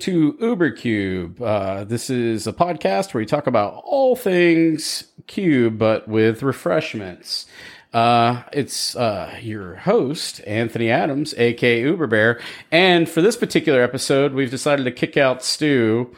To 0.00 0.32
UberCube. 0.34 1.40
Uh, 1.40 1.84
this 1.84 2.10
is 2.10 2.46
a 2.46 2.52
podcast 2.52 3.12
where 3.12 3.20
we 3.20 3.26
talk 3.26 3.46
about 3.46 3.82
all 3.84 4.16
things 4.16 5.04
cube, 5.26 5.78
but 5.78 6.08
with 6.08 6.42
refreshments. 6.42 7.46
Uh, 7.92 8.42
it's 8.52 8.96
uh, 8.96 9.38
your 9.42 9.76
host, 9.76 10.40
Anthony 10.46 10.90
Adams, 10.90 11.34
aka 11.36 11.82
Uber 11.82 12.06
Bear. 12.06 12.40
And 12.70 13.08
for 13.08 13.20
this 13.20 13.36
particular 13.36 13.82
episode, 13.82 14.32
we've 14.32 14.50
decided 14.50 14.84
to 14.84 14.92
kick 14.92 15.16
out 15.16 15.44
Stu 15.44 16.14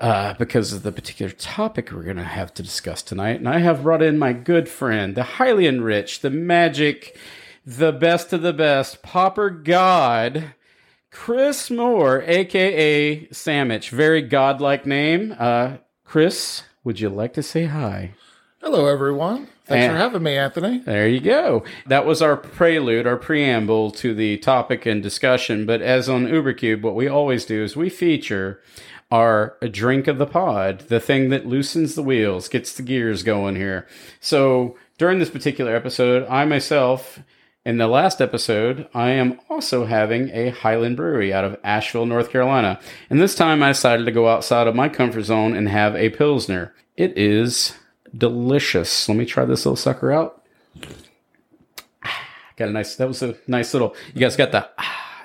uh, 0.00 0.34
because 0.34 0.72
of 0.72 0.82
the 0.82 0.92
particular 0.92 1.32
topic 1.32 1.92
we're 1.92 2.02
going 2.02 2.16
to 2.16 2.24
have 2.24 2.54
to 2.54 2.62
discuss 2.62 3.02
tonight. 3.02 3.38
And 3.38 3.48
I 3.48 3.58
have 3.58 3.82
brought 3.82 4.02
in 4.02 4.18
my 4.18 4.32
good 4.32 4.68
friend, 4.68 5.14
the 5.14 5.22
highly 5.22 5.66
enriched, 5.66 6.22
the 6.22 6.30
magic, 6.30 7.18
the 7.66 7.92
best 7.92 8.32
of 8.32 8.42
the 8.42 8.54
best, 8.54 9.02
Pauper 9.02 9.50
God. 9.50 10.54
Chris 11.10 11.70
Moore, 11.70 12.22
aka 12.26 13.26
Sammich, 13.26 13.90
very 13.90 14.22
godlike 14.22 14.86
name. 14.86 15.34
Uh, 15.38 15.78
Chris, 16.04 16.62
would 16.84 17.00
you 17.00 17.08
like 17.08 17.32
to 17.34 17.42
say 17.42 17.66
hi? 17.66 18.12
Hello, 18.60 18.86
everyone. 18.86 19.48
Thanks 19.66 19.84
And- 19.86 19.92
for 19.92 19.98
having 19.98 20.22
me, 20.22 20.36
Anthony. 20.36 20.78
There 20.78 21.08
you 21.08 21.20
go. 21.20 21.64
That 21.86 22.04
was 22.06 22.20
our 22.22 22.36
prelude, 22.36 23.06
our 23.06 23.16
preamble 23.16 23.90
to 23.92 24.14
the 24.14 24.36
topic 24.38 24.86
and 24.86 25.02
discussion. 25.02 25.66
But 25.66 25.80
as 25.82 26.08
on 26.08 26.26
UberCube, 26.26 26.82
what 26.82 26.94
we 26.94 27.08
always 27.08 27.44
do 27.44 27.62
is 27.62 27.76
we 27.76 27.88
feature 27.88 28.60
our 29.10 29.56
drink 29.70 30.06
of 30.06 30.18
the 30.18 30.26
pod, 30.26 30.80
the 30.88 31.00
thing 31.00 31.30
that 31.30 31.46
loosens 31.46 31.94
the 31.96 32.02
wheels, 32.02 32.48
gets 32.48 32.72
the 32.74 32.82
gears 32.82 33.22
going 33.24 33.56
here. 33.56 33.86
So 34.20 34.76
during 34.98 35.18
this 35.18 35.30
particular 35.30 35.74
episode, 35.74 36.26
I 36.28 36.44
myself, 36.44 37.20
in 37.64 37.76
the 37.76 37.86
last 37.86 38.20
episode, 38.20 38.88
I 38.94 39.10
am 39.10 39.38
also 39.50 39.84
having 39.84 40.30
a 40.30 40.50
Highland 40.50 40.96
Brewery 40.96 41.32
out 41.32 41.44
of 41.44 41.58
Asheville, 41.62 42.06
North 42.06 42.30
Carolina. 42.30 42.80
And 43.10 43.20
this 43.20 43.34
time 43.34 43.62
I 43.62 43.68
decided 43.68 44.06
to 44.06 44.12
go 44.12 44.28
outside 44.28 44.66
of 44.66 44.74
my 44.74 44.88
comfort 44.88 45.22
zone 45.22 45.54
and 45.54 45.68
have 45.68 45.94
a 45.94 46.08
Pilsner. 46.10 46.74
It 46.96 47.16
is 47.18 47.74
delicious. 48.16 49.08
Let 49.08 49.18
me 49.18 49.26
try 49.26 49.44
this 49.44 49.66
little 49.66 49.76
sucker 49.76 50.10
out. 50.10 50.42
Got 52.56 52.68
a 52.68 52.72
nice. 52.72 52.96
That 52.96 53.08
was 53.08 53.22
a 53.22 53.36
nice 53.46 53.74
little. 53.74 53.94
You 54.14 54.20
guys 54.20 54.36
got 54.36 54.52
the. 54.52 54.68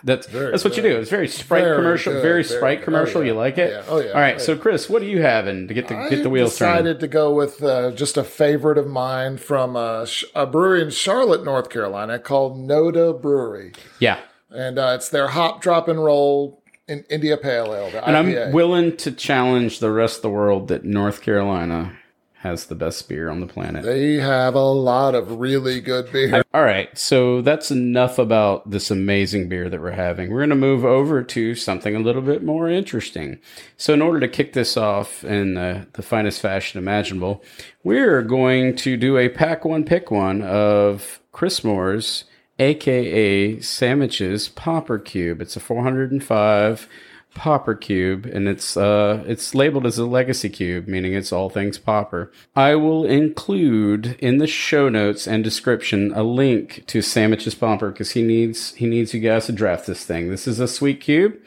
That's 0.06 0.28
Very 0.28 0.52
that's 0.52 0.64
what 0.64 0.78
you 0.78 0.84
do. 0.84 0.98
It's 0.98 1.10
very 1.10 1.28
Sprite 1.28 1.64
Very 1.64 1.76
commercial. 1.78 2.14
good, 2.14 2.22
very 2.22 2.44
very 2.44 2.58
Sprite 2.58 2.78
good. 2.80 2.86
commercial. 2.86 3.22
Oh, 3.22 3.24
yeah. 3.24 3.32
You 3.32 3.38
like 3.38 3.58
it? 3.58 3.72
Yeah. 3.72 3.84
Oh, 3.88 4.00
yeah. 4.00 4.12
All 4.12 4.22
right. 4.22 4.36
Oh, 4.36 4.38
So 4.38 4.56
Chris, 4.56 4.88
what 4.88 5.02
are 5.02 5.06
you 5.06 5.22
having 5.24 5.68
to 5.68 5.74
get 5.74 5.88
the 5.88 5.96
get 6.10 6.22
the 6.22 6.30
I 6.30 6.32
wheels 6.32 6.58
turning? 6.58 6.76
decided 6.86 7.00
to 7.00 7.08
go 7.08 7.34
with 7.34 7.62
uh, 7.64 7.90
just 7.92 8.16
a 8.16 8.24
favorite 8.24 8.78
of 8.78 8.86
mine 8.88 9.38
from 9.38 9.76
a, 9.76 10.06
a 10.36 10.46
brewery 10.46 10.84
in 10.84 10.92
Charlotte, 10.92 11.44
North 11.44 11.70
Carolina 11.72 12.20
called 12.20 12.56
Noda 12.56 13.20
Brewery. 13.20 13.74
Yeah. 14.00 14.20
And 14.52 14.78
uh, 14.78 14.94
it's 14.96 15.10
their 15.10 15.30
hop, 15.30 15.62
drop, 15.62 15.88
and 15.88 16.02
roll 16.02 16.62
in 16.88 17.04
India 17.10 17.36
Pale 17.36 17.74
Ale. 17.74 18.02
And. 18.06 18.16
I'm 18.16 18.52
willing 18.54 18.96
to 18.98 19.12
challenge 19.12 19.80
the 19.80 19.92
rest 19.92 20.18
of 20.18 20.22
the 20.22 20.30
world 20.30 20.68
that 20.68 20.86
North 20.86 21.22
Carolina 21.24 21.98
has 22.46 22.68
the 22.68 22.76
best 22.76 23.10
beer 23.10 23.30
on 23.30 23.40
the 23.40 23.48
planet. 23.48 23.84
they 23.84 24.14
have 24.14 24.56
a 24.56 24.60
lot 24.60 25.16
of 25.16 25.40
really 25.40 25.82
good 25.82 26.12
beer. 26.12 26.44
All 26.54 26.64
right, 26.64 26.96
so 26.98 27.42
that's 27.42 27.72
enough 27.72 28.20
about 28.20 28.70
this 28.70 28.92
amazing 28.92 29.50
beer 29.50 29.70
that 29.70 29.82
we're 29.82 29.92
having. 29.92 30.32
We're 30.32 30.40
going 30.40 30.50
to 30.52 30.56
move 30.56 30.86
over 30.86 31.24
to 31.24 31.56
something 31.56 31.96
a 31.96 32.00
little 32.00 32.22
bit 32.22 32.44
more 32.44 32.70
interesting. 32.70 33.40
So, 33.78 33.94
in 33.94 34.02
order 34.02 34.20
to 34.20 34.28
kick 34.28 34.54
this 34.54 34.78
off 34.78 35.24
in 35.24 35.56
the, 35.56 35.88
the 35.94 36.04
finest 36.04 36.42
fashion 36.42 36.78
imaginable, 36.80 37.44
we're 37.84 38.22
going 38.22 38.76
to 38.78 38.96
do 38.96 39.18
a 39.18 39.28
pack 39.28 39.66
one, 39.66 39.84
pick 39.84 40.12
one 40.12 40.42
of 40.42 41.20
Chris 41.32 41.64
Moore's, 41.64 42.26
aka 42.60 43.58
Sammich's 43.58 44.48
Pauper 44.50 45.00
Cube. 45.00 45.42
It's 45.42 45.56
a 45.56 45.60
405 45.60 46.88
Pauper 47.36 47.76
Cube, 47.76 48.26
and 48.26 48.48
it's 48.48 48.76
uh 48.76 49.24
it's 49.28 49.54
labeled 49.54 49.86
as 49.86 50.00
a 50.00 50.06
legacy 50.06 50.50
cube, 50.50 50.88
meaning 50.88 51.14
it's 51.14 51.32
all 51.32 51.50
things 51.50 51.78
Pauper. 51.78 52.32
I 52.56 52.74
will 52.76 53.06
include 53.06 54.16
in 54.20 54.40
the 54.40 54.48
show 54.48 54.90
notes 54.90 55.28
and 55.28 55.44
description 55.44 56.12
a 56.16 56.24
link 56.24 56.86
to 56.88 57.00
Sammich's 57.00 57.54
Pauper 57.54 57.92
because 57.92 58.12
he 58.12 58.24
needs 58.24 58.74
he 58.76 58.88
needs 58.88 59.14
you 59.14 59.20
guys 59.20 59.46
to 59.46 59.52
draft 59.52 59.86
this 59.86 60.04
thing. 60.04 60.32
This 60.32 60.48
is 60.48 60.60
a 60.60 60.68
sweet 60.68 61.02
cube, 61.02 61.38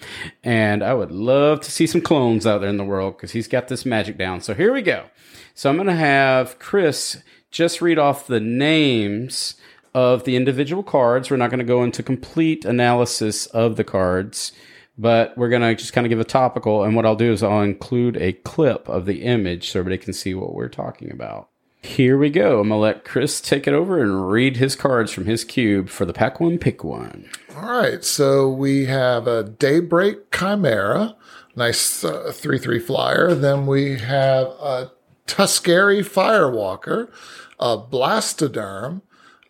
and 0.45 0.85
I 0.85 0.95
would 0.95 1.11
love 1.11 1.63
to 1.63 1.73
see 1.73 1.87
some 1.87 2.03
clones 2.03 2.47
out 2.47 2.61
there 2.61 2.71
in 2.71 2.77
the 2.77 2.85
world 2.85 3.17
because 3.17 3.33
he's 3.33 3.49
got 3.49 3.67
this 3.67 3.85
magic 3.85 4.17
down. 4.17 4.41
So 4.43 4.55
here 4.55 4.73
we 4.73 4.83
go. 4.83 5.07
So 5.55 5.69
I'm 5.69 5.77
gonna 5.77 5.97
have 5.97 6.59
Chris 6.59 7.23
just 7.51 7.81
read 7.81 7.99
off 7.99 8.27
the 8.27 8.41
names 8.41 9.57
of 9.95 10.25
the 10.25 10.37
individual 10.37 10.83
cards. 10.83 11.31
We're 11.31 11.39
not 11.39 11.51
going 11.51 11.59
to 11.59 11.65
go 11.65 11.83
into 11.83 12.03
complete 12.03 12.65
analysis 12.65 13.47
of 13.47 13.77
the 13.77 13.85
cards, 13.85 14.53
but 14.99 15.39
we're 15.39 15.49
going 15.49 15.63
to 15.63 15.75
just 15.77 15.93
kind 15.93 16.07
of 16.07 16.11
give 16.11 16.21
a 16.21 16.25
topical. 16.25 16.83
And 16.83 16.97
what 16.97 17.07
I'll 17.07 17.17
do 17.17 17.33
is 17.33 17.43
I'll 17.43 17.63
include 17.63 18.17
a 18.17 18.33
clip 18.33 18.89
of 18.89 19.07
the 19.07 19.23
image 19.23 19.71
so 19.71 19.79
everybody 19.79 20.03
can 20.03 20.13
see 20.13 20.35
what 20.35 20.55
we're 20.55 20.69
talking 20.69 21.11
about. 21.11 21.49
Here 21.81 22.19
we 22.19 22.29
go. 22.29 22.61
I'm 22.61 22.69
going 22.69 22.71
to 22.71 22.77
let 22.77 23.05
Chris 23.05 23.41
take 23.41 23.69
it 23.69 23.73
over 23.73 24.03
and 24.03 24.29
read 24.29 24.57
his 24.57 24.75
cards 24.75 25.13
from 25.13 25.27
his 25.27 25.45
cube 25.45 25.89
for 25.89 26.05
the 26.05 26.13
pack 26.13 26.41
one, 26.41 26.59
pick 26.59 26.83
one. 26.83 27.31
All 27.57 27.81
right, 27.81 28.05
so 28.05 28.49
we 28.51 28.87
have 28.87 29.29
a 29.29 29.45
Daybreak 29.45 30.33
Chimera, 30.33 31.17
nice 31.55 32.03
uh, 32.03 32.33
3 32.35 32.59
3 32.59 32.81
flyer. 32.81 33.35
Then 33.35 33.67
we 33.67 33.99
have 33.99 34.49
a 34.61 34.91
Tuskeri 35.29 36.01
Firewalker, 36.01 37.11
a 37.61 37.79
Blastoderm, 37.79 39.03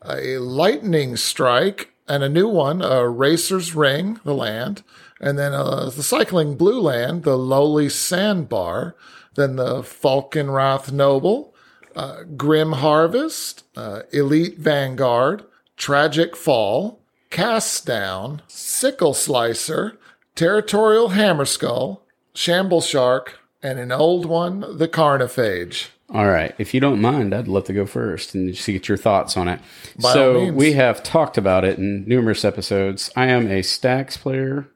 a 0.04 0.36
Lightning 0.38 1.16
Strike, 1.16 1.92
and 2.06 2.22
a 2.22 2.28
new 2.28 2.48
one, 2.48 2.82
a 2.82 3.08
Racer's 3.08 3.74
Ring, 3.74 4.20
the 4.24 4.34
land. 4.34 4.82
And 5.20 5.38
then 5.38 5.52
uh, 5.52 5.90
the 5.90 6.02
Cycling 6.02 6.56
Blue 6.56 6.80
Land, 6.80 7.24
the 7.24 7.36
Lonely 7.36 7.88
Sandbar. 7.88 8.94
Then 9.34 9.54
the 9.54 9.82
Falkenrath 9.82 10.90
Noble, 10.90 11.54
uh, 11.94 12.24
Grim 12.36 12.72
Harvest, 12.72 13.62
uh, 13.76 14.02
Elite 14.10 14.58
Vanguard, 14.58 15.44
Tragic 15.76 16.34
Fall, 16.34 17.00
Cast 17.30 17.86
Down, 17.86 18.42
Sickle 18.48 19.14
Slicer, 19.14 19.96
Territorial 20.34 21.10
hammer 21.10 21.44
skull, 21.44 22.04
Shamble 22.34 22.80
Shark, 22.80 23.38
and 23.62 23.78
an 23.78 23.92
old 23.92 24.26
one, 24.26 24.64
the 24.76 24.88
Carnophage. 24.88 25.88
All 26.12 26.26
right. 26.26 26.54
If 26.58 26.72
you 26.72 26.80
don't 26.80 27.00
mind, 27.00 27.34
I'd 27.34 27.48
love 27.48 27.64
to 27.64 27.72
go 27.72 27.86
first 27.86 28.34
and 28.34 28.52
just 28.52 28.66
get 28.66 28.88
your 28.88 28.96
thoughts 28.96 29.36
on 29.36 29.46
it. 29.46 29.60
By 30.00 30.14
so 30.14 30.50
we 30.52 30.72
have 30.72 31.02
talked 31.02 31.36
about 31.36 31.64
it 31.64 31.78
in 31.78 32.08
numerous 32.08 32.44
episodes. 32.44 33.10
I 33.14 33.26
am 33.26 33.46
a 33.50 33.62
Stacks 33.62 34.16
player. 34.16 34.68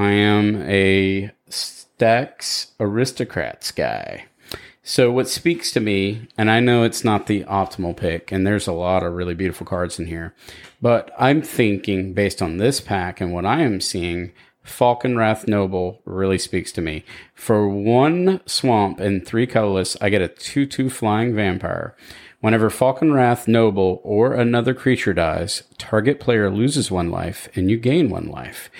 I 0.00 0.12
am 0.12 0.62
a 0.62 1.30
Stacks 1.50 2.68
aristocrats 2.80 3.70
guy. 3.70 4.24
So 4.82 5.12
what 5.12 5.28
speaks 5.28 5.72
to 5.72 5.80
me, 5.80 6.26
and 6.38 6.50
I 6.50 6.58
know 6.58 6.84
it's 6.84 7.04
not 7.04 7.26
the 7.26 7.44
optimal 7.44 7.94
pick, 7.94 8.32
and 8.32 8.46
there's 8.46 8.66
a 8.66 8.72
lot 8.72 9.02
of 9.02 9.12
really 9.12 9.34
beautiful 9.34 9.66
cards 9.66 9.98
in 9.98 10.06
here, 10.06 10.34
but 10.80 11.10
I'm 11.18 11.42
thinking 11.42 12.14
based 12.14 12.40
on 12.40 12.56
this 12.56 12.80
pack 12.80 13.20
and 13.20 13.34
what 13.34 13.44
I 13.44 13.60
am 13.60 13.82
seeing, 13.82 14.32
Falkenrath 14.64 15.46
Noble 15.46 16.00
really 16.06 16.38
speaks 16.38 16.72
to 16.72 16.80
me. 16.80 17.04
For 17.34 17.68
one 17.68 18.40
swamp 18.46 19.00
and 19.00 19.26
three 19.26 19.46
colorless, 19.46 19.98
I 20.00 20.08
get 20.08 20.22
a 20.22 20.28
2 20.28 20.64
2 20.64 20.88
flying 20.88 21.34
vampire. 21.34 21.94
Whenever 22.40 22.70
Falkenrath 22.70 23.46
Noble 23.46 24.00
or 24.02 24.32
another 24.32 24.72
creature 24.72 25.12
dies, 25.12 25.62
target 25.76 26.18
player 26.18 26.48
loses 26.50 26.90
one 26.90 27.10
life 27.10 27.50
and 27.54 27.70
you 27.70 27.76
gain 27.76 28.08
one 28.08 28.28
life. 28.30 28.70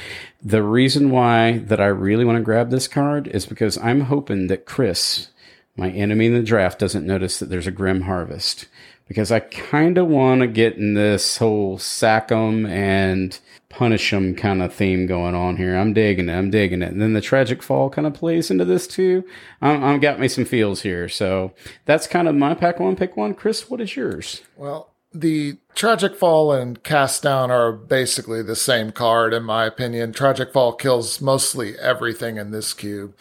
The 0.43 0.63
reason 0.63 1.11
why 1.11 1.59
that 1.59 1.81
I 1.81 1.87
really 1.87 2.25
want 2.25 2.37
to 2.37 2.43
grab 2.43 2.71
this 2.71 2.89
card 2.89 3.29
is 3.29 3.45
because 3.45 3.77
I'm 3.79 4.03
hoping 4.03 4.47
that 4.47 4.65
Chris, 4.65 5.29
my 5.77 5.91
enemy 5.91 6.27
in 6.27 6.35
the 6.35 6.43
draft, 6.43 6.79
doesn't 6.79 7.07
notice 7.07 7.39
that 7.39 7.51
there's 7.51 7.67
a 7.67 7.71
Grim 7.71 8.03
Harvest. 8.03 8.67
Because 9.07 9.31
I 9.31 9.41
kind 9.41 9.99
of 9.99 10.07
want 10.07 10.41
to 10.41 10.47
get 10.47 10.77
in 10.77 10.95
this 10.95 11.37
whole 11.37 11.77
sack 11.77 12.33
'em 12.33 12.65
and 12.65 13.39
punish 13.71 14.13
'em 14.13 14.35
kind 14.35 14.63
of 14.63 14.75
theme 14.75 15.07
going 15.07 15.35
on 15.35 15.57
here. 15.57 15.77
I'm 15.77 15.95
digging 15.95 16.29
it. 16.29 16.35
I'm 16.35 16.51
digging 16.51 16.83
it. 16.83 16.93
And 16.93 17.01
then 17.01 17.15
the 17.15 17.21
tragic 17.23 17.63
fall 17.63 17.89
kind 17.89 18.07
of 18.07 18.13
plays 18.13 18.51
into 18.51 18.67
this 18.67 18.87
too. 18.87 19.25
I'm, 19.63 19.83
I'm 19.83 20.01
got 20.01 20.21
me 20.21 20.29
some 20.29 20.45
feels 20.45 20.83
here. 20.83 21.09
So 21.09 21.53
that's 21.87 22.07
kind 22.07 22.29
of 22.29 22.35
my 22.35 22.55
pack 22.55 22.79
one, 22.79 22.97
pick 22.97 23.17
one. 23.17 23.33
Chris, 23.33 23.71
what 23.71 23.81
is 23.81 23.97
yours? 23.97 24.43
Well, 24.57 24.91
the 25.13 25.59
Tragic 25.75 26.15
Fall 26.15 26.53
and 26.53 26.83
Cast 26.83 27.23
Down 27.23 27.51
are 27.51 27.73
basically 27.73 28.43
the 28.43 28.55
same 28.55 28.93
card, 28.93 29.33
in 29.35 29.43
my 29.43 29.65
opinion. 29.67 30.13
Tragic 30.13 30.53
Fall 30.53 30.73
kills 30.73 31.21
mostly 31.21 31.77
everything 31.79 32.37
in 32.37 32.51
this 32.51 32.73
cube. 32.73 33.15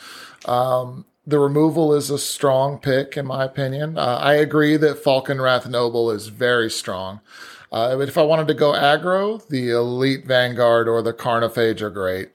Um, 0.45 1.05
the 1.25 1.39
removal 1.39 1.93
is 1.93 2.09
a 2.09 2.19
strong 2.19 2.79
pick, 2.79 3.17
in 3.17 3.25
my 3.27 3.43
opinion. 3.43 3.97
Uh, 3.97 4.19
I 4.21 4.33
agree 4.33 4.77
that 4.77 5.03
Falkenrath 5.03 5.67
Noble 5.67 6.11
is 6.11 6.27
very 6.27 6.69
strong. 6.69 7.21
Uh, 7.71 7.97
if 8.01 8.17
I 8.17 8.23
wanted 8.23 8.47
to 8.47 8.53
go 8.53 8.71
aggro, 8.73 9.45
the 9.47 9.69
Elite 9.71 10.25
Vanguard 10.25 10.87
or 10.87 11.01
the 11.01 11.13
Carnophage 11.13 11.81
are 11.81 11.89
great. 11.89 12.29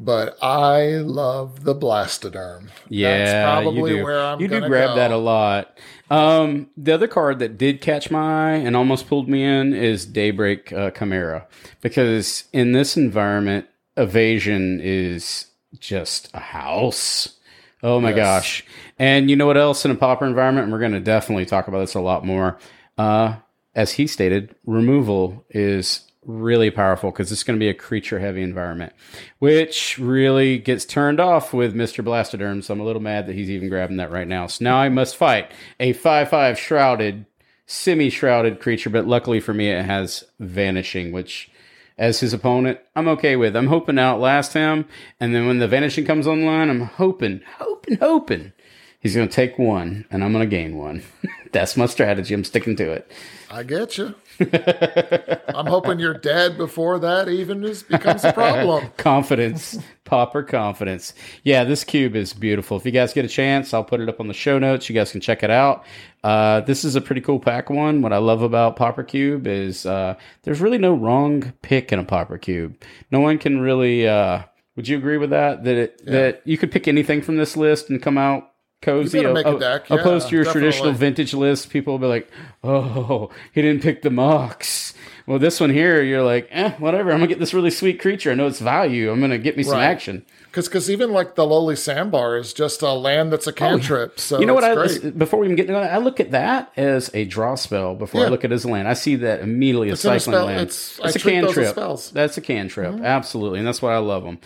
But 0.00 0.36
I 0.40 0.98
love 0.98 1.64
the 1.64 1.74
Blastoderm. 1.74 2.68
Yeah, 2.88 3.18
That's 3.18 3.44
probably 3.64 3.90
you 3.90 3.96
do. 3.98 4.04
where 4.04 4.22
I'm 4.22 4.40
you 4.40 4.46
do 4.46 4.60
grab 4.60 4.90
go. 4.90 4.94
that 4.94 5.10
a 5.10 5.16
lot. 5.16 5.76
Um, 6.08 6.70
the 6.76 6.92
other 6.92 7.08
card 7.08 7.40
that 7.40 7.58
did 7.58 7.80
catch 7.80 8.08
my 8.10 8.52
eye 8.52 8.56
and 8.58 8.76
almost 8.76 9.08
pulled 9.08 9.28
me 9.28 9.42
in 9.42 9.74
is 9.74 10.06
Daybreak 10.06 10.72
uh, 10.72 10.92
Chimera 10.92 11.46
because 11.80 12.44
in 12.52 12.72
this 12.72 12.96
environment, 12.96 13.66
evasion 13.96 14.80
is 14.80 15.46
just 15.80 16.30
a 16.32 16.38
house. 16.40 17.34
Oh 17.82 18.00
my 18.00 18.10
Yes. 18.10 18.16
gosh. 18.16 18.64
And 19.00 19.28
you 19.28 19.34
know 19.36 19.46
what 19.46 19.56
else 19.56 19.84
in 19.84 19.90
a 19.90 19.96
pauper 19.96 20.24
environment? 20.26 20.64
And 20.64 20.72
we're 20.72 20.78
going 20.78 20.92
to 20.92 21.00
definitely 21.00 21.44
talk 21.44 21.66
about 21.68 21.80
this 21.80 21.94
a 21.94 22.00
lot 22.00 22.24
more. 22.24 22.56
Uh, 22.96 23.34
as 23.74 23.92
he 23.92 24.06
stated, 24.06 24.54
removal 24.64 25.44
is 25.50 26.08
really 26.24 26.70
powerful 26.70 27.10
because 27.10 27.32
it's 27.32 27.42
going 27.42 27.58
to 27.58 27.62
be 27.62 27.70
a 27.70 27.74
creature 27.74 28.18
heavy 28.18 28.42
environment, 28.42 28.92
which 29.38 29.98
really 29.98 30.58
gets 30.58 30.84
turned 30.84 31.20
off 31.20 31.54
with 31.54 31.74
Mr. 31.74 32.04
Blastoderm. 32.04 32.62
So 32.62 32.74
I'm 32.74 32.80
a 32.80 32.84
little 32.84 33.02
mad 33.02 33.26
that 33.26 33.34
he's 33.34 33.50
even 33.50 33.68
grabbing 33.68 33.96
that 33.96 34.10
right 34.10 34.28
now. 34.28 34.46
So 34.46 34.64
now 34.64 34.76
I 34.76 34.88
must 34.88 35.16
fight 35.16 35.50
a 35.80 35.92
5 35.92 36.28
5 36.28 36.58
shrouded, 36.58 37.26
semi 37.66 38.10
shrouded 38.10 38.60
creature. 38.60 38.90
But 38.90 39.06
luckily 39.06 39.40
for 39.40 39.54
me, 39.54 39.70
it 39.70 39.84
has 39.84 40.24
vanishing, 40.38 41.12
which 41.12 41.50
as 41.96 42.20
his 42.20 42.32
opponent, 42.32 42.78
I'm 42.94 43.08
okay 43.08 43.34
with. 43.34 43.56
I'm 43.56 43.66
hoping 43.66 43.96
to 43.96 44.02
outlast 44.02 44.52
him. 44.52 44.86
And 45.18 45.34
then 45.34 45.46
when 45.46 45.58
the 45.58 45.66
vanishing 45.66 46.04
comes 46.04 46.26
online, 46.26 46.70
I'm 46.70 46.82
hoping, 46.82 47.40
hoping, 47.58 47.98
hoping 47.98 48.52
he's 49.00 49.14
going 49.14 49.28
to 49.28 49.34
take 49.34 49.58
one 49.58 50.04
and 50.10 50.24
I'm 50.24 50.32
going 50.32 50.48
to 50.48 50.56
gain 50.56 50.76
one. 50.76 51.02
That's 51.52 51.76
my 51.76 51.86
strategy. 51.86 52.34
I'm 52.34 52.44
sticking 52.44 52.76
to 52.76 52.90
it. 52.92 53.10
I 53.50 53.62
get 53.62 53.96
you. 53.96 54.14
I'm 54.40 55.66
hoping 55.66 55.98
you're 55.98 56.14
dead 56.14 56.58
before 56.58 56.98
that 56.98 57.28
even 57.28 57.64
is, 57.64 57.82
becomes 57.82 58.22
a 58.24 58.32
problem. 58.32 58.90
confidence, 58.98 59.78
pauper 60.04 60.42
confidence. 60.42 61.14
Yeah, 61.44 61.64
this 61.64 61.84
cube 61.84 62.14
is 62.14 62.34
beautiful. 62.34 62.76
If 62.76 62.84
you 62.84 62.92
guys 62.92 63.14
get 63.14 63.24
a 63.24 63.28
chance, 63.28 63.72
I'll 63.72 63.84
put 63.84 64.00
it 64.00 64.08
up 64.08 64.20
on 64.20 64.28
the 64.28 64.34
show 64.34 64.58
notes. 64.58 64.88
You 64.88 64.94
guys 64.94 65.10
can 65.10 65.22
check 65.22 65.42
it 65.42 65.50
out. 65.50 65.84
Uh, 66.22 66.60
this 66.60 66.84
is 66.84 66.94
a 66.94 67.00
pretty 67.00 67.22
cool 67.22 67.40
pack 67.40 67.70
one. 67.70 68.02
What 68.02 68.12
I 68.12 68.18
love 68.18 68.42
about 68.42 68.76
Pauper 68.76 69.02
Cube 69.02 69.46
is 69.46 69.86
uh, 69.86 70.14
there's 70.42 70.60
really 70.60 70.78
no 70.78 70.94
wrong 70.94 71.54
pick 71.62 71.92
in 71.92 71.98
a 71.98 72.04
Pauper 72.04 72.38
Cube. 72.38 72.76
No 73.10 73.20
one 73.20 73.38
can 73.38 73.60
really. 73.60 74.06
Uh, 74.06 74.42
would 74.76 74.86
you 74.86 74.98
agree 74.98 75.16
with 75.16 75.30
that? 75.30 75.64
That 75.64 75.76
it, 75.76 76.06
that 76.06 76.42
you 76.44 76.58
could 76.58 76.70
pick 76.70 76.86
anything 76.86 77.22
from 77.22 77.36
this 77.36 77.56
list 77.56 77.88
and 77.90 78.02
come 78.02 78.18
out 78.18 78.52
cozy. 78.82 79.18
You 79.18 79.22
gotta 79.24 79.34
make 79.34 79.46
a 79.46 79.50
o- 79.50 79.58
deck, 79.58 79.90
opposed 79.90 80.28
to 80.28 80.34
your 80.34 80.44
definitely. 80.44 80.68
traditional 80.70 80.92
vintage 80.92 81.34
list, 81.34 81.70
people 81.70 81.94
will 81.94 81.98
be 81.98 82.06
like, 82.06 82.28
"Oh, 82.64 83.30
he 83.52 83.62
didn't 83.62 83.82
pick 83.82 84.02
the 84.02 84.10
Mox." 84.10 84.94
Well, 85.26 85.38
this 85.38 85.60
one 85.60 85.68
here, 85.70 86.02
you're 86.02 86.22
like, 86.22 86.48
"Eh, 86.50 86.70
whatever. 86.78 87.10
I'm 87.10 87.18
gonna 87.18 87.26
get 87.26 87.38
this 87.38 87.52
really 87.52 87.70
sweet 87.70 88.00
creature. 88.00 88.30
I 88.30 88.34
know 88.34 88.46
its 88.46 88.60
value. 88.60 89.10
I'm 89.10 89.20
gonna 89.20 89.36
get 89.38 89.56
me 89.56 89.62
some 89.62 89.78
action." 89.78 90.24
Because 90.46 90.66
because 90.68 90.90
even 90.90 91.12
like 91.12 91.34
the 91.34 91.44
Lonely 91.44 91.76
Sandbar 91.76 92.38
is 92.38 92.54
just 92.54 92.80
a 92.80 92.92
land 92.94 93.30
that's 93.30 93.46
a 93.46 93.52
cantrip. 93.52 94.18
So 94.18 94.38
Oh, 94.38 94.40
You 94.40 94.46
know 94.46 94.54
what? 94.54 94.64
it's 94.64 95.04
I 95.04 95.10
before 95.10 95.38
we 95.40 95.46
even 95.46 95.56
get 95.56 95.66
into 95.68 95.74
that, 95.78 95.92
I 95.92 95.98
look 95.98 96.18
at 96.20 96.30
that 96.30 96.72
as 96.78 97.10
a 97.12 97.26
draw 97.26 97.54
spell 97.56 97.94
before 97.94 98.24
I 98.24 98.28
look 98.28 98.44
at 98.44 98.50
it 98.52 98.54
as 98.54 98.64
a 98.64 98.68
land. 98.68 98.88
I 98.88 98.94
see 98.94 99.16
that 99.16 99.40
immediately 99.40 99.90
as 99.90 99.98
a 99.98 100.02
cycling 100.02 100.20
spell. 100.20 100.46
land. 100.46 100.60
It's- 100.62 100.98
I 101.04 101.08
a 101.10 101.12
treat 101.12 101.40
those 101.42 101.50
as 101.50 101.54
cantrip. 101.54 101.68
spells. 101.72 102.06
Mm-hmm. 102.06 102.16
That's 102.16 102.38
a 102.38 102.40
cantrip, 102.40 103.00
absolutely, 103.02 103.58
and 103.58 103.68
that's 103.68 103.82
why 103.82 103.92
I 103.92 103.98
love 103.98 104.24
them. 104.24 104.38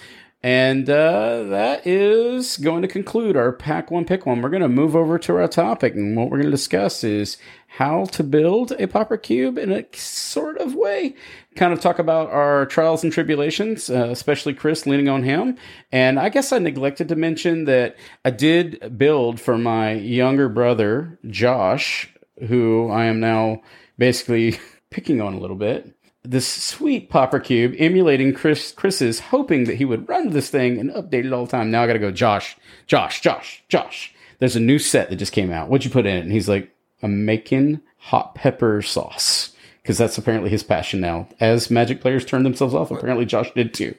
And 0.44 0.90
uh, 0.90 1.44
that 1.44 1.86
is 1.86 2.56
going 2.56 2.82
to 2.82 2.88
conclude 2.88 3.36
our 3.36 3.52
pack 3.52 3.92
one 3.92 4.04
pick 4.04 4.26
one. 4.26 4.42
We're 4.42 4.50
going 4.50 4.62
to 4.62 4.68
move 4.68 4.96
over 4.96 5.16
to 5.20 5.36
our 5.36 5.46
topic, 5.46 5.94
and 5.94 6.16
what 6.16 6.30
we're 6.30 6.38
going 6.38 6.50
to 6.50 6.50
discuss 6.50 7.04
is 7.04 7.36
how 7.68 8.06
to 8.06 8.24
build 8.24 8.72
a 8.72 8.88
pauper 8.88 9.16
cube 9.16 9.56
in 9.56 9.70
a 9.70 9.84
sort 9.94 10.58
of 10.58 10.74
way. 10.74 11.14
Kind 11.54 11.72
of 11.72 11.80
talk 11.80 12.00
about 12.00 12.28
our 12.30 12.66
trials 12.66 13.04
and 13.04 13.12
tribulations, 13.12 13.88
uh, 13.88 14.08
especially 14.10 14.52
Chris 14.52 14.84
leaning 14.84 15.08
on 15.08 15.22
him. 15.22 15.56
And 15.92 16.18
I 16.18 16.28
guess 16.28 16.52
I 16.52 16.58
neglected 16.58 17.08
to 17.08 17.16
mention 17.16 17.64
that 17.66 17.96
I 18.24 18.30
did 18.30 18.98
build 18.98 19.40
for 19.40 19.56
my 19.56 19.92
younger 19.92 20.48
brother 20.48 21.20
Josh, 21.28 22.12
who 22.48 22.90
I 22.90 23.04
am 23.04 23.20
now 23.20 23.62
basically 23.96 24.58
picking 24.92 25.20
on 25.20 25.34
a 25.34 25.38
little 25.38 25.56
bit 25.56 25.94
this 26.24 26.46
sweet 26.46 27.10
pauper 27.10 27.40
cube 27.40 27.74
emulating 27.78 28.32
Chris 28.32 28.72
Chris's, 28.72 29.18
hoping 29.20 29.64
that 29.64 29.76
he 29.76 29.84
would 29.84 30.08
run 30.08 30.30
this 30.30 30.50
thing 30.50 30.78
and 30.78 30.90
update 30.90 31.24
it 31.24 31.32
all 31.32 31.46
the 31.46 31.50
time. 31.50 31.70
Now 31.70 31.82
I 31.82 31.86
got 31.86 31.94
to 31.94 31.98
go, 31.98 32.10
Josh, 32.12 32.56
Josh, 32.86 33.20
Josh, 33.20 33.64
Josh. 33.68 34.14
There's 34.38 34.56
a 34.56 34.60
new 34.60 34.78
set 34.78 35.10
that 35.10 35.16
just 35.16 35.32
came 35.32 35.50
out. 35.50 35.68
What'd 35.68 35.84
you 35.84 35.90
put 35.90 36.06
in 36.06 36.16
it? 36.16 36.20
And 36.20 36.32
he's 36.32 36.48
like, 36.48 36.72
I'm 37.02 37.24
making 37.24 37.80
hot 37.98 38.34
pepper 38.34 38.82
sauce. 38.82 39.48
Because 39.82 39.98
that's 39.98 40.16
apparently 40.16 40.48
his 40.48 40.62
passion 40.62 41.00
now. 41.00 41.26
As 41.40 41.68
Magic 41.68 42.00
players 42.00 42.24
turn 42.24 42.44
themselves 42.44 42.72
off, 42.72 42.92
apparently 42.92 43.26
Josh 43.26 43.50
did 43.52 43.74
too. 43.74 43.96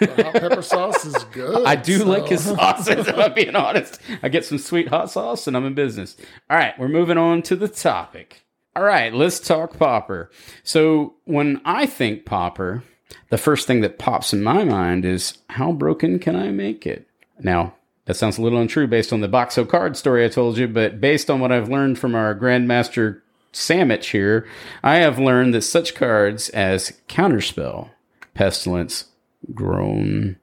Hot 0.00 0.32
pepper 0.34 0.62
sauce 0.62 1.04
is 1.04 1.14
good. 1.30 1.64
I 1.66 1.76
do 1.76 1.98
so- 1.98 2.06
like 2.06 2.26
his 2.26 2.42
sauces, 2.42 3.06
if 3.06 3.16
I'm 3.16 3.32
being 3.32 3.54
honest. 3.54 4.00
I 4.24 4.28
get 4.30 4.44
some 4.44 4.58
sweet 4.58 4.88
hot 4.88 5.12
sauce 5.12 5.46
and 5.46 5.56
I'm 5.56 5.64
in 5.64 5.74
business. 5.74 6.16
All 6.50 6.56
right, 6.56 6.76
we're 6.76 6.88
moving 6.88 7.18
on 7.18 7.42
to 7.42 7.54
the 7.54 7.68
topic. 7.68 8.45
All 8.76 8.82
right, 8.82 9.10
let's 9.14 9.40
talk 9.40 9.78
pauper. 9.78 10.30
So, 10.62 11.14
when 11.24 11.62
I 11.64 11.86
think 11.86 12.26
pauper, 12.26 12.82
the 13.30 13.38
first 13.38 13.66
thing 13.66 13.80
that 13.80 13.98
pops 13.98 14.34
in 14.34 14.42
my 14.42 14.64
mind 14.64 15.06
is 15.06 15.38
how 15.48 15.72
broken 15.72 16.18
can 16.18 16.36
I 16.36 16.50
make 16.50 16.86
it? 16.86 17.08
Now, 17.40 17.76
that 18.04 18.16
sounds 18.16 18.36
a 18.36 18.42
little 18.42 18.60
untrue 18.60 18.86
based 18.86 19.14
on 19.14 19.22
the 19.22 19.30
Boxo 19.30 19.66
card 19.66 19.96
story 19.96 20.26
I 20.26 20.28
told 20.28 20.58
you, 20.58 20.68
but 20.68 21.00
based 21.00 21.30
on 21.30 21.40
what 21.40 21.52
I've 21.52 21.70
learned 21.70 21.98
from 21.98 22.14
our 22.14 22.34
Grandmaster 22.34 23.22
Sammich 23.50 24.10
here, 24.10 24.46
I 24.84 24.96
have 24.96 25.18
learned 25.18 25.54
that 25.54 25.62
such 25.62 25.94
cards 25.94 26.50
as 26.50 27.00
Counterspell, 27.08 27.88
Pestilence, 28.34 29.06
Groan, 29.54 30.36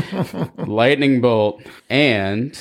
Lightning 0.56 1.20
Bolt, 1.20 1.62
and 1.90 2.58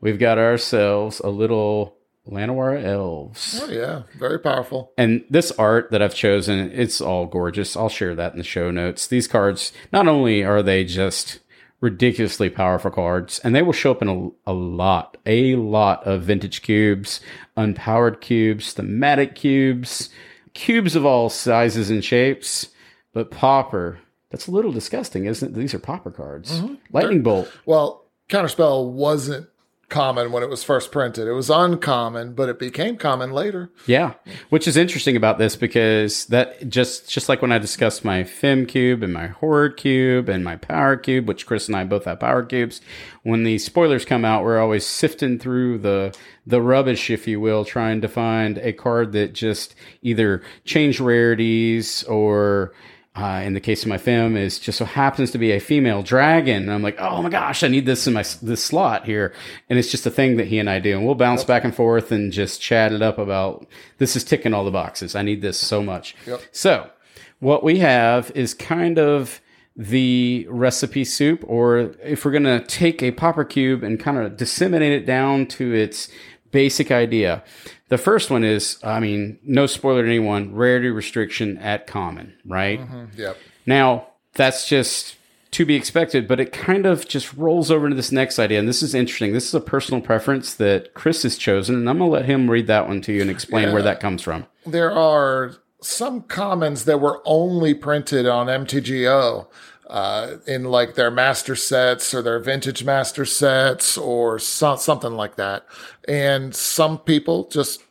we've 0.00 0.18
got 0.18 0.38
ourselves 0.38 1.20
a 1.20 1.28
little 1.28 1.98
Llanowar 2.28 2.82
Elves. 2.82 3.60
Oh, 3.62 3.70
yeah. 3.70 4.02
Very 4.16 4.38
powerful. 4.38 4.92
And 4.96 5.24
this 5.28 5.50
art 5.52 5.90
that 5.90 6.02
I've 6.02 6.14
chosen, 6.14 6.70
it's 6.72 7.00
all 7.00 7.26
gorgeous. 7.26 7.76
I'll 7.76 7.88
share 7.88 8.14
that 8.14 8.32
in 8.32 8.38
the 8.38 8.44
show 8.44 8.70
notes. 8.70 9.06
These 9.06 9.26
cards, 9.26 9.72
not 9.92 10.06
only 10.06 10.44
are 10.44 10.62
they 10.62 10.84
just 10.84 11.40
ridiculously 11.80 12.48
powerful 12.48 12.92
cards, 12.92 13.40
and 13.40 13.54
they 13.54 13.62
will 13.62 13.72
show 13.72 13.90
up 13.90 14.02
in 14.02 14.08
a, 14.08 14.50
a 14.50 14.54
lot, 14.54 15.16
a 15.26 15.56
lot 15.56 16.06
of 16.06 16.22
vintage 16.22 16.62
cubes, 16.62 17.20
unpowered 17.56 18.20
cubes, 18.20 18.72
thematic 18.72 19.34
cubes, 19.34 20.08
cubes 20.54 20.94
of 20.94 21.04
all 21.04 21.28
sizes 21.28 21.90
and 21.90 22.04
shapes. 22.04 22.68
But 23.12 23.32
Pauper, 23.32 23.98
that's 24.30 24.46
a 24.46 24.52
little 24.52 24.72
disgusting, 24.72 25.26
isn't 25.26 25.56
it? 25.56 25.58
These 25.58 25.74
are 25.74 25.80
Pauper 25.80 26.12
cards. 26.12 26.60
Mm-hmm. 26.60 26.74
Lightning 26.92 27.22
Bolt. 27.24 27.50
Well, 27.66 28.04
Counterspell 28.28 28.90
wasn't 28.92 29.48
common 29.92 30.32
when 30.32 30.42
it 30.42 30.48
was 30.48 30.64
first 30.64 30.90
printed. 30.90 31.28
It 31.28 31.32
was 31.32 31.50
uncommon, 31.50 32.32
but 32.34 32.48
it 32.48 32.58
became 32.58 32.96
common 32.96 33.30
later. 33.30 33.70
Yeah, 33.86 34.14
which 34.48 34.66
is 34.66 34.76
interesting 34.76 35.16
about 35.16 35.38
this 35.38 35.54
because 35.54 36.26
that 36.26 36.68
just 36.68 37.08
just 37.08 37.28
like 37.28 37.42
when 37.42 37.52
I 37.52 37.58
discussed 37.58 38.04
my 38.04 38.24
Fem 38.24 38.66
cube 38.66 39.02
and 39.02 39.12
my 39.12 39.28
Horde 39.28 39.76
cube 39.76 40.28
and 40.28 40.42
my 40.42 40.56
Power 40.56 40.96
cube, 40.96 41.28
which 41.28 41.46
Chris 41.46 41.68
and 41.68 41.76
I 41.76 41.84
both 41.84 42.06
have 42.06 42.20
Power 42.20 42.42
cubes. 42.42 42.80
When 43.22 43.44
the 43.44 43.58
spoilers 43.58 44.04
come 44.04 44.24
out, 44.24 44.42
we're 44.42 44.58
always 44.58 44.86
sifting 44.86 45.38
through 45.38 45.78
the 45.78 46.16
the 46.46 46.62
rubbish, 46.62 47.10
if 47.10 47.28
you 47.28 47.40
will, 47.40 47.64
trying 47.64 48.00
to 48.00 48.08
find 48.08 48.58
a 48.58 48.72
card 48.72 49.12
that 49.12 49.34
just 49.34 49.74
either 50.00 50.42
changed 50.64 50.98
rarities 51.00 52.02
or. 52.04 52.72
Uh, 53.14 53.42
in 53.44 53.52
the 53.52 53.60
case 53.60 53.82
of 53.82 53.88
my 53.88 53.98
fem, 53.98 54.38
is 54.38 54.58
just 54.58 54.78
so 54.78 54.86
happens 54.86 55.30
to 55.30 55.36
be 55.36 55.52
a 55.52 55.60
female 55.60 56.02
dragon. 56.02 56.62
And 56.62 56.72
I'm 56.72 56.82
like, 56.82 56.98
oh 56.98 57.20
my 57.22 57.28
gosh, 57.28 57.62
I 57.62 57.68
need 57.68 57.84
this 57.84 58.06
in 58.06 58.14
my 58.14 58.24
this 58.40 58.64
slot 58.64 59.04
here, 59.04 59.34
and 59.68 59.78
it's 59.78 59.90
just 59.90 60.06
a 60.06 60.10
thing 60.10 60.38
that 60.38 60.46
he 60.46 60.58
and 60.58 60.70
I 60.70 60.78
do, 60.78 60.96
and 60.96 61.04
we'll 61.04 61.14
bounce 61.14 61.44
back 61.44 61.62
and 61.62 61.74
forth 61.74 62.10
and 62.10 62.32
just 62.32 62.62
chat 62.62 62.90
it 62.90 63.02
up 63.02 63.18
about 63.18 63.66
this 63.98 64.16
is 64.16 64.24
ticking 64.24 64.54
all 64.54 64.64
the 64.64 64.70
boxes. 64.70 65.14
I 65.14 65.20
need 65.20 65.42
this 65.42 65.58
so 65.58 65.82
much. 65.82 66.16
Yep. 66.26 66.40
So, 66.52 66.90
what 67.38 67.62
we 67.62 67.80
have 67.80 68.32
is 68.34 68.54
kind 68.54 68.98
of 68.98 69.42
the 69.76 70.46
recipe 70.50 71.04
soup, 71.04 71.44
or 71.46 71.94
if 72.02 72.24
we're 72.24 72.32
gonna 72.32 72.64
take 72.64 73.02
a 73.02 73.10
pauper 73.10 73.44
cube 73.44 73.82
and 73.82 74.00
kind 74.00 74.18
of 74.18 74.36
disseminate 74.36 74.92
it 74.92 75.06
down 75.06 75.46
to 75.46 75.74
its 75.74 76.08
basic 76.52 76.90
idea. 76.90 77.42
The 77.88 77.98
first 77.98 78.30
one 78.30 78.44
is, 78.44 78.78
I 78.84 79.00
mean, 79.00 79.38
no 79.42 79.66
spoiler 79.66 80.02
to 80.02 80.08
anyone, 80.08 80.54
rarity 80.54 80.88
restriction 80.88 81.58
at 81.58 81.86
common, 81.86 82.34
right? 82.46 82.80
Mm-hmm. 82.80 83.20
Yep. 83.20 83.36
Now, 83.66 84.06
that's 84.34 84.68
just 84.68 85.16
to 85.52 85.66
be 85.66 85.74
expected, 85.74 86.26
but 86.26 86.40
it 86.40 86.52
kind 86.52 86.86
of 86.86 87.06
just 87.06 87.34
rolls 87.34 87.70
over 87.70 87.84
into 87.84 87.96
this 87.96 88.10
next 88.10 88.38
idea. 88.38 88.58
And 88.58 88.66
this 88.66 88.82
is 88.82 88.94
interesting. 88.94 89.34
This 89.34 89.46
is 89.48 89.54
a 89.54 89.60
personal 89.60 90.00
preference 90.00 90.54
that 90.54 90.94
Chris 90.94 91.22
has 91.24 91.36
chosen, 91.36 91.74
and 91.74 91.88
I'm 91.88 91.98
going 91.98 92.08
to 92.10 92.14
let 92.14 92.24
him 92.24 92.50
read 92.50 92.66
that 92.68 92.88
one 92.88 93.02
to 93.02 93.12
you 93.12 93.20
and 93.20 93.30
explain 93.30 93.72
where 93.72 93.82
that 93.82 94.00
comes 94.00 94.22
from. 94.22 94.46
There 94.64 94.90
are 94.90 95.56
some 95.82 96.22
commons 96.22 96.84
that 96.86 97.00
were 97.00 97.20
only 97.26 97.74
printed 97.74 98.26
on 98.26 98.46
MTGO. 98.46 99.46
Uh, 99.92 100.38
in 100.46 100.64
like 100.64 100.94
their 100.94 101.10
master 101.10 101.54
sets 101.54 102.14
or 102.14 102.22
their 102.22 102.38
vintage 102.38 102.82
master 102.82 103.26
sets 103.26 103.98
or 103.98 104.38
so, 104.38 104.74
something 104.74 105.12
like 105.12 105.36
that. 105.36 105.66
And 106.08 106.54
some 106.54 106.96
people 106.96 107.46
just 107.50 107.82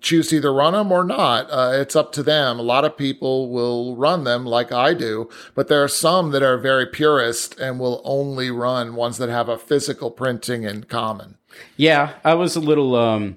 choose 0.00 0.28
to 0.28 0.36
either 0.36 0.52
run 0.52 0.74
them 0.74 0.92
or 0.92 1.02
not. 1.02 1.50
Uh, 1.50 1.72
it's 1.74 1.96
up 1.96 2.12
to 2.12 2.22
them. 2.22 2.60
A 2.60 2.62
lot 2.62 2.84
of 2.84 2.96
people 2.96 3.50
will 3.50 3.96
run 3.96 4.22
them 4.22 4.46
like 4.46 4.70
I 4.70 4.94
do, 4.94 5.28
but 5.56 5.66
there 5.66 5.82
are 5.82 5.88
some 5.88 6.30
that 6.30 6.44
are 6.44 6.58
very 6.58 6.86
purist 6.86 7.58
and 7.58 7.80
will 7.80 8.00
only 8.04 8.52
run 8.52 8.94
ones 8.94 9.18
that 9.18 9.28
have 9.28 9.48
a 9.48 9.58
physical 9.58 10.12
printing 10.12 10.62
in 10.62 10.84
common. 10.84 11.38
Yeah, 11.76 12.14
I 12.24 12.34
was 12.34 12.54
a 12.54 12.60
little 12.60 12.94
um 12.94 13.36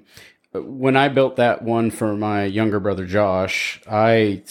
when 0.52 0.96
I 0.96 1.08
built 1.08 1.36
that 1.36 1.62
one 1.62 1.90
for 1.90 2.14
my 2.14 2.44
younger 2.44 2.78
brother 2.78 3.06
Josh, 3.06 3.80
I 3.90 4.42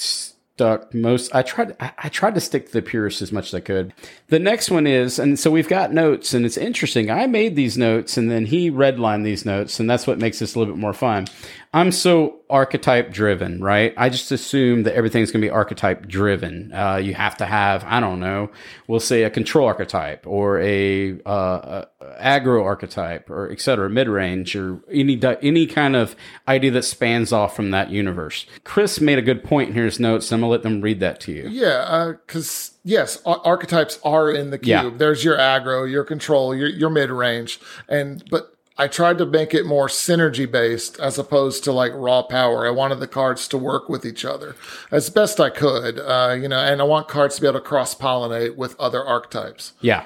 stuck 0.62 0.94
most. 0.94 1.34
I 1.34 1.41
tried. 1.41 1.75
I, 1.80 1.91
I 1.98 2.10
tried 2.10 2.36
to 2.36 2.39
stick 2.39 2.68
to 2.68 2.74
the 2.74 2.84
purest 2.84 3.24
as 3.24 3.32
much 3.32 3.48
as 3.48 3.56
I 3.56 3.62
could. 3.62 3.94
The 4.27 4.38
next 4.38 4.70
one 4.70 4.86
is, 4.86 5.18
and 5.18 5.39
so 5.39 5.50
we've 5.50 5.68
got 5.68 5.91
notes, 5.91 6.36
and 6.36 6.46
it's 6.46 6.58
interesting. 6.58 7.10
I 7.10 7.25
made 7.25 7.56
these 7.56 7.80
notes, 7.80 8.15
and 8.15 8.30
then 8.30 8.46
he 8.46 8.70
redlined 8.70 9.24
these 9.24 9.44
notes, 9.44 9.80
and 9.80 9.89
that's 9.89 10.06
what 10.06 10.20
makes 10.20 10.38
this 10.38 10.53
a 10.53 10.60
little 10.60 10.75
bit 10.75 10.80
more 10.80 10.94
fun. 10.94 11.25
I'm 11.74 11.94
so 11.94 12.42
archetype 12.50 13.13
driven, 13.13 13.63
right? 13.63 13.94
I 13.96 14.10
just 14.10 14.30
assume 14.34 14.84
that 14.84 14.94
everything's 14.94 15.32
going 15.32 15.42
to 15.42 15.46
be 15.46 15.50
archetype 15.50 16.06
driven. 16.06 16.74
Uh, 16.74 16.98
you 16.98 17.13
have 17.13 17.38
to 17.38 17.46
have, 17.46 17.86
I 17.86 18.01
don't 18.01 18.20
know, 18.20 18.51
we'll 18.88 19.00
say 19.00 19.24
a 19.24 19.30
control 19.30 19.68
archetype 19.68 20.28
or 20.28 20.60
a, 20.60 21.18
uh, 21.25 21.86
a 22.01 22.06
aggro 22.22 22.66
archetype 22.66 23.30
or 23.30 23.50
et 23.50 23.62
cetera, 23.62 23.90
mid 23.90 24.10
range 24.10 24.54
or 24.54 24.82
any 24.92 25.18
any 25.42 25.66
kind 25.66 25.96
of 25.96 26.16
idea 26.46 26.72
that 26.72 26.84
spans 26.84 27.32
off 27.32 27.56
from 27.56 27.72
that 27.72 27.90
universe. 27.90 28.46
Chris 28.66 29.00
made 29.00 29.18
a 29.18 29.22
good 29.22 29.42
point 29.42 29.70
in 29.70 29.75
his 29.75 29.98
notes. 29.98 30.30
I'm 30.34 30.42
gonna 30.42 30.51
let 30.51 30.63
them 30.63 30.82
read 30.82 31.00
that 31.00 31.22
to 31.22 31.32
you. 31.32 31.48
Yeah, 31.50 32.13
because 32.25 32.72
uh, 32.74 32.80
yes, 32.84 33.22
ar- 33.25 33.42
archetypes 33.46 33.98
are 34.04 34.30
in 34.30 34.50
the 34.50 34.58
cube. 34.58 34.68
Yeah. 34.68 34.92
There's 34.94 35.24
your 35.24 35.38
aggro, 35.38 35.90
your 35.90 36.04
control, 36.04 36.54
your 36.54 36.68
your 36.68 36.90
mid 36.90 37.12
range, 37.12 37.62
and 37.88 38.24
but 38.30 38.58
I 38.82 38.88
tried 38.88 39.20
to 39.20 39.28
make 39.28 39.54
it 39.54 39.64
more 39.64 39.88
synergy 39.88 40.52
based 40.52 41.00
as 41.00 41.20
opposed 41.20 41.64
to 41.66 41.72
like 41.72 41.92
raw 41.94 42.24
power. 42.24 42.66
I 42.66 42.72
wanted 42.72 43.00
the 43.00 43.08
cards 43.08 43.48
to 43.50 43.58
work 43.58 43.90
with 43.90 44.04
each 44.04 44.26
other 44.26 44.56
as 44.90 45.12
best 45.12 45.40
I 45.40 45.52
could, 45.52 46.00
uh, 46.00 46.36
you 46.42 46.48
know, 46.48 46.58
and 46.58 46.82
I 46.82 46.84
want 46.86 47.08
cards 47.08 47.36
to 47.36 47.42
be 47.42 47.48
able 47.48 47.60
to 47.60 47.66
cross 47.66 47.94
pollinate 47.94 48.56
with 48.56 48.80
other 48.80 49.04
archetypes. 49.04 49.74
Yeah. 49.82 50.06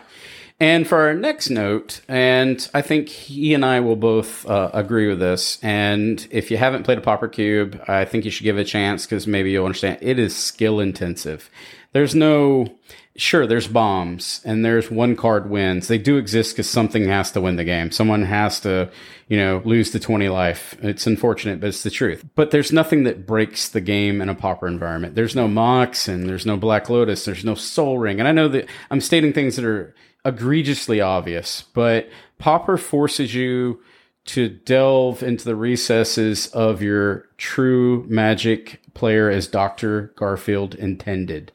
And 0.60 0.86
for 0.86 1.04
our 1.04 1.14
next 1.14 1.50
note, 1.50 2.02
and 2.10 2.70
I 2.74 2.82
think 2.82 3.08
he 3.08 3.54
and 3.54 3.64
I 3.64 3.80
will 3.80 3.96
both 3.96 4.46
uh, 4.46 4.72
agree 4.74 5.08
with 5.08 5.20
this. 5.20 5.58
And 5.64 6.28
if 6.30 6.52
you 6.52 6.58
haven't 6.58 6.84
played 6.84 6.98
a 6.98 7.02
Pauper 7.02 7.30
Cube, 7.30 7.82
I 7.88 8.04
think 8.04 8.26
you 8.26 8.32
should 8.32 8.44
give 8.44 8.58
it 8.58 8.62
a 8.62 8.66
chance 8.66 9.06
because 9.06 9.26
maybe 9.26 9.52
you'll 9.52 9.66
understand. 9.66 10.00
It 10.02 10.20
is 10.20 10.36
skill 10.36 10.82
intensive. 10.82 11.50
There's 11.94 12.14
no 12.14 12.76
sure 13.18 13.48
there's 13.48 13.68
bombs 13.68 14.42
and 14.44 14.66
there's 14.66 14.92
one 14.92 15.16
card 15.16 15.50
wins. 15.50 15.88
They 15.88 15.98
do 15.98 16.18
exist 16.18 16.54
because 16.54 16.70
something 16.70 17.08
has 17.08 17.32
to 17.32 17.42
win 17.42 17.56
the 17.56 17.64
game. 17.64 17.92
Someone 17.92 18.24
has 18.24 18.60
to 18.62 18.90
you 19.28 19.38
know 19.38 19.62
lose 19.66 19.92
the 19.92 20.00
20 20.00 20.30
life. 20.30 20.76
It's 20.82 21.08
unfortunate 21.08 21.60
but 21.60 21.68
it's 21.68 21.84
the 21.84 21.90
truth. 21.90 22.26
But 22.36 22.52
there's 22.52 22.72
nothing 22.72 23.04
that 23.04 23.26
breaks 23.26 23.70
the 23.70 23.82
game 23.82 24.22
in 24.22 24.30
a 24.30 24.36
pauper 24.36 24.68
environment. 24.68 25.16
There's 25.16 25.36
no 25.36 25.48
mox 25.48 26.08
and 26.08 26.28
there's 26.28 26.46
no 26.46 26.58
black 26.58 26.90
lotus. 26.90 27.26
There's 27.26 27.46
no 27.46 27.56
Soul 27.56 27.98
Ring. 27.98 28.20
And 28.20 28.28
i 28.28 28.32
know 28.32 28.48
that 28.48 28.68
i'm 28.92 29.02
stating 29.02 29.34
things 29.34 29.56
that 29.56 29.66
are 29.66 29.94
egregiously 30.26 31.02
obvious 31.02 31.64
but 31.74 32.10
pauper 32.40 32.78
forces 32.78 33.34
you 33.36 33.80
to 34.26 34.50
delve 34.50 35.22
into 35.22 35.46
the 35.46 35.56
recesses 35.56 36.48
of 36.48 36.82
your 36.82 37.28
true 37.38 38.06
magic 38.08 38.82
player 38.94 39.30
as 39.30 39.48
dr 39.48 40.14
garfield 40.16 40.74
intended 40.76 41.52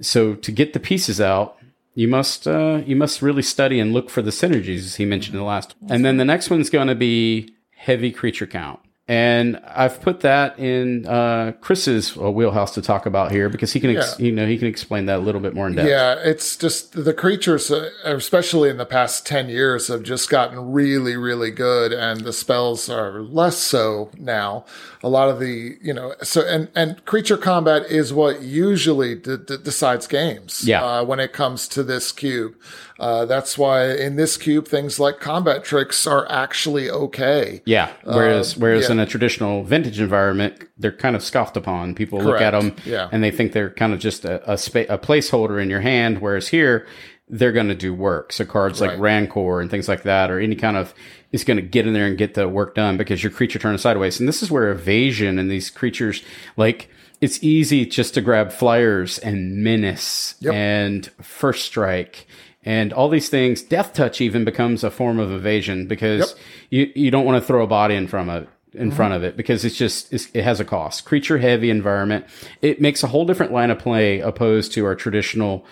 so 0.00 0.34
to 0.34 0.52
get 0.52 0.72
the 0.72 0.80
pieces 0.80 1.20
out, 1.20 1.56
you 1.94 2.08
must 2.08 2.46
uh, 2.46 2.82
you 2.84 2.96
must 2.96 3.22
really 3.22 3.42
study 3.42 3.78
and 3.78 3.92
look 3.92 4.10
for 4.10 4.22
the 4.22 4.30
synergies 4.30 4.78
as 4.78 4.96
he 4.96 5.04
mentioned 5.04 5.34
in 5.34 5.40
the 5.40 5.46
last. 5.46 5.74
And 5.88 6.04
then 6.04 6.16
the 6.16 6.24
next 6.24 6.50
one's 6.50 6.70
going 6.70 6.88
to 6.88 6.94
be 6.94 7.54
heavy 7.76 8.10
creature 8.10 8.46
count. 8.46 8.80
And 9.06 9.60
I've 9.68 10.00
put 10.00 10.20
that 10.20 10.58
in 10.58 11.04
uh, 11.04 11.52
Chris's 11.60 12.16
uh, 12.16 12.30
wheelhouse 12.30 12.72
to 12.72 12.80
talk 12.80 13.04
about 13.04 13.32
here 13.32 13.50
because 13.50 13.70
he 13.70 13.78
can, 13.78 13.94
ex- 13.94 14.18
yeah. 14.18 14.24
you 14.24 14.32
know, 14.32 14.46
he 14.46 14.56
can 14.56 14.66
explain 14.66 15.04
that 15.06 15.18
a 15.18 15.22
little 15.22 15.42
bit 15.42 15.52
more 15.52 15.66
in 15.66 15.74
depth. 15.74 15.90
Yeah, 15.90 16.14
it's 16.24 16.56
just 16.56 17.04
the 17.04 17.12
creatures, 17.12 17.70
uh, 17.70 17.90
especially 18.04 18.70
in 18.70 18.78
the 18.78 18.86
past 18.86 19.26
ten 19.26 19.50
years, 19.50 19.88
have 19.88 20.04
just 20.04 20.30
gotten 20.30 20.72
really, 20.72 21.18
really 21.18 21.50
good, 21.50 21.92
and 21.92 22.22
the 22.22 22.32
spells 22.32 22.88
are 22.88 23.20
less 23.20 23.58
so 23.58 24.10
now. 24.16 24.64
A 25.02 25.08
lot 25.10 25.28
of 25.28 25.38
the, 25.38 25.76
you 25.82 25.92
know, 25.92 26.14
so 26.22 26.40
and 26.40 26.70
and 26.74 27.04
creature 27.04 27.36
combat 27.36 27.82
is 27.90 28.10
what 28.10 28.40
usually 28.40 29.14
d- 29.14 29.36
d- 29.36 29.58
decides 29.62 30.06
games. 30.06 30.62
Yeah. 30.66 30.82
Uh, 30.82 31.04
when 31.04 31.20
it 31.20 31.34
comes 31.34 31.68
to 31.68 31.82
this 31.82 32.10
cube, 32.10 32.54
uh, 32.98 33.26
that's 33.26 33.58
why 33.58 33.92
in 33.92 34.16
this 34.16 34.38
cube 34.38 34.66
things 34.66 34.98
like 34.98 35.20
combat 35.20 35.62
tricks 35.62 36.06
are 36.06 36.26
actually 36.32 36.88
okay. 36.88 37.60
Yeah. 37.66 37.92
Whereas, 38.04 38.56
whereas. 38.56 38.88
Yeah 38.88 38.93
in 38.94 39.00
a 39.00 39.06
traditional 39.06 39.64
vintage 39.64 40.00
environment, 40.00 40.64
they're 40.78 40.92
kind 40.92 41.14
of 41.14 41.22
scoffed 41.22 41.56
upon. 41.56 41.94
People 41.94 42.20
Correct. 42.20 42.32
look 42.32 42.40
at 42.40 42.60
them 42.60 42.76
yeah. 42.86 43.08
and 43.12 43.22
they 43.22 43.30
think 43.30 43.52
they're 43.52 43.70
kind 43.70 43.92
of 43.92 43.98
just 43.98 44.24
a, 44.24 44.52
a, 44.52 44.56
spa- 44.56 44.86
a 44.88 44.98
placeholder 44.98 45.62
in 45.62 45.68
your 45.68 45.80
hand. 45.80 46.20
Whereas 46.20 46.48
here, 46.48 46.86
they're 47.28 47.52
going 47.52 47.68
to 47.68 47.74
do 47.74 47.94
work. 47.94 48.32
So 48.32 48.44
cards 48.44 48.80
right. 48.80 48.92
like 48.92 49.00
Rancor 49.00 49.60
and 49.60 49.70
things 49.70 49.88
like 49.88 50.02
that, 50.02 50.30
or 50.30 50.38
any 50.38 50.56
kind 50.56 50.76
of 50.76 50.94
is 51.32 51.44
going 51.44 51.56
to 51.56 51.62
get 51.62 51.86
in 51.86 51.92
there 51.92 52.06
and 52.06 52.16
get 52.16 52.34
the 52.34 52.48
work 52.48 52.74
done 52.74 52.96
because 52.96 53.22
your 53.22 53.32
creature 53.32 53.58
turns 53.58 53.82
sideways. 53.82 54.20
And 54.20 54.28
this 54.28 54.42
is 54.42 54.50
where 54.50 54.70
evasion 54.70 55.38
and 55.38 55.50
these 55.50 55.70
creatures 55.70 56.22
like 56.56 56.88
it's 57.20 57.42
easy 57.42 57.86
just 57.86 58.14
to 58.14 58.20
grab 58.20 58.52
flyers 58.52 59.18
and 59.18 59.64
menace 59.64 60.34
yep. 60.40 60.52
and 60.52 61.06
first 61.22 61.64
strike 61.64 62.26
and 62.62 62.92
all 62.92 63.08
these 63.08 63.28
things. 63.28 63.62
Death 63.62 63.94
touch 63.94 64.20
even 64.20 64.44
becomes 64.44 64.84
a 64.84 64.90
form 64.90 65.18
of 65.18 65.32
evasion 65.32 65.86
because 65.86 66.36
yep. 66.70 66.86
you 66.94 67.04
you 67.04 67.10
don't 67.10 67.24
want 67.24 67.40
to 67.40 67.46
throw 67.46 67.62
a 67.62 67.66
body 67.66 67.94
in 67.94 68.06
from 68.06 68.28
it 68.28 68.48
in 68.74 68.88
mm-hmm. 68.88 68.96
front 68.96 69.14
of 69.14 69.22
it 69.22 69.36
because 69.36 69.64
it's 69.64 69.76
just 69.76 70.12
it's, 70.12 70.28
it 70.34 70.44
has 70.44 70.60
a 70.60 70.64
cost. 70.64 71.04
Creature 71.04 71.38
heavy 71.38 71.70
environment. 71.70 72.26
It 72.62 72.80
makes 72.80 73.02
a 73.02 73.06
whole 73.06 73.24
different 73.24 73.52
line 73.52 73.70
of 73.70 73.78
play 73.78 74.20
opposed 74.20 74.72
to 74.72 74.84
our 74.84 74.94
traditional 74.94 75.64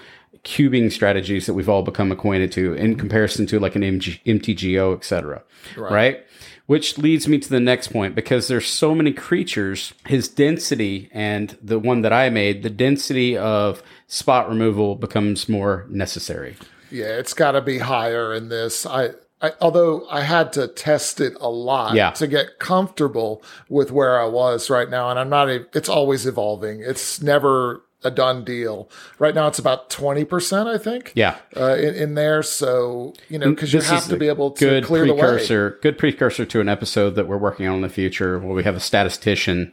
cubing 0.45 0.91
strategies 0.91 1.47
that 1.47 1.55
we've 1.55 1.69
all 1.69 1.83
become 1.83 2.11
acquainted 2.11 2.51
to 2.53 2.75
in 2.75 2.97
comparison 2.97 3.47
to 3.47 3.61
like 3.61 3.77
an 3.77 3.83
MG, 3.83 4.21
MTGO, 4.25 4.95
etc. 4.97 5.43
Right. 5.77 5.93
right. 5.93 6.27
Which 6.67 6.97
leads 6.97 7.29
me 7.29 7.39
to 7.39 7.49
the 7.49 7.61
next 7.61 7.89
point 7.89 8.15
because 8.15 8.49
there's 8.49 8.67
so 8.67 8.95
many 8.95 9.13
creatures, 9.13 9.93
his 10.07 10.29
density 10.29 11.11
and 11.13 11.57
the 11.63 11.79
one 11.79 12.03
that 12.03 12.13
I 12.13 12.31
made, 12.31 12.63
the 12.63 12.71
density 12.71 13.37
of 13.37 13.83
spot 14.07 14.49
removal 14.49 14.97
becomes 14.97 15.49
more 15.49 15.87
necessary. 15.89 16.57
Yeah, 16.91 17.19
it's 17.19 17.35
got 17.35 17.53
to 17.53 17.61
be 17.61 17.79
higher 17.79 18.33
in 18.33 18.49
this. 18.49 18.87
I 18.87 19.11
I, 19.43 19.53
although 19.61 20.07
I 20.09 20.23
had 20.23 20.53
to 20.55 20.69
test 20.69 21.21
it 21.21 21.35
a 21.41 21.51
lot 21.51 21.95
yeah. 21.95 22.13
to 22.13 22.27
get 22.27 22.61
comfortable 22.61 23.43
with 23.69 23.91
where 23.91 24.21
I 24.21 24.27
was 24.27 24.71
right 24.71 24.89
now. 24.89 25.11
And 25.11 25.19
I'm 25.19 25.29
not, 25.29 25.49
a, 25.49 25.67
it's 25.75 25.89
always 25.89 26.27
evolving. 26.27 26.81
It's 26.81 27.21
never 27.21 27.83
a 28.05 28.11
done 28.11 28.45
deal. 28.45 28.89
Right 29.19 29.35
now, 29.35 29.49
it's 29.49 29.59
about 29.59 29.91
20%, 29.91 30.67
I 30.67 30.79
think. 30.79 31.13
Yeah. 31.15 31.39
Uh, 31.57 31.75
in, 31.75 31.95
in, 31.95 32.15
there. 32.15 32.43
So, 32.43 33.15
you 33.29 33.39
know, 33.39 33.51
because 33.51 33.73
you 33.73 33.81
have 33.81 34.07
to 34.07 34.17
be 34.17 34.29
able 34.29 34.53
to 34.53 34.65
good 34.65 34.85
clear 34.85 35.07
precursor, 35.07 35.71
the 35.71 35.75
way. 35.75 35.81
Good 35.83 35.99
precursor 35.99 36.45
to 36.45 36.61
an 36.61 36.69
episode 36.69 37.11
that 37.17 37.29
we're 37.29 37.39
working 37.39 37.67
on 37.67 37.77
in 37.77 37.83
the 37.83 37.89
future 37.89 38.39
where 38.39 38.55
we 38.55 38.65
have 38.65 38.77
a 38.77 38.81
statistician, 38.81 39.73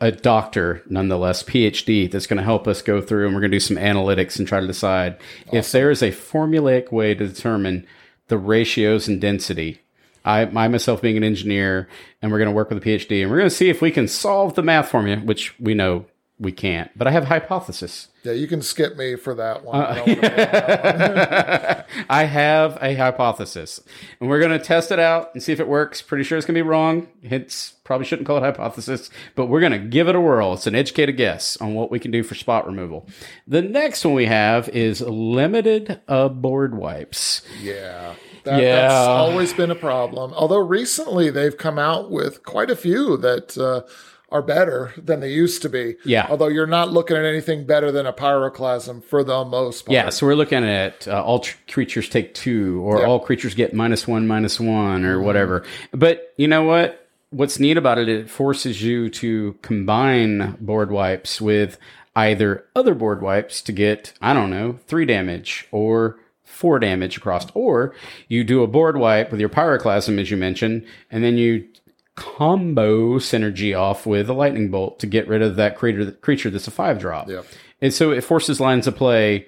a 0.00 0.12
doctor, 0.12 0.82
nonetheless, 0.88 1.42
PhD, 1.42 2.10
that's 2.10 2.26
going 2.26 2.38
to 2.38 2.44
help 2.44 2.66
us 2.66 2.82
go 2.82 3.00
through 3.00 3.26
and 3.26 3.34
we're 3.34 3.40
going 3.40 3.52
to 3.52 3.56
do 3.56 3.60
some 3.60 3.76
analytics 3.76 4.38
and 4.38 4.46
try 4.46 4.60
to 4.60 4.66
decide 4.66 5.18
awesome. 5.48 5.58
if 5.58 5.72
there 5.72 5.90
is 5.90 6.02
a 6.02 6.10
formulaic 6.10 6.92
way 6.92 7.14
to 7.14 7.26
determine 7.26 7.86
the 8.28 8.38
ratios 8.38 9.08
and 9.08 9.20
density. 9.20 9.80
I, 10.24 10.42
I 10.42 10.68
myself 10.68 11.00
being 11.00 11.16
an 11.16 11.24
engineer, 11.24 11.88
and 12.20 12.32
we're 12.32 12.38
going 12.38 12.50
to 12.50 12.54
work 12.54 12.70
with 12.70 12.78
a 12.78 12.80
PhD, 12.80 13.22
and 13.22 13.30
we're 13.30 13.38
going 13.38 13.50
to 13.50 13.54
see 13.54 13.70
if 13.70 13.80
we 13.80 13.90
can 13.90 14.08
solve 14.08 14.54
the 14.54 14.62
math 14.62 14.88
formula, 14.88 15.20
which 15.22 15.58
we 15.60 15.74
know 15.74 16.06
we 16.38 16.52
can't. 16.52 16.90
But 16.96 17.06
I 17.06 17.12
have 17.12 17.22
a 17.24 17.26
hypothesis. 17.26 18.08
Yeah, 18.22 18.32
you 18.32 18.46
can 18.46 18.60
skip 18.60 18.96
me 18.96 19.16
for 19.16 19.34
that 19.34 19.64
one. 19.64 19.80
Uh, 19.80 20.02
I, 20.06 20.14
that 20.14 21.86
one. 21.88 22.04
I 22.10 22.24
have 22.24 22.78
a 22.82 22.94
hypothesis, 22.94 23.80
and 24.20 24.28
we're 24.28 24.40
going 24.40 24.56
to 24.56 24.62
test 24.62 24.90
it 24.90 24.98
out 24.98 25.30
and 25.32 25.42
see 25.42 25.52
if 25.52 25.60
it 25.60 25.68
works. 25.68 26.02
Pretty 26.02 26.24
sure 26.24 26.36
it's 26.36 26.46
going 26.46 26.56
to 26.56 26.62
be 26.62 26.68
wrong. 26.68 27.08
Hence, 27.26 27.74
probably 27.84 28.06
shouldn't 28.06 28.26
call 28.26 28.36
it 28.36 28.42
hypothesis, 28.42 29.08
but 29.34 29.46
we're 29.46 29.60
going 29.60 29.72
to 29.72 29.78
give 29.78 30.08
it 30.08 30.14
a 30.14 30.20
whirl. 30.20 30.52
It's 30.52 30.66
an 30.66 30.74
educated 30.74 31.16
guess 31.16 31.56
on 31.58 31.74
what 31.74 31.90
we 31.90 31.98
can 31.98 32.10
do 32.10 32.22
for 32.22 32.34
spot 32.34 32.66
removal. 32.66 33.08
The 33.46 33.62
next 33.62 34.04
one 34.04 34.14
we 34.14 34.26
have 34.26 34.68
is 34.70 35.00
limited 35.00 36.00
uh, 36.06 36.28
board 36.28 36.76
wipes. 36.76 37.42
Yeah. 37.62 38.14
That, 38.44 38.62
yeah. 38.62 38.88
That's 38.88 39.08
always 39.08 39.52
been 39.52 39.70
a 39.72 39.76
problem. 39.76 40.32
Although 40.32 40.58
recently 40.58 41.30
they've 41.30 41.56
come 41.56 41.78
out 41.78 42.10
with 42.10 42.44
quite 42.44 42.70
a 42.70 42.76
few 42.76 43.16
that 43.16 43.58
uh, 43.58 43.82
are 44.30 44.42
better 44.42 44.92
than 44.96 45.20
they 45.20 45.30
used 45.30 45.62
to 45.62 45.68
be. 45.68 45.96
Yeah. 46.04 46.26
Although 46.28 46.48
you're 46.48 46.66
not 46.66 46.90
looking 46.90 47.16
at 47.16 47.24
anything 47.24 47.64
better 47.64 47.92
than 47.92 48.06
a 48.06 48.12
pyroclasm 48.12 49.04
for 49.04 49.22
the 49.22 49.44
most 49.44 49.86
part. 49.86 49.94
Yeah. 49.94 50.08
So 50.10 50.26
we're 50.26 50.34
looking 50.34 50.64
at 50.64 51.06
uh, 51.06 51.22
all 51.22 51.40
tr- 51.40 51.56
creatures 51.68 52.08
take 52.08 52.34
two, 52.34 52.80
or 52.82 53.06
all 53.06 53.20
creatures 53.20 53.54
get 53.54 53.72
minus 53.72 54.08
one, 54.08 54.26
minus 54.26 54.58
one, 54.58 55.04
or 55.04 55.20
whatever. 55.20 55.64
But 55.92 56.34
you 56.36 56.48
know 56.48 56.64
what? 56.64 57.08
What's 57.30 57.58
neat 57.58 57.76
about 57.76 57.98
it, 57.98 58.08
it 58.08 58.30
forces 58.30 58.82
you 58.82 59.10
to 59.10 59.56
combine 59.62 60.56
board 60.60 60.90
wipes 60.90 61.40
with 61.40 61.78
either 62.14 62.64
other 62.74 62.94
board 62.94 63.20
wipes 63.20 63.60
to 63.62 63.72
get, 63.72 64.12
I 64.20 64.32
don't 64.32 64.50
know, 64.50 64.78
three 64.86 65.04
damage 65.04 65.68
or 65.70 66.18
four 66.44 66.78
damage 66.78 67.16
across, 67.16 67.46
or 67.52 67.94
you 68.28 68.42
do 68.42 68.62
a 68.62 68.66
board 68.66 68.96
wipe 68.96 69.30
with 69.30 69.40
your 69.40 69.50
pyroclasm, 69.50 70.18
as 70.18 70.30
you 70.30 70.36
mentioned, 70.36 70.86
and 71.10 71.22
then 71.22 71.36
you 71.36 71.68
combo 72.16 73.18
synergy 73.18 73.78
off 73.78 74.06
with 74.06 74.28
a 74.28 74.32
lightning 74.32 74.70
bolt 74.70 74.98
to 75.00 75.06
get 75.06 75.28
rid 75.28 75.42
of 75.42 75.56
that 75.56 75.76
creature, 75.76 76.10
creature 76.12 76.50
that's 76.50 76.66
a 76.66 76.70
five 76.70 76.98
drop. 76.98 77.28
Yeah. 77.28 77.42
And 77.80 77.92
so 77.92 78.10
it 78.10 78.22
forces 78.22 78.58
lines 78.58 78.86
of 78.86 78.96
play 78.96 79.46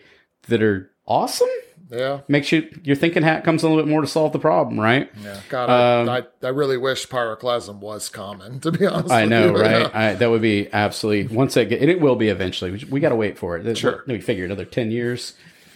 that 0.49 0.63
are 0.63 0.91
awesome. 1.07 1.49
Yeah. 1.91 2.21
Makes 2.29 2.53
you 2.53 2.69
your 2.85 2.97
thinking 2.97 3.23
hat 3.23 3.45
comes 3.45 3.63
a 3.63 3.69
little 3.69 3.83
bit 3.83 3.91
more 3.91 4.03
to 4.03 4.07
solve 4.07 4.33
the 4.33 4.39
problem, 4.39 4.79
right? 4.79 5.11
Yeah. 5.23 5.41
God, 5.49 5.71
I, 5.71 6.01
Um, 6.01 6.09
I, 6.11 6.47
I 6.47 6.51
really 6.51 6.77
wish 6.77 7.09
pyroclasm 7.09 7.79
was 7.81 8.11
common, 8.11 8.61
to 8.61 8.71
be 8.71 8.87
honest. 8.87 9.11
I 9.11 9.25
know, 9.25 9.57
you. 9.57 9.63
right? 9.63 9.81
Yeah. 9.81 9.91
I, 9.95 10.15
that 10.15 10.29
would 10.29 10.43
be 10.43 10.69
absolutely 10.71 11.35
once 11.35 11.57
it 11.57 11.71
get, 11.71 11.81
and 11.81 11.91
it 11.91 12.01
will 12.01 12.17
be 12.17 12.29
eventually. 12.29 12.73
We, 12.73 12.85
we 12.91 13.01
got 13.01 13.09
to 13.09 13.17
wait 13.17 13.39
for 13.39 13.57
it. 13.57 13.79
Sure. 13.79 14.05
We 14.07 14.21
figure 14.21 14.45
another 14.45 14.67
ten 14.67 14.91
years. 14.91 15.33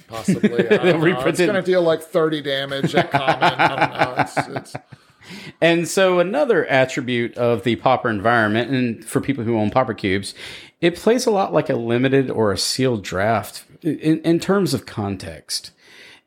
Possibly. 0.08 0.68
I 0.70 0.76
don't 0.76 0.84
know. 0.84 0.99
reprint 0.99 1.28
It's 1.28 1.40
going 1.40 1.54
to 1.54 1.62
deal 1.62 1.82
like 1.82 2.02
30 2.02 2.42
damage 2.42 2.94
at 2.94 3.11
common. 3.11 3.42
I 3.42 3.68
don't 3.68 3.99
know. 3.99 4.14
It's, 4.22 4.75
it's, 4.75 4.84
And 5.61 5.88
so 5.88 6.19
another 6.19 6.67
attribute 6.67 7.37
of 7.37 7.62
the 7.64 7.76
Pauper 7.76 8.09
environment, 8.11 8.71
and 8.71 9.05
for 9.05 9.21
people 9.21 9.45
who 9.45 9.57
own 9.59 9.71
Pauper 9.71 9.95
cubes, 9.95 10.35
it 10.81 10.97
plays 10.97 11.26
a 11.26 11.31
lot 11.31 11.52
like 11.52 11.71
a 11.71 11.76
limited 11.76 12.31
or 12.31 12.52
a 12.52 12.59
sealed 12.59 13.02
draft 13.05 13.64
in, 13.83 14.21
in 14.21 14.41
terms 14.41 14.75
of 14.75 14.87
context. 14.87 15.71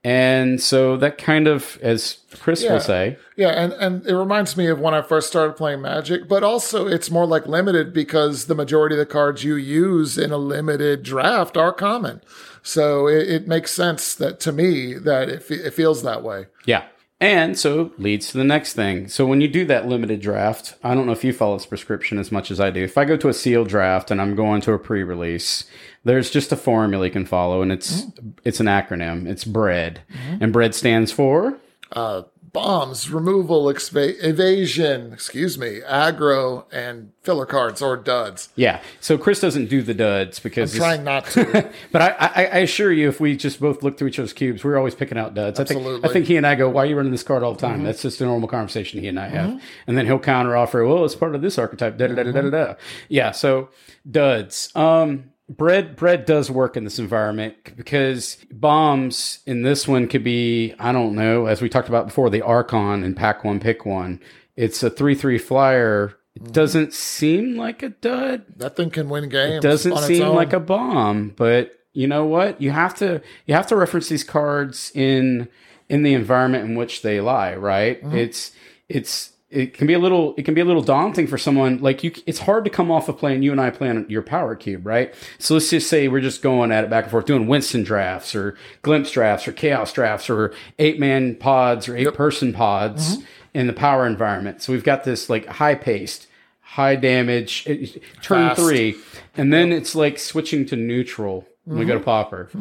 And 0.04 0.62
so 0.62 0.98
that 0.98 1.18
kind 1.18 1.48
of, 1.48 1.80
as 1.82 2.20
Chris 2.40 2.62
Yeah. 2.62 2.74
will 2.74 2.80
say, 2.80 3.18
yeah, 3.36 3.50
and, 3.50 3.74
and 3.74 4.06
it 4.06 4.16
reminds 4.16 4.56
me 4.56 4.68
of 4.68 4.80
when 4.80 4.94
I 4.94 5.02
first 5.02 5.28
started 5.28 5.56
playing 5.58 5.82
Magic, 5.82 6.28
but 6.30 6.44
also 6.44 6.86
it's 6.88 7.10
more 7.10 7.25
like 7.25 7.48
limited 7.48 7.92
because 7.92 8.46
the 8.46 8.54
majority 8.54 8.94
of 8.96 9.00
the 9.00 9.06
cards 9.08 9.44
you 9.44 9.56
use 9.56 10.16
in 10.20 10.32
a 10.32 10.38
limited 10.38 11.02
draft 11.02 11.58
are 11.58 11.74
common. 11.74 12.22
So 12.62 13.08
it, 13.08 13.28
it 13.28 13.48
makes 13.48 13.72
sense 13.72 14.14
that 14.14 14.40
to 14.42 14.52
me 14.52 14.94
that 14.94 15.28
it, 15.28 15.50
it 15.50 15.74
feels 15.74 16.04
that 16.04 16.22
way. 16.24 16.46
yeah. 16.66 16.84
And 17.22 17.57
so 17.57 17.91
leads 17.98 18.31
to 18.31 18.38
the 18.38 18.43
next 18.43 18.74
thing. 18.74 19.07
So 19.07 19.25
when 19.25 19.39
you 19.39 19.48
do 19.48 19.63
that 19.65 19.88
limited 19.88 20.19
draft, 20.19 20.75
I 20.84 20.93
don't 20.93 21.05
know 21.05 21.13
if 21.13 21.24
you 21.24 21.31
follow 21.31 21.57
this 21.57 21.65
prescription 21.65 22.19
as 22.19 22.29
much 22.29 22.51
as 22.51 22.60
I 22.60 22.72
do. 22.72 22.84
If 22.84 22.98
I 22.98 23.05
go 23.05 23.15
to 23.15 23.29
a 23.29 23.34
sealed 23.34 23.69
draft 23.69 24.12
and 24.12 24.22
I'm 24.22 24.36
going 24.36 24.60
to 24.62 24.74
a 24.74 24.79
pre-release, 24.79 25.63
there's 26.03 26.29
just 26.29 26.51
a 26.51 26.57
formula 26.57 27.05
you 27.05 27.12
can 27.12 27.25
follow, 27.25 27.62
and 27.62 27.72
it's 27.72 28.03
it's 28.43 28.60
an 28.60 28.67
acronym. 28.67 29.27
It's 29.27 29.45
BREAD, 29.45 30.01
and 30.41 30.51
BREAD 30.51 30.75
stands 30.75 31.12
for 31.12 31.57
Uh, 31.93 32.24
bombs, 32.56 33.10
removal, 33.12 33.66
exva- 33.66 34.16
evasion, 34.24 35.14
excuse 35.14 35.58
me, 35.58 35.82
aggro, 35.88 36.66
and 36.72 37.12
filler 37.22 37.46
cards 37.46 37.82
or 37.82 37.96
duds. 37.98 38.50
Yeah. 38.56 38.82
So 39.00 39.18
Chris 39.18 39.40
doesn't 39.40 39.68
do 39.68 39.82
the 39.84 39.94
duds 39.94 40.40
because 40.40 40.74
it's- 40.74 40.88
Trying 40.88 41.04
not 41.04 41.26
to. 41.32 41.70
But 41.92 42.02
I, 42.02 42.08
I, 42.20 42.46
I 42.46 42.58
assure 42.60 42.92
you, 42.92 43.10
if 43.10 43.20
we 43.20 43.36
just 43.38 43.60
both 43.60 43.84
look 43.84 43.98
through 43.98 44.08
each 44.08 44.20
other's 44.20 44.34
cubes, 44.34 44.64
we're 44.64 44.78
always 44.78 44.96
picking 44.96 45.18
out 45.18 45.34
duds. 45.36 45.60
I 45.60 45.64
think, 45.66 45.82
Mm-hmm. 45.82 46.06
I 46.06 46.10
think 46.10 46.26
he 46.26 46.38
and 46.38 46.48
I 46.48 46.56
go, 46.56 46.70
"Why 46.70 46.84
are 46.84 46.86
you 46.86 46.96
running 46.96 47.12
this 47.12 47.24
card 47.24 47.44
all 47.44 47.54
the 47.54 47.60
time?" 47.60 47.84
That's 47.84 48.02
just 48.02 48.22
a 48.22 48.26
normal 48.26 48.48
conversation 48.48 49.02
he 49.02 49.08
and 49.10 49.20
I 49.20 49.28
have. 49.28 49.62
And 49.88 49.98
then 49.98 50.06
he'll 50.06 50.18
counter 50.20 50.56
offer, 50.56 50.84
"Well, 50.86 51.04
it's 51.06 51.16
part 51.16 51.36
of 51.36 51.42
this 51.42 51.58
archetype." 51.60 51.98
Da 51.98 52.08
da 52.08 52.16
da 52.16 52.24
da 52.24 52.32
da 52.32 52.40
Mm-hmm. 52.40 52.50
da. 52.52 52.74
Yeah. 53.10 53.32
So 53.32 53.70
duds. 54.10 54.72
Um, 54.76 55.32
bread 55.50 55.96
bread 55.96 56.25
does 56.25 56.50
work 56.50 56.75
in 56.75 56.84
this 56.84 57.00
environment 57.00 57.56
because 57.75 58.38
bombs 58.52 59.40
in 59.46 59.62
this 59.62 59.88
one 59.88 60.08
could 60.08 60.24
be 60.24 60.74
I 60.80 60.92
don't 60.92 61.16
know 61.16 61.46
as 61.46 61.62
we 61.62 61.70
talked 61.70 61.90
about 61.90 62.08
before 62.08 62.30
the 62.30 62.42
Archon 62.42 63.04
and 63.04 63.16
pack 63.16 63.44
one 63.44 63.60
pick 63.60 63.86
one. 63.86 64.20
It's 64.56 64.82
a 64.84 64.90
three 64.90 65.16
three 65.16 65.38
flyer. 65.38 66.18
Mm-hmm. 66.38 66.48
It 66.48 66.54
doesn't 66.54 66.94
seem 66.94 67.56
like 67.56 67.84
a 67.84 67.90
dud 67.90 68.44
that 68.58 68.75
thing 68.75 68.90
can 68.90 69.08
win 69.10 69.30
games. 69.30 69.64
It 69.64 69.68
doesn't 69.68 69.92
on 69.92 70.00
its 70.00 70.08
seem 70.08 70.28
like 70.30 70.54
a 70.54 70.60
bomb 70.60 71.30
but 71.30 71.72
you 71.94 72.08
know 72.08 72.25
what 72.25 72.60
you 72.62 72.72
have 72.72 72.96
to 72.96 73.22
you 73.46 73.54
have 73.54 73.68
to 73.68 73.75
reference 73.75 74.10
these 74.10 74.24
cards 74.24 74.92
in 74.96 75.48
in 75.88 76.04
the 76.04 76.14
environment 76.14 76.66
in 76.66 76.75
which 76.75 77.04
they 77.04 77.22
lie 77.22 77.56
right 77.56 78.02
Mm-hmm. 78.04 78.18
it's 78.18 78.52
it's 78.90 79.32
it 79.56 79.74
can 79.74 79.88
be 79.88 79.94
a 79.94 80.00
little 80.00 80.36
it 80.38 80.44
can 80.46 80.54
be 80.54 80.62
a 80.62 80.66
little 80.66 80.82
daunting 80.84 81.28
for 81.28 81.38
someone 81.38 81.78
like 81.80 82.04
you 82.04 82.12
it's 82.26 82.40
hard 82.40 82.64
to 82.66 82.70
come 82.70 82.92
off 82.92 83.08
of 83.10 83.18
playing 83.18 83.42
you 83.44 83.52
and 83.52 83.62
i 83.62 83.70
playing 83.70 84.06
your 84.10 84.22
power 84.22 84.56
cube 84.56 84.86
right? 84.86 85.14
So 85.40 85.54
let's 85.56 85.70
just 85.70 85.90
say 85.90 86.08
we're 86.08 86.22
just 86.22 86.42
going 86.42 86.72
at 86.72 86.84
it 86.84 86.90
back 86.90 87.06
and 87.06 87.12
forth 87.12 87.26
doing 87.26 87.48
winston 87.48 87.84
drafts 87.84 88.36
or 88.36 88.56
glimpse 88.82 89.12
drafts 89.12 89.48
or 89.48 89.52
chaos 89.54 89.94
drafts 89.94 90.30
or 90.30 90.54
eight 90.80 91.00
man 91.00 91.36
pods 91.36 91.88
or 91.90 91.96
eight 91.98 92.14
person 92.14 92.54
pods 92.54 93.18
Mm-hmm. 93.18 93.26
in 93.54 93.68
the 93.68 93.74
power 93.74 94.06
environment. 94.06 94.62
So 94.62 94.74
we've 94.74 94.84
got 94.84 95.04
this 95.06 95.30
like 95.30 95.46
high 95.46 95.76
paced 95.76 96.28
high 96.62 96.96
damage 96.98 97.63
it- 97.68 98.02
turn 98.22 98.50
Fast. 98.50 98.60
three 98.62 98.96
and 99.38 99.54
then 99.54 99.72
it's 99.72 99.96
like 99.96 100.20
switching 100.20 100.65
to 100.68 100.76
neutral 100.76 101.46
when 101.63 101.80
we 101.80 101.86
go 101.86 101.94
to 101.98 102.04
pauper. 102.04 102.50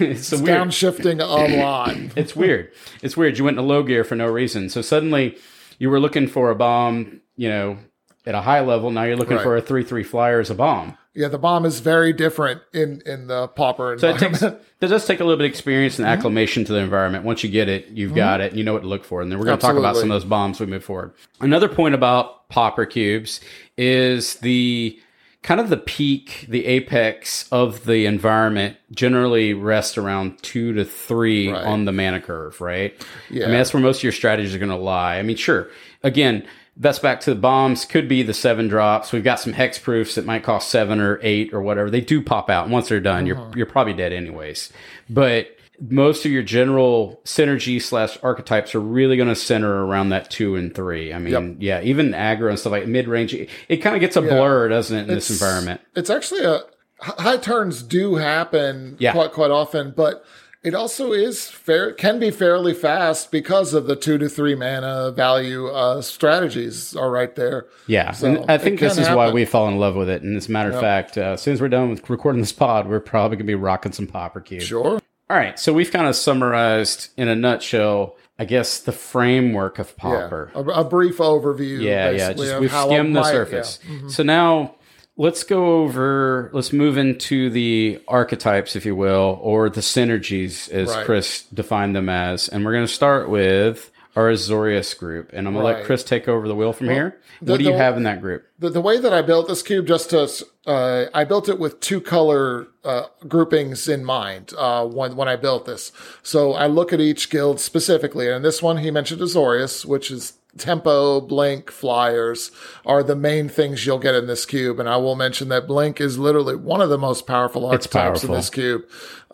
It's 0.00 0.28
so 0.28 0.36
weird. 0.36 0.48
downshifting 0.68 1.20
a 1.20 1.56
lot. 1.62 1.94
it's 2.16 2.34
weird. 2.36 2.72
It's 3.02 3.16
weird. 3.16 3.38
You 3.38 3.44
went 3.44 3.58
into 3.58 3.66
low 3.68 3.82
gear 3.82 4.04
for 4.04 4.16
no 4.16 4.26
reason. 4.26 4.68
So 4.68 4.82
suddenly 4.82 5.36
you 5.82 5.90
were 5.90 5.98
looking 5.98 6.28
for 6.28 6.50
a 6.50 6.54
bomb 6.54 7.20
you 7.36 7.48
know 7.48 7.76
at 8.24 8.36
a 8.36 8.40
high 8.40 8.60
level. 8.60 8.92
Now 8.92 9.02
you're 9.02 9.16
looking 9.16 9.38
Right. 9.38 9.42
for 9.42 9.56
a 9.56 9.60
3-3 9.60 10.06
flyer 10.06 10.38
as 10.38 10.48
a 10.48 10.54
bomb. 10.54 10.96
Yeah, 11.12 11.26
the 11.26 11.38
bomb 11.38 11.64
is 11.64 11.80
very 11.80 12.12
different 12.12 12.62
in 12.72 13.02
in 13.04 13.26
the 13.26 13.48
pauper 13.48 13.98
so 13.98 14.10
it 14.10 14.18
takes 14.18 14.38
that 14.38 14.62
does 14.80 15.04
take 15.04 15.18
a 15.18 15.24
little 15.24 15.36
bit 15.36 15.46
of 15.46 15.50
experience 15.50 15.98
and 15.98 16.06
mm-hmm. 16.06 16.16
acclimation 16.16 16.64
to 16.66 16.72
the 16.72 16.78
environment. 16.78 17.24
Once 17.24 17.42
you 17.42 17.50
get 17.50 17.68
it 17.68 17.88
you've 17.88 18.14
got 18.14 18.38
mm-hmm. 18.38 18.46
it 18.46 18.48
and 18.50 18.58
you 18.58 18.64
know 18.64 18.74
what 18.74 18.82
to 18.82 18.88
look 18.88 19.04
for. 19.04 19.20
And 19.22 19.30
then 19.30 19.40
we're 19.40 19.44
going 19.44 19.58
to 19.58 19.66
talk 19.66 19.76
about 19.76 19.96
some 19.96 20.10
of 20.10 20.14
those 20.14 20.24
bombs 20.24 20.60
we 20.60 20.66
move 20.66 20.84
forward. 20.84 21.14
Another 21.40 21.68
point 21.68 21.96
about 21.96 22.48
pauper 22.48 22.86
cubes 22.86 23.40
is 23.76 24.36
the 24.36 24.98
kind 25.42 25.60
of 25.60 25.68
the 25.70 25.76
peak 25.76 26.46
the 26.48 26.66
apex 26.66 27.48
of 27.50 27.84
the 27.84 28.06
environment 28.06 28.76
generally 28.92 29.54
rests 29.54 29.98
around 29.98 30.40
two 30.42 30.72
to 30.72 30.84
three 30.84 31.50
Right. 31.50 31.64
on 31.64 31.84
the 31.84 31.92
mana 31.92 32.20
curve 32.20 32.60
right? 32.60 32.94
Yeah. 33.28 33.44
i 33.44 33.46
mean 33.48 33.56
that's 33.58 33.74
where 33.74 33.82
most 33.82 33.98
of 33.98 34.02
your 34.04 34.12
strategies 34.12 34.54
are 34.54 34.58
going 34.58 34.70
to 34.70 34.76
lie. 34.76 35.18
I 35.18 35.22
mean 35.22 35.36
sure. 35.36 35.68
Again 36.02 36.46
that's 36.76 36.98
back 36.98 37.20
to 37.20 37.30
the 37.34 37.38
bombs. 37.38 37.84
Could 37.84 38.08
be 38.08 38.22
the 38.22 38.32
seven 38.32 38.66
drops. 38.66 39.12
We've 39.12 39.22
got 39.22 39.38
some 39.38 39.52
hex 39.52 39.78
proofs 39.78 40.14
that 40.14 40.24
might 40.24 40.42
cost 40.42 40.70
seven 40.70 41.00
or 41.00 41.18
eight 41.22 41.52
or 41.52 41.60
whatever. 41.60 41.90
They 41.90 42.00
do 42.00 42.22
pop 42.22 42.48
out. 42.48 42.64
And 42.64 42.72
once 42.72 42.88
they're 42.88 43.00
done 43.00 43.26
you're 43.26 43.36
uh-huh. 43.36 43.52
you're 43.56 43.66
probably 43.66 43.92
dead 43.94 44.12
anyways. 44.12 44.72
But 45.10 45.56
most 45.90 46.24
of 46.24 46.30
your 46.30 46.42
general 46.42 47.20
synergy 47.24 47.80
slash 47.82 48.16
archetypes 48.22 48.74
are 48.74 48.80
really 48.80 49.16
going 49.16 49.28
to 49.28 49.34
center 49.34 49.84
around 49.84 50.10
that 50.10 50.30
two 50.30 50.54
and 50.54 50.74
three. 50.74 51.12
I 51.12 51.18
mean, 51.18 51.32
Yep. 51.32 51.56
yeah, 51.58 51.80
even 51.82 52.12
aggro 52.12 52.48
and 52.50 52.58
stuff 52.58 52.70
like 52.72 52.86
mid 52.86 53.08
range, 53.08 53.34
it, 53.34 53.48
it 53.68 53.78
kind 53.78 53.96
of 53.96 54.00
gets 54.00 54.16
a 54.16 54.22
blur, 54.22 54.68
doesn't 54.68 54.96
it, 54.96 55.08
in 55.08 55.14
this 55.14 55.30
environment? 55.30 55.80
It's 55.96 56.10
actually 56.10 56.44
a 56.44 56.60
high 57.00 57.36
turns 57.36 57.82
do 57.82 58.14
happen 58.16 58.96
Yeah. 59.00 59.12
quite 59.12 59.32
quite 59.32 59.50
often, 59.50 59.92
but 59.96 60.24
it 60.62 60.74
also 60.76 61.10
is 61.12 61.50
fair 61.50 61.92
can 61.92 62.20
be 62.20 62.30
fairly 62.30 62.72
fast 62.72 63.32
because 63.32 63.74
of 63.74 63.86
the 63.88 63.96
two 63.96 64.16
to 64.18 64.28
three 64.28 64.54
mana 64.54 65.10
value 65.10 65.66
uh, 65.66 66.00
strategies 66.00 66.94
are 66.94 67.10
right 67.10 67.34
there. 67.34 67.66
Yeah, 67.88 68.12
So, 68.12 68.28
and 68.28 68.48
I 68.48 68.58
think 68.58 68.78
this 68.78 68.96
is 68.98 69.08
why 69.08 69.32
we 69.32 69.44
fall 69.44 69.66
in 69.66 69.78
love 69.78 69.96
with 69.96 70.08
it. 70.08 70.22
And 70.22 70.36
as 70.36 70.48
a 70.48 70.52
matter 70.52 70.70
of 70.70 70.78
fact, 70.78 71.18
uh, 71.18 71.32
as 71.32 71.42
soon 71.42 71.54
as 71.54 71.60
we're 71.60 71.68
done 71.68 71.90
with 71.90 72.08
recording 72.08 72.40
this 72.40 72.52
pod, 72.52 72.86
we're 72.88 73.00
probably 73.00 73.36
going 73.36 73.46
to 73.46 73.50
be 73.50 73.56
rocking 73.56 73.90
some 73.90 74.06
Pauper 74.06 74.40
Cube. 74.40 74.62
Sure. 74.62 75.00
All 75.32 75.38
right, 75.38 75.58
so 75.58 75.72
we've 75.72 75.90
kind 75.90 76.06
of 76.06 76.14
summarized 76.14 77.08
in 77.16 77.26
a 77.26 77.34
nutshell, 77.34 78.16
I 78.38 78.44
guess, 78.44 78.80
the 78.80 78.92
framework 78.92 79.78
of 79.78 79.94
Yeah. 79.96 80.02
Pauper. 80.02 80.50
A, 80.54 80.60
a 80.60 80.84
brief 80.84 81.16
overview. 81.16 81.80
Yeah, 81.80 82.10
yeah. 82.10 82.32
Just 82.34 82.52
of 82.52 82.60
we've 82.60 82.70
skimmed 82.70 83.16
the 83.16 83.22
surface. 83.24 83.78
yeah. 83.82 83.90
Mm-hmm. 83.96 84.08
So 84.10 84.22
now 84.24 84.74
let's 85.16 85.42
go 85.42 85.80
over. 85.82 86.50
Let's 86.52 86.72
move 86.74 86.98
into 86.98 87.48
the 87.48 88.02
archetypes, 88.08 88.76
if 88.76 88.84
you 88.84 88.94
will, 88.94 89.38
or 89.40 89.70
the 89.70 89.80
synergies, 89.80 90.68
as 90.70 90.88
Right. 90.90 91.06
Chris 91.06 91.44
defined 91.44 91.96
them 91.96 92.10
as. 92.10 92.48
And 92.48 92.62
we're 92.62 92.72
going 92.72 92.86
to 92.86 92.92
start 92.92 93.30
with 93.30 93.90
our 94.14 94.30
Azorius 94.30 94.98
group, 94.98 95.30
and 95.32 95.46
I'm 95.48 95.54
going 95.54 95.64
to 95.66 95.72
let 95.78 95.84
Chris 95.86 96.04
take 96.04 96.28
over 96.28 96.46
the 96.46 96.54
wheel 96.54 96.72
from 96.72 96.88
here. 96.90 97.18
the- 97.40 97.52
What 97.52 97.58
do 97.58 97.64
you 97.64 97.72
the- 97.72 97.78
have 97.78 97.96
in 97.96 98.02
that 98.02 98.20
group? 98.20 98.44
the, 98.58 98.68
the 98.70 98.80
way 98.80 98.98
that 98.98 99.12
I 99.12 99.22
built 99.22 99.48
this 99.48 99.62
cube, 99.62 99.86
just 99.86 100.10
to, 100.10 100.28
uh, 100.66 101.06
I 101.14 101.24
built 101.24 101.48
it 101.48 101.58
with 101.58 101.80
two 101.80 102.00
color 102.00 102.68
uh, 102.84 103.04
groupings 103.26 103.88
in 103.88 104.04
mind 104.04 104.52
uh, 104.58 104.84
when 104.86 105.16
when 105.16 105.28
I 105.28 105.36
built 105.36 105.64
this. 105.66 105.92
So 106.22 106.52
I 106.52 106.66
look 106.66 106.92
at 106.92 107.00
each 107.00 107.30
guild 107.30 107.58
specifically, 107.60 108.28
and 108.28 108.44
this 108.44 108.60
one 108.62 108.78
he 108.78 108.90
mentioned 108.90 109.20
Azorius, 109.20 109.84
which 109.84 110.10
is 110.10 110.34
tempo, 110.58 111.20
blink, 111.20 111.70
flyers 111.70 112.50
are 112.84 113.02
the 113.02 113.16
main 113.16 113.48
things 113.48 113.86
you'll 113.86 113.98
get 113.98 114.14
in 114.14 114.26
this 114.26 114.44
cube. 114.44 114.78
And 114.80 114.88
I 114.88 114.96
will 114.96 115.16
mention 115.16 115.48
that 115.48 115.66
blink 115.66 116.00
is 116.00 116.18
literally 116.18 116.56
one 116.56 116.80
of 116.80 116.88
the 116.88 116.98
most 116.98 117.26
powerful 117.26 117.66
archetypes 117.66 117.92
powerful. 117.92 118.30
in 118.30 118.34
this 118.36 118.50
cube. 118.50 118.84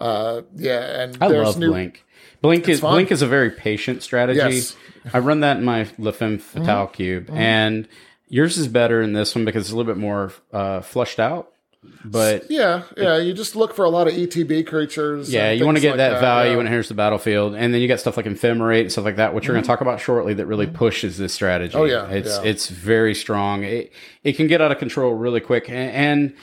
Uh, 0.01 0.43
yeah, 0.55 1.03
and 1.03 1.19
I 1.21 1.29
there's 1.29 1.47
love 1.47 1.59
new. 1.59 1.71
Blink. 1.71 2.05
Blink 2.41 2.69
is 2.69 2.81
fun. 2.81 2.93
Blink 2.93 3.11
is 3.11 3.23
a 3.23 3.27
very 3.27 3.51
patient 3.51 4.03
strategy. 4.03 4.39
Yes. 4.39 4.73
Mm-hmm. 4.73 5.09
I 5.17 5.19
run 5.21 5.41
that 5.41 5.57
in 5.59 5.65
my 5.65 5.89
La 5.99 6.13
Femme 6.13 6.39
Fatale 6.39 6.87
cube, 6.89 7.31
and 7.33 7.89
yours 8.29 8.59
is 8.59 8.69
better 8.69 9.01
in 9.01 9.13
this 9.13 9.35
one 9.35 9.45
because 9.45 9.65
it's 9.65 9.73
a 9.73 9.77
little 9.77 9.93
bit 9.93 10.01
more 10.01 10.33
uh, 10.53 10.81
flushed 10.81 11.19
out. 11.19 11.53
But 12.05 12.51
Yeah, 12.51 12.83
yeah. 12.97 13.19
You 13.19 13.33
just 13.33 13.55
look 13.55 13.75
for 13.75 13.85
a 13.85 13.89
lot 13.89 14.09
of 14.09 14.15
ETB 14.15 14.67
creatures. 14.67 15.33
yeah, 15.33 15.51
you 15.51 15.65
want 15.65 15.77
to 15.77 15.81
get 15.81 15.91
like 15.91 15.99
that, 15.99 16.21
value 16.21 16.53
yeah. 16.53 16.57
when 16.57 16.67
it 16.67 16.71
enters 16.71 16.89
the 16.89 16.95
battlefield, 16.95 17.55
and 17.55 17.73
then 17.73 17.81
you 17.81 17.89
got 17.89 18.01
stuff 18.01 18.17
like 18.17 18.27
ephemerate 18.27 18.83
and 18.83 18.93
stuff 18.93 19.05
like 19.05 19.17
that, 19.17 19.35
which 19.35 19.47
we're 19.47 19.55
going 19.55 19.63
to 19.63 19.67
talk 19.67 19.81
about 19.81 20.01
shortly. 20.01 20.35
That 20.35 20.47
really 20.47 20.67
pushes 20.67 21.19
this 21.19 21.33
strategy. 21.33 21.75
Mm-hmm. 21.75 21.83
Oh, 21.83 21.85
yeah, 21.85 22.09
it's 22.09 22.37
yeah. 22.37 22.43
it's 22.43 22.69
very 22.69 23.15
strong. 23.15 23.63
It 23.63 23.93
it 24.25 24.35
can 24.35 24.49
get 24.49 24.61
out 24.61 24.73
of 24.73 24.79
control 24.79 25.15
really 25.15 25.41
quick, 25.41 25.69
and, 25.69 25.91
and 25.91 26.35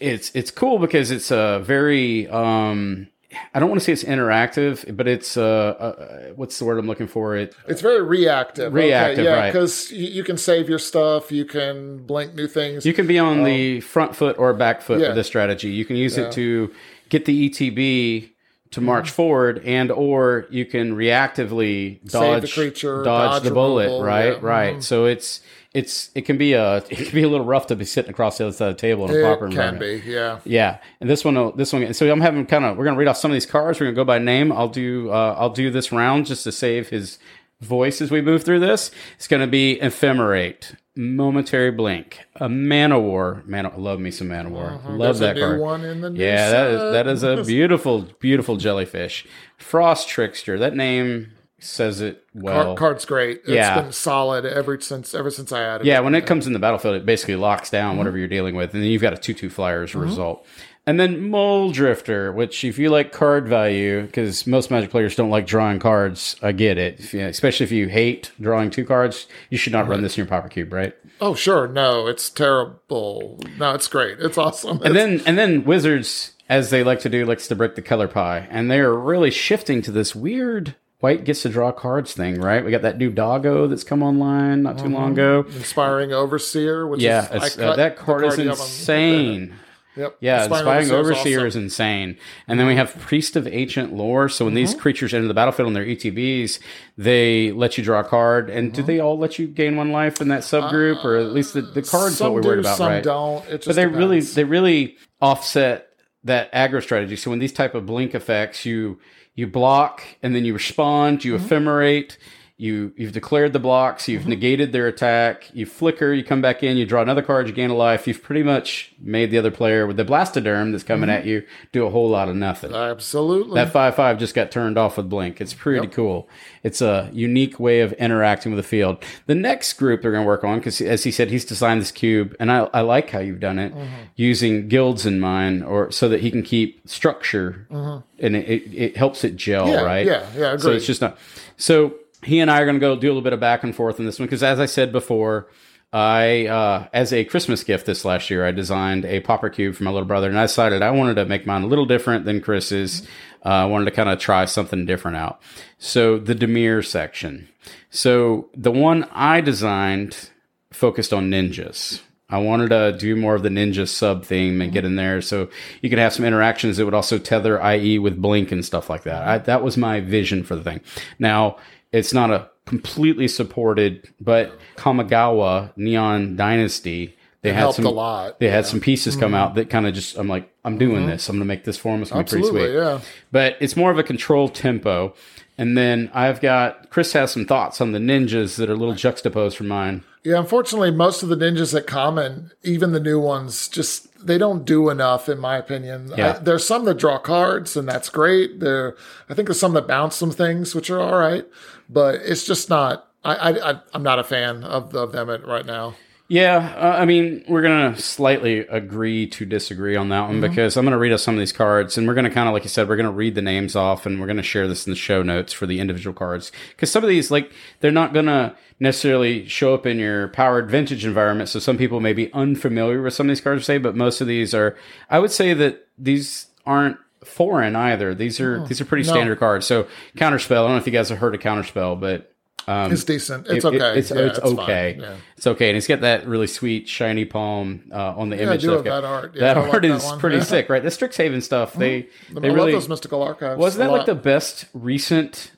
it's 0.00 0.32
it's 0.34 0.50
cool 0.50 0.78
because 0.78 1.10
it's 1.10 1.30
a 1.30 1.60
very 1.64 2.28
um. 2.28 3.08
I 3.54 3.60
don't 3.60 3.68
want 3.68 3.80
to 3.80 3.84
say 3.84 3.92
it's 3.92 4.04
interactive, 4.04 4.96
but 4.96 5.06
it's 5.06 5.36
uh, 5.36 5.42
uh 5.42 6.32
what's 6.34 6.58
the 6.58 6.64
word 6.64 6.78
I'm 6.78 6.86
looking 6.86 7.06
for? 7.06 7.36
It 7.36 7.54
It's 7.68 7.80
very 7.80 8.02
reactive. 8.02 8.72
Reactive, 8.72 9.20
okay, 9.20 9.24
yeah, 9.24 9.46
because 9.46 9.90
you, 9.92 10.08
you 10.08 10.24
can 10.24 10.36
save 10.36 10.68
your 10.68 10.78
stuff, 10.78 11.30
you 11.30 11.44
can 11.44 11.98
blink 11.98 12.34
new 12.34 12.48
things. 12.48 12.84
You 12.84 12.92
can 12.92 13.06
be 13.06 13.18
on 13.18 13.44
the 13.44 13.80
front 13.80 14.16
foot 14.16 14.38
or 14.38 14.52
back 14.54 14.82
foot 14.82 14.96
Um, 14.96 15.00
Yeah. 15.00 15.08
with 15.08 15.16
this 15.16 15.26
strategy. 15.26 15.70
You 15.70 15.84
can 15.84 15.96
use 15.96 16.16
Yeah. 16.16 16.24
it 16.24 16.32
to 16.32 16.72
get 17.08 17.24
the 17.24 17.48
ETB 17.48 18.30
to 18.72 18.80
march 18.80 19.10
forward, 19.10 19.60
and 19.64 19.90
or 19.90 20.46
you 20.50 20.64
can 20.64 20.94
reactively 20.96 21.98
dodge 22.08 22.42
the 22.42 22.48
creature, 22.48 23.02
dodge, 23.02 23.32
dodge 23.32 23.42
the 23.42 23.50
bullet. 23.50 23.84
removal, 23.84 24.04
Right, 24.04 24.42
right. 24.42 24.82
So 24.82 25.06
it's 25.06 25.40
it's 25.72 26.10
it 26.14 26.22
can 26.22 26.36
be 26.36 26.52
a 26.54 26.76
it 26.90 26.90
can 26.90 27.12
be 27.14 27.22
a 27.22 27.28
little 27.28 27.46
rough 27.46 27.66
to 27.68 27.76
be 27.76 27.84
sitting 27.84 28.10
across 28.10 28.38
the 28.38 28.44
other 28.46 28.52
side 28.52 28.68
of 28.70 28.76
the 28.76 28.80
table 28.80 29.04
in 29.08 29.16
a 29.16 29.22
proper 29.22 29.46
It 29.46 29.50
can 29.50 29.74
environment. 29.76 30.04
be, 30.04 30.10
yeah. 30.10 30.40
Yeah, 30.44 30.78
and 31.00 31.08
this 31.08 31.24
one, 31.24 31.56
this 31.56 31.72
one. 31.72 31.92
So 31.94 32.10
I'm 32.10 32.20
having 32.20 32.46
kind 32.46 32.64
of. 32.64 32.76
We're 32.76 32.84
gonna 32.84 32.96
read 32.96 33.08
off 33.08 33.16
some 33.16 33.30
of 33.30 33.34
these 33.34 33.46
cards. 33.46 33.78
We're 33.80 33.86
gonna 33.86 33.96
go 33.96 34.04
by 34.04 34.18
name. 34.18 34.50
I'll 34.52 34.68
do. 34.68 35.10
Uh, 35.10 35.36
I'll 35.38 35.50
do 35.50 35.70
this 35.70 35.92
round 35.92 36.26
just 36.26 36.44
to 36.44 36.52
save 36.52 36.88
his 36.88 37.18
voice 37.60 38.00
as 38.00 38.10
we 38.10 38.20
move 38.22 38.42
through 38.42 38.60
this. 38.60 38.90
It's 39.16 39.28
gonna 39.28 39.46
be 39.46 39.78
ephemerate, 39.82 40.74
momentary 40.96 41.70
blink, 41.70 42.18
a 42.36 42.48
man 42.48 42.90
of 42.90 43.02
war. 43.02 43.42
Man, 43.46 43.66
I 43.66 43.76
love 43.76 44.00
me 44.00 44.10
some 44.10 44.28
man 44.28 44.46
of 44.46 44.52
war. 44.52 44.70
Love 44.70 44.80
Uh-huh. 44.84 44.96
There's 44.98 45.18
that 45.20 45.36
card. 45.38 45.60
one 45.60 45.84
in 45.84 46.00
the 46.00 46.10
Yeah, 46.12 46.50
that 46.50 46.66
is, 46.70 46.92
that 46.92 47.06
is 47.06 47.22
a 47.22 47.44
beautiful, 47.46 48.06
beautiful 48.18 48.56
jellyfish. 48.56 49.26
Frost 49.58 50.08
trickster. 50.08 50.58
That 50.58 50.74
name 50.74 51.32
says 51.60 52.00
it 52.00 52.24
well. 52.34 52.64
Card, 52.64 52.78
card's 52.78 53.04
great. 53.04 53.38
It's 53.44 53.48
Yeah. 53.50 53.80
been 53.82 53.92
solid 53.92 54.44
ever 54.46 54.80
since 54.80 55.14
ever 55.14 55.30
since 55.30 55.52
I 55.52 55.62
added 55.62 55.86
Yeah, 55.86 55.98
it. 55.98 56.04
when 56.04 56.14
it 56.14 56.26
comes 56.26 56.46
in 56.46 56.52
the 56.52 56.58
battlefield, 56.58 56.96
it 56.96 57.06
basically 57.06 57.36
locks 57.36 57.68
Mm-hmm. 57.68 57.76
down 57.76 57.96
whatever 57.98 58.18
you're 58.18 58.28
dealing 58.28 58.54
with, 58.54 58.74
and 58.74 58.82
then 58.82 58.90
you've 58.90 59.02
got 59.02 59.12
a 59.12 59.16
two-two 59.18 59.50
flyer 59.50 59.82
as 59.82 59.94
a 59.94 59.98
result. 59.98 60.46
And 60.86 60.98
then 60.98 61.30
Mulldrifter, 61.30 62.34
which 62.34 62.64
if 62.64 62.78
you 62.78 62.88
like 62.88 63.12
card 63.12 63.46
value, 63.46 64.02
because 64.02 64.46
most 64.46 64.70
Magic 64.70 64.90
players 64.90 65.14
don't 65.14 65.28
like 65.30 65.46
drawing 65.46 65.78
cards, 65.78 66.36
I 66.42 66.52
get 66.52 66.78
it. 66.78 66.98
If 66.98 67.12
you- 67.14 67.20
especially 67.26 67.64
if 67.64 67.72
you 67.72 67.86
hate 67.88 68.30
drawing 68.40 68.70
two 68.70 68.84
cards, 68.84 69.26
you 69.50 69.58
should 69.58 69.72
not 69.74 69.86
run 69.88 70.02
this 70.02 70.16
in 70.16 70.22
your 70.22 70.26
Pauper 70.26 70.48
Cube, 70.48 70.72
right? 70.72 70.94
Oh 71.20 71.34
sure, 71.34 71.68
no, 71.68 72.06
it's 72.06 72.30
terrible. 72.30 73.38
No, 73.58 73.74
it's 73.74 73.88
great. 73.88 74.18
It's 74.20 74.38
awesome. 74.38 74.80
And 74.82 74.96
then 74.96 75.20
and 75.26 75.36
then 75.38 75.64
Wizards, 75.64 76.32
as 76.48 76.70
they 76.70 76.82
like 76.82 77.00
to 77.00 77.08
do, 77.08 77.24
likes 77.26 77.46
to 77.48 77.54
break 77.54 77.74
the 77.74 77.82
color 77.82 78.08
pie, 78.08 78.48
and 78.50 78.70
they're 78.70 78.94
really 78.94 79.30
shifting 79.30 79.82
to 79.82 79.92
this 79.92 80.16
weird 80.16 80.74
white 81.00 81.24
gets 81.24 81.42
to 81.42 81.48
draw 81.48 81.72
cards 81.72 82.12
thing, 82.14 82.40
right? 82.40 82.64
We 82.64 82.70
got 82.70 82.82
that 82.82 82.98
new 82.98 83.10
Doggo 83.10 83.66
that's 83.66 83.84
come 83.84 84.02
online 84.02 84.62
not 84.62 84.78
too 84.78 84.88
long 84.88 85.12
ago. 85.12 85.44
Inspiring 85.48 86.12
Overseer, 86.12 86.86
which 86.86 87.00
Yeah, 87.00 87.32
is 87.34 87.58
uh, 87.58 87.74
that 87.76 87.96
the 87.96 88.02
card 88.02 88.24
is 88.24 88.38
you 88.38 88.48
have 88.48 88.60
on- 88.60 88.66
insane. 88.66 89.54
Yep. 89.96 90.16
Yeah, 90.20 90.44
Inspiring 90.44 90.90
Overseer 90.92 91.38
awesome. 91.38 91.46
is 91.48 91.56
insane. 91.56 92.16
And 92.46 92.60
then 92.60 92.66
we 92.68 92.76
have 92.76 92.96
Priest 93.00 93.34
of 93.34 93.46
Ancient 93.48 93.92
Lore. 93.92 94.28
So 94.28 94.44
when 94.44 94.52
Mm-hmm. 94.54 94.56
these 94.64 94.74
creatures 94.74 95.12
enter 95.12 95.26
the 95.26 95.34
battlefield 95.34 95.66
on 95.66 95.72
their 95.72 95.84
ETBs, 95.84 96.60
they 96.96 97.50
let 97.50 97.76
you 97.76 97.82
draw 97.82 98.00
a 98.00 98.04
card. 98.04 98.48
And 98.50 98.68
Mm-hmm. 98.68 98.76
do 98.76 98.82
they 98.86 99.00
all 99.00 99.18
let 99.18 99.38
you 99.38 99.48
gain 99.48 99.76
one 99.76 99.90
life 99.90 100.20
in 100.20 100.28
that 100.28 100.42
subgroup? 100.42 101.04
or 101.04 101.16
at 101.16 101.32
least 101.32 101.54
the, 101.54 101.62
the 101.62 101.82
cards 101.82 102.20
what 102.20 102.32
we're 102.32 102.40
do, 102.40 102.48
worried 102.48 102.60
about, 102.60 102.76
some 102.78 102.86
right? 102.88 103.02
don't. 103.02 103.44
But 103.66 103.74
they 103.74 103.86
really 103.86 104.20
they 104.20 104.44
really 104.44 104.96
offset 105.20 105.88
that 106.24 106.52
aggro 106.52 106.82
strategy. 106.82 107.16
So 107.16 107.30
when 107.30 107.40
these 107.40 107.52
type 107.52 107.74
of 107.74 107.84
blink 107.86 108.14
effects, 108.14 108.64
you 108.64 108.98
you 109.34 109.46
block 109.46 110.02
and 110.22 110.34
then 110.34 110.44
you 110.44 110.52
respond, 110.52 111.24
you 111.24 111.34
Mm-hmm. 111.36 111.46
ephemerate, 111.46 112.16
you 112.60 112.92
you've 112.96 113.12
declared 113.12 113.52
the 113.54 113.58
blocks, 113.58 114.06
you've 114.06 114.20
Mm-hmm. 114.22 114.30
negated 114.30 114.72
their 114.72 114.86
attack, 114.86 115.48
you 115.54 115.64
flicker, 115.64 116.12
you 116.12 116.22
come 116.22 116.42
back 116.42 116.62
in, 116.62 116.76
you 116.76 116.84
draw 116.84 117.00
another 117.00 117.22
card, 117.22 117.46
you 117.48 117.54
gain 117.54 117.70
a 117.70 117.74
life. 117.74 118.06
You've 118.06 118.22
pretty 118.22 118.42
much 118.42 118.92
made 119.00 119.30
the 119.30 119.38
other 119.38 119.50
player 119.50 119.86
with 119.86 119.96
the 119.96 120.04
blastoderm 120.04 120.70
that's 120.72 120.84
coming 120.84 121.08
Mm-hmm. 121.08 121.18
at 121.20 121.26
you 121.26 121.42
do 121.72 121.86
a 121.86 121.90
whole 121.90 122.08
lot 122.10 122.28
of 122.28 122.36
nothing. 122.36 122.74
absolutely. 122.74 123.54
That 123.54 123.72
five 123.72 123.94
five 123.96 124.18
just 124.18 124.34
got 124.34 124.50
turned 124.50 124.76
off 124.76 124.98
with 124.98 125.08
blink. 125.08 125.40
It's 125.40 125.54
pretty 125.54 125.86
cool. 125.86 126.28
It's 126.62 126.82
a 126.82 127.08
unique 127.14 127.58
way 127.58 127.80
of 127.80 127.94
interacting 127.94 128.52
with 128.52 128.58
the 128.62 128.68
field. 128.68 129.02
The 129.26 129.34
next 129.34 129.72
group 129.74 130.02
they're 130.02 130.12
going 130.12 130.24
to 130.24 130.26
work 130.28 130.44
on, 130.44 130.58
because 130.58 130.80
as 130.82 131.04
he 131.04 131.10
said, 131.10 131.30
he's 131.30 131.46
designed 131.46 131.80
this 131.80 131.90
cube, 131.90 132.36
and 132.38 132.52
I, 132.52 132.68
I 132.74 132.82
like 132.82 133.08
how 133.08 133.20
you've 133.20 133.40
done 133.40 133.58
it 133.58 133.72
using 134.16 134.68
guilds 134.68 135.06
in 135.06 135.18
mind, 135.18 135.64
or 135.64 135.90
so 135.90 136.08
that 136.10 136.20
he 136.20 136.30
can 136.30 136.42
keep 136.42 136.86
structure, 136.86 137.66
and 137.70 138.36
it, 138.36 138.46
it, 138.48 138.74
it 138.74 138.96
helps 138.98 139.24
it 139.24 139.36
gel, 139.36 139.66
Yeah, 139.68 139.80
right? 139.80 140.04
yeah, 140.04 140.26
yeah, 140.36 140.56
So 140.58 140.72
it's 140.72 140.86
just 140.86 141.00
not. 141.00 141.16
So 141.56 141.94
he 142.22 142.40
and 142.40 142.50
I 142.50 142.60
are 142.60 142.64
going 142.64 142.76
to 142.76 142.80
go 142.80 142.96
do 142.96 143.08
a 143.08 143.10
little 143.10 143.22
bit 143.22 143.32
of 143.32 143.40
back 143.40 143.62
and 143.62 143.74
forth 143.74 143.98
in 143.98 144.06
this 144.06 144.18
one, 144.18 144.26
because 144.26 144.42
as 144.42 144.60
I 144.60 144.66
said 144.66 144.92
before. 144.92 145.48
I, 145.92 146.46
uh, 146.46 146.86
as 146.92 147.12
a 147.12 147.24
Christmas 147.24 147.64
gift 147.64 147.84
this 147.84 148.04
last 148.04 148.30
year, 148.30 148.46
I 148.46 148.52
designed 148.52 149.04
a 149.04 149.18
pauper 149.18 149.50
cube 149.50 149.74
for 149.74 149.82
my 149.82 149.90
little 149.90 150.06
brother, 150.06 150.28
and 150.28 150.38
I 150.38 150.44
decided 150.44 150.82
I 150.82 150.92
wanted 150.92 151.14
to 151.16 151.24
make 151.24 151.46
mine 151.46 151.64
a 151.64 151.66
little 151.66 151.84
different 151.84 152.24
than 152.24 152.40
Chris's. 152.40 153.02
Uh, 153.44 153.48
I 153.48 153.64
wanted 153.64 153.86
to 153.86 153.90
kind 153.90 154.08
of 154.08 154.20
try 154.20 154.44
something 154.44 154.86
different 154.86 155.16
out. 155.16 155.42
So 155.78 156.16
the 156.16 156.36
Dimir 156.36 156.86
section. 156.86 157.48
So 157.90 158.50
the 158.54 158.70
one 158.70 159.02
I 159.10 159.40
designed 159.40 160.30
focused 160.72 161.12
on 161.12 161.28
ninjas. 161.28 162.00
I 162.28 162.38
wanted 162.38 162.68
to 162.68 162.96
do 162.96 163.16
more 163.16 163.34
of 163.34 163.42
the 163.42 163.48
ninja 163.48 163.88
sub 163.88 164.24
theme 164.24 164.60
and 164.60 164.72
get 164.72 164.84
in 164.84 164.94
there 164.94 165.20
so 165.20 165.48
you 165.82 165.90
could 165.90 165.98
have 165.98 166.12
some 166.12 166.24
interactions 166.24 166.76
that 166.76 166.84
would 166.84 166.94
also 166.94 167.18
tether 167.18 167.60
IE 167.60 167.98
with 167.98 168.22
Blink 168.22 168.52
and 168.52 168.64
stuff 168.64 168.88
like 168.88 169.02
that. 169.02 169.26
I, 169.26 169.38
that 169.38 169.64
was 169.64 169.76
my 169.76 170.00
vision 170.00 170.44
for 170.44 170.54
the 170.54 170.62
thing. 170.62 170.80
Now, 171.18 171.56
it's 171.92 172.12
not 172.12 172.30
a 172.30 172.48
completely 172.66 173.26
supported, 173.26 174.08
but 174.20 174.58
Kamigawa 174.76 175.72
Neon 175.76 176.36
Dynasty, 176.36 177.16
they 177.42 177.52
had 177.52 177.58
helped 177.58 177.76
some 177.76 177.86
a 177.86 177.90
lot. 177.90 178.38
They 178.38 178.48
had 178.48 178.66
some 178.66 178.80
pieces 178.80 179.16
come 179.16 179.28
mm-hmm. 179.28 179.34
out 179.34 179.54
that 179.54 179.70
kind 179.70 179.86
of 179.86 179.94
just 179.94 180.16
I'm 180.16 180.28
like, 180.28 180.52
I'm 180.64 180.78
doing 180.78 180.98
mm-hmm. 180.98 181.10
this. 181.10 181.28
I'm 181.28 181.36
gonna 181.36 181.46
make 181.46 181.64
this 181.64 181.76
form. 181.76 182.02
It's 182.02 182.10
going 182.10 182.24
to 182.24 182.36
be 182.36 182.42
pretty 182.42 182.66
sweet. 182.66 182.74
yeah. 182.74 183.00
But 183.32 183.56
it's 183.60 183.76
more 183.76 183.90
of 183.90 183.98
a 183.98 184.02
controlled 184.02 184.54
tempo. 184.54 185.14
And 185.58 185.76
then 185.76 186.10
I've 186.14 186.40
got 186.40 186.90
Chris 186.90 187.12
has 187.12 187.32
some 187.32 187.44
thoughts 187.44 187.80
on 187.80 187.92
the 187.92 187.98
ninjas 187.98 188.56
that 188.56 188.70
are 188.70 188.74
a 188.74 188.76
little 188.76 188.94
juxtaposed 188.94 189.56
from 189.56 189.68
mine. 189.68 190.04
Yeah, 190.22 190.38
unfortunately, 190.38 190.90
most 190.90 191.22
of 191.22 191.28
the 191.30 191.36
ninjas 191.36 191.72
that 191.72 191.86
come 191.86 192.18
and 192.18 192.50
even 192.62 192.92
the 192.92 193.00
new 193.00 193.18
ones, 193.18 193.68
just 193.68 194.26
they 194.26 194.36
don't 194.36 194.66
do 194.66 194.90
enough, 194.90 195.28
in 195.28 195.38
my 195.38 195.56
opinion. 195.56 196.12
Yeah. 196.16 196.36
I, 196.36 196.38
there's 196.38 196.66
some 196.66 196.84
that 196.84 196.98
draw 196.98 197.18
cards, 197.18 197.76
and 197.76 197.88
that's 197.88 198.10
great. 198.10 198.60
There, 198.60 198.96
I 199.30 199.34
think 199.34 199.48
there's 199.48 199.60
some 199.60 199.72
that 199.74 199.86
bounce 199.86 200.16
some 200.16 200.30
things, 200.30 200.74
which 200.74 200.90
are 200.90 201.00
all 201.00 201.18
right, 201.18 201.46
but 201.92 202.16
it's 202.16 202.46
just 202.46 202.70
not. 202.70 203.06
I, 203.22 203.52
I, 203.52 203.80
I'm 203.92 204.02
not 204.02 204.18
a 204.18 204.24
fan 204.24 204.64
of, 204.64 204.94
of 204.94 205.12
them 205.12 205.28
at, 205.28 205.46
right 205.46 205.66
now. 205.66 205.94
Yeah, 206.28 206.74
uh, 206.78 206.96
I 206.96 207.06
mean, 207.06 207.44
we're 207.48 207.60
going 207.60 207.92
to 207.92 208.00
slightly 208.00 208.60
agree 208.60 209.26
to 209.26 209.44
disagree 209.44 209.96
on 209.96 210.10
that 210.10 210.28
one 210.28 210.40
because 210.40 210.76
I'm 210.76 210.84
going 210.84 210.92
to 210.92 210.98
read 210.98 211.10
us 211.10 211.24
some 211.24 211.34
of 211.34 211.40
these 211.40 211.52
cards 211.52 211.98
and 211.98 212.06
we're 212.06 212.14
going 212.14 212.24
to 212.24 212.30
kind 212.30 212.46
of, 212.46 212.54
like 212.54 212.62
you 212.62 212.68
said, 212.68 212.88
we're 212.88 212.94
going 212.94 213.06
to 213.06 213.12
read 213.12 213.34
the 213.34 213.42
names 213.42 213.74
off 213.74 214.06
and 214.06 214.20
we're 214.20 214.28
going 214.28 214.36
to 214.36 214.42
share 214.44 214.68
this 214.68 214.86
in 214.86 214.92
the 214.92 214.96
show 214.96 215.24
notes 215.24 215.52
for 215.52 215.66
the 215.66 215.80
individual 215.80 216.14
cards. 216.14 216.52
Because 216.68 216.88
some 216.88 217.02
of 217.02 217.10
these, 217.10 217.32
like, 217.32 217.52
they're 217.80 217.90
not 217.90 218.12
going 218.12 218.26
to 218.26 218.54
necessarily 218.78 219.48
show 219.48 219.74
up 219.74 219.86
in 219.86 219.98
your 219.98 220.28
powered 220.28 220.70
vintage 220.70 221.04
environment. 221.04 221.48
So 221.48 221.58
some 221.58 221.76
people 221.76 221.98
may 221.98 222.12
be 222.12 222.32
unfamiliar 222.32 223.02
with 223.02 223.12
some 223.12 223.26
of 223.26 223.30
these 223.30 223.40
cards, 223.40 223.66
say, 223.66 223.78
but 223.78 223.96
most 223.96 224.20
of 224.20 224.28
these 224.28 224.54
are, 224.54 224.76
I 225.10 225.18
would 225.18 225.32
say 225.32 225.52
that 225.52 225.88
these 225.98 226.46
aren't 226.64 226.98
foreign 227.24 227.76
either. 227.76 228.14
These 228.14 228.40
are, 228.40 228.66
these 228.66 228.80
are 228.80 228.84
pretty 228.84 229.04
standard 229.04 229.38
cards. 229.38 229.66
So 229.66 229.86
Counterspell, 230.16 230.52
I 230.52 230.62
don't 230.62 230.70
know 230.72 230.76
if 230.78 230.86
you 230.86 230.92
guys 230.92 231.08
have 231.10 231.18
heard 231.18 231.34
of 231.34 231.40
Counterspell, 231.40 232.00
but 232.00 232.26
It's 232.68 233.04
decent. 233.04 233.46
It's 233.48 233.64
Um, 233.64 233.74
it- 233.74 233.82
okay. 233.82 233.98
it's 233.98 234.10
Yeah, 234.10 234.18
it's 234.20 234.38
fine. 234.38 234.58
okay. 234.60 234.96
Yeah. 235.00 235.14
It's 235.36 235.46
okay, 235.46 235.68
and 235.70 235.76
it's 235.76 235.86
got 235.88 236.02
that 236.02 236.26
really 236.28 236.46
sweet 236.46 236.88
shiny 236.88 237.24
palm 237.24 237.84
uh, 237.92 238.14
on 238.16 238.28
the 238.28 238.36
I 238.38 238.42
image. 238.44 238.60
do 238.60 238.68
that 238.68 238.76
have 238.76 238.84
got- 238.84 239.00
that 239.00 239.06
art. 239.06 239.32
Yeah, 239.34 239.40
that 239.40 239.56
I 239.56 239.60
like 239.62 239.72
art 239.74 239.82
that 239.82 239.90
is 239.90 240.04
one. 240.04 240.18
pretty 240.20 240.36
Yeah. 240.36 240.42
sick, 240.54 240.68
right? 240.68 240.82
The 240.82 240.88
Strixhaven 240.90 241.42
stuff. 241.42 241.72
They 241.74 241.96
I 241.96 242.40
they 242.40 242.48
love 242.48 242.56
really 242.56 242.72
those 242.72 242.88
mystical 242.88 243.22
archives. 243.22 243.58
wasn't 243.58 243.88
that 243.88 243.90
like 243.96 244.06
the 244.06 244.14
best 244.14 244.66
recent 244.74 245.50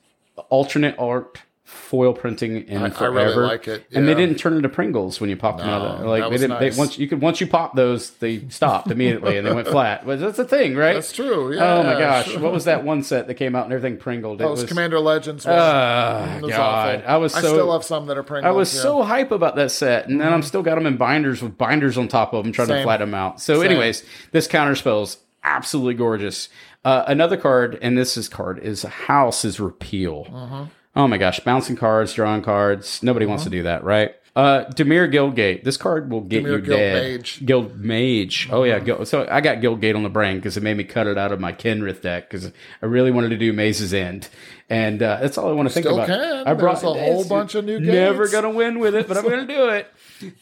alternate 0.49 0.95
art 0.97 1.39
foil 1.73 2.13
printing 2.13 2.67
in 2.67 2.83
I 2.83 2.89
forever? 2.89 3.15
really 3.15 3.35
like 3.35 3.67
it, 3.67 3.85
And 3.91 4.07
they 4.07 4.13
didn't 4.13 4.37
turn 4.37 4.53
into 4.53 4.69
Pringles 4.69 5.19
when 5.19 5.29
you 5.29 5.35
popped 5.35 5.59
them 5.59 5.69
out 5.69 5.81
of 5.81 6.05
Like 6.05 6.23
they 6.29 6.37
didn't. 6.37 6.59
nice. 6.61 6.75
They, 6.75 6.79
once 6.79 6.97
you 6.97 7.07
could 7.07 7.21
once 7.21 7.41
you 7.41 7.47
pop 7.47 7.75
those, 7.75 8.11
they 8.11 8.47
stopped 8.49 8.89
immediately 8.91 9.37
and 9.37 9.45
they 9.47 9.53
went 9.53 9.67
flat. 9.67 10.05
But 10.05 10.19
that's 10.19 10.37
the 10.37 10.45
thing, 10.45 10.75
right? 10.75 10.93
That's 10.93 11.11
true. 11.11 11.53
Yeah. 11.55 11.75
oh 11.75 11.83
my 11.83 11.93
gosh, 11.93 12.27
sure. 12.31 12.39
what 12.39 12.51
was 12.53 12.65
that 12.65 12.83
one 12.83 13.03
set 13.03 13.27
that 13.27 13.35
came 13.35 13.55
out 13.55 13.65
and 13.65 13.73
everything 13.73 13.97
pringled? 13.99 14.39
That 14.39 14.49
was, 14.49 14.63
Commander 14.63 14.99
Legends. 14.99 15.45
One. 15.45 15.55
Oh 15.55 16.35
It 16.37 16.41
was 16.43 16.51
God, 16.51 16.95
awful. 16.99 17.09
I 17.09 17.17
was 17.17 17.31
so 17.33 17.37
I 17.39 17.41
still 17.41 17.71
have 17.73 17.83
some 17.83 18.05
that 18.07 18.17
are 18.17 18.23
Pringles. 18.23 18.49
I 18.49 18.55
was 18.55 18.73
yeah. 18.73 18.81
so 18.81 19.03
hype 19.03 19.31
about 19.31 19.55
that 19.55 19.71
set, 19.71 20.07
and 20.07 20.19
then 20.19 20.27
Mm-hmm. 20.27 20.35
I'm 20.35 20.43
still 20.43 20.63
got 20.63 20.75
them 20.75 20.85
in 20.85 20.97
binders 20.97 21.41
with 21.41 21.57
binders 21.57 21.97
on 21.97 22.07
top 22.07 22.33
of 22.33 22.43
them, 22.43 22.53
trying 22.53 22.67
to 22.69 22.75
Same. 22.75 22.83
flatten 22.85 23.09
them 23.11 23.15
out. 23.15 23.41
So, 23.41 23.61
anyways, 23.61 24.03
this 24.31 24.47
counter 24.47 24.75
spell 24.75 25.01
is 25.03 25.17
absolutely 25.43 25.93
gorgeous. 25.95 26.49
Uh, 26.85 27.03
another 27.07 27.37
card, 27.37 27.77
and 27.81 27.97
this 27.97 28.17
is 28.17 28.27
card 28.27 28.59
is 28.59 28.83
House 28.83 29.45
is 29.45 29.59
Repeal. 29.59 30.25
Mm-hmm. 30.25 30.63
Oh 30.95 31.07
my 31.07 31.17
gosh, 31.17 31.39
bouncing 31.39 31.75
cards, 31.75 32.13
drawing 32.13 32.41
cards. 32.43 33.01
Nobody 33.01 33.25
wants 33.25 33.43
to 33.45 33.49
do 33.49 33.63
that, 33.63 33.83
right? 33.83 34.15
Uh, 34.35 34.65
Dimir 34.71 35.11
Guildgate. 35.13 35.63
This 35.63 35.77
card 35.77 36.09
will 36.11 36.21
get 36.21 36.43
Dimir 36.43 36.51
you 36.53 36.61
Guild 36.61 36.79
dead. 36.79 37.11
Mage. 37.19 37.45
Guild 37.45 37.79
Mage. 37.79 38.49
Oh 38.51 38.63
yeah, 38.63 38.79
Guild. 38.79 39.07
so 39.07 39.27
I 39.29 39.41
got 39.41 39.57
Guildgate 39.59 39.95
on 39.95 40.01
the 40.03 40.09
brain 40.09 40.37
because 40.37 40.57
it 40.57 40.63
made 40.63 40.75
me 40.77 40.83
cut 40.83 41.05
it 41.07 41.17
out 41.17 41.31
of 41.31 41.39
my 41.39 41.53
Kenrith 41.53 42.01
deck 42.01 42.29
because 42.29 42.51
I 42.81 42.85
really 42.85 43.11
wanted 43.11 43.29
to 43.29 43.37
do 43.37 43.53
Maze's 43.53 43.93
End, 43.93 44.29
and 44.69 45.01
uh, 45.03 45.17
that's 45.21 45.37
all 45.37 45.49
I 45.49 45.51
want 45.53 45.67
to 45.69 45.73
think 45.73 45.85
Still 45.85 45.99
about. 45.99 46.07
can. 46.07 46.47
I 46.47 46.53
brought 46.55 46.81
There's 46.81 46.95
a 46.95 46.99
whole 47.03 47.25
bunch 47.25 47.53
of 47.55 47.65
new 47.65 47.79
Never 47.79 48.27
gonna 48.27 48.49
win 48.49 48.79
with 48.79 48.95
it, 48.95 49.07
but 49.07 49.17
I'm 49.17 49.23
gonna 49.23 49.45
do 49.45 49.69
it. 49.69 49.87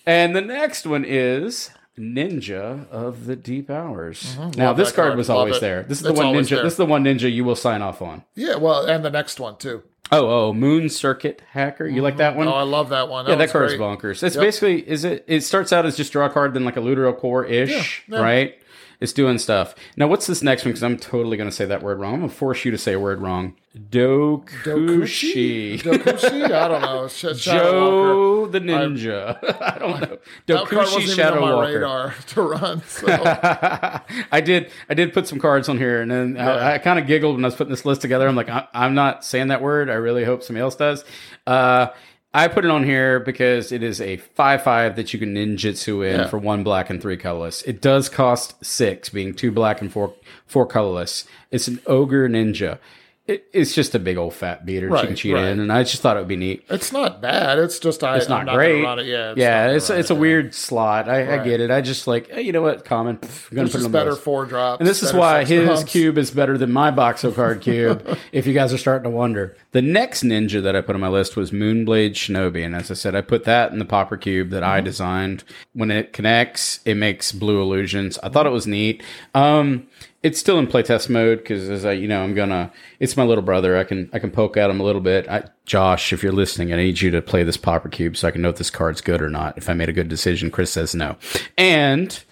And 0.05 0.33
the 0.35 0.41
next 0.41 0.85
one 0.85 1.03
is 1.05 1.69
Ninja 1.99 2.87
of 2.89 3.25
the 3.25 3.35
Deep 3.35 3.69
Hours. 3.69 4.37
Now 4.37 4.43
Mm-hmm. 4.49 4.61
Love 4.61 4.77
this 4.77 4.91
card 4.91 5.07
card. 5.09 5.17
was 5.17 5.27
Love 5.29 5.37
always 5.37 5.57
it. 5.57 5.61
there. 5.61 5.83
This 5.83 5.97
is 5.99 6.03
the 6.05 6.13
one 6.13 6.27
ninja. 6.33 6.49
there. 6.49 6.63
This 6.63 6.73
is 6.73 6.77
the 6.77 6.85
one 6.85 7.03
ninja 7.03 7.31
you 7.31 7.43
will 7.43 7.55
sign 7.57 7.81
off 7.81 8.01
on. 8.01 8.23
Yeah, 8.35 8.55
well, 8.55 8.85
and 8.85 9.03
the 9.03 9.09
next 9.09 9.39
one 9.39 9.57
too. 9.57 9.83
Oh, 10.13 10.47
oh, 10.49 10.53
Moon 10.53 10.89
Circuit 10.89 11.41
Hacker. 11.51 11.87
You 11.87 12.01
like 12.01 12.17
that 12.17 12.31
mm-hmm. 12.31 12.39
one? 12.39 12.47
Oh, 12.49 12.53
I 12.53 12.63
love 12.63 12.89
that 12.89 13.07
one. 13.07 13.27
yeah, 13.27 13.35
that 13.35 13.43
was 13.45 13.51
card's 13.51 13.75
great. 13.75 13.79
bonkers. 13.79 14.23
It's 14.23 14.35
Yep. 14.35 14.43
basically 14.43 14.89
is 14.89 15.05
it? 15.05 15.23
It 15.27 15.41
starts 15.41 15.71
out 15.71 15.85
as 15.85 15.95
just 15.95 16.11
draw 16.11 16.25
a 16.25 16.29
card, 16.29 16.53
then 16.53 16.65
like 16.65 16.75
a 16.75 16.81
Looter 16.81 17.05
il-Kor 17.05 17.45
ish, 17.45 18.03
Yeah, 18.07 18.17
yeah. 18.17 18.23
right? 18.23 18.57
It's 19.01 19.13
doing 19.13 19.39
stuff. 19.39 19.73
Now, 19.97 20.07
what's 20.07 20.27
this 20.27 20.43
next 20.43 20.63
one? 20.63 20.71
Because 20.71 20.83
I'm 20.83 20.95
totally 20.95 21.35
going 21.35 21.49
to 21.49 21.55
say 21.55 21.65
that 21.65 21.81
word 21.81 21.99
wrong. 21.99 22.13
I'm 22.13 22.19
going 22.19 22.29
to 22.29 22.35
force 22.35 22.63
you 22.63 22.69
to 22.69 22.77
say 22.77 22.93
a 22.93 22.99
word 22.99 23.19
wrong. 23.19 23.55
Dokushi. 23.75 25.81
Dokushi? 25.81 26.51
I 26.51 26.67
don't 26.67 26.81
know. 26.83 27.07
Sh- 27.07 27.35
Joe 27.35 28.45
the 28.45 28.59
Ninja. 28.59 29.39
I, 29.61 29.79
don't 29.79 30.01
know. 30.01 30.17
That 30.45 30.67
card 30.67 30.83
wasn't 30.83 31.05
Dokushi 31.05 31.15
Shadow 31.15 31.35
on 31.37 31.41
my 31.41 31.53
Walker. 31.55 31.73
radar 31.73 32.13
to 32.27 32.41
run. 32.43 32.83
So. 32.83 33.07
I 34.31 34.41
did. 34.41 34.69
I 34.87 34.93
did 34.93 35.13
put 35.13 35.27
some 35.27 35.39
cards 35.39 35.67
on 35.67 35.79
here, 35.79 36.01
and 36.01 36.11
then 36.11 36.37
I, 36.37 36.75
I 36.75 36.77
kind 36.77 36.99
of 36.99 37.07
giggled 37.07 37.37
when 37.37 37.43
I 37.43 37.47
was 37.47 37.55
putting 37.55 37.71
this 37.71 37.85
list 37.85 38.01
together. 38.01 38.27
I'm 38.27 38.35
like, 38.35 38.49
I, 38.49 38.67
I'm 38.71 38.93
not 38.93 39.25
saying 39.25 39.47
that 39.47 39.63
word. 39.63 39.89
I 39.89 39.95
really 39.95 40.25
hope 40.25 40.43
somebody 40.43 40.61
else 40.61 40.75
does. 40.75 41.03
Uh, 41.47 41.87
I 42.33 42.47
put 42.47 42.63
it 42.63 42.71
on 42.71 42.85
here 42.85 43.19
because 43.19 43.71
it 43.73 43.83
is 43.83 43.99
a 43.99 44.15
five-five 44.17 44.95
that 44.95 45.11
you 45.13 45.19
can 45.19 45.33
ninjutsu 45.35 46.07
in 46.09 46.19
Yeah. 46.21 46.27
for 46.27 46.37
one 46.37 46.63
black 46.63 46.89
and 46.89 47.01
three 47.01 47.17
colorless. 47.17 47.61
It 47.63 47.81
does 47.81 48.07
cost 48.07 48.63
six, 48.63 49.09
being 49.09 49.33
two 49.33 49.51
black 49.51 49.81
and 49.81 49.91
four 49.91 50.13
four 50.47 50.65
colorless. 50.65 51.25
It's 51.51 51.67
an 51.67 51.79
ogre 51.87 52.29
ninja. 52.29 52.79
It, 53.31 53.45
it's 53.53 53.73
just 53.73 53.95
a 53.95 53.99
big 53.99 54.17
old 54.17 54.33
fat 54.33 54.65
beater 54.65 54.87
you 54.87 54.93
can 54.95 55.07
Right, 55.07 55.15
cheat 55.17 55.33
right. 55.33 55.45
in, 55.45 55.59
and 55.59 55.71
I 55.71 55.83
just 55.83 56.01
thought 56.01 56.17
it 56.17 56.19
would 56.19 56.27
be 56.27 56.35
neat. 56.35 56.65
It's 56.69 56.91
not 56.91 57.21
bad. 57.21 57.59
It's 57.59 57.79
just 57.79 58.03
I, 58.03 58.17
It's 58.17 58.27
not 58.29 58.41
I'm 58.41 58.45
not 58.47 58.55
great. 58.55 58.81
It. 58.83 59.05
Yeah, 59.05 59.31
it's 59.31 59.39
yeah, 59.39 59.67
it's 59.71 59.89
it's 59.89 60.09
a 60.09 60.15
weird 60.15 60.53
slot. 60.53 61.07
I, 61.09 61.39
I 61.39 61.43
get 61.43 61.59
it. 61.61 61.71
I 61.71 61.81
just 61.81 62.07
like 62.07 62.29
hey, 62.29 62.41
you 62.41 62.51
know 62.51 62.61
what, 62.61 62.85
common. 62.85 63.17
Pff, 63.17 63.49
I'm 63.51 63.55
gonna 63.55 63.67
There's 63.67 63.71
put 63.71 63.81
it 63.81 63.85
on 63.85 63.91
the 63.91 63.97
better 63.97 64.11
list. 64.11 64.23
four 64.23 64.45
drops. 64.45 64.79
And 64.79 64.87
this 64.87 65.03
is 65.03 65.13
why 65.13 65.45
his 65.45 65.65
drops. 65.65 65.83
cube 65.85 66.17
is 66.17 66.31
better 66.31 66.57
than 66.57 66.71
my 66.71 66.91
Boxo 66.91 67.33
card 67.33 67.61
cube, 67.61 68.17
if 68.31 68.45
you 68.47 68.53
guys 68.53 68.73
are 68.73 68.77
starting 68.77 69.03
to 69.03 69.15
wonder. 69.15 69.55
The 69.71 69.81
next 69.81 70.23
ninja 70.23 70.61
that 70.63 70.75
I 70.75 70.81
put 70.81 70.95
on 70.95 71.01
my 71.01 71.07
list 71.07 71.37
was 71.37 71.51
Moonblade 71.51 72.11
Shinobi. 72.11 72.65
And 72.65 72.75
as 72.75 72.91
I 72.91 72.93
said, 72.93 73.15
I 73.15 73.21
put 73.21 73.45
that 73.45 73.71
in 73.71 73.79
the 73.79 73.85
pauper 73.85 74.17
cube 74.17 74.49
that 74.49 74.63
Mm-hmm. 74.63 74.71
I 74.71 74.81
designed. 74.81 75.43
When 75.73 75.89
it 75.91 76.11
connects, 76.11 76.81
it 76.85 76.95
makes 76.95 77.31
blue 77.31 77.61
illusions. 77.61 78.19
I 78.21 78.27
thought 78.29 78.45
it 78.45 78.51
was 78.51 78.67
neat. 78.67 79.01
Um, 79.33 79.87
it's 80.23 80.39
still 80.39 80.59
in 80.59 80.67
playtest 80.67 81.09
mode 81.09 81.39
because 81.39 81.69
as 81.69 81.83
I, 81.85 81.93
you 81.93 82.07
know, 82.07 82.23
I'm 82.23 82.33
gonna. 82.35 82.71
It's 82.99 83.17
my 83.17 83.23
little 83.23 83.43
brother. 83.43 83.77
I 83.77 83.83
can 83.83 84.09
I 84.13 84.19
can 84.19 84.31
poke 84.31 84.55
at 84.57 84.69
him 84.69 84.79
a 84.79 84.83
little 84.83 85.01
bit. 85.01 85.27
I, 85.27 85.45
Josh, 85.65 86.13
if 86.13 86.21
you're 86.21 86.31
listening, 86.31 86.71
I 86.73 86.75
need 86.77 87.01
you 87.01 87.09
to 87.11 87.21
play 87.21 87.43
this 87.43 87.57
pauper 87.57 87.89
cube 87.89 88.15
so 88.17 88.27
I 88.27 88.31
can 88.31 88.41
know 88.41 88.49
if 88.49 88.57
this 88.57 88.69
card's 88.69 89.01
good 89.01 89.21
or 89.21 89.29
not. 89.29 89.57
If 89.57 89.69
I 89.69 89.73
made 89.73 89.89
a 89.89 89.93
good 89.93 90.09
decision, 90.09 90.51
Chris 90.51 90.71
says 90.71 90.93
no. 90.93 91.17
And 91.57 92.23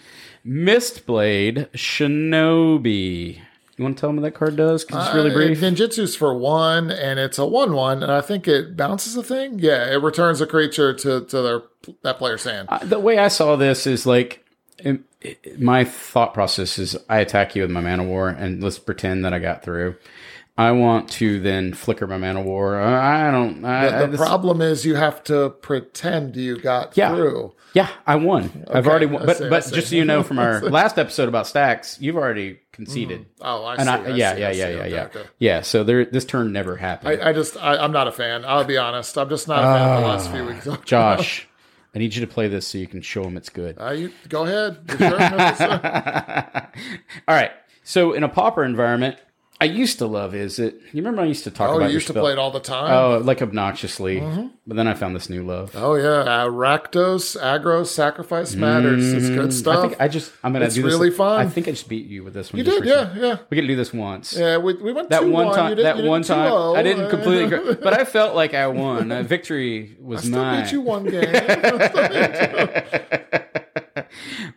Mistblade 0.46 1.70
Shinobi. 1.72 3.42
You 3.78 3.84
want 3.84 3.96
to 3.98 4.02
tell 4.02 4.12
me 4.12 4.20
what 4.20 4.34
that 4.34 4.38
card 4.38 4.58
does? 4.58 4.84
Because 4.84 5.06
it's 5.08 5.16
really 5.16 5.32
Uh, 5.32 5.36
brief. 5.36 5.60
Ninjutsu's 5.62 6.14
for 6.14 6.38
one, 6.38 6.92
and 6.92 7.18
it's 7.18 7.38
a 7.38 7.46
one-one, 7.46 8.04
and 8.04 8.12
I 8.12 8.20
think 8.20 8.46
it 8.46 8.76
bounces 8.76 9.16
a 9.16 9.24
thing. 9.24 9.60
Yeah, 9.60 9.90
it 9.90 10.04
returns 10.04 10.42
a 10.42 10.46
creature 10.46 10.94
to 10.94 11.22
to 11.26 11.42
their 11.42 11.62
that 12.04 12.18
player's 12.18 12.44
hand. 12.44 12.68
Uh, 12.70 12.80
the 12.84 13.00
way 13.00 13.18
I 13.18 13.30
saw 13.30 13.56
this 13.56 13.88
is 13.88 14.06
like 14.06 14.44
it, 14.84 15.02
it- 15.22 15.60
my 15.62 15.84
thought 15.84 16.34
process 16.34 16.80
is 16.80 16.98
I 17.10 17.20
attack 17.20 17.56
you 17.56 17.62
with 17.64 17.72
my 17.72 17.82
Man-o'-War, 17.82 18.30
and 18.30 18.64
let's 18.64 18.80
pretend 18.80 19.26
that 19.26 19.34
I 19.34 19.40
got 19.40 19.64
through. 19.64 19.96
I 20.58 20.72
want 20.72 21.10
to 21.12 21.40
then 21.40 21.74
flicker 21.74 22.06
my 22.08 22.18
Man-o'-War. 22.18 22.82
I 22.82 23.28
I 23.30 23.32
don't. 23.32 23.64
I, 23.64 23.88
I 23.88 24.00
the 24.02 24.08
just- 24.18 24.22
problem 24.22 24.62
is 24.62 24.86
you 24.86 24.96
have 24.96 25.24
to 25.26 25.50
pretend 25.52 26.36
you 26.36 26.58
got 26.60 26.98
Yeah. 26.98 27.16
through. 27.16 27.54
yeah, 27.74 27.88
I 28.06 28.16
won. 28.18 28.66
I've 28.70 28.88
already 28.88 29.06
won. 29.06 29.26
But 29.26 29.38
see, 29.38 29.50
but 29.50 29.72
just 29.72 29.90
so 29.90 29.96
you 29.96 30.04
know, 30.06 30.22
from 30.30 30.38
our 30.40 30.60
last 30.62 30.98
episode 30.98 31.30
about 31.30 31.48
stacks, 31.48 31.98
you've 32.02 32.18
already 32.18 32.60
conceded. 32.74 33.26
Oh, 33.40 33.64
I 33.66 33.76
see. 33.76 33.82
And 33.82 33.90
I, 33.90 33.96
I 34.04 34.08
yeah, 34.10 34.34
see, 34.36 34.40
yeah, 34.42 34.48
I 34.48 34.52
yeah, 34.52 34.52
see. 34.52 34.60
yeah, 34.78 34.86
yeah, 34.86 35.04
okay. 35.04 35.24
yeah. 35.38 35.62
So 35.62 35.84
there, 35.86 36.04
this 36.06 36.26
turn 36.26 36.52
never 36.52 36.76
happened. 36.76 37.22
I, 37.22 37.30
I 37.30 37.34
just 37.34 37.56
I, 37.58 37.78
I'm 37.78 37.92
not 37.94 38.08
a 38.08 38.12
fan. 38.12 38.44
I'll 38.46 38.64
be 38.66 38.78
honest. 38.78 39.18
I'm 39.18 39.30
just 39.30 39.48
not 39.48 39.60
a 39.60 39.78
fan 39.80 39.90
of 39.98 40.02
the 40.02 40.08
last 40.08 40.32
few 40.32 40.46
weeks. 40.46 40.68
Ah, 40.68 40.82
Josh, 40.84 41.48
I 41.94 42.00
need 42.00 42.16
you 42.16 42.22
to 42.22 42.32
play 42.32 42.48
this 42.48 42.68
so 42.68 42.78
you 42.78 42.88
can 42.88 43.02
show 43.02 43.24
them 43.24 43.36
it's 43.36 43.50
good. 43.50 43.78
Uh, 43.80 43.92
you 43.92 44.12
go 44.28 44.46
ahead. 44.46 44.78
Sure? 44.98 45.20
All 47.28 47.36
right. 47.36 47.52
So 47.84 48.14
in 48.14 48.24
a 48.24 48.30
pauper 48.30 48.64
environment, 48.64 49.18
I 49.62 49.66
used 49.66 49.98
to 49.98 50.08
love 50.08 50.34
is 50.34 50.58
it. 50.58 50.76
You 50.94 51.02
remember 51.02 51.22
I 51.22 51.26
used 51.26 51.44
to 51.44 51.52
talk 51.52 51.70
oh, 51.72 51.76
about 51.78 51.88
you 51.90 51.96
used 51.96 52.08
to 52.08 52.14
spell- 52.14 52.24
play 52.24 52.32
it 52.32 52.40
all 52.40 52.50
the 52.52 52.62
time. 52.62 52.94
Oh, 52.94 53.18
like 53.18 53.42
obnoxiously. 53.42 54.22
But 54.66 54.78
then 54.78 54.88
I 54.88 54.94
found 54.94 55.18
this 55.18 55.30
new 55.30 55.44
love. 55.44 55.72
Oh 55.76 55.96
yeah, 55.96 56.46
uh, 56.46 56.48
Agro, 57.42 57.84
sacrifice 57.84 58.56
matters. 58.56 59.12
It's 59.12 59.28
good 59.28 59.48
I 59.48 59.50
stuff. 59.50 59.82
think 59.82 60.00
I 60.00 60.08
just 60.08 60.32
I'm 60.46 60.54
gonna 60.54 60.64
It's 60.66 60.76
do 60.76 60.84
this. 60.84 60.94
really 60.94 61.12
fun. 61.12 61.42
I 61.46 61.50
think 61.50 61.68
I 61.68 61.72
just 61.72 61.90
beat 61.90 62.06
you 62.06 62.24
with 62.24 62.34
this 62.36 62.54
one. 62.54 62.60
you 62.60 62.64
did, 62.64 62.86
yeah, 62.86 63.00
recently. 63.10 63.28
yeah, 63.28 63.38
We 63.50 63.56
get 63.56 63.62
to 63.62 63.68
do 63.68 63.76
this 63.76 63.92
once. 63.94 64.34
yeah. 64.38 64.58
We, 64.58 64.76
we 64.76 64.94
went 64.94 65.10
That 65.10 65.26
one 65.26 65.54
time, 65.54 65.76
did- 65.76 65.86
that 65.86 65.98
one 66.06 66.24
time, 66.24 66.52
2-0. 66.52 66.78
I 66.78 66.84
didn't 66.84 67.10
completely, 67.10 67.44
agree, 67.58 67.76
but 67.76 67.94
I 68.00 68.06
felt 68.06 68.36
like 68.36 68.54
I 68.54 68.68
won. 68.68 69.12
Uh, 69.12 69.24
victory 69.24 69.98
was 70.02 70.22
Still 70.24 70.38
mine. 70.42 70.64
beat 70.64 70.72
you 70.72 70.80
one 70.82 71.04
game. 71.04 71.34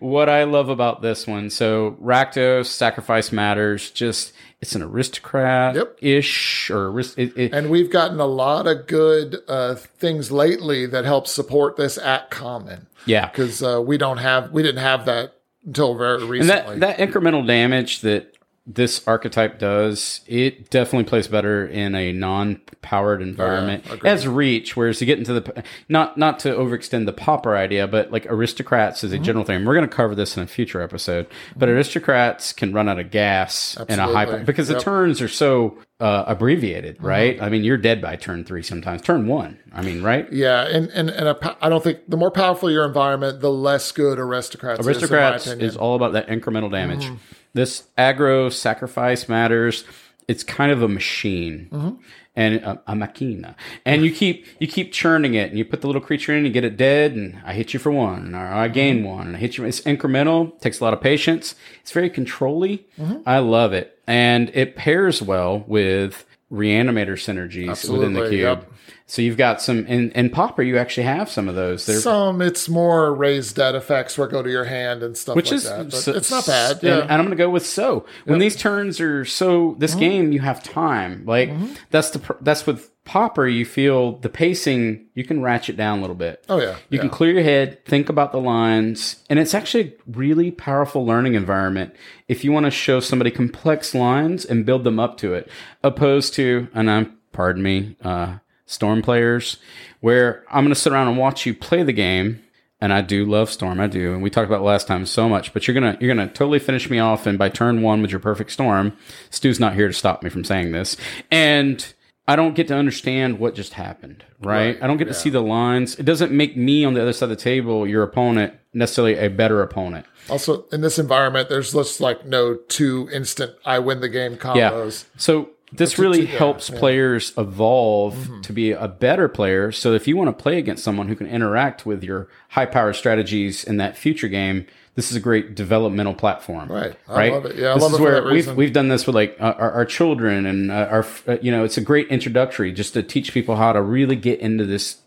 What 0.02 0.28
I 0.28 0.44
love 0.44 0.68
about 0.68 1.00
this 1.00 1.26
one. 1.26 1.48
So 1.48 1.96
Rakdos, 2.02 2.66
Sacrifice 2.66 3.30
Matters, 3.30 3.90
just 3.90 4.32
it's 4.60 4.74
an 4.74 4.82
aristocrat 4.82 5.76
Yep. 5.76 5.98
ish 6.00 6.70
or 6.70 6.88
arist- 6.88 7.18
it, 7.18 7.36
it, 7.36 7.52
and 7.52 7.70
we've 7.70 7.90
gotten 7.90 8.18
a 8.18 8.26
lot 8.26 8.66
of 8.66 8.86
good 8.86 9.38
uh, 9.48 9.76
things 9.76 10.32
lately 10.32 10.86
that 10.86 11.04
help 11.04 11.26
support 11.26 11.76
this 11.76 11.98
at 11.98 12.30
common 12.30 12.86
yeah. 13.06 13.28
because 13.28 13.62
uh, 13.62 13.80
we 13.80 13.96
don't 13.96 14.18
have 14.18 14.50
we 14.50 14.62
didn't 14.62 14.82
have 14.82 15.04
that 15.06 15.34
until 15.64 15.96
very 15.96 16.24
recently. 16.24 16.78
that, 16.80 16.98
that 16.98 17.08
incremental 17.08 17.46
damage 17.46 18.00
that 18.00 18.36
this 18.64 19.06
archetype 19.08 19.58
does, 19.58 20.20
it 20.28 20.70
definitely 20.70 21.02
plays 21.08 21.26
better 21.26 21.66
in 21.66 21.96
a 21.96 22.12
non-powered 22.12 23.20
environment. 23.20 23.84
agreed. 23.90 24.04
as 24.08 24.28
reach, 24.28 24.76
whereas 24.76 25.00
you 25.00 25.06
get 25.06 25.18
into 25.18 25.32
the 25.40 25.64
not 25.88 26.16
not 26.16 26.38
to 26.40 26.54
overextend 26.54 27.06
the 27.06 27.12
pauper 27.12 27.56
idea, 27.56 27.88
but 27.88 28.12
like 28.12 28.24
aristocrats 28.26 29.02
is 29.02 29.12
a 29.12 29.16
Mm-hmm. 29.16 29.24
general 29.24 29.44
thing. 29.44 29.64
We're 29.64 29.74
going 29.74 29.88
to 29.88 29.94
cover 29.94 30.14
this 30.14 30.36
in 30.36 30.42
a 30.44 30.46
future 30.46 30.80
episode. 30.80 31.26
But 31.56 31.68
aristocrats 31.68 32.52
can 32.52 32.72
run 32.72 32.88
out 32.88 32.98
of 33.00 33.10
gas 33.10 33.76
in 33.88 33.98
a 33.98 34.06
high 34.06 34.42
because 34.44 34.68
the 34.68 34.74
Yep. 34.74 34.80
Mm-hmm. 34.82 34.90
turns 34.90 35.20
are 35.20 35.28
so 35.28 35.78
uh, 36.00 36.24
abbreviated, 36.28 37.02
right? 37.02 37.40
I 37.42 37.48
mean, 37.48 37.62
you're 37.64 37.76
dead 37.76 38.00
by 38.00 38.16
turn 38.16 38.44
three 38.44 38.62
sometimes. 38.62 39.02
Turn 39.02 39.26
one, 39.26 39.58
I 39.72 39.82
mean, 39.82 40.02
right? 40.02 40.32
yeah, 40.32 40.62
and 40.66 40.88
and 40.90 41.10
and 41.10 41.28
a, 41.28 41.56
I 41.60 41.68
don't 41.68 41.82
think 41.82 42.00
the 42.08 42.16
more 42.16 42.30
powerful 42.30 42.70
your 42.70 42.84
environment, 42.84 43.40
the 43.40 43.50
less 43.52 43.90
good 43.92 44.18
aristocrats. 44.18 44.84
Aristocrats 44.86 45.46
is, 45.48 45.58
is 45.60 45.76
all 45.76 45.94
about 45.96 46.12
that 46.12 46.28
incremental 46.28 46.70
damage. 46.70 47.04
Mm-hmm. 47.06 47.14
This 47.54 47.84
aggro 47.98 48.52
sacrifice 48.52 49.28
matters. 49.28 49.84
It's 50.28 50.44
kind 50.44 50.70
of 50.72 50.82
a 50.82 50.88
machine 50.88 51.68
Mm-hmm. 51.72 51.96
and 52.36 52.54
a, 52.56 52.82
a 52.86 52.94
machina, 52.96 53.56
and 53.84 54.04
you 54.04 54.12
keep 54.12 54.46
you 54.60 54.66
keep 54.68 54.92
churning 54.92 55.34
it, 55.34 55.50
and 55.50 55.58
you 55.58 55.64
put 55.64 55.80
the 55.80 55.86
little 55.88 56.00
creature 56.00 56.34
in, 56.34 56.46
you 56.46 56.50
get 56.52 56.64
it 56.64 56.76
dead, 56.76 57.12
and 57.12 57.38
I 57.44 57.52
hit 57.52 57.74
you 57.74 57.80
for 57.80 57.90
one, 57.90 58.34
or 58.34 58.46
I 58.46 58.68
gain 58.68 58.98
Mm-hmm. 58.98 59.06
one, 59.08 59.26
and 59.26 59.36
I 59.36 59.38
hit 59.40 59.58
you. 59.58 59.64
It's 59.64 59.80
incremental, 59.82 60.58
takes 60.60 60.80
a 60.80 60.84
lot 60.84 60.94
of 60.94 61.00
patience. 61.02 61.54
It's 61.82 61.90
very 61.92 62.08
controlly. 62.08 62.86
Mm-hmm. 62.98 63.18
I 63.26 63.40
love 63.40 63.72
it, 63.74 63.98
and 64.06 64.50
it 64.54 64.76
pairs 64.76 65.20
well 65.20 65.64
with 65.66 66.24
reanimator 66.50 67.16
synergies 67.18 67.90
within 67.90 68.12
the 68.12 68.28
cube. 68.28 68.40
yep. 68.40 68.71
So 69.06 69.20
you've 69.20 69.36
got 69.36 69.60
some 69.60 69.86
in, 69.86 70.10
in 70.12 70.30
Pauper. 70.30 70.62
You 70.62 70.78
actually 70.78 71.02
have 71.04 71.30
some 71.30 71.48
of 71.48 71.54
those. 71.54 71.84
They're 71.86 72.00
Some 72.00 72.40
it's 72.40 72.68
more 72.68 73.14
raised 73.14 73.56
dead 73.56 73.74
effects 73.74 74.16
where 74.16 74.26
go 74.26 74.42
to 74.42 74.50
your 74.50 74.64
hand 74.64 75.02
and 75.02 75.16
stuff 75.16 75.36
which 75.36 75.50
like 75.50 75.56
is 75.56 75.64
that. 75.64 75.84
But 75.90 75.94
so- 75.94 76.12
it's 76.14 76.30
not 76.30 76.46
bad. 76.46 76.72
and, 76.76 76.82
Yeah. 76.82 77.00
and 77.00 77.12
I'm 77.12 77.18
going 77.20 77.30
to 77.30 77.36
go 77.36 77.50
with 77.50 77.66
so. 77.66 78.06
When 78.24 78.38
these 78.38 78.56
turns 78.56 79.00
are 79.00 79.24
so, 79.24 79.76
this 79.78 79.90
Mm-hmm. 79.92 80.00
game 80.00 80.32
you 80.32 80.40
have 80.40 80.62
time. 80.62 81.24
Like 81.26 81.50
that's 81.90 82.10
the 82.10 82.36
that's 82.40 82.66
with 82.66 82.90
Pauper. 83.04 83.46
You 83.48 83.64
feel 83.66 84.16
the 84.18 84.28
pacing. 84.28 85.06
You 85.14 85.24
can 85.24 85.42
ratchet 85.42 85.76
down 85.76 85.98
a 85.98 86.00
little 86.00 86.16
bit. 86.16 86.44
oh 86.48 86.60
yeah. 86.60 86.76
You 86.88 86.98
can 86.98 87.10
clear 87.10 87.32
your 87.32 87.42
head, 87.42 87.84
think 87.84 88.08
about 88.08 88.32
the 88.32 88.40
lines, 88.40 89.22
and 89.28 89.38
it's 89.38 89.52
actually 89.54 89.88
a 89.88 89.92
really 90.10 90.50
powerful 90.52 91.04
learning 91.04 91.34
environment 91.34 91.94
if 92.28 92.44
you 92.44 92.52
want 92.52 92.64
to 92.64 92.70
show 92.70 93.00
somebody 93.00 93.30
complex 93.30 93.94
lines 93.94 94.44
and 94.46 94.64
build 94.64 94.84
them 94.84 94.98
up 95.00 95.18
to 95.18 95.34
it, 95.34 95.48
opposed 95.82 96.32
to, 96.34 96.68
and 96.72 96.90
I'm, 96.90 97.18
pardon 97.32 97.62
me, 97.62 97.96
uh, 98.02 98.38
Storm 98.66 99.02
players, 99.02 99.56
where 100.00 100.44
I'm 100.50 100.64
going 100.64 100.74
to 100.74 100.80
sit 100.80 100.92
around 100.92 101.08
and 101.08 101.18
watch 101.18 101.46
you 101.46 101.54
play 101.54 101.82
the 101.82 101.92
game. 101.92 102.42
And 102.80 102.92
I 102.92 103.00
do 103.00 103.24
love 103.24 103.48
Storm, 103.48 103.78
I 103.78 103.86
do, 103.86 104.12
and 104.12 104.24
we 104.24 104.28
talked 104.28 104.48
about 104.48 104.58
it 104.62 104.64
last 104.64 104.88
time 104.88 105.06
so 105.06 105.28
much. 105.28 105.52
But 105.52 105.68
you're 105.68 105.74
gonna 105.74 105.96
you're 106.00 106.12
gonna 106.12 106.26
totally 106.26 106.58
finish 106.58 106.90
me 106.90 106.98
off, 106.98 107.28
and 107.28 107.38
by 107.38 107.48
turn 107.48 107.80
one 107.80 108.02
with 108.02 108.10
your 108.10 108.18
perfect 108.18 108.50
Storm, 108.50 108.96
Stu's 109.30 109.60
not 109.60 109.74
here 109.74 109.86
to 109.86 109.92
stop 109.92 110.24
me 110.24 110.30
from 110.30 110.42
saying 110.42 110.72
this, 110.72 110.96
and 111.30 111.94
I 112.26 112.34
don't 112.34 112.56
get 112.56 112.66
to 112.68 112.74
understand 112.74 113.38
what 113.38 113.54
just 113.54 113.74
happened, 113.74 114.24
right? 114.40 114.74
Right, 114.74 114.82
I 114.82 114.88
don't 114.88 114.96
get 114.96 115.06
to 115.06 115.14
see 115.14 115.30
the 115.30 115.40
lines. 115.40 115.94
It 115.94 116.02
doesn't 116.02 116.32
make 116.32 116.56
me 116.56 116.84
on 116.84 116.94
the 116.94 117.02
other 117.02 117.12
side 117.12 117.26
of 117.26 117.30
the 117.30 117.36
table, 117.36 117.86
your 117.86 118.02
opponent, 118.02 118.54
necessarily 118.74 119.14
a 119.16 119.28
better 119.30 119.62
opponent. 119.62 120.04
Also, 120.28 120.64
in 120.72 120.80
this 120.80 120.98
environment, 120.98 121.48
there's 121.48 121.72
just 121.74 122.00
like 122.00 122.26
no 122.26 122.56
two 122.56 123.08
instant 123.12 123.52
I 123.64 123.78
win 123.78 124.00
the 124.00 124.08
game 124.08 124.32
Yeah. 124.32 124.38
combos. 124.72 125.04
So 125.16 125.50
this 125.72 125.98
really 125.98 126.22
yeah, 126.22 126.38
helps 126.38 126.70
players 126.70 127.32
evolve 127.38 128.42
to 128.42 128.52
be 128.52 128.72
a 128.72 128.88
better 128.88 129.28
player. 129.28 129.72
So 129.72 129.94
if 129.94 130.06
you 130.06 130.16
want 130.16 130.28
to 130.28 130.42
play 130.42 130.58
against 130.58 130.84
someone 130.84 131.08
who 131.08 131.16
can 131.16 131.26
interact 131.26 131.86
with 131.86 132.04
your 132.04 132.28
high 132.50 132.66
power 132.66 132.92
strategies 132.92 133.64
in 133.64 133.78
that 133.78 133.96
future 133.96 134.28
game, 134.28 134.66
this 134.94 135.10
is 135.10 135.16
a 135.16 135.20
great 135.20 135.54
developmental 135.54 136.14
platform. 136.14 136.70
Right. 136.70 136.94
I 137.08 137.14
right. 137.14 137.32
love 137.32 137.46
it. 137.46 137.56
Yeah, 137.56 137.70
I 137.70 137.74
this 137.74 137.82
love 137.82 137.92
is 137.92 137.98
it 137.98 138.02
where 138.02 138.24
we've 138.24 138.54
we've 138.54 138.72
done 138.72 138.88
this 138.88 139.06
with 139.06 139.14
like 139.14 139.36
our, 139.40 139.70
our 139.72 139.84
children 139.86 140.44
and 140.44 140.70
uh, 140.70 140.88
our 140.90 141.06
uh, 141.26 141.38
you 141.40 141.50
know 141.50 141.64
it's 141.64 141.78
a 141.78 141.80
great 141.80 142.08
introductory 142.08 142.72
just 142.72 142.92
to 142.94 143.02
teach 143.02 143.32
people 143.32 143.56
how 143.56 143.72
to 143.72 143.80
really 143.80 144.16
get 144.16 144.40
into 144.40 144.66
this 144.66 144.98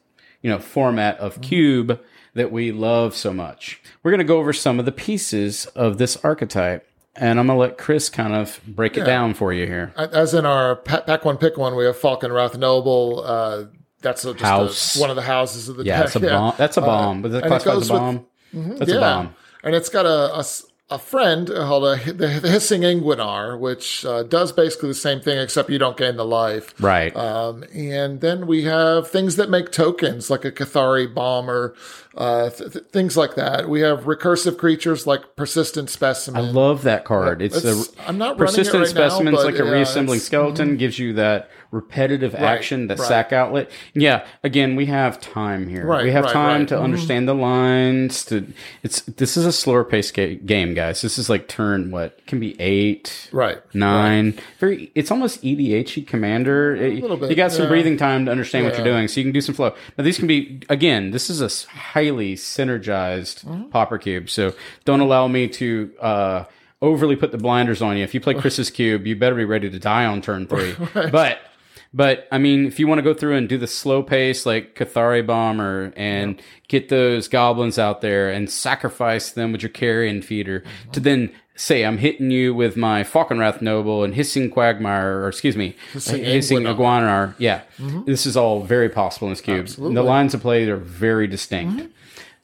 you 0.41 0.49
know 0.49 0.59
format 0.59 1.17
Mm-hmm. 1.17 1.25
of 1.25 1.41
cube 1.41 1.99
that 2.33 2.51
we 2.51 2.71
love 2.71 3.15
so 3.15 3.31
much. 3.33 3.81
We're 4.03 4.11
going 4.11 4.19
to 4.19 4.25
go 4.25 4.39
over 4.39 4.53
some 4.53 4.79
of 4.79 4.85
the 4.85 4.91
pieces 4.91 5.67
of 5.67 5.97
this 5.97 6.17
archetype. 6.17 6.87
And 7.17 7.39
I'm 7.39 7.47
gonna 7.47 7.57
let 7.59 7.77
Chris 7.77 8.09
kind 8.09 8.33
of 8.33 8.59
break 8.67 8.97
it 8.97 9.05
down 9.05 9.33
for 9.35 9.53
you 9.53 9.65
here. 9.65 9.93
As 9.95 10.33
in 10.33 10.45
our 10.45 10.75
pa- 10.75 11.01
pack 11.01 11.23
one, 11.23 11.37
pick 11.37 11.57
one, 11.57 11.75
we 11.75 11.85
have 11.85 11.97
Falkenrath 11.97 12.57
Noble. 12.57 13.23
Uh, 13.25 13.65
that's 14.01 14.25
a, 14.25 14.33
just 14.33 14.43
House. 14.43 14.97
A, 14.97 14.99
one 14.99 15.09
of 15.09 15.15
the 15.15 15.21
houses 15.21 15.69
of 15.69 15.77
the 15.77 15.83
Yeah, 15.85 15.97
deck. 15.99 16.05
it's 16.07 16.15
a 16.17 16.19
bomb. 16.29 16.53
That's 16.57 16.77
a 16.77 16.81
bomb, 16.81 17.21
but 17.21 17.31
and 17.31 17.35
that's 17.35 17.45
it 17.45 17.47
classified 17.67 17.73
goes 17.73 17.83
as 17.83 17.89
a 17.89 17.93
with- 17.93 18.01
bomb. 18.01 18.77
That's 18.77 18.91
a 18.91 18.99
bomb. 18.99 19.35
And 19.63 19.75
it's 19.75 19.89
got 19.89 20.05
a, 20.05 20.45
a 20.89 20.99
friend 20.99 21.47
called 21.47 21.83
a, 21.83 22.13
the, 22.13 22.27
the 22.39 22.49
Hissing 22.49 22.81
Iguanar, 22.81 23.59
which 23.59 24.05
uh, 24.05 24.21
does 24.21 24.51
basically 24.51 24.89
the 24.89 24.93
same 24.95 25.19
thing, 25.19 25.39
except 25.39 25.69
you 25.69 25.79
don't 25.79 25.97
gain 25.97 26.15
the 26.15 26.25
life. 26.25 26.75
Right. 26.79 27.15
Um, 27.15 27.63
and 27.73 28.21
then 28.21 28.45
we 28.45 28.65
have 28.65 29.09
things 29.09 29.35
that 29.37 29.49
make 29.49 29.71
tokens, 29.71 30.29
like 30.29 30.45
a 30.45 30.51
Kathari 30.51 31.11
bomb 31.11 31.49
or 31.49 31.73
uh, 32.15 32.51
th- 32.51 32.73
th- 32.73 32.85
things 32.91 33.17
like 33.17 33.33
that. 33.33 33.67
We 33.67 33.81
have 33.81 34.03
recursive 34.03 34.59
creatures 34.59 35.07
like 35.07 35.35
Persistent 35.35 35.89
Specimen. 35.89 36.39
I 36.45 36.49
love 36.51 36.83
that 36.83 37.03
card. 37.03 37.41
It's, 37.41 37.57
It's- 37.57 37.89
a 37.97 38.07
I'm 38.07 38.19
not 38.19 38.37
persistent 38.37 38.75
right 38.85 38.95
now, 38.95 39.09
specimens, 39.09 39.37
but 39.37 39.45
like 39.45 39.59
a 39.59 39.63
reassembling 39.63 40.19
skeleton, 40.19 40.77
gives 40.77 40.99
you 40.99 41.13
that 41.13 41.49
repetitive 41.75 42.33
action, 42.33 42.87
that 42.87 42.97
right. 42.97 43.07
sack 43.07 43.33
outlet. 43.33 43.69
Yeah, 43.93 44.25
again, 44.43 44.75
we 44.75 44.85
have 44.87 45.19
time 45.19 45.67
here. 45.67 45.85
Right, 45.85 46.03
we 46.03 46.11
have 46.11 46.23
right, 46.23 46.33
time 46.33 46.59
right. 46.61 46.67
to 46.69 46.79
understand 46.79 47.27
the 47.27 47.35
lines. 47.35 48.25
To 48.25 48.47
it's 48.81 49.01
this 49.01 49.37
is 49.37 49.45
a 49.45 49.51
slower 49.51 49.83
paced 49.83 50.13
ga- 50.13 50.35
game, 50.35 50.73
guys. 50.73 51.01
This 51.01 51.17
is 51.17 51.29
like 51.29 51.47
turn 51.47 51.91
what 51.91 52.25
can 52.25 52.39
be 52.39 52.59
eight, 52.59 53.29
Right. 53.31 53.57
nine. 53.75 54.39
Very. 54.59 54.91
It's 54.95 55.11
almost 55.11 55.43
EDH 55.43 56.07
commander. 56.07 56.75
A 56.75 56.95
little 57.01 57.17
bit, 57.17 57.29
You 57.29 57.35
got 57.35 57.51
some 57.51 57.63
yeah. 57.63 57.69
breathing 57.69 57.97
time 57.97 58.25
to 58.25 58.31
understand 58.31 58.65
what 58.65 58.75
you're 58.75 58.85
doing, 58.85 59.07
so 59.07 59.19
you 59.19 59.25
can 59.25 59.33
do 59.33 59.41
some 59.41 59.53
flow. 59.55 59.75
Now 59.97 60.03
these 60.03 60.17
can 60.17 60.27
be 60.27 60.61
again. 60.69 61.11
This 61.11 61.29
is 61.29 61.41
a 61.41 61.49
highly 61.69 62.35
synergized 62.35 63.45
Mm-hmm. 63.45 63.69
pauper 63.69 63.97
cube. 63.97 64.29
So 64.29 64.53
don't 64.85 65.01
allow 65.01 65.27
me 65.27 65.47
to. 65.49 65.91
uh 66.01 66.43
overly 66.81 67.15
put 67.15 67.31
the 67.31 67.37
blinders 67.37 67.81
on 67.81 67.97
you. 67.97 68.03
If 68.03 68.13
you 68.13 68.19
play 68.19 68.33
Chris's 68.41 68.69
cube, 68.69 69.07
you 69.07 69.15
better 69.15 69.33
be 69.33 69.45
ready 69.45 69.69
to 69.71 69.79
die 69.79 70.05
on 70.05 70.21
turn 70.21 70.45
three. 70.45 70.75
But 70.93 71.39
but 71.95 72.27
I 72.31 72.37
mean, 72.37 72.65
if 72.67 72.79
you 72.79 72.87
want 72.87 72.99
to 72.99 73.03
go 73.03 73.13
through 73.13 73.35
and 73.35 73.47
do 73.47 73.57
the 73.57 73.67
slow 73.67 74.03
pace 74.03 74.45
like 74.45 74.75
Kathari 74.75 75.25
Bomber 75.25 75.93
and 75.95 76.41
get 76.67 76.89
those 76.89 77.27
goblins 77.29 77.79
out 77.79 78.01
there 78.01 78.29
and 78.29 78.49
sacrifice 78.49 79.31
them 79.31 79.51
with 79.53 79.61
your 79.63 79.69
carrion 79.69 80.21
feeder 80.21 80.59
Mm-hmm. 80.59 80.91
to 80.91 80.99
then 80.99 81.31
say 81.55 81.85
I'm 81.85 81.97
hitting 81.99 82.31
you 82.31 82.53
with 82.53 82.75
my 82.75 83.03
Falkenrath 83.03 83.61
Noble 83.61 84.03
and 84.03 84.13
hissing 84.13 84.49
Quagmire, 84.51 85.19
or 85.23 85.29
excuse 85.29 85.55
me, 85.55 85.73
Hissing 85.93 86.23
hissing, 86.25 86.59
Iguanar. 86.63 87.33
Yeah, 87.37 87.61
this 88.05 88.25
is 88.25 88.35
all 88.35 88.61
very 88.61 88.89
possible 88.89 89.27
in 89.29 89.31
this 89.31 89.39
cube. 89.41 89.61
Absolutely. 89.61 89.95
The 89.95 90.03
lines 90.03 90.33
of 90.33 90.41
play 90.41 90.67
are 90.69 90.75
very 90.75 91.27
distinct. 91.27 91.93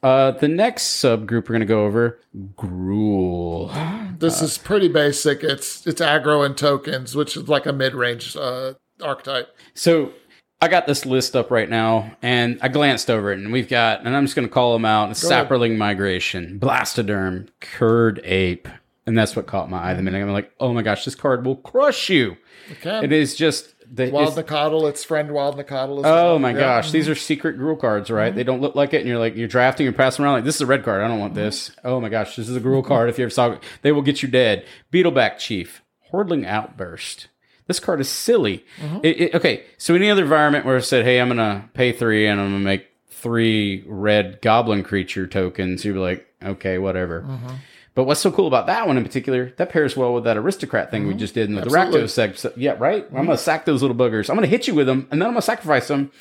Uh, 0.01 0.31
the 0.31 0.47
next 0.47 1.03
subgroup 1.03 1.43
we're 1.49 1.57
going 1.57 1.59
to 1.59 1.65
go 1.65 1.83
over, 1.85 2.19
Gruul. 2.57 4.17
This 4.19 4.41
is 4.41 4.57
pretty 4.57 4.87
basic. 4.87 5.43
It's 5.43 5.85
it's 5.85 6.01
aggro 6.01 6.45
and 6.45 6.57
tokens, 6.57 7.15
which 7.15 7.35
is 7.37 7.47
like 7.49 7.65
a 7.65 7.73
mid 7.73 7.93
range 7.93 8.35
uh, 8.35 8.73
archetype. 9.01 9.55
So 9.73 10.13
I 10.61 10.67
got 10.67 10.85
this 10.85 11.05
list 11.05 11.35
up 11.35 11.49
right 11.49 11.69
now, 11.69 12.15
and 12.21 12.59
I 12.61 12.67
glanced 12.67 13.09
over 13.09 13.31
it, 13.31 13.39
and 13.39 13.51
we've 13.51 13.69
got, 13.69 14.05
and 14.05 14.15
I'm 14.15 14.25
just 14.25 14.35
going 14.35 14.47
to 14.47 14.53
call 14.53 14.73
them 14.73 14.85
out: 14.85 15.05
ahead. 15.05 15.15
Saproling 15.49 15.77
Migration, 15.77 16.59
Blastoderm, 16.59 17.49
Kird 17.59 18.21
Ape, 18.23 18.67
and 19.05 19.17
that's 19.17 19.35
what 19.35 19.47
caught 19.47 19.69
my 19.69 19.89
eye 19.89 19.93
the 19.93 20.03
minute. 20.03 20.21
I'm 20.21 20.31
like, 20.31 20.51
oh 20.59 20.73
my 20.73 20.83
gosh, 20.83 21.03
this 21.03 21.15
card 21.15 21.45
will 21.45 21.55
crush 21.55 22.09
you. 22.09 22.37
can. 22.81 23.03
It 23.03 23.11
is 23.11 23.35
just 23.35 23.73
the 23.91 24.09
Wild 24.09 24.35
Nacatl, 24.35 24.87
its 24.87 25.03
friend 25.03 25.31
Wild 25.31 25.57
Nacatl. 25.57 25.99
Is 25.99 26.05
Oh 26.05 26.39
my 26.39 26.51
yeah. 26.51 26.59
gosh, 26.59 26.91
these 26.91 27.05
mm-hmm. 27.05 27.11
are 27.11 27.15
secret 27.15 27.59
Gruul 27.59 27.79
cards, 27.79 28.09
right? 28.09 28.29
Mm-hmm. 28.29 28.37
They 28.37 28.43
don't 28.43 28.61
look 28.61 28.75
like 28.75 28.93
it, 28.93 28.99
and 28.99 29.07
you're 29.07 29.19
like 29.19 29.35
you're 29.35 29.47
drafting 29.47 29.87
and 29.87 29.93
you're 29.93 29.97
passing 29.97 30.23
around 30.23 30.35
like 30.35 30.43
this 30.45 30.55
is 30.55 30.61
a 30.61 30.65
red 30.65 30.83
card. 30.83 31.01
I 31.01 31.07
don't 31.07 31.19
want 31.19 31.33
this. 31.33 31.69
Mm-hmm. 31.69 31.87
Oh 31.87 31.99
my 31.99 32.09
gosh, 32.09 32.35
this 32.35 32.47
is 32.47 32.55
a 32.55 32.61
Gruul 32.61 32.85
card. 32.85 33.09
If 33.09 33.17
you 33.17 33.25
ever 33.25 33.31
saw 33.31 33.51
it, 33.51 33.63
they 33.81 33.91
will 33.91 34.01
get 34.01 34.21
you 34.21 34.29
dead. 34.29 34.65
Beetleback 34.93 35.39
Chief, 35.39 35.81
Hordling 36.13 36.45
Outburst. 36.45 37.27
This 37.71 37.79
card 37.79 38.01
is 38.01 38.10
silly. 38.10 38.65
Mm-hmm. 38.81 38.97
It- 39.03 39.21
it- 39.21 39.36
okay, 39.36 39.63
so 39.77 39.95
any 39.95 40.12
other 40.12 40.23
environment 40.23 40.65
where 40.65 40.75
I 40.75 40.81
said, 40.81 41.05
"Hey, 41.05 41.21
I'm 41.21 41.29
gonna 41.29 41.69
pay 41.73 41.93
three 41.93 42.27
and 42.27 42.39
I'm 42.39 42.47
gonna 42.51 42.60
make 42.60 42.88
three 43.10 43.86
red 43.88 44.41
Goblin 44.41 44.84
creature 44.84 45.25
tokens," 45.25 45.86
you'd 45.86 45.93
be 45.93 45.99
like, 45.99 46.27
"Okay, 46.43 46.77
whatever." 46.77 47.21
Mm-hmm. 47.21 47.55
But 47.93 48.05
what's 48.05 48.19
so 48.19 48.31
cool 48.31 48.47
about 48.47 48.67
that 48.67 48.88
one 48.88 48.97
in 48.97 49.03
particular? 49.03 49.53
That 49.57 49.69
pairs 49.69 49.95
well 49.95 50.13
with 50.13 50.23
that 50.25 50.38
aristocrat 50.38 50.91
thing 50.91 51.03
we 51.03 51.12
mm-hmm. 51.12 51.19
just 51.19 51.34
did 51.34 51.49
in 51.49 51.55
the 51.55 51.62
Absolutely. 51.62 52.01
Rakdos 52.01 52.31
seg. 52.34 52.38
So, 52.38 52.53
yeah, 52.55 52.75
right. 52.77 53.05
I'm 53.10 53.25
gonna 53.25 53.38
sack 53.38 53.65
those 53.65 53.81
little 53.81 53.97
buggers. 53.97 54.29
I'm 54.29 54.36
gonna 54.36 54.47
hit 54.47 54.67
you 54.67 54.75
with 54.75 54.88
them, 54.88 55.07
and 55.12 55.21
then 55.21 55.27
I'm 55.27 55.34
gonna 55.34 55.41
sacrifice 55.41 55.88
them. 55.88 56.12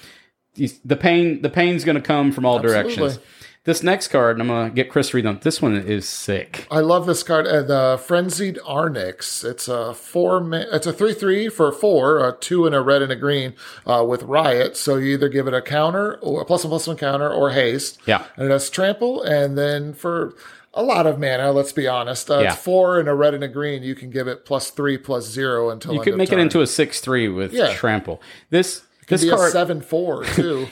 The 0.85 0.97
pain, 0.97 1.43
the 1.43 1.51
pain's 1.51 1.85
gonna 1.85 2.01
come 2.01 2.33
from 2.33 2.45
all 2.45 2.59
directions. 2.59 3.19
This 3.65 3.83
next 3.83 4.09
card, 4.09 4.37
and 4.41 4.43
I'm 4.43 4.49
gonna 4.49 4.71
get 4.71 4.89
Chris 4.89 5.11
to 5.11 5.19
read 5.19 5.27
them. 5.27 5.39
This 5.43 5.61
one 5.61 5.77
is 5.77 6.09
sick. 6.09 6.67
I 6.71 6.81
love 6.81 7.05
this 7.05 7.23
card. 7.23 7.47
Uh, 7.47 7.61
the 7.63 8.01
Frenzied 8.03 8.59
Arynx. 8.67 9.45
It's 9.45 9.69
a 9.69 9.93
four. 9.93 10.49
It's 10.55 10.87
a 10.87 10.95
three 10.95 11.13
three 11.13 11.51
for 11.51 11.71
four. 11.71 12.27
A 12.27 12.33
two 12.35 12.65
and 12.65 12.75
a 12.75 12.81
red 12.81 13.03
and 13.03 13.13
a 13.13 13.17
green 13.17 13.53
uh, 13.87 14.03
with 14.09 14.23
Riot. 14.23 14.79
So 14.79 14.97
you 14.97 15.13
either 15.13 15.29
give 15.29 15.47
it 15.47 15.53
a 15.53 15.61
counter 15.61 16.15
or 16.23 16.41
a 16.41 16.45
plus 16.47 16.65
one 16.65 16.71
plus 16.71 16.87
one 16.87 16.97
counter 16.97 17.31
or 17.31 17.51
haste. 17.51 17.99
Yeah. 18.07 18.25
and 18.37 18.47
it 18.47 18.51
has 18.51 18.71
trample. 18.71 19.23
And 19.23 19.59
then 19.59 19.93
for 19.93 20.35
a 20.73 20.83
lot 20.83 21.07
of 21.07 21.19
mana, 21.19 21.53
let's 21.53 21.73
be 21.73 21.87
honest, 21.87 22.31
uh, 22.31 22.39
Yeah. 22.39 22.53
it's 22.55 22.63
four 22.63 22.99
and 22.99 23.11
a 23.11 23.15
red 23.15 23.35
and 23.35 23.45
a 23.45 23.49
green. 23.49 23.83
You 23.83 23.95
can 23.95 24.09
give 24.09 24.27
it 24.27 24.47
plus 24.47 24.71
three 24.71 24.97
plus 24.97 25.27
zero 25.29 25.69
until 25.69 25.93
You 25.93 26.01
could 26.01 26.17
make 26.17 26.33
it 26.33 26.39
into 26.39 26.63
a 26.63 26.67
six 26.67 27.01
three 27.01 27.29
with 27.29 27.53
Yeah. 27.53 27.75
trample. 27.75 28.23
This 28.49 28.83
this 29.11 29.25
a 29.25 29.31
card 29.37 29.53
seven 29.53 29.81
four 29.83 30.25
too. 30.25 30.67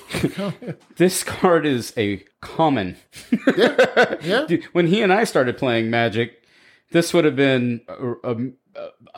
this 0.97 1.23
card 1.25 1.67
is 1.67 1.93
a 1.97 2.25
common. 2.41 2.97
yeah, 3.57 4.15
yeah. 4.23 4.45
Dude, 4.47 4.65
when 4.73 4.87
he 4.87 5.03
and 5.03 5.13
I 5.13 5.25
started 5.25 5.59
playing 5.59 5.91
Magic, 5.91 6.43
this 6.93 7.13
would 7.13 7.25
have 7.25 7.37
been 7.37 7.83
a, 7.89 8.13
a, 8.25 8.37
It 8.39 8.55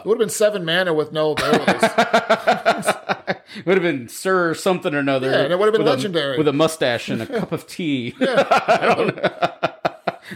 would 0.04 0.14
have 0.14 0.18
been 0.18 0.28
seven 0.30 0.64
mana 0.64 0.92
with 0.94 1.12
no 1.12 1.32
abilities. 1.32 1.82
it 1.82 3.36
would 3.66 3.76
have 3.76 3.82
been 3.82 4.08
Sir 4.08 4.54
something 4.54 4.94
or 4.94 4.98
another. 4.98 5.30
Yeah, 5.30 5.42
and 5.42 5.52
it 5.52 5.58
would 5.58 5.66
have 5.66 5.72
been 5.74 5.82
with 5.82 5.92
a- 5.92 5.96
legendary. 5.96 6.38
with 6.38 6.48
a 6.48 6.52
mustache 6.52 7.08
and 7.08 7.22
a 7.22 7.26
cup 7.26 7.52
of 7.52 7.66
tea. 7.66 8.14
I 8.20 8.94
don't 8.96 9.16
know. 9.16 9.30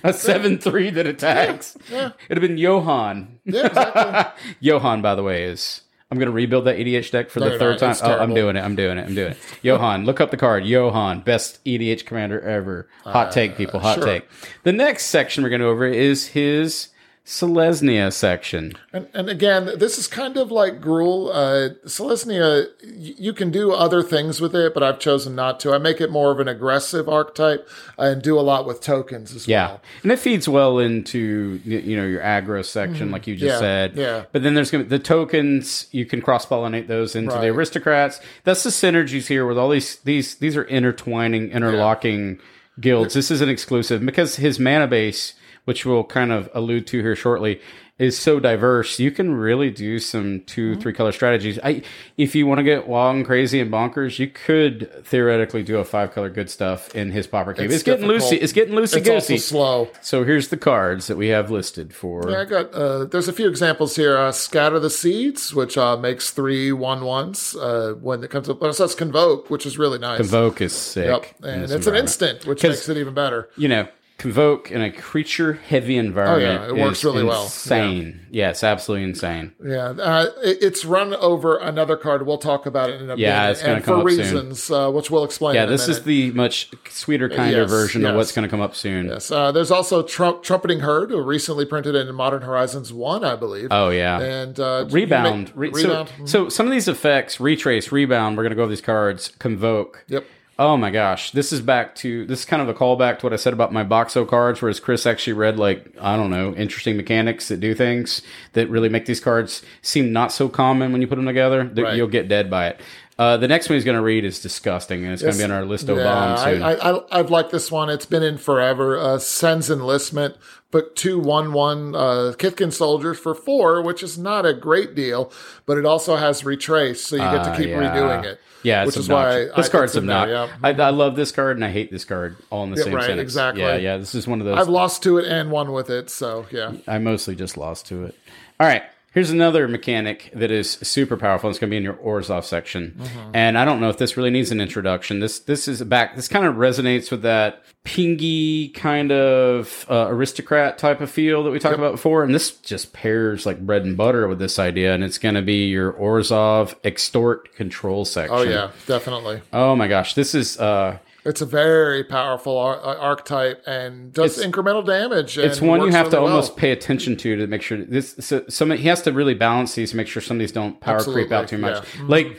a 0.02 0.12
seven 0.12 0.58
three 0.58 0.90
that 0.90 1.06
attacks. 1.06 1.76
yeah. 1.90 2.10
It'd 2.28 2.42
have 2.42 2.48
been 2.48 2.58
Johan. 2.58 3.38
yeah, 3.44 3.66
exactly. 3.66 4.54
Johan, 4.60 5.00
by 5.02 5.14
the 5.14 5.22
way, 5.22 5.44
is 5.44 5.82
I'm 6.14 6.18
going 6.20 6.26
to 6.26 6.32
rebuild 6.32 6.66
that 6.66 6.76
EDH 6.76 7.10
deck 7.10 7.28
for 7.28 7.40
No, 7.40 7.50
the 7.50 7.58
third 7.58 7.80
not. 7.80 7.96
time. 7.96 8.10
Oh, 8.12 8.22
I'm 8.22 8.32
doing 8.34 8.54
it. 8.54 8.60
I'm 8.60 8.76
doing 8.76 8.98
it. 8.98 9.06
I'm 9.08 9.16
doing 9.16 9.32
it. 9.32 9.38
Johan, 9.62 10.04
look 10.04 10.20
up 10.20 10.30
the 10.30 10.36
card. 10.36 10.64
Johan, 10.64 11.22
best 11.22 11.58
EDH 11.64 12.06
commander 12.06 12.40
ever. 12.40 12.88
Hot 13.02 13.32
take, 13.32 13.56
people. 13.56 13.80
Hot 13.80 13.98
Uh, 13.98 14.00
sure. 14.00 14.06
take. 14.06 14.28
The 14.62 14.72
next 14.72 15.06
section 15.06 15.42
we're 15.42 15.48
going 15.50 15.60
to 15.60 15.64
go 15.66 15.70
over 15.70 15.86
is 15.86 16.28
his 16.28 16.88
Selesnya 17.26 18.12
section. 18.12 18.74
And, 18.92 19.08
and 19.14 19.30
again, 19.30 19.70
this 19.78 19.98
is 19.98 20.06
kind 20.06 20.36
of 20.36 20.50
like 20.52 20.82
Gruul. 20.82 21.30
Uh, 21.32 21.74
Selesnya, 21.86 22.66
you 22.82 23.32
can 23.32 23.50
do 23.50 23.72
other 23.72 24.02
things 24.02 24.42
with 24.42 24.54
it, 24.54 24.74
but 24.74 24.82
I've 24.82 24.98
chosen 24.98 25.34
not 25.34 25.58
to. 25.60 25.72
I 25.72 25.78
make 25.78 26.02
it 26.02 26.10
more 26.10 26.30
of 26.30 26.38
an 26.38 26.48
aggressive 26.48 27.08
archetype 27.08 27.66
and 27.96 28.20
do 28.20 28.38
a 28.38 28.42
lot 28.42 28.66
with 28.66 28.82
tokens 28.82 29.34
as 29.34 29.48
Yeah, 29.48 29.68
well. 29.68 29.80
and 30.02 30.12
it 30.12 30.18
feeds 30.18 30.50
well 30.50 30.78
into 30.78 31.60
you 31.64 31.96
know 31.96 32.04
your 32.04 32.20
aggro 32.20 32.62
section, 32.62 33.10
like 33.10 33.26
you 33.26 33.36
just 33.36 33.44
Mm-hmm. 33.44 33.54
Yeah, 33.54 33.58
said. 33.58 33.96
yeah. 33.96 34.24
But 34.32 34.42
then 34.42 34.52
there's 34.54 34.70
gonna 34.70 34.84
be 34.84 34.90
the 34.90 34.98
tokens. 34.98 35.86
You 35.92 36.04
can 36.04 36.20
cross 36.20 36.44
pollinate 36.44 36.88
those 36.88 37.16
into 37.16 37.34
the 37.34 37.46
aristocrats. 37.48 38.20
That's 38.44 38.62
the 38.64 38.70
synergies 38.70 39.28
here 39.28 39.46
with 39.46 39.56
all 39.56 39.70
these 39.70 39.96
these 40.00 40.34
these 40.36 40.56
are 40.58 40.64
intertwining, 40.64 41.50
interlocking 41.52 42.38
guilds. 42.80 43.14
This 43.14 43.30
is 43.30 43.40
an 43.40 43.48
exclusive 43.48 44.04
because 44.04 44.36
his 44.36 44.58
mana 44.58 44.86
base, 44.86 45.32
which 45.64 45.84
we'll 45.86 46.04
kind 46.04 46.32
of 46.32 46.48
allude 46.54 46.86
to 46.88 47.00
here 47.00 47.16
shortly, 47.16 47.60
is 47.96 48.18
so 48.18 48.40
diverse. 48.40 48.98
You 48.98 49.12
can 49.12 49.36
really 49.36 49.70
do 49.70 50.00
some 50.00 50.40
2 50.46 50.72
Mm-hmm. 50.72 50.80
three 50.80 50.92
color 50.92 51.12
strategies. 51.12 51.60
I 51.62 51.82
if 52.16 52.34
you 52.34 52.44
want 52.44 52.58
to 52.58 52.64
get 52.64 52.88
long, 52.90 53.22
crazy 53.22 53.60
and 53.60 53.70
bonkers, 53.70 54.18
you 54.18 54.26
could 54.26 54.90
theoretically 55.06 55.62
do 55.62 55.78
a 55.78 55.84
five 55.84 56.12
color 56.12 56.28
good 56.28 56.50
stuff 56.50 56.92
in 56.96 57.12
his 57.12 57.28
pauper 57.28 57.54
cube. 57.54 57.70
It's, 57.70 57.84
getting 57.84 58.06
loosey. 58.08 58.38
It's 58.42 58.52
getting 58.52 58.74
loosey 58.74 58.96
It's 58.96 59.08
also 59.08 59.34
goosey. 59.34 59.38
slow. 59.38 59.88
So 60.00 60.24
here's 60.24 60.48
the 60.48 60.56
cards 60.56 61.06
that 61.06 61.16
we 61.16 61.28
have 61.28 61.52
listed 61.52 61.94
for. 61.94 62.28
Yeah, 62.28 62.40
I 62.40 62.44
got. 62.46 62.74
Uh, 62.74 63.04
there's 63.04 63.28
a 63.28 63.32
few 63.32 63.48
examples 63.48 63.94
here. 63.94 64.18
Uh, 64.18 64.32
Scatter 64.32 64.80
the 64.80 64.90
seeds, 64.90 65.54
which 65.54 65.78
uh, 65.78 65.96
makes 65.96 66.32
three 66.32 66.72
one 66.72 67.04
ones 67.04 67.54
uh, 67.54 67.94
when 68.00 68.24
it 68.24 68.30
comes 68.30 68.48
up. 68.48 68.58
But 68.58 68.70
it 68.70 68.74
says 68.74 68.96
convoke, 68.96 69.50
which 69.50 69.66
is 69.66 69.78
really 69.78 70.00
nice. 70.00 70.16
Convoke 70.18 70.60
is 70.60 70.72
sick. 70.74 71.06
Yep, 71.06 71.44
and 71.48 71.70
it's 71.70 71.86
an 71.86 71.94
instant, 71.94 72.44
which 72.44 72.64
makes 72.64 72.88
it 72.88 72.96
even 72.96 73.14
better. 73.14 73.50
You 73.56 73.68
know, 73.68 73.88
convoke 74.16 74.70
in 74.70 74.80
a 74.80 74.90
creature 74.92 75.54
heavy 75.54 75.96
environment. 75.96 76.60
Oh, 76.62 76.64
yeah, 76.74 76.80
it 76.80 76.82
works 76.82 77.04
really 77.04 77.24
well. 77.24 77.44
Insane. 77.44 78.20
Yeah. 78.30 78.50
it's 78.50 78.62
absolutely 78.64 79.08
insane. 79.08 79.52
Yeah, 79.62 79.90
uh, 79.90 80.26
it, 80.42 80.58
it's 80.62 80.84
run 80.84 81.14
over 81.14 81.56
another 81.58 81.96
card. 81.96 82.24
We'll 82.26 82.38
talk 82.38 82.64
about 82.64 82.90
it 82.90 83.00
in 83.02 83.10
a 83.10 83.16
Yeah, 83.16 83.40
minute, 83.42 83.50
it's 83.52 83.62
and 83.62 83.84
come 83.84 84.00
for 84.02 84.08
up 84.08 84.08
soon. 84.10 84.18
reasons, 84.18 84.70
uh, 84.70 84.90
which 84.90 85.10
we'll 85.10 85.24
explain. 85.24 85.56
Yeah, 85.56 85.66
this 85.66 85.88
is 85.88 86.04
the 86.04 86.30
much 86.30 86.70
sweeter, 86.88 87.28
kinder 87.28 87.62
Yes, 87.62 87.70
version 87.70 88.04
of 88.06 88.14
what's 88.16 88.32
going 88.32 88.44
to 88.44 88.48
come 88.50 88.60
up 88.60 88.74
soon. 88.76 89.06
Yes, 89.06 89.30
uh, 89.30 89.50
there's 89.52 89.70
also 89.70 90.02
Trump, 90.02 90.42
Trumpeting 90.42 90.80
Herd, 90.80 91.10
who 91.10 91.20
recently 91.20 91.64
printed 91.66 91.94
in 91.94 92.12
Modern 92.14 92.42
Horizons 92.42 92.92
1, 92.92 93.24
I 93.24 93.36
believe. 93.36 93.68
Oh 93.70 93.90
yeah. 93.90 94.20
And 94.20 94.58
uh, 94.58 94.86
Rebound. 94.90 95.46
make- 95.56 95.74
Re- 95.74 95.82
rebound. 95.84 96.10
So, 96.20 96.26
so 96.26 96.48
some 96.48 96.66
of 96.66 96.72
these 96.72 96.88
effects, 96.88 97.40
retrace, 97.40 97.90
rebound. 97.92 98.36
We're 98.36 98.44
going 98.44 98.50
to 98.52 98.56
go 98.56 98.62
over 98.62 98.70
these 98.70 98.80
cards. 98.80 99.32
Convoke. 99.38 100.04
Yep. 100.08 100.24
Oh 100.56 100.76
my 100.76 100.90
gosh, 100.90 101.32
this 101.32 101.52
is 101.52 101.60
back 101.60 101.96
to 101.96 102.24
this 102.26 102.40
is 102.40 102.44
kind 102.44 102.62
of 102.62 102.68
a 102.68 102.74
callback 102.74 103.18
to 103.18 103.26
what 103.26 103.32
I 103.32 103.36
said 103.36 103.52
about 103.52 103.72
my 103.72 103.82
Boxo 103.82 104.26
cards, 104.26 104.62
whereas 104.62 104.78
Chris 104.78 105.04
actually 105.04 105.32
read 105.32 105.58
like 105.58 105.84
I 106.00 106.16
don't 106.16 106.30
know 106.30 106.54
interesting 106.54 106.96
mechanics 106.96 107.48
that 107.48 107.58
do 107.58 107.74
things 107.74 108.22
that 108.52 108.70
really 108.70 108.88
make 108.88 109.06
these 109.06 109.18
cards 109.18 109.62
seem 109.82 110.12
not 110.12 110.30
so 110.30 110.48
common 110.48 110.92
when 110.92 111.00
you 111.00 111.08
put 111.08 111.16
them 111.16 111.26
together. 111.26 111.64
That 111.64 111.82
Right. 111.82 111.96
You'll 111.96 112.06
get 112.06 112.28
dead 112.28 112.50
by 112.50 112.68
it. 112.68 112.80
Uh, 113.16 113.36
the 113.36 113.46
next 113.46 113.68
one 113.68 113.74
he's 113.76 113.84
going 113.84 113.96
to 113.96 114.02
read 114.02 114.24
is 114.24 114.40
disgusting, 114.40 115.04
and 115.04 115.12
it's 115.12 115.22
going 115.22 115.34
to 115.34 115.38
be 115.38 115.44
on 115.44 115.52
our 115.52 115.64
list 115.64 115.88
of 115.88 115.98
bombs 115.98 116.40
I, 116.40 116.52
soon. 116.52 116.62
I, 116.62 116.72
I, 116.74 117.18
I've 117.20 117.30
liked 117.30 117.52
this 117.52 117.70
one. 117.70 117.88
It's 117.88 118.06
been 118.06 118.24
in 118.24 118.38
forever. 118.38 118.98
Uh, 118.98 119.18
Cenn's 119.18 119.70
Enlistment, 119.70 120.36
but 120.72 120.96
two 120.96 121.20
one 121.20 121.52
one 121.52 121.94
uh, 121.94 122.32
Kithkin 122.36 122.72
soldiers 122.72 123.16
for 123.18 123.32
four, 123.32 123.80
which 123.82 124.02
is 124.02 124.18
not 124.18 124.44
a 124.44 124.52
great 124.52 124.96
deal, 124.96 125.30
but 125.64 125.78
it 125.78 125.86
also 125.86 126.16
has 126.16 126.44
retrace, 126.44 127.02
so 127.02 127.14
you 127.14 127.22
get 127.22 127.44
to 127.44 127.50
Uh, 127.52 127.56
keep 127.56 127.68
yeah. 127.68 127.76
redoing 127.94 128.24
it. 128.24 128.40
yeah, 128.64 128.84
which 128.84 128.96
is 128.96 129.08
why 129.08 129.42
obnoxious. 129.42 129.56
this 129.56 129.66
I- 129.68 129.70
card's 129.70 129.92
it's 129.92 129.98
in 130.00 130.06
there, 130.06 130.16
obnoxious. 130.18 130.58
yeah. 130.78 130.84
I, 130.84 130.88
I 130.88 130.90
love 130.90 131.14
this 131.14 131.30
card 131.30 131.56
and 131.56 131.64
I 131.64 131.70
hate 131.70 131.92
this 131.92 132.04
card 132.04 132.36
all 132.50 132.64
in 132.64 132.70
the 132.72 132.78
same 132.78 132.94
right, 132.94 133.04
sentence. 133.04 133.22
exactly. 133.22 133.62
Yeah, 133.62 133.76
yeah. 133.76 133.96
This 133.96 134.16
is 134.16 134.26
one 134.26 134.40
of 134.40 134.46
those. 134.46 134.58
I've 134.58 134.68
lost 134.68 135.04
to 135.04 135.18
it 135.18 135.26
and 135.26 135.52
won 135.52 135.70
with 135.70 135.88
it, 135.88 136.10
so 136.10 136.46
yeah. 136.50 136.72
I 136.88 136.98
mostly 136.98 137.36
just 137.36 137.56
lost 137.56 137.86
to 137.86 138.06
it. 138.06 138.16
All 138.58 138.66
right. 138.66 138.82
Here's 139.14 139.30
another 139.30 139.68
mechanic 139.68 140.28
that 140.34 140.50
is 140.50 140.72
super 140.72 141.16
powerful. 141.16 141.48
It's 141.48 141.60
going 141.60 141.68
to 141.68 141.72
be 141.72 141.76
in 141.76 141.84
your 141.84 141.94
Orzhov 141.94 142.42
section, 142.42 143.00
and 143.32 143.56
I 143.56 143.64
don't 143.64 143.80
know 143.80 143.88
if 143.88 143.96
this 143.96 144.16
really 144.16 144.30
needs 144.30 144.50
an 144.50 144.60
introduction. 144.60 145.20
This 145.20 145.38
this 145.38 145.68
is 145.68 145.80
back. 145.84 146.16
This 146.16 146.26
kind 146.26 146.44
of 146.44 146.56
resonates 146.56 147.12
with 147.12 147.22
that 147.22 147.62
pingy 147.84 148.74
kind 148.74 149.12
of 149.12 149.86
uh, 149.88 150.08
aristocrat 150.08 150.78
type 150.78 151.00
of 151.00 151.10
feel 151.12 151.44
that 151.44 151.52
we 151.52 151.60
talked 151.60 151.78
about 151.78 151.92
before, 151.92 152.24
and 152.24 152.34
this 152.34 152.50
just 152.56 152.92
pairs 152.92 153.46
like 153.46 153.64
bread 153.64 153.84
and 153.84 153.96
butter 153.96 154.26
with 154.26 154.40
this 154.40 154.58
idea. 154.58 154.92
And 154.94 155.04
it's 155.04 155.18
going 155.18 155.36
to 155.36 155.42
be 155.42 155.68
your 155.68 155.92
Orzhov 155.92 156.74
extort 156.82 157.54
control 157.54 158.04
section. 158.04 158.36
Oh 158.36 158.42
yeah, 158.42 158.72
definitely. 158.86 159.42
Oh 159.52 159.76
my 159.76 159.86
gosh, 159.86 160.14
this 160.14 160.34
is. 160.34 160.58
uh 160.58 160.98
It's 161.24 161.40
a 161.40 161.46
very 161.46 162.04
powerful 162.04 162.58
ar- 162.58 162.80
uh, 162.84 162.96
archetype 162.96 163.62
and 163.66 164.12
does 164.12 164.36
It's- 164.38 164.50
incremental 164.50 164.84
damage. 164.86 165.38
It's 165.38 165.60
one 165.60 165.80
you 165.80 165.88
have 165.88 166.10
to 166.10 166.16
really 166.16 166.24
well. 166.24 166.32
almost 166.34 166.56
pay 166.56 166.70
attention 166.70 167.16
to 167.18 167.36
to 167.36 167.46
make 167.46 167.62
sure 167.62 167.78
this. 167.84 168.14
So, 168.20 168.44
some 168.48 168.70
he 168.72 168.88
has 168.88 169.02
to 169.02 169.12
really 169.12 169.34
balance 169.34 169.74
these 169.74 169.90
to 169.92 169.96
make 169.96 170.06
sure 170.06 170.20
some 170.22 170.36
of 170.36 170.40
these 170.40 170.52
don't 170.52 170.80
power 170.80 171.02
creep 171.02 171.32
out 171.32 171.48
too 171.48 171.58
much. 171.58 171.76
yeah. 171.76 172.02
Mhm. 172.02 172.08
Like 172.08 172.36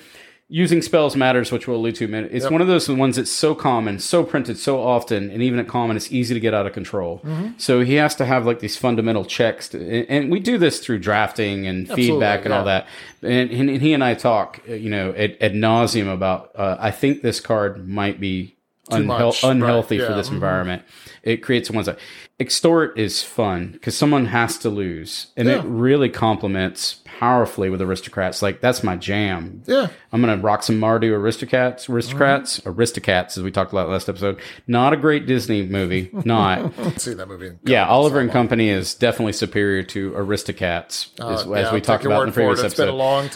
using 0.48 0.80
spells 0.80 1.16
matters, 1.16 1.52
which 1.52 1.68
we'll 1.68 1.78
allude 1.78 1.96
to 1.96 2.04
in 2.04 2.12
a 2.12 2.16
minute. 2.18 2.30
It's 2.32 2.52
one 2.52 2.62
of 2.62 2.68
those 2.68 2.88
ones 2.88 3.16
that's 3.16 3.32
so 3.32 3.56
common, 3.56 3.98
so 3.98 4.24
printed 4.24 4.60
so 4.60 4.80
often, 4.80 5.32
and 5.32 5.42
even 5.42 5.58
at 5.58 5.68
common, 5.68 5.98
it's 5.98 6.12
easy 6.12 6.36
to 6.36 6.40
get 6.40 6.54
out 6.54 6.68
of 6.68 6.74
control. 6.74 7.20
Mm-hmm. 7.26 7.48
So 7.58 7.82
he 7.82 7.96
has 7.96 8.14
to 8.18 8.26
have 8.26 8.46
like 8.46 8.60
these 8.60 8.78
fundamental 8.78 9.26
checks, 9.26 9.70
to, 9.70 10.06
and, 10.08 10.30
we 10.32 10.40
do 10.40 10.60
this 10.60 10.80
through 10.80 11.00
drafting 11.00 11.66
and 11.66 11.90
feedback 11.90 12.46
and 12.46 12.54
all 12.54 12.64
that. 12.66 12.86
And, 13.24 13.50
and 13.50 13.82
he 13.82 13.94
and 13.94 14.04
I 14.04 14.14
talk, 14.14 14.62
uh, 14.70 14.74
you 14.74 14.92
know, 14.92 15.16
ad, 15.18 15.36
ad 15.42 15.54
nauseum 15.54 16.14
about. 16.14 16.52
Uh, 16.54 16.78
I 16.80 16.92
think 16.92 17.24
this 17.24 17.40
card 17.40 17.88
might 17.90 18.20
be 18.20 18.55
unheal- 18.90 19.06
much, 19.06 19.44
right, 19.44 19.52
unhealthy 19.52 20.00
for 20.00 20.14
this 20.14 20.30
mhm. 20.30 20.34
environment. 20.34 20.84
It 21.24 21.38
creates 21.38 21.72
one 21.72 21.84
side. 21.84 21.98
Extort 22.40 22.98
is 23.00 23.24
fun 23.24 23.70
because 23.72 23.98
someone 23.98 24.26
has 24.28 24.58
to 24.60 24.70
lose, 24.70 25.28
and 25.38 25.48
it 25.48 25.64
really 25.64 26.10
complements 26.10 26.98
powerfully 27.06 27.70
with 27.70 27.82
aristocrats. 27.82 28.42
Like 28.42 28.60
that's 28.62 28.84
my 28.84 28.96
jam. 28.98 29.64
Yeah. 29.66 29.88
I'm 30.12 30.20
gonna 30.22 30.38
rock 30.38 30.62
some 30.62 30.80
Mardu 30.80 31.12
aristocrats, 31.14 31.90
aristocrats, 31.90 32.60
Mm-hmm. 32.60 32.70
aristocats, 32.80 33.38
as 33.38 33.42
we 33.44 33.52
talked 33.52 33.72
about 33.72 33.90
last 33.90 34.10
episode. 34.10 34.40
Not 34.68 34.92
a 34.94 34.98
great 34.98 35.26
Disney 35.26 35.64
movie, 35.66 36.10
not. 36.26 36.60
I've 36.78 37.04
that 37.04 37.28
movie. 37.28 37.54
yeah, 37.64 37.88
Oliver 37.88 38.20
and 38.20 38.30
Company 38.30 38.70
is 38.70 38.94
definitely 38.94 39.34
superior 39.34 39.82
to 39.84 40.12
Aristocats, 40.12 41.08
as, 41.20 41.22
Uh, 41.22 41.32
as 41.32 41.46
yeah, 41.46 41.72
we 41.72 41.78
I'll 41.78 41.82
talked 41.82 42.06
about 42.06 42.24
in 42.24 42.30
the 42.30 42.34
previous 42.34 42.60
it. 42.60 42.66
episode. 42.66 42.84
It's 42.84 42.90
been 42.90 42.90
a 42.90 42.98
long 42.98 43.30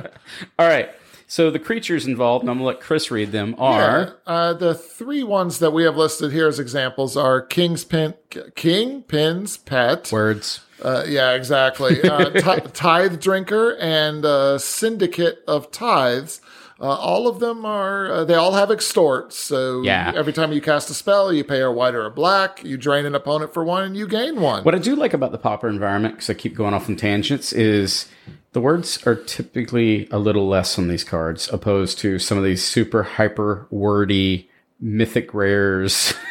time. 0.00 0.06
All 0.58 0.66
right, 0.68 0.88
so 1.26 1.50
the 1.50 1.58
creatures 1.58 2.06
involved, 2.06 2.42
and 2.42 2.50
I'm 2.50 2.56
gonna 2.58 2.66
let 2.68 2.80
Chris 2.80 3.10
read 3.10 3.32
them. 3.32 3.54
Are 3.58 3.78
Yeah, 3.80 4.10
uh, 4.32 4.52
the 4.54 4.74
three 4.74 5.22
ones 5.22 5.58
that 5.58 5.72
we 5.72 5.82
have 5.84 5.96
listed 5.96 6.32
here 6.32 6.48
as 6.48 6.58
examples 6.58 7.16
are 7.16 7.40
King's 7.40 7.84
Pin, 7.84 8.14
Kingpin's 8.54 9.56
Pet. 9.56 10.10
words. 10.12 10.60
Uh, 10.82 11.04
yeah, 11.08 11.32
exactly. 11.32 12.02
Uh, 12.02 12.30
Ti- 12.30 12.68
Tithe 12.72 13.18
Drinker 13.20 13.76
and 13.80 14.24
uh, 14.24 14.58
Syndicate 14.58 15.38
of 15.48 15.70
Tithes. 15.70 16.40
Uh, 16.78 16.84
all 16.84 17.26
of 17.26 17.38
them 17.40 17.64
are, 17.64 18.10
uh, 18.10 18.24
they 18.24 18.34
all 18.34 18.52
have 18.52 18.70
extort. 18.70 19.32
So 19.32 19.82
Yeah. 19.82 20.12
every 20.14 20.32
time 20.34 20.52
you 20.52 20.60
cast 20.60 20.90
a 20.90 20.94
spell, 20.94 21.32
you 21.32 21.42
pay 21.42 21.60
a 21.62 21.70
white 21.70 21.94
or 21.94 22.04
a 22.04 22.10
black, 22.10 22.62
you 22.64 22.76
drain 22.76 23.06
an 23.06 23.14
opponent 23.14 23.54
for 23.54 23.64
one, 23.64 23.82
and 23.82 23.96
you 23.96 24.06
gain 24.06 24.40
one. 24.40 24.62
What 24.62 24.74
I 24.74 24.78
do 24.78 24.94
like 24.94 25.14
about 25.14 25.32
the 25.32 25.38
pauper 25.38 25.68
environment, 25.68 26.16
because 26.16 26.28
I 26.28 26.34
keep 26.34 26.54
going 26.54 26.74
off 26.74 26.88
on 26.88 26.96
tangents, 26.96 27.52
is 27.54 28.08
the 28.52 28.60
words 28.60 28.98
are 29.06 29.14
typically 29.14 30.06
a 30.10 30.18
little 30.18 30.48
less 30.48 30.78
on 30.78 30.88
these 30.88 31.04
cards, 31.04 31.48
opposed 31.50 31.98
to 32.00 32.18
some 32.18 32.36
of 32.36 32.44
these 32.44 32.62
super 32.62 33.02
hyper 33.04 33.66
wordy 33.70 34.50
mythic 34.80 35.32
rares. 35.34 36.12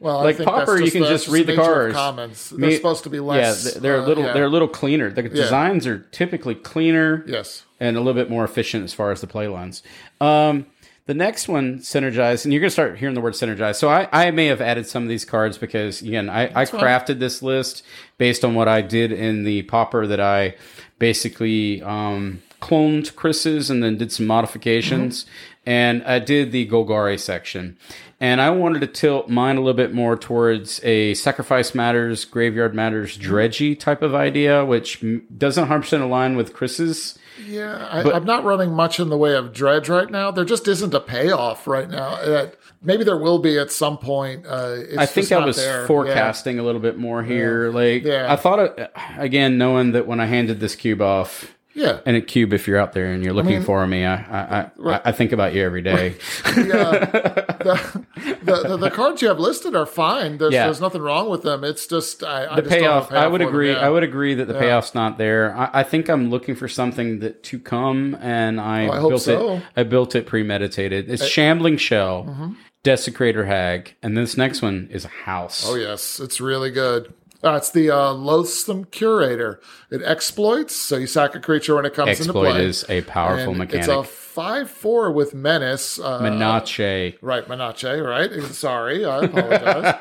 Well, 0.00 0.18
I 0.18 0.22
like 0.24 0.38
pauper, 0.38 0.80
you 0.80 0.90
can 0.90 1.02
the- 1.02 1.08
just 1.08 1.28
read 1.28 1.46
the 1.46 1.56
cards. 1.56 1.94
Commons. 1.94 2.50
They're 2.50 2.68
Me- 2.70 2.76
supposed 2.76 3.02
to 3.04 3.10
be 3.10 3.18
less. 3.20 3.74
Yeah, 3.74 3.80
they're 3.80 3.96
a 3.96 4.02
uh, 4.02 4.06
little. 4.06 4.24
yeah. 4.24 4.32
They're 4.32 4.44
a 4.44 4.48
little 4.50 4.68
cleaner. 4.68 5.10
The 5.10 5.22
designs 5.22 5.86
are 5.86 5.98
typically 6.12 6.54
cleaner 6.54 7.24
Yes. 7.26 7.64
and 7.80 7.96
a 7.96 8.00
little 8.00 8.14
bit 8.14 8.30
more 8.30 8.44
efficient 8.44 8.84
as 8.84 8.92
far 8.94 9.10
as 9.10 9.20
the 9.20 9.26
play 9.26 9.48
lines. 9.48 9.82
Um, 10.20 10.66
the 11.06 11.14
next 11.14 11.48
one, 11.48 11.80
synergize, 11.80 12.44
and 12.44 12.52
you're 12.52 12.60
going 12.60 12.68
to 12.68 12.72
start 12.72 12.96
hearing 12.98 13.14
the 13.14 13.20
word 13.20 13.34
synergize. 13.34 13.74
So 13.76 13.88
I, 13.88 14.08
I 14.12 14.30
may 14.30 14.46
have 14.46 14.60
added 14.60 14.86
some 14.86 15.02
of 15.02 15.08
these 15.08 15.24
cards 15.24 15.58
because 15.58 16.00
again, 16.00 16.30
I, 16.30 16.44
I 16.54 16.64
crafted 16.64 17.18
this 17.18 17.42
list 17.42 17.82
based 18.18 18.44
on 18.44 18.54
what 18.54 18.68
I 18.68 18.80
did 18.82 19.10
in 19.12 19.44
the 19.44 19.62
pauper 19.64 20.06
that 20.06 20.20
I 20.20 20.54
basically 20.98 21.82
um, 21.82 22.42
cloned 22.62 23.14
Chris's 23.16 23.68
and 23.68 23.82
then 23.82 23.98
did 23.98 24.12
some 24.12 24.26
modifications. 24.26 25.26
And 25.66 26.02
I 26.04 26.18
did 26.18 26.52
the 26.52 26.66
Golgari 26.68 27.18
section. 27.18 27.78
And 28.20 28.40
I 28.40 28.50
wanted 28.50 28.80
to 28.80 28.86
tilt 28.86 29.28
mine 29.28 29.56
a 29.56 29.60
little 29.60 29.74
bit 29.74 29.92
more 29.92 30.16
towards 30.16 30.82
a 30.84 31.14
sacrifice 31.14 31.74
matters, 31.74 32.24
graveyard 32.24 32.74
matters, 32.74 33.18
dredgy 33.18 33.78
type 33.78 34.02
of 34.02 34.14
idea, 34.14 34.64
which 34.64 35.04
doesn't 35.36 35.68
100% 35.68 36.00
align 36.00 36.36
with 36.36 36.54
Chris's. 36.54 37.18
Yeah, 37.46 37.86
I, 37.90 38.12
I'm 38.12 38.24
not 38.24 38.44
running 38.44 38.72
much 38.72 39.00
in 39.00 39.08
the 39.08 39.18
way 39.18 39.34
of 39.34 39.52
dredge 39.52 39.88
right 39.88 40.08
now. 40.08 40.30
There 40.30 40.44
just 40.44 40.68
isn't 40.68 40.94
a 40.94 41.00
payoff 41.00 41.66
right 41.66 41.90
now. 41.90 42.10
Uh, 42.14 42.50
maybe 42.80 43.02
there 43.04 43.18
will 43.18 43.40
be 43.40 43.58
at 43.58 43.72
some 43.72 43.98
point. 43.98 44.46
Uh, 44.46 44.76
it's 44.78 44.96
I 44.96 45.06
think 45.06 45.32
I 45.32 45.44
was 45.44 45.56
there. 45.56 45.86
forecasting 45.86 46.58
a 46.58 46.62
little 46.62 46.80
bit 46.80 46.96
more 46.96 47.22
here. 47.24 47.70
Like 47.72 48.04
Yeah. 48.04 48.32
I 48.32 48.36
thought, 48.36 48.60
it, 48.60 48.92
again, 49.18 49.58
knowing 49.58 49.92
that 49.92 50.06
when 50.06 50.20
I 50.20 50.26
handed 50.26 50.60
this 50.60 50.76
cube 50.76 51.02
off, 51.02 51.53
Yeah, 51.74 51.86
yeah. 51.86 52.00
and 52.06 52.16
a 52.16 52.20
cube, 52.20 52.52
if 52.52 52.66
you're 52.68 52.78
out 52.78 52.92
there 52.92 53.06
and 53.12 53.22
you're 53.24 53.32
looking 53.34 53.62
for 53.62 53.86
me, 53.86 54.04
I 54.04 54.14
I, 54.14 54.70
I, 54.84 55.00
I 55.06 55.12
think 55.12 55.32
about 55.32 55.54
you 55.54 55.62
every 55.64 55.82
day. 55.82 56.14
the, 56.44 58.04
the, 58.42 58.68
the, 58.68 58.76
the 58.76 58.90
cards 58.90 59.22
you 59.22 59.28
have 59.28 59.38
listed 59.40 59.74
are 59.74 59.86
fine. 59.86 60.38
There's, 60.38 60.52
Yeah. 60.52 60.64
there's 60.66 60.80
nothing 60.80 61.02
wrong 61.02 61.28
with 61.30 61.42
them. 61.42 61.64
It's 61.64 61.86
just 61.86 62.22
I, 62.22 62.46
I 62.46 62.56
the 62.56 62.62
just 62.62 62.74
payoff, 62.76 63.12
I 63.12 63.26
would 63.26 63.40
for 63.40 63.46
them, 63.46 63.54
agree. 63.54 63.72
yeah. 63.72 63.78
I 63.78 63.90
would 63.90 64.02
agree 64.04 64.34
that 64.34 64.46
the 64.46 64.54
payoff's 64.54 64.94
not 64.94 65.18
there. 65.18 65.54
I, 65.56 65.70
I 65.80 65.82
think 65.82 66.08
I'm 66.08 66.30
looking 66.30 66.54
for 66.54 66.68
something 66.68 67.20
that 67.20 67.42
to 67.44 67.58
come, 67.58 68.16
and 68.20 68.60
I, 68.60 68.86
Oh, 68.86 68.92
I 68.92 68.98
built 69.08 69.22
so. 69.22 69.54
it. 69.56 69.62
I 69.76 69.82
built 69.82 70.14
it 70.14 70.26
premeditated. 70.26 71.10
It's 71.10 71.26
shambling 71.26 71.76
shell, 71.78 72.24
mm-hmm. 72.28 72.52
desecrator 72.84 73.46
hag, 73.46 73.94
and 74.02 74.16
this 74.16 74.36
next 74.36 74.62
one 74.62 74.88
is 74.92 75.04
a 75.04 75.08
house. 75.08 75.64
Oh 75.66 75.74
yes, 75.74 76.20
it's 76.20 76.40
really 76.40 76.70
good. 76.70 77.12
Uh, 77.44 77.56
it's 77.56 77.70
the 77.70 77.90
uh, 77.90 78.12
loathsome 78.12 78.84
curator. 78.86 79.60
It 79.90 80.00
exploits, 80.02 80.74
so 80.74 80.96
you 80.96 81.06
sack 81.06 81.34
a 81.34 81.40
creature 81.40 81.74
when 81.74 81.84
it 81.84 81.92
comes 81.92 82.18
into 82.18 82.30
Exploit 82.30 82.52
play. 82.52 82.64
is 82.64 82.84
a 82.88 83.02
powerful 83.02 83.50
And 83.50 83.58
mechanic. 83.58 83.80
It's 83.80 83.88
a 83.88 84.02
five-four 84.02 85.12
with 85.12 85.34
menace. 85.34 85.98
Uh, 85.98 86.20
Menache. 86.20 87.18
Right, 87.20 87.46
Menache, 87.46 88.02
right? 88.02 88.42
Sorry, 88.52 89.04
I 89.04 89.24
apologize. 89.24 89.94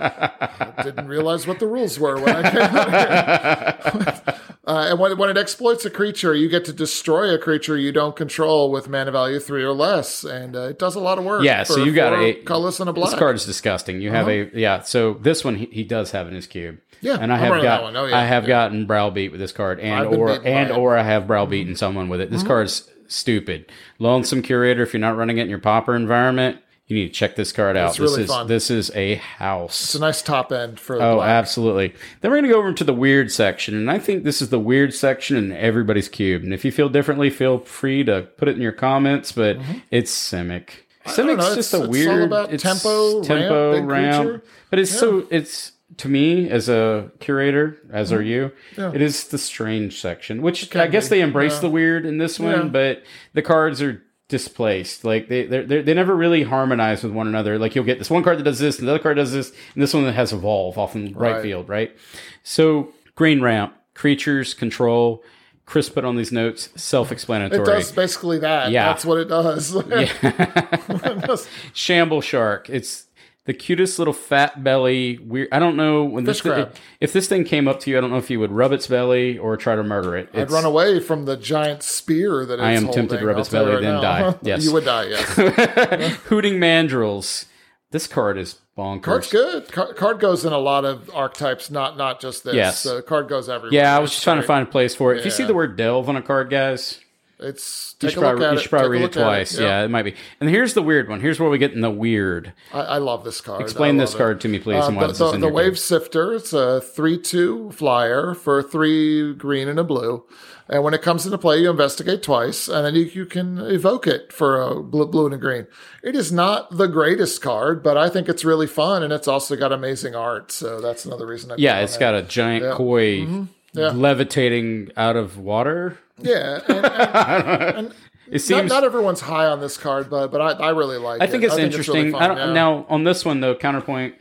I 0.77 0.83
didn't 0.83 1.07
realize 1.07 1.45
what 1.45 1.59
the 1.59 1.67
rules 1.67 1.99
were 1.99 2.19
when 2.19 2.35
I 2.35 2.49
came 2.49 2.61
out 2.61 3.93
here. 3.93 4.21
uh, 4.65 4.87
and 4.89 4.99
when, 4.99 5.17
when 5.17 5.29
it 5.29 5.37
exploits 5.37 5.83
a 5.85 5.89
creature, 5.89 6.33
you 6.33 6.47
get 6.49 6.65
to 6.65 6.73
destroy 6.73 7.33
a 7.33 7.37
creature 7.37 7.77
you 7.77 7.91
don't 7.91 8.15
control 8.15 8.71
with 8.71 8.87
mana 8.87 9.11
value 9.11 9.39
three 9.39 9.63
or 9.63 9.73
less. 9.73 10.23
And 10.23 10.55
uh, 10.55 10.69
it 10.69 10.79
does 10.79 10.95
a 10.95 10.99
lot 10.99 11.19
of 11.19 11.25
work. 11.25 11.43
Yeah, 11.43 11.63
so 11.63 11.83
you 11.83 11.93
got 11.93 12.13
a 12.13 12.33
colorless 12.43 12.79
and 12.79 12.89
a 12.89 12.93
black. 12.93 13.07
Uh-huh. 13.07 13.15
This 13.15 13.19
card 13.19 13.35
is 13.35 13.45
disgusting. 13.45 14.01
You 14.01 14.11
have 14.11 14.29
a 14.29 14.49
yeah. 14.53 14.81
So 14.81 15.15
this 15.15 15.43
one 15.43 15.55
he, 15.57 15.65
he 15.65 15.83
does 15.83 16.11
have 16.11 16.27
in 16.27 16.33
his 16.33 16.47
cube. 16.47 16.79
Yeah, 17.03 17.17
and 17.19 17.31
I 17.31 17.37
have 17.37 17.61
got. 17.61 17.95
Oh, 17.95 18.05
yeah, 18.05 18.17
I 18.17 18.25
have 18.25 18.43
yeah. 18.43 18.47
gotten 18.47 18.85
browbeat 18.85 19.31
with 19.31 19.39
this 19.39 19.51
card, 19.51 19.79
and 19.79 20.07
or 20.07 20.31
and. 20.31 20.69
Mm-hmm. 20.69 20.77
or 20.77 20.97
I 20.97 21.03
have 21.03 21.27
browbeaten 21.27 21.75
someone 21.77 22.09
with 22.09 22.21
it. 22.21 22.31
This 22.31 22.43
card's 22.43 22.89
stupid. 23.07 23.71
Lonesome 23.99 24.41
curator. 24.41 24.83
If 24.83 24.93
you're 24.93 24.99
not 25.01 25.17
running 25.17 25.37
it 25.37 25.43
in 25.43 25.49
your 25.49 25.59
pauper 25.59 25.95
environment, 25.95 26.59
you 26.87 26.95
need 26.97 27.07
to 27.07 27.13
check 27.13 27.35
this 27.35 27.51
card 27.51 27.77
out. 27.77 27.89
It's 27.89 27.97
this 27.97 28.09
really 28.11 28.23
is 28.23 28.29
fun. 28.29 28.47
this 28.47 28.69
is 28.71 28.91
a 28.95 29.15
house. 29.15 29.83
It's 29.83 29.95
a 29.95 29.99
nice 29.99 30.21
top 30.21 30.51
end 30.51 30.79
for 30.79 30.95
Oh, 31.01 31.15
black. 31.17 31.29
absolutely. 31.29 31.93
Then 32.21 32.31
we're 32.31 32.37
going 32.37 32.47
to 32.49 32.53
go 32.53 32.59
over 32.59 32.73
to 32.73 32.83
the 32.83 32.93
weird 32.93 33.31
section. 33.31 33.75
And 33.75 33.89
I 33.91 33.99
think 33.99 34.23
this 34.23 34.41
is 34.41 34.49
the 34.49 34.59
weird 34.59 34.93
section 34.93 35.37
in 35.37 35.51
everybody's 35.51 36.09
cube. 36.09 36.43
And 36.43 36.53
if 36.53 36.65
you 36.65 36.71
feel 36.71 36.89
differently, 36.89 37.29
feel 37.29 37.59
free 37.59 38.03
to 38.05 38.23
put 38.37 38.47
it 38.47 38.55
in 38.55 38.61
your 38.61 38.71
comments, 38.71 39.31
but 39.31 39.57
it's 39.91 40.11
Simic. 40.11 40.69
don't 41.05 41.15
Simic's 41.15 41.55
just 41.55 41.73
It's- 41.73 41.81
a 41.81 41.83
it's 41.83 41.87
weird 41.91 42.09
all 42.09 42.23
about 42.23 42.59
tempo, 42.59 43.13
ramp, 43.15 43.25
tempo, 43.27 43.71
big 43.73 43.85
ramp. 43.85 44.43
But 44.69 44.79
it's 44.79 44.91
so, 44.97 45.27
it's, 45.29 45.72
to 45.97 46.09
me, 46.09 46.49
as 46.49 46.69
a 46.69 47.11
curator, 47.19 47.77
as 47.91 48.11
are 48.11 48.21
you. 48.21 48.51
Yeah. 48.77 48.91
it 48.93 49.01
is 49.01 49.27
the 49.27 49.37
strange 49.37 49.99
section, 49.99 50.41
which 50.41 50.75
I 50.75 50.87
guess 50.87 51.05
be, 51.09 51.17
they 51.17 51.21
embrace 51.21 51.55
yeah. 51.55 51.59
the 51.61 51.69
weird 51.69 52.05
in 52.05 52.17
this 52.17 52.39
one, 52.39 52.51
Yeah. 52.51 52.63
but 52.69 53.03
the 53.33 53.41
cards 53.41 53.81
are 53.81 54.01
displaced. 54.29 55.03
Like 55.03 55.27
they 55.29 55.45
they 55.45 55.81
they 55.81 55.93
never 55.93 56.15
really 56.15 56.43
harmonize 56.43 57.03
with 57.03 57.13
one 57.13 57.27
another. 57.27 57.59
Like 57.59 57.75
you'll 57.75 57.85
get 57.85 57.99
this 57.99 58.09
one 58.09 58.23
card 58.23 58.39
that 58.39 58.43
does 58.43 58.59
this, 58.59 58.79
and 58.79 58.87
the 58.87 58.93
other 58.93 59.03
card 59.03 59.17
does 59.17 59.31
this, 59.33 59.51
and 59.73 59.83
this 59.83 59.93
one 59.93 60.03
that 60.05 60.13
has 60.13 60.33
evolve 60.33 60.77
off 60.77 60.95
in 60.95 61.13
right, 61.13 61.33
Right. 61.33 61.41
field, 61.43 61.69
right? 61.69 61.95
So 62.43 62.93
green 63.15 63.41
ramp, 63.41 63.73
creatures, 63.93 64.53
control. 64.53 65.23
Chris 65.65 65.87
put 65.87 66.03
on 66.03 66.17
these 66.17 66.31
notes, 66.33 66.67
self-explanatory. 66.75 67.61
It 67.61 67.65
does 67.65 67.91
basically 67.93 68.37
that. 68.39 68.71
Yeah. 68.71 68.87
That's 68.87 69.05
what 69.05 69.17
it 69.17 69.29
does. 69.29 69.73
Shamble 71.73 72.19
shark. 72.19 72.69
It's 72.69 73.05
the 73.45 73.53
cutest 73.53 73.99
little 73.99 74.13
fat 74.13 74.63
belly. 74.63 75.17
Weird. 75.17 75.49
I 75.51 75.59
don't 75.59 75.75
know 75.75 76.03
when 76.05 76.23
this 76.23 76.39
Fish 76.39 76.51
crab. 76.53 76.75
if 77.01 77.11
this 77.13 77.27
thing 77.27 77.43
came 77.43 77.67
up 77.67 77.79
to 77.81 77.89
you. 77.91 77.97
I 77.97 78.01
don't 78.01 78.09
know 78.11 78.17
if 78.17 78.29
you 78.29 78.39
would 78.39 78.51
rub 78.51 78.71
its 78.71 78.87
belly 78.87 79.37
or 79.37 79.57
try 79.57 79.75
to 79.75 79.83
murder 79.83 80.15
it. 80.15 80.29
I'd 80.33 80.49
run 80.51 80.65
away 80.65 80.99
from 80.99 81.25
the 81.25 81.35
giant 81.35 81.83
spear 81.83 82.45
that 82.45 82.53
it's 82.55 82.61
I 82.63 82.71
am 82.71 82.87
tempted 82.89 83.19
to 83.19 83.25
rub 83.25 83.35
I'll 83.35 83.41
its 83.41 83.49
belly, 83.49 83.73
right 83.73 83.81
then 83.81 83.95
now. 83.95 84.01
die. 84.31 84.35
Yes. 84.43 84.63
you 84.63 84.71
would 84.73 84.85
die. 84.85 85.05
Yes, 85.07 85.27
Hooting 86.25 86.55
mandrills. 86.55 87.45
This 87.91 88.07
card 88.07 88.37
is 88.39 88.59
bonkers. 88.77 89.03
card's 89.03 89.31
good. 89.31 89.71
Card, 89.71 89.95
card 89.95 90.19
goes 90.19 90.45
in 90.45 90.51
a 90.53 90.57
lot 90.57 90.83
of 90.83 91.11
archetypes, 91.13 91.69
not 91.69 91.95
not 91.97 92.19
just 92.19 92.43
this. 92.43 92.55
Yes. 92.55 92.87
card 93.07 93.27
goes 93.29 93.49
everywhere. 93.49 93.73
Yeah, 93.73 93.95
I 93.95 93.99
was 93.99 94.11
just 94.11 94.23
trying 94.23 94.41
to 94.41 94.47
find 94.47 94.67
a 94.67 94.71
place 94.71 94.95
for 94.95 95.13
it. 95.13 95.19
If 95.19 95.25
you 95.25 95.31
see 95.31 95.43
the 95.43 95.53
word 95.53 95.75
delve 95.75 96.09
on 96.09 96.15
a 96.15 96.21
card, 96.21 96.49
guys, 96.49 96.99
It's 97.43 97.95
you 98.01 98.09
should 98.09 98.17
a 98.17 98.21
look 98.21 98.29
probably, 98.37 98.45
at 98.47 98.53
you 98.53 98.59
it. 98.59 98.69
probably 98.69 98.85
Take 98.87 98.91
read 98.91 98.99
it 98.99 99.03
look 99.03 99.17
at 99.17 99.23
twice. 99.23 99.59
Yeah. 99.59 99.83
it 99.83 99.89
might 99.89 100.03
be. 100.03 100.15
And 100.39 100.49
here's 100.49 100.73
the 100.73 100.81
weird 100.81 101.09
one. 101.09 101.19
Here's 101.21 101.39
where 101.39 101.49
we 101.49 101.57
get 101.57 101.73
in 101.73 101.81
the 101.81 101.91
weird. 101.91 102.53
I, 102.73 102.79
I 102.81 102.97
love 102.97 103.23
this 103.23 103.41
card. 103.41 103.61
Explain 103.61 103.97
this 103.97 104.13
it. 104.13 104.17
card 104.17 104.41
to 104.41 104.47
me, 104.47 104.59
please, 104.59 104.85
and 104.85 104.95
why 104.95 105.03
Uh, 105.03 105.07
this 105.07 105.17
the, 105.19 105.25
is 105.27 105.31
the, 105.33 105.37
the 105.39 105.49
Wave 105.49 105.73
deck. 105.73 105.77
Sifter, 105.81 106.33
it's 106.33 106.53
a 106.53 106.81
3 106.81 107.17
2 107.19 107.71
flyer 107.71 108.33
for 108.33 108.63
three 108.63 109.33
green 109.33 109.67
and 109.67 109.79
a 109.79 109.83
blue. 109.83 110.23
And 110.69 110.81
when 110.81 110.93
it 110.93 111.01
comes 111.01 111.25
into 111.25 111.37
play, 111.37 111.59
you 111.59 111.69
investigate 111.69 112.23
twice, 112.23 112.69
and 112.69 112.85
then 112.85 112.95
you, 112.95 113.01
you 113.03 113.25
can 113.25 113.57
evoke 113.59 114.07
it 114.07 114.31
for 114.31 114.61
a 114.61 114.81
blue, 114.81 115.05
blue 115.05 115.25
and 115.25 115.35
a 115.35 115.37
green. 115.37 115.67
It 116.01 116.15
is 116.15 116.31
not 116.31 116.77
the 116.77 116.87
greatest 116.87 117.41
card, 117.41 117.83
but 117.83 117.97
I 117.97 118.07
think 118.09 118.29
it's 118.29 118.45
really 118.45 118.65
fun, 118.65 119.03
and 119.03 119.11
it's 119.11 119.27
also 119.27 119.57
got 119.57 119.73
amazing 119.73 120.15
art. 120.15 120.53
So 120.53 120.79
that's 120.79 121.03
another 121.03 121.27
reason 121.27 121.51
I 121.51 121.55
Yeah, 121.57 121.79
it's 121.81 121.97
got 121.97 122.15
a 122.15 122.21
giant 122.23 122.63
Yeah. 122.63 122.73
koi 122.75 123.03
Mm-hmm. 123.19 123.43
Yeah. 123.73 123.89
levitating 123.91 124.91
out 124.95 125.15
of 125.15 125.37
water. 125.37 125.97
Yeah, 126.21 126.59
and, 127.75 127.87
It 128.27 128.33
not, 128.33 128.41
seems. 128.41 128.69
not 128.69 128.83
everyone's 128.83 129.19
high 129.21 129.47
on 129.47 129.59
this 129.61 129.77
card, 129.77 130.09
but 130.09 130.31
but 130.31 130.41
I, 130.41 130.67
I 130.67 130.69
really 130.71 130.97
like 130.97 131.21
it. 131.21 131.23
I 131.23 131.27
think 131.27 131.43
it's 131.43 131.53
really 131.53 131.65
interesting. 131.65 132.13
I 132.15 132.19
fun, 132.19 132.29
don't, 132.29 132.37
yeah. 132.37 132.43
Mm-hmm. 132.45 132.53
Now 132.53 132.85
on 132.89 133.03
this 133.03 133.25
one 133.25 133.39
though, 133.41 133.55
counterpoint. 133.55 134.15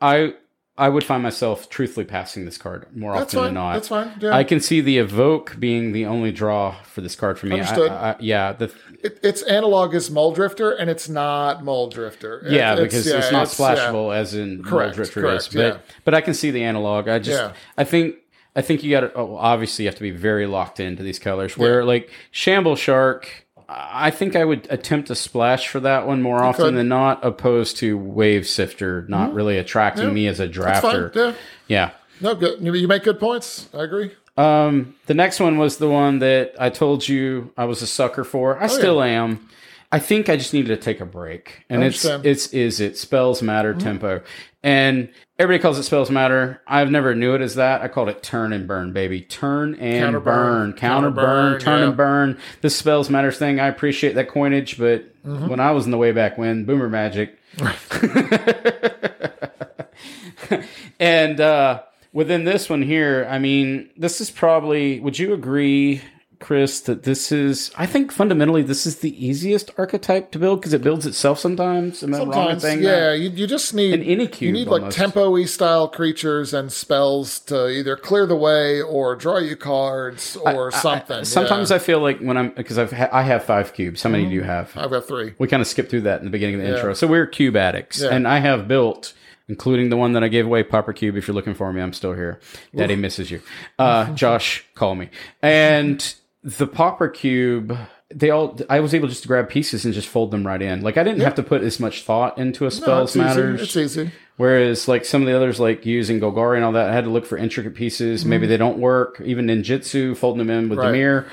I 0.00 0.34
I 0.78 0.90
would 0.90 1.04
find 1.04 1.22
myself 1.22 1.70
truthfully 1.70 2.04
passing 2.04 2.44
this 2.44 2.58
card 2.58 2.94
more 2.94 3.14
That's 3.14 3.34
often 3.34 3.38
fine. 3.38 3.44
than 3.46 3.54
not. 3.54 3.72
That's 3.74 3.88
fine. 3.88 4.12
Yeah. 4.20 4.36
I 4.36 4.44
can 4.44 4.60
see 4.60 4.82
the 4.82 4.98
evoke 4.98 5.58
being 5.58 5.92
the 5.92 6.04
only 6.04 6.32
draw 6.32 6.76
for 6.82 7.00
this 7.00 7.16
card 7.16 7.38
for 7.38 7.46
me. 7.46 7.54
Understood. 7.54 7.90
I, 7.90 8.10
I, 8.10 8.16
yeah, 8.20 8.52
the, 8.52 8.70
It, 9.02 9.18
its 9.22 9.40
analog 9.44 9.94
is 9.94 10.10
Mulldrifter, 10.10 10.76
and 10.78 10.90
it's 10.90 11.08
not 11.08 11.62
Mulldrifter. 11.62 12.44
It- 12.44 12.52
yeah, 12.52 12.74
it's- 12.74 12.88
because 12.88 13.06
yeah, 13.06 13.16
it's 13.18 13.32
not 13.32 13.48
yeah. 13.58 13.76
splashable 13.90 14.14
as 14.14 14.34
in 14.34 14.62
Correct, 14.62 14.68
Correct, 14.68 14.94
Drifter 14.96 15.20
correct, 15.22 15.42
is. 15.44 15.48
But 15.48 15.60
yeah. 15.60 15.78
but 16.04 16.12
I 16.14 16.20
can 16.20 16.34
see 16.34 16.50
the 16.50 16.62
analog. 16.64 17.08
I 17.08 17.20
just 17.20 17.40
Yeah. 17.40 17.52
I 17.78 17.84
think 17.84 18.16
I 18.56 18.62
think 18.62 18.82
you 18.82 18.90
got 18.90 19.00
to 19.00 19.12
oh, 19.14 19.36
obviously 19.36 19.84
you 19.84 19.88
have 19.88 19.96
to 19.96 20.02
be 20.02 20.10
very 20.10 20.46
locked 20.46 20.80
into 20.80 21.02
these 21.02 21.18
colors. 21.18 21.56
Where 21.56 21.84
like 21.84 22.10
Shamble 22.30 22.76
Shark. 22.76 23.44
I 23.68 24.12
think 24.12 24.36
I 24.36 24.44
would 24.44 24.68
attempt 24.70 25.10
a 25.10 25.16
splash 25.16 25.66
for 25.66 25.80
that 25.80 26.06
one 26.06 26.22
more 26.22 26.40
often 26.40 26.66
could. 26.66 26.74
than 26.76 26.88
not, 26.88 27.24
opposed 27.24 27.78
to 27.78 27.98
Wave 27.98 28.46
Sifter 28.46 29.04
not 29.08 29.34
really 29.34 29.58
attracting 29.58 30.14
me 30.14 30.28
as 30.28 30.38
a 30.38 30.48
drafter. 30.48 31.12
Yeah. 31.12 31.34
Yeah. 31.66 31.90
No, 32.20 32.36
good. 32.36 32.60
You 32.60 32.72
you 32.74 32.86
make 32.86 33.02
good 33.02 33.18
points. 33.18 33.68
I 33.74 33.82
agree. 33.82 34.12
Um, 34.36 34.94
the 35.06 35.14
next 35.14 35.40
one 35.40 35.58
was 35.58 35.78
the 35.78 35.88
one 35.88 36.20
that 36.20 36.54
I 36.60 36.70
told 36.70 37.08
you 37.08 37.52
I 37.56 37.64
was 37.64 37.82
a 37.82 37.86
sucker 37.86 38.24
for. 38.24 38.62
I 38.62 38.66
still 38.68 39.02
am. 39.02 39.48
I 39.92 39.98
think 39.98 40.28
I 40.28 40.36
just 40.36 40.52
needed 40.52 40.68
to 40.68 40.76
take 40.76 41.00
a 41.00 41.06
break, 41.06 41.64
and 41.68 41.84
it's. 41.84 42.04
Mm-hmm. 42.04 42.26
it's 42.26 42.52
is 42.52 42.80
it 42.80 42.98
spells 42.98 43.42
matter 43.42 43.74
tempo, 43.74 44.22
and 44.62 45.08
everybody 45.38 45.62
calls 45.62 45.78
it 45.78 45.84
spells 45.84 46.10
matter. 46.10 46.60
I've 46.66 46.90
never 46.90 47.14
knew 47.14 47.34
it 47.34 47.40
as 47.40 47.54
that. 47.54 47.82
I 47.82 47.88
called 47.88 48.08
it 48.08 48.22
turn 48.22 48.52
and 48.52 48.66
burn, 48.66 48.92
baby. 48.92 49.20
Turn 49.20 49.74
and 49.76 50.04
Counter 50.04 50.20
burn, 50.20 50.34
burn. 50.34 50.72
counter 50.72 51.06
Counter 51.06 51.10
burn, 51.10 51.52
burn, 51.52 51.60
turn 51.60 51.80
yeah. 51.80 51.86
and 51.88 51.96
burn. 51.96 52.38
This 52.62 52.76
spells 52.76 53.10
matters 53.10 53.38
thing. 53.38 53.60
I 53.60 53.68
appreciate 53.68 54.14
that 54.14 54.28
coinage, 54.28 54.78
but 54.78 55.04
Mm-hmm. 55.26 55.48
when 55.48 55.58
I 55.58 55.72
was 55.72 55.86
in 55.86 55.90
the 55.90 55.98
way 55.98 56.12
back 56.12 56.38
when 56.38 56.66
Boomer 56.66 56.88
Magic, 56.88 57.36
and 61.00 61.40
uh, 61.40 61.82
within 62.12 62.44
this 62.44 62.70
one 62.70 62.80
here, 62.82 63.26
I 63.28 63.40
mean, 63.40 63.90
this 63.96 64.20
is 64.20 64.30
probably. 64.30 65.00
Would 65.00 65.18
you 65.18 65.34
agree, 65.34 66.00
Chris, 66.46 66.78
that 66.82 67.02
this 67.02 67.32
is? 67.32 67.72
I 67.74 67.86
think 67.86 68.12
fundamentally, 68.12 68.62
this 68.62 68.86
is 68.86 68.98
the 68.98 69.26
easiest 69.26 69.72
archetype 69.76 70.30
to 70.30 70.38
build 70.38 70.60
because 70.60 70.72
it 70.72 70.80
builds 70.80 71.04
itself 71.04 71.40
sometimes. 71.40 72.04
Am 72.04 72.14
I 72.14 72.18
wrong 72.18 72.60
yeah, 72.62 73.12
you, 73.12 73.30
you 73.30 73.48
just 73.48 73.74
need 73.74 73.94
An 73.94 74.02
any 74.04 74.28
cube. 74.28 74.46
You 74.46 74.52
need 74.52 74.68
like 74.68 74.82
almost. 74.82 74.96
tempo-y 74.96 75.44
style 75.46 75.88
creatures 75.88 76.54
and 76.54 76.70
spells 76.70 77.40
to 77.40 77.68
either 77.68 77.96
clear 77.96 78.26
the 78.26 78.36
way 78.36 78.80
or 78.80 79.16
draw 79.16 79.38
you 79.38 79.56
cards 79.56 80.36
or 80.36 80.70
something. 80.70 81.24
Sometimes 81.24 81.70
yeah. 81.70 81.76
I 81.76 81.78
feel 81.80 81.98
like 81.98 82.20
when 82.20 82.36
I'm 82.36 82.50
because 82.50 82.78
I've 82.78 82.92
ha- 82.92 83.10
I 83.10 83.22
have 83.22 83.44
five 83.44 83.74
cubes. 83.74 84.04
How 84.04 84.10
many 84.10 84.26
do 84.26 84.30
you 84.30 84.44
have? 84.44 84.70
I've 84.76 84.90
got 84.90 85.08
three. 85.08 85.34
we 85.38 85.48
kind 85.48 85.60
of 85.60 85.66
skipped 85.66 85.90
through 85.90 86.02
that 86.02 86.20
in 86.20 86.26
the 86.26 86.30
beginning 86.30 86.60
of 86.60 86.62
the 86.62 86.76
intro. 86.76 86.94
So 86.94 87.08
we're 87.08 87.26
cube 87.26 87.56
addicts, 87.56 88.00
and 88.00 88.28
I 88.28 88.38
have 88.38 88.68
built, 88.68 89.14
including 89.48 89.88
the 89.88 89.96
one 89.96 90.12
that 90.12 90.22
I 90.22 90.28
gave 90.28 90.46
away, 90.46 90.62
Pauper 90.62 90.92
Cube. 90.92 91.16
If 91.16 91.26
you're 91.26 91.34
looking 91.34 91.54
for 91.54 91.72
me, 91.72 91.82
I'm 91.82 91.92
still 91.92 92.12
here. 92.12 92.38
Daddy 92.72 92.94
misses 92.94 93.32
you. 93.32 93.42
Uh, 93.80 94.14
Josh, 94.14 94.64
call 94.76 94.94
me. 94.94 95.10
And 95.42 96.14
the 96.46 96.66
Pauper 96.66 97.08
Cube, 97.08 97.76
they 98.14 98.30
all. 98.30 98.58
I 98.70 98.78
was 98.78 98.94
able 98.94 99.08
just 99.08 99.22
to 99.22 99.28
grab 99.28 99.48
pieces 99.48 99.84
and 99.84 99.92
just 99.92 100.06
fold 100.06 100.30
them 100.30 100.46
right 100.46 100.62
in. 100.62 100.80
Like 100.80 100.96
I 100.96 101.02
didn't 101.02 101.22
have 101.22 101.34
to 101.34 101.42
put 101.42 101.62
as 101.62 101.80
much 101.80 102.02
thought 102.04 102.38
into 102.38 102.64
a 102.64 102.66
No, 102.66 102.70
spells 102.70 103.10
it's 103.10 103.16
matters. 103.16 103.60
Easy. 103.60 103.82
It's 103.82 103.96
easy. 103.96 104.12
Whereas 104.36 104.86
like 104.86 105.04
some 105.04 105.22
of 105.22 105.26
the 105.26 105.34
others, 105.34 105.58
like 105.58 105.84
using 105.84 106.20
Golgari 106.20 106.56
and 106.56 106.64
all 106.64 106.72
that, 106.72 106.90
I 106.90 106.92
had 106.92 107.04
to 107.04 107.10
look 107.10 107.26
for 107.26 107.36
intricate 107.36 107.74
pieces. 107.74 108.24
Maybe 108.24 108.46
they 108.46 108.58
don't 108.58 108.78
work. 108.78 109.20
Even 109.24 109.46
ninjutsu, 109.46 110.16
folding 110.16 110.38
them 110.46 110.50
in 110.50 110.68
with 110.68 110.78
Mm-hmm. 110.78 110.88
Right. 110.88 110.94
Dimir. 110.94 111.28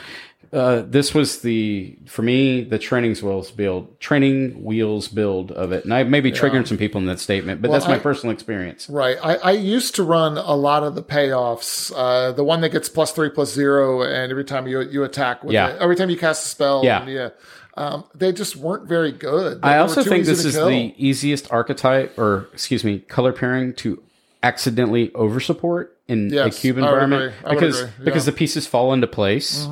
Uh, 0.54 0.84
this 0.88 1.14
was 1.16 1.42
the 1.42 1.98
for 2.06 2.22
me 2.22 2.64
the 2.64 2.78
training 2.78 3.16
wheels 3.16 3.50
build, 3.50 4.00
training 4.00 4.64
wheels 4.64 5.08
build 5.08 5.52
of 5.52 5.72
it, 5.72 5.84
and 5.84 5.94
I 5.94 6.04
may 6.04 6.22
be 6.22 6.32
triggering 6.32 6.68
some 6.68 6.78
people 6.78 7.02
in 7.02 7.08
that 7.08 7.20
statement, 7.20 7.62
but 7.62 7.72
that's 7.72 7.88
my 7.88 7.96
I- 7.96 8.00
personal 8.00 8.32
experience. 8.34 8.88
Right. 8.88 9.18
I, 9.24 9.36
I 9.38 9.52
used 9.52 9.96
to 9.96 10.04
run 10.04 10.38
a 10.38 10.54
lot 10.56 10.84
of 10.84 10.94
the 10.94 11.02
payoffs. 11.02 11.92
Uh, 11.96 12.32
the 12.34 12.44
one 12.44 12.62
that 12.62 12.70
gets 12.70 12.88
plus 12.88 13.12
three, 13.12 13.30
plus 13.30 13.52
zero, 13.52 14.04
and 14.04 14.32
every 14.32 14.46
time 14.46 14.68
you 14.68 14.82
you 14.82 15.04
attack 15.04 15.44
with 15.44 15.54
Yeah. 15.54 15.70
it, 15.70 15.82
every 15.82 15.96
time 15.96 16.10
you 16.12 16.18
cast 16.18 16.46
a 16.46 16.50
spell. 16.50 16.82
Yeah. 16.86 17.02
and 17.02 17.12
yeah. 17.12 17.30
Um, 17.76 18.04
they 18.14 18.32
just 18.32 18.56
weren't 18.56 18.88
very 18.88 19.12
good. 19.12 19.60
I 19.64 19.72
They 19.72 19.76
were 19.78 19.82
also 19.82 20.04
think 20.04 20.26
this 20.28 20.46
is 20.46 20.54
kill. 20.54 20.68
the 20.68 20.94
easiest 20.96 21.52
archetype, 21.52 22.16
or 22.20 22.48
excuse 22.54 22.84
me, 22.84 23.00
color 23.00 23.34
pairing 23.34 23.74
to 23.78 24.04
accidentally 24.44 25.12
over 25.16 25.40
support 25.40 25.98
in 26.08 26.30
Yes, 26.30 26.56
a 26.58 26.62
cube 26.62 26.78
I 26.78 26.82
environment. 26.82 27.34
I 27.44 27.54
because 27.56 27.82
yeah. 27.82 27.88
Mm-hmm. 27.88 28.04
because 28.06 28.26
the 28.26 28.32
pieces 28.32 28.68
fall 28.68 28.94
into 28.94 29.08
place. 29.08 29.68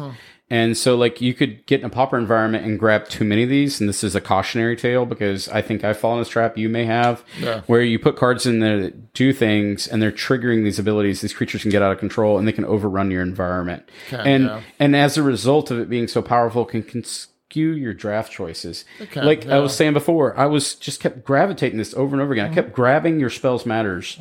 And 0.52 0.76
so, 0.78 0.96
like, 0.98 1.22
you 1.22 1.34
could 1.34 1.66
get 1.66 1.80
in 1.80 1.86
a 1.86 1.90
pauper 1.90 2.18
environment 2.18 2.66
and 2.66 2.78
grab 2.78 3.08
too 3.08 3.24
many 3.24 3.44
of 3.44 3.50
these. 3.50 3.80
And 3.80 3.88
this 3.90 4.04
is 4.04 4.16
a 4.16 4.22
cautionary 4.22 4.76
tale 4.76 5.06
because 5.06 5.48
I 5.50 5.62
think 5.62 5.84
I've 5.84 5.98
fallen 5.98 6.18
in 6.18 6.22
this 6.22 6.30
trap. 6.30 6.58
You 6.58 6.68
may 6.70 6.86
have, 6.86 7.24
Yeah. 7.40 7.62
where 7.68 7.82
you 7.82 7.98
put 7.98 8.18
cards 8.18 8.46
in 8.46 8.60
there 8.60 8.80
that 8.82 9.14
do 9.14 9.32
things 9.34 9.88
and 9.88 10.02
they're 10.02 10.12
triggering 10.12 10.64
these 10.64 10.78
abilities. 10.78 11.22
These 11.22 11.34
creatures 11.34 11.62
can 11.64 11.72
get 11.72 11.82
out 11.82 11.92
of 11.94 12.00
control 12.00 12.38
and 12.38 12.48
they 12.48 12.52
can 12.52 12.66
overrun 12.66 13.10
your 13.12 13.22
environment. 13.24 13.88
Can, 14.10 14.20
and 14.28 14.44
yeah. 14.46 14.62
and 14.78 14.96
as 14.96 15.18
a 15.18 15.24
result 15.24 15.72
of 15.72 15.80
it 15.80 15.90
being 15.90 16.08
so 16.10 16.22
powerful, 16.22 16.66
can, 16.66 16.84
can 16.84 17.04
skew 17.06 17.72
your 17.72 17.94
draft 17.94 18.32
choices. 18.32 18.84
can, 19.12 19.26
like 19.26 19.48
I 19.48 19.60
was 19.60 19.74
saying 19.76 19.94
before, 19.94 20.38
I 20.38 20.46
was 20.48 20.76
just 20.76 21.00
kept 21.00 21.24
gravitating 21.26 21.78
this 21.78 21.94
over 21.94 22.14
and 22.16 22.22
over 22.22 22.34
again. 22.34 22.46
I 22.46 22.50
Mm-hmm. 22.50 22.56
kept 22.56 22.74
grabbing 22.74 23.20
your 23.20 23.30
spells 23.30 23.66
matters, 23.66 24.18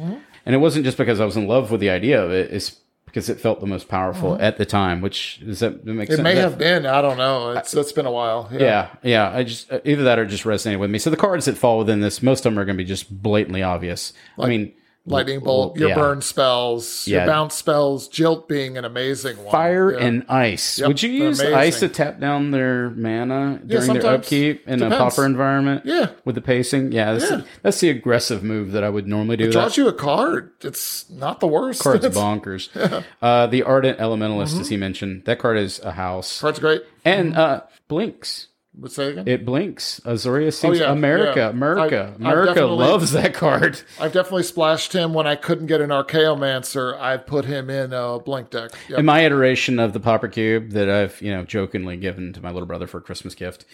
and 0.46 0.54
it 0.54 0.58
wasn't 0.58 0.84
just 0.84 0.96
because 0.96 1.20
I 1.20 1.24
was 1.24 1.36
in 1.36 1.46
love 1.48 1.70
with 1.70 1.80
the 1.80 1.90
idea 1.90 2.22
of 2.24 2.30
it. 2.30 2.52
It's 2.52 2.76
because 3.10 3.28
it 3.28 3.40
felt 3.40 3.60
the 3.60 3.66
most 3.66 3.88
powerful 3.88 4.36
at 4.40 4.56
the 4.56 4.64
time. 4.64 5.00
Which 5.00 5.40
does 5.44 5.60
that, 5.60 5.84
that 5.84 5.92
make 5.92 6.08
Mm-hmm. 6.08 6.12
It 6.12 6.16
sense? 6.16 6.24
may 6.24 6.34
That- 6.36 6.40
have 6.42 6.58
been. 6.58 6.86
I 6.86 7.02
don't 7.02 7.18
know. 7.18 7.50
It's 7.52 7.74
it's 7.74 7.92
been 7.92 8.06
a 8.06 8.10
while. 8.12 8.48
Yeah. 8.52 8.58
yeah, 8.60 8.88
yeah. 9.02 9.36
I 9.36 9.42
just 9.42 9.70
uh, 9.72 9.80
either 9.84 10.04
that 10.04 10.18
or 10.18 10.24
just 10.26 10.44
resonated 10.44 10.78
with 10.78 10.90
me. 10.90 10.98
So 10.98 11.10
the 11.10 11.16
cards 11.16 11.44
that 11.46 11.58
fall 11.58 11.78
within 11.78 12.00
this, 12.00 12.22
most 12.22 12.46
of 12.46 12.52
them 12.52 12.58
are 12.58 12.64
going 12.64 12.76
to 12.76 12.82
be 12.82 12.88
just 12.88 13.22
blatantly 13.22 13.62
obvious. 13.62 14.12
I 14.38 14.46
mean, 14.46 14.72
Lightning 15.06 15.40
bolt, 15.40 15.78
your 15.78 15.88
yeah. 15.88 15.94
burn 15.94 16.20
spells, 16.20 17.08
Yeah. 17.08 17.18
your 17.24 17.26
bounce 17.26 17.54
spells, 17.54 18.08
jilt 18.08 18.46
being 18.48 18.76
an 18.76 18.84
amazing 18.84 19.38
one. 19.38 19.50
fire 19.50 19.92
Yeah. 19.92 20.04
and 20.06 20.24
ice. 20.28 20.78
Yep, 20.78 20.88
Would 20.88 21.02
you 21.02 21.10
use 21.10 21.40
amazing. 21.40 21.56
ice 21.58 21.80
to 21.80 21.88
tap 21.88 22.20
down 22.20 22.50
their 22.50 22.90
mana 22.90 23.60
during 23.66 23.94
their 23.94 24.06
upkeep 24.14 24.68
in 24.68 24.74
a 24.74 24.90
Depends. 24.90 24.96
pauper 24.98 25.24
environment? 25.26 25.82
Yeah. 25.86 26.10
with 26.26 26.34
the 26.34 26.42
pacing. 26.42 26.92
Yeah, 26.92 27.14
that's, 27.14 27.30
Yeah. 27.30 27.40
that's 27.62 27.80
the 27.80 27.88
aggressive 27.88 28.44
move 28.44 28.72
that 28.72 28.84
I 28.84 28.90
would 28.90 29.08
normally 29.08 29.36
do. 29.38 29.46
That 29.46 29.52
draws 29.52 29.76
you 29.78 29.88
a 29.88 29.92
card. 29.92 30.50
It's 30.62 31.08
not 31.10 31.40
the 31.40 31.46
worst. 31.48 31.82
card's 31.82 32.04
It's- 32.04 32.22
bonkers. 32.22 32.68
Uh, 33.22 33.46
the 33.46 33.62
ardent 33.62 33.98
elementalist, 33.98 34.60
as 34.60 34.68
he 34.68 34.76
mentioned, 34.76 35.22
that 35.24 35.38
card 35.38 35.56
is 35.56 35.80
a 35.80 35.92
house 35.92 36.40
Card's 36.40 36.58
great. 36.58 36.82
and 37.04 37.36
uh, 37.36 37.62
blinks. 37.88 38.48
Would 38.80 38.92
say 38.92 39.10
again? 39.10 39.28
It 39.28 39.44
blinks. 39.44 40.00
Azoria 40.06 40.46
oh, 40.46 40.50
seems 40.50 40.80
Oh, 40.80 40.84
yeah, 40.84 40.92
America, 40.92 41.40
yeah. 41.40 41.48
America, 41.50 42.12
I- 42.12 42.16
America 42.16 42.64
loves 42.64 43.12
that 43.12 43.34
card. 43.34 43.82
I've 44.00 44.12
definitely 44.12 44.44
splashed 44.44 44.94
him 44.94 45.12
when 45.12 45.26
I 45.26 45.36
couldn't 45.36 45.66
get 45.66 45.82
an 45.82 45.90
Archaeomancer. 45.90 46.98
I've 46.98 47.26
put 47.26 47.44
him 47.44 47.68
in 47.68 47.92
a 47.92 48.18
blink 48.18 48.50
deck. 48.50 48.70
Yep. 48.88 48.98
In 48.98 49.04
my 49.04 49.20
iteration 49.20 49.78
of 49.78 49.92
the 49.92 50.00
Pauper 50.00 50.28
Cube 50.28 50.70
that 50.70 50.88
I've, 50.88 51.20
you 51.20 51.30
know, 51.30 51.44
jokingly 51.44 51.98
given 51.98 52.32
to 52.32 52.40
my 52.42 52.50
little 52.50 52.66
brother 52.66 52.86
for 52.86 52.98
a 52.98 53.02
Christmas 53.02 53.34
gift, 53.34 53.66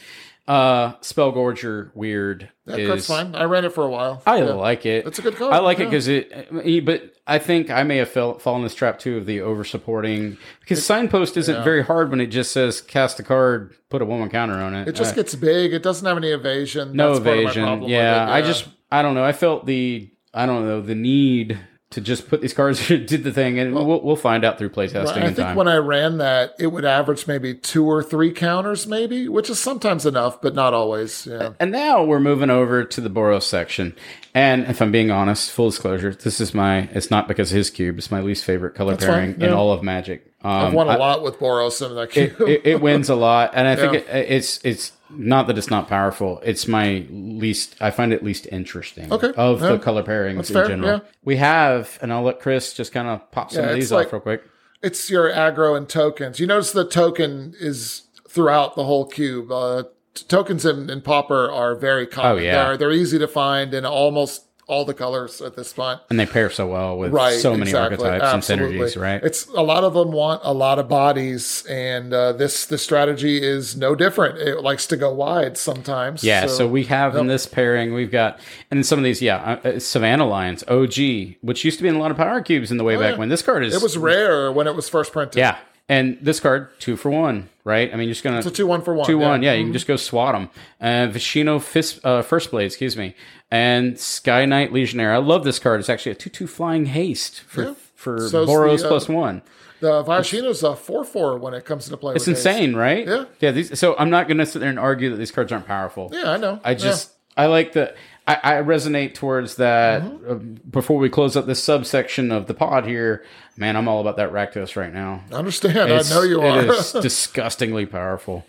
uh, 0.48 0.92
Spellgorger 1.02 1.90
Weird 1.94 2.50
That 2.66 2.78
is. 2.78 2.88
card's 2.88 3.06
fine. 3.06 3.34
I 3.34 3.44
ran 3.44 3.64
it 3.64 3.72
for 3.72 3.84
a 3.84 3.90
while. 3.90 4.22
I 4.26 4.38
Yeah. 4.38 4.52
like 4.52 4.86
it. 4.86 5.06
It's 5.06 5.18
a 5.18 5.22
good 5.22 5.36
card, 5.36 5.52
I 5.52 5.58
like 5.58 5.80
it 5.80 5.84
because 5.86 6.06
it, 6.08 6.84
but 6.84 7.14
I 7.26 7.38
think 7.38 7.70
I 7.70 7.82
may 7.82 7.96
have 7.96 8.08
fell, 8.08 8.38
fallen 8.38 8.62
this 8.62 8.74
trap 8.74 8.98
too 8.98 9.16
of 9.16 9.26
the 9.26 9.40
over 9.40 9.64
supporting 9.64 10.36
because 10.60 10.84
signpost 10.86 11.36
isn't 11.36 11.64
very 11.64 11.82
hard 11.82 12.10
when 12.10 12.20
it 12.20 12.26
just 12.28 12.52
says 12.52 12.80
cast 12.80 13.18
a 13.18 13.22
card, 13.24 13.74
put 13.90 14.02
a 14.02 14.04
woman 14.04 14.28
counter 14.30 14.54
on 14.54 14.74
it. 14.74 14.86
It 14.88 14.94
just 14.94 15.12
Uh, 15.14 15.16
gets 15.16 15.34
big. 15.34 15.72
It 15.72 15.82
doesn't 15.82 16.06
have 16.06 16.16
any 16.16 16.30
evasion. 16.30 16.92
no 16.96 17.14
That's 17.14 17.24
part 17.24 17.28
of 17.28 17.34
my 17.36 17.42
evasion. 17.50 17.62
problem 17.64 17.90
Yeah, 17.90 18.26
I 18.30 18.42
just 18.42 18.68
I 18.92 19.02
don't 19.02 19.14
know. 19.14 19.24
I 19.24 19.32
felt 19.32 19.66
the 19.66 20.08
I 20.32 20.46
don't 20.46 20.64
know 20.66 20.80
the 20.80 20.94
need 20.94 21.58
to 21.96 22.02
just 22.02 22.28
put 22.28 22.42
these 22.42 22.52
cards 22.52 22.86
did 22.88 23.24
the 23.24 23.32
thing, 23.32 23.58
and 23.58 23.74
we'll 23.74 24.02
we'll 24.02 24.16
find 24.16 24.44
out 24.44 24.58
through 24.58 24.68
playtesting 24.68 25.16
I 25.16 25.20
in 25.20 25.34
think 25.34 25.38
time. 25.38 25.56
when 25.56 25.66
I 25.66 25.76
ran 25.76 26.18
that, 26.18 26.54
it 26.58 26.66
would 26.66 26.84
average 26.84 27.26
maybe 27.26 27.54
two 27.54 27.86
or 27.86 28.02
three 28.02 28.32
counters, 28.32 28.86
maybe, 28.86 29.30
which 29.30 29.48
is 29.48 29.58
sometimes 29.58 30.04
enough, 30.04 30.42
but 30.42 30.54
not 30.54 30.74
always. 30.74 31.26
Yeah. 31.26 31.54
And 31.58 31.72
now 31.72 32.04
we're 32.04 32.20
moving 32.20 32.50
over 32.50 32.84
to 32.84 33.00
the 33.00 33.08
Boros 33.08 33.44
section. 33.44 33.96
And 34.34 34.66
if 34.66 34.82
I'm 34.82 34.92
being 34.92 35.10
honest, 35.10 35.50
full 35.50 35.70
disclosure, 35.70 36.12
this 36.12 36.38
is 36.38 36.52
my, 36.52 36.80
it's 36.92 37.10
not 37.10 37.28
because 37.28 37.50
of 37.50 37.56
his 37.56 37.70
cube, 37.70 37.96
it's 37.96 38.10
my 38.10 38.20
least 38.20 38.44
favorite 38.44 38.74
color 38.74 38.94
fine, 38.98 39.08
pairing 39.08 39.34
in 39.36 39.40
yeah. 39.40 39.52
all 39.54 39.72
of 39.72 39.82
Magic. 39.82 40.30
Um, 40.42 40.52
I've 40.52 40.74
won 40.74 40.88
a 40.88 40.90
I- 40.90 40.96
lot 40.96 41.22
with 41.22 41.38
Boros 41.38 41.80
in 41.84 41.94
that 41.96 42.14
it, 42.14 42.36
cube. 42.36 42.46
it, 42.46 42.60
it 42.66 42.80
wins 42.82 43.08
a 43.08 43.14
lot. 43.16 43.52
And 43.54 43.66
I 43.66 43.74
think 43.74 43.94
Yeah. 43.94 44.16
it, 44.18 44.30
it's, 44.32 44.62
it's 44.64 44.92
not 45.18 45.46
that 45.46 45.58
it's 45.58 45.70
not 45.70 45.88
powerful. 45.88 46.40
It's 46.44 46.66
my 46.68 47.06
least, 47.10 47.76
I 47.80 47.90
find 47.90 48.12
it 48.12 48.22
least 48.22 48.46
interesting 48.52 49.12
Okay, 49.12 49.32
of 49.36 49.60
yeah. 49.62 49.68
the 49.72 49.78
color 49.78 50.02
pairings 50.02 50.48
in 50.50 50.68
general. 50.68 50.88
yeah. 50.90 50.98
We 51.24 51.36
have, 51.36 51.98
and 52.02 52.12
I'll 52.12 52.22
let 52.22 52.40
Chris 52.40 52.72
just 52.74 52.92
kind 52.92 53.08
of 53.08 53.30
pop 53.32 53.50
some 53.50 53.64
Yeah, 53.64 53.70
of 53.70 53.76
these 53.76 53.92
like- 53.92 54.06
off 54.08 54.12
real 54.12 54.20
quick. 54.20 54.42
it's 54.82 55.10
your 55.10 55.30
aggro 55.30 55.76
and 55.76 55.88
tokens. 55.88 56.38
You 56.40 56.46
notice 56.46 56.72
the 56.72 56.86
token 56.86 57.54
is 57.60 58.02
throughout 58.28 58.76
the 58.76 58.84
whole 58.84 59.06
cube. 59.06 59.50
Uh, 59.50 59.84
t- 60.14 60.24
tokens 60.28 60.64
in, 60.66 60.88
in 60.90 61.00
Pauper 61.00 61.50
are 61.50 61.74
very 61.74 62.06
common. 62.06 62.32
Oh, 62.32 62.36
yeah. 62.36 62.52
They're, 62.64 62.76
they're 62.76 62.92
easy 62.92 63.18
to 63.18 63.28
find 63.28 63.72
in 63.74 63.84
almost 63.86 64.45
all 64.68 64.84
the 64.84 64.94
colors 64.94 65.40
at 65.40 65.54
this 65.54 65.72
point. 65.72 66.00
And 66.10 66.18
they 66.18 66.26
pair 66.26 66.50
so 66.50 66.66
well 66.66 66.98
with 66.98 67.12
Right. 67.12 67.38
so 67.38 67.52
many 67.52 67.70
exactly. 67.70 68.04
archetypes 68.08 68.34
Absolutely. 68.34 68.80
and 68.80 68.84
synergies, 68.90 69.00
right? 69.00 69.22
It's 69.22 69.46
a 69.48 69.62
lot 69.62 69.84
of 69.84 69.94
them 69.94 70.10
want 70.10 70.40
a 70.44 70.52
lot 70.52 70.80
of 70.80 70.88
bodies, 70.88 71.64
and 71.70 72.12
uh, 72.12 72.32
this 72.32 72.66
the 72.66 72.76
strategy 72.76 73.40
is 73.42 73.76
no 73.76 73.94
different. 73.94 74.38
It 74.38 74.62
likes 74.62 74.86
to 74.88 74.96
go 74.96 75.12
wide 75.14 75.56
sometimes. 75.56 76.24
Yeah, 76.24 76.46
so, 76.48 76.66
we 76.66 76.82
have 76.84 77.14
in 77.14 77.28
this 77.28 77.46
pairing, 77.46 77.94
we've 77.94 78.10
got, 78.10 78.40
and 78.70 78.84
some 78.84 78.98
of 78.98 79.04
these, 79.04 79.22
yeah, 79.22 79.58
uh, 79.64 79.68
uh, 79.68 79.78
Savannah 79.78 80.26
Lions, 80.26 80.64
OG, 80.66 81.36
which 81.42 81.64
used 81.64 81.78
to 81.78 81.82
be 81.84 81.88
in 81.88 81.94
a 81.94 82.00
lot 82.00 82.10
of 82.10 82.16
power 82.16 82.40
cubes 82.40 82.72
in 82.72 82.76
the 82.76 82.84
way 82.84 82.96
back 82.96 83.04
Oh, 83.04 83.10
yeah. 83.10 83.18
when. 83.18 83.28
This 83.28 83.42
card 83.42 83.64
is, 83.64 83.72
it 83.74 83.82
was 83.82 83.96
rare 83.96 84.50
when 84.50 84.66
it 84.66 84.74
was 84.74 84.88
first 84.88 85.12
printed. 85.12 85.38
yeah, 85.38 85.58
and 85.88 86.18
this 86.20 86.40
card 86.40 86.68
two 86.80 86.96
for 86.96 87.10
one, 87.10 87.48
right? 87.64 87.92
I 87.92 87.96
mean, 87.96 88.08
you're 88.08 88.14
just 88.14 88.24
gonna 88.24 88.38
it's 88.38 88.46
a 88.46 88.50
two 88.50 88.66
one 88.66 88.82
for 88.82 88.94
one. 88.94 89.06
two 89.06 89.18
one, 89.18 89.42
yeah, 89.42 89.52
Mm-hmm. 89.52 89.58
you 89.60 89.64
can 89.66 89.72
just 89.72 89.86
go 89.86 89.96
swat 89.96 90.34
them. 90.34 90.50
Uh, 90.80 91.10
Viashino 91.12 91.60
Fist, 91.62 92.00
uh, 92.04 92.22
First 92.22 92.50
Blade, 92.50 92.66
excuse 92.66 92.96
me, 92.96 93.14
and 93.50 93.98
Sky 93.98 94.44
Knight 94.46 94.72
Legionnaire. 94.72 95.12
I 95.14 95.18
love 95.18 95.44
this 95.44 95.58
card. 95.58 95.80
It's 95.80 95.88
actually 95.88 96.12
a 96.12 96.16
two 96.16 96.30
two 96.30 96.46
flying 96.46 96.86
haste 96.86 97.40
for 97.42 97.62
Yeah. 97.62 97.74
for 97.94 98.28
the, 98.28 98.44
Boros 98.46 98.84
uh, 98.84 98.88
plus 98.88 99.08
one. 99.08 99.42
The 99.80 100.02
Viashino's 100.02 100.62
a 100.62 100.74
four 100.74 101.04
four 101.04 101.36
when 101.38 101.52
it 101.54 101.64
comes 101.64 101.86
into 101.86 101.98
play. 101.98 102.14
It's 102.14 102.26
with 102.26 102.36
haste. 102.36 102.46
insane, 102.46 102.74
right? 102.74 103.06
Yeah. 103.06 103.24
yeah. 103.40 103.50
These, 103.50 103.78
so 103.78 103.94
I'm 103.98 104.10
not 104.10 104.26
gonna 104.26 104.46
sit 104.46 104.58
there 104.60 104.70
and 104.70 104.78
argue 104.78 105.10
that 105.10 105.16
these 105.16 105.30
cards 105.30 105.52
aren't 105.52 105.66
powerful. 105.66 106.10
Yeah, 106.12 106.30
I 106.32 106.36
know. 106.38 106.60
I 106.64 106.74
just 106.74 107.12
I 107.36 107.46
like 107.46 107.74
the 107.74 107.94
I, 108.26 108.38
I 108.42 108.52
resonate 108.62 109.14
towards 109.14 109.56
that. 109.56 110.02
Mm-hmm. 110.02 110.30
Uh, 110.30 110.34
before 110.70 110.98
we 110.98 111.08
close 111.08 111.36
up 111.36 111.46
this 111.46 111.62
subsection 111.62 112.32
of 112.32 112.46
the 112.46 112.54
pod 112.54 112.86
here, 112.86 113.24
man, 113.56 113.76
I'm 113.76 113.88
all 113.88 114.00
about 114.00 114.16
that 114.16 114.32
Rakdos 114.32 114.76
right 114.76 114.92
now. 114.92 115.22
I 115.30 115.36
understand. 115.36 115.76
It's- 115.76 116.10
I 116.10 116.14
know 116.14 116.22
you 116.22 116.40
are. 116.42 116.60
It 116.60 116.70
is 116.70 116.92
disgustingly 117.02 117.86
powerful. 117.86 118.44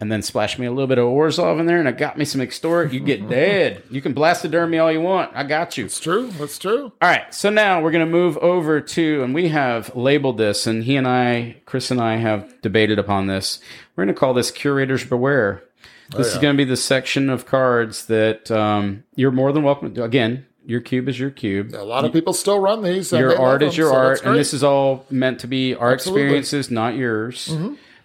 And 0.00 0.12
then 0.12 0.22
splash 0.22 0.60
me 0.60 0.66
a 0.66 0.70
little 0.70 0.86
bit 0.86 0.98
of 0.98 1.06
Orzhov 1.06 1.58
in 1.58 1.66
there, 1.66 1.80
and 1.80 1.88
I 1.88 1.90
got 1.90 2.16
me 2.16 2.24
some 2.24 2.40
Extort. 2.40 2.92
You 2.92 3.00
get 3.00 3.28
dead. 3.28 3.82
You 3.90 4.00
can 4.00 4.14
blastoderm 4.14 4.70
me 4.70 4.78
all 4.78 4.92
you 4.92 5.00
want. 5.00 5.32
I 5.34 5.42
got 5.42 5.76
you. 5.76 5.86
it's 5.86 5.98
true. 5.98 6.30
That's 6.38 6.56
true. 6.56 6.92
All 7.02 7.08
right, 7.08 7.34
so 7.34 7.50
now 7.50 7.82
we're 7.82 7.90
going 7.90 8.06
to 8.06 8.10
move 8.10 8.36
over 8.38 8.80
to, 8.80 9.24
and 9.24 9.34
we 9.34 9.48
have 9.48 9.94
labeled 9.96 10.38
this, 10.38 10.68
and 10.68 10.84
he 10.84 10.94
and 10.94 11.08
I, 11.08 11.56
Chris 11.66 11.90
and 11.90 12.00
I, 12.00 12.14
have 12.14 12.62
debated 12.62 13.00
upon 13.00 13.26
this. 13.26 13.58
We're 13.96 14.04
going 14.04 14.14
to 14.14 14.20
call 14.20 14.34
this 14.34 14.52
Curators 14.52 15.04
Beware. 15.04 15.64
This 16.16 16.28
is 16.28 16.34
yeah. 16.36 16.42
going 16.42 16.54
to 16.54 16.56
be 16.56 16.68
the 16.68 16.76
section 16.76 17.28
of 17.30 17.46
cards 17.46 18.06
that 18.06 18.50
um, 18.50 19.04
you're 19.14 19.30
more 19.30 19.52
than 19.52 19.62
welcome 19.62 19.94
to. 19.94 20.04
Again, 20.04 20.46
your 20.64 20.80
cube 20.80 21.08
is 21.08 21.18
your 21.18 21.30
cube. 21.30 21.74
A 21.74 21.82
lot 21.82 22.04
of 22.04 22.12
people 22.12 22.32
still 22.32 22.60
run 22.60 22.82
these. 22.82 23.12
Your 23.12 23.38
art 23.38 23.62
is 23.62 23.74
them, 23.74 23.78
your 23.78 23.90
so 23.90 23.96
art, 23.96 24.24
and 24.24 24.34
this 24.36 24.54
is 24.54 24.62
all 24.64 25.04
meant 25.10 25.40
to 25.40 25.46
be 25.46 25.74
our 25.74 25.92
Absolutely. 25.92 26.22
Mm-hmm. 26.22 26.34
experiences, 26.36 26.70
not 26.70 26.94
yours. 26.96 27.54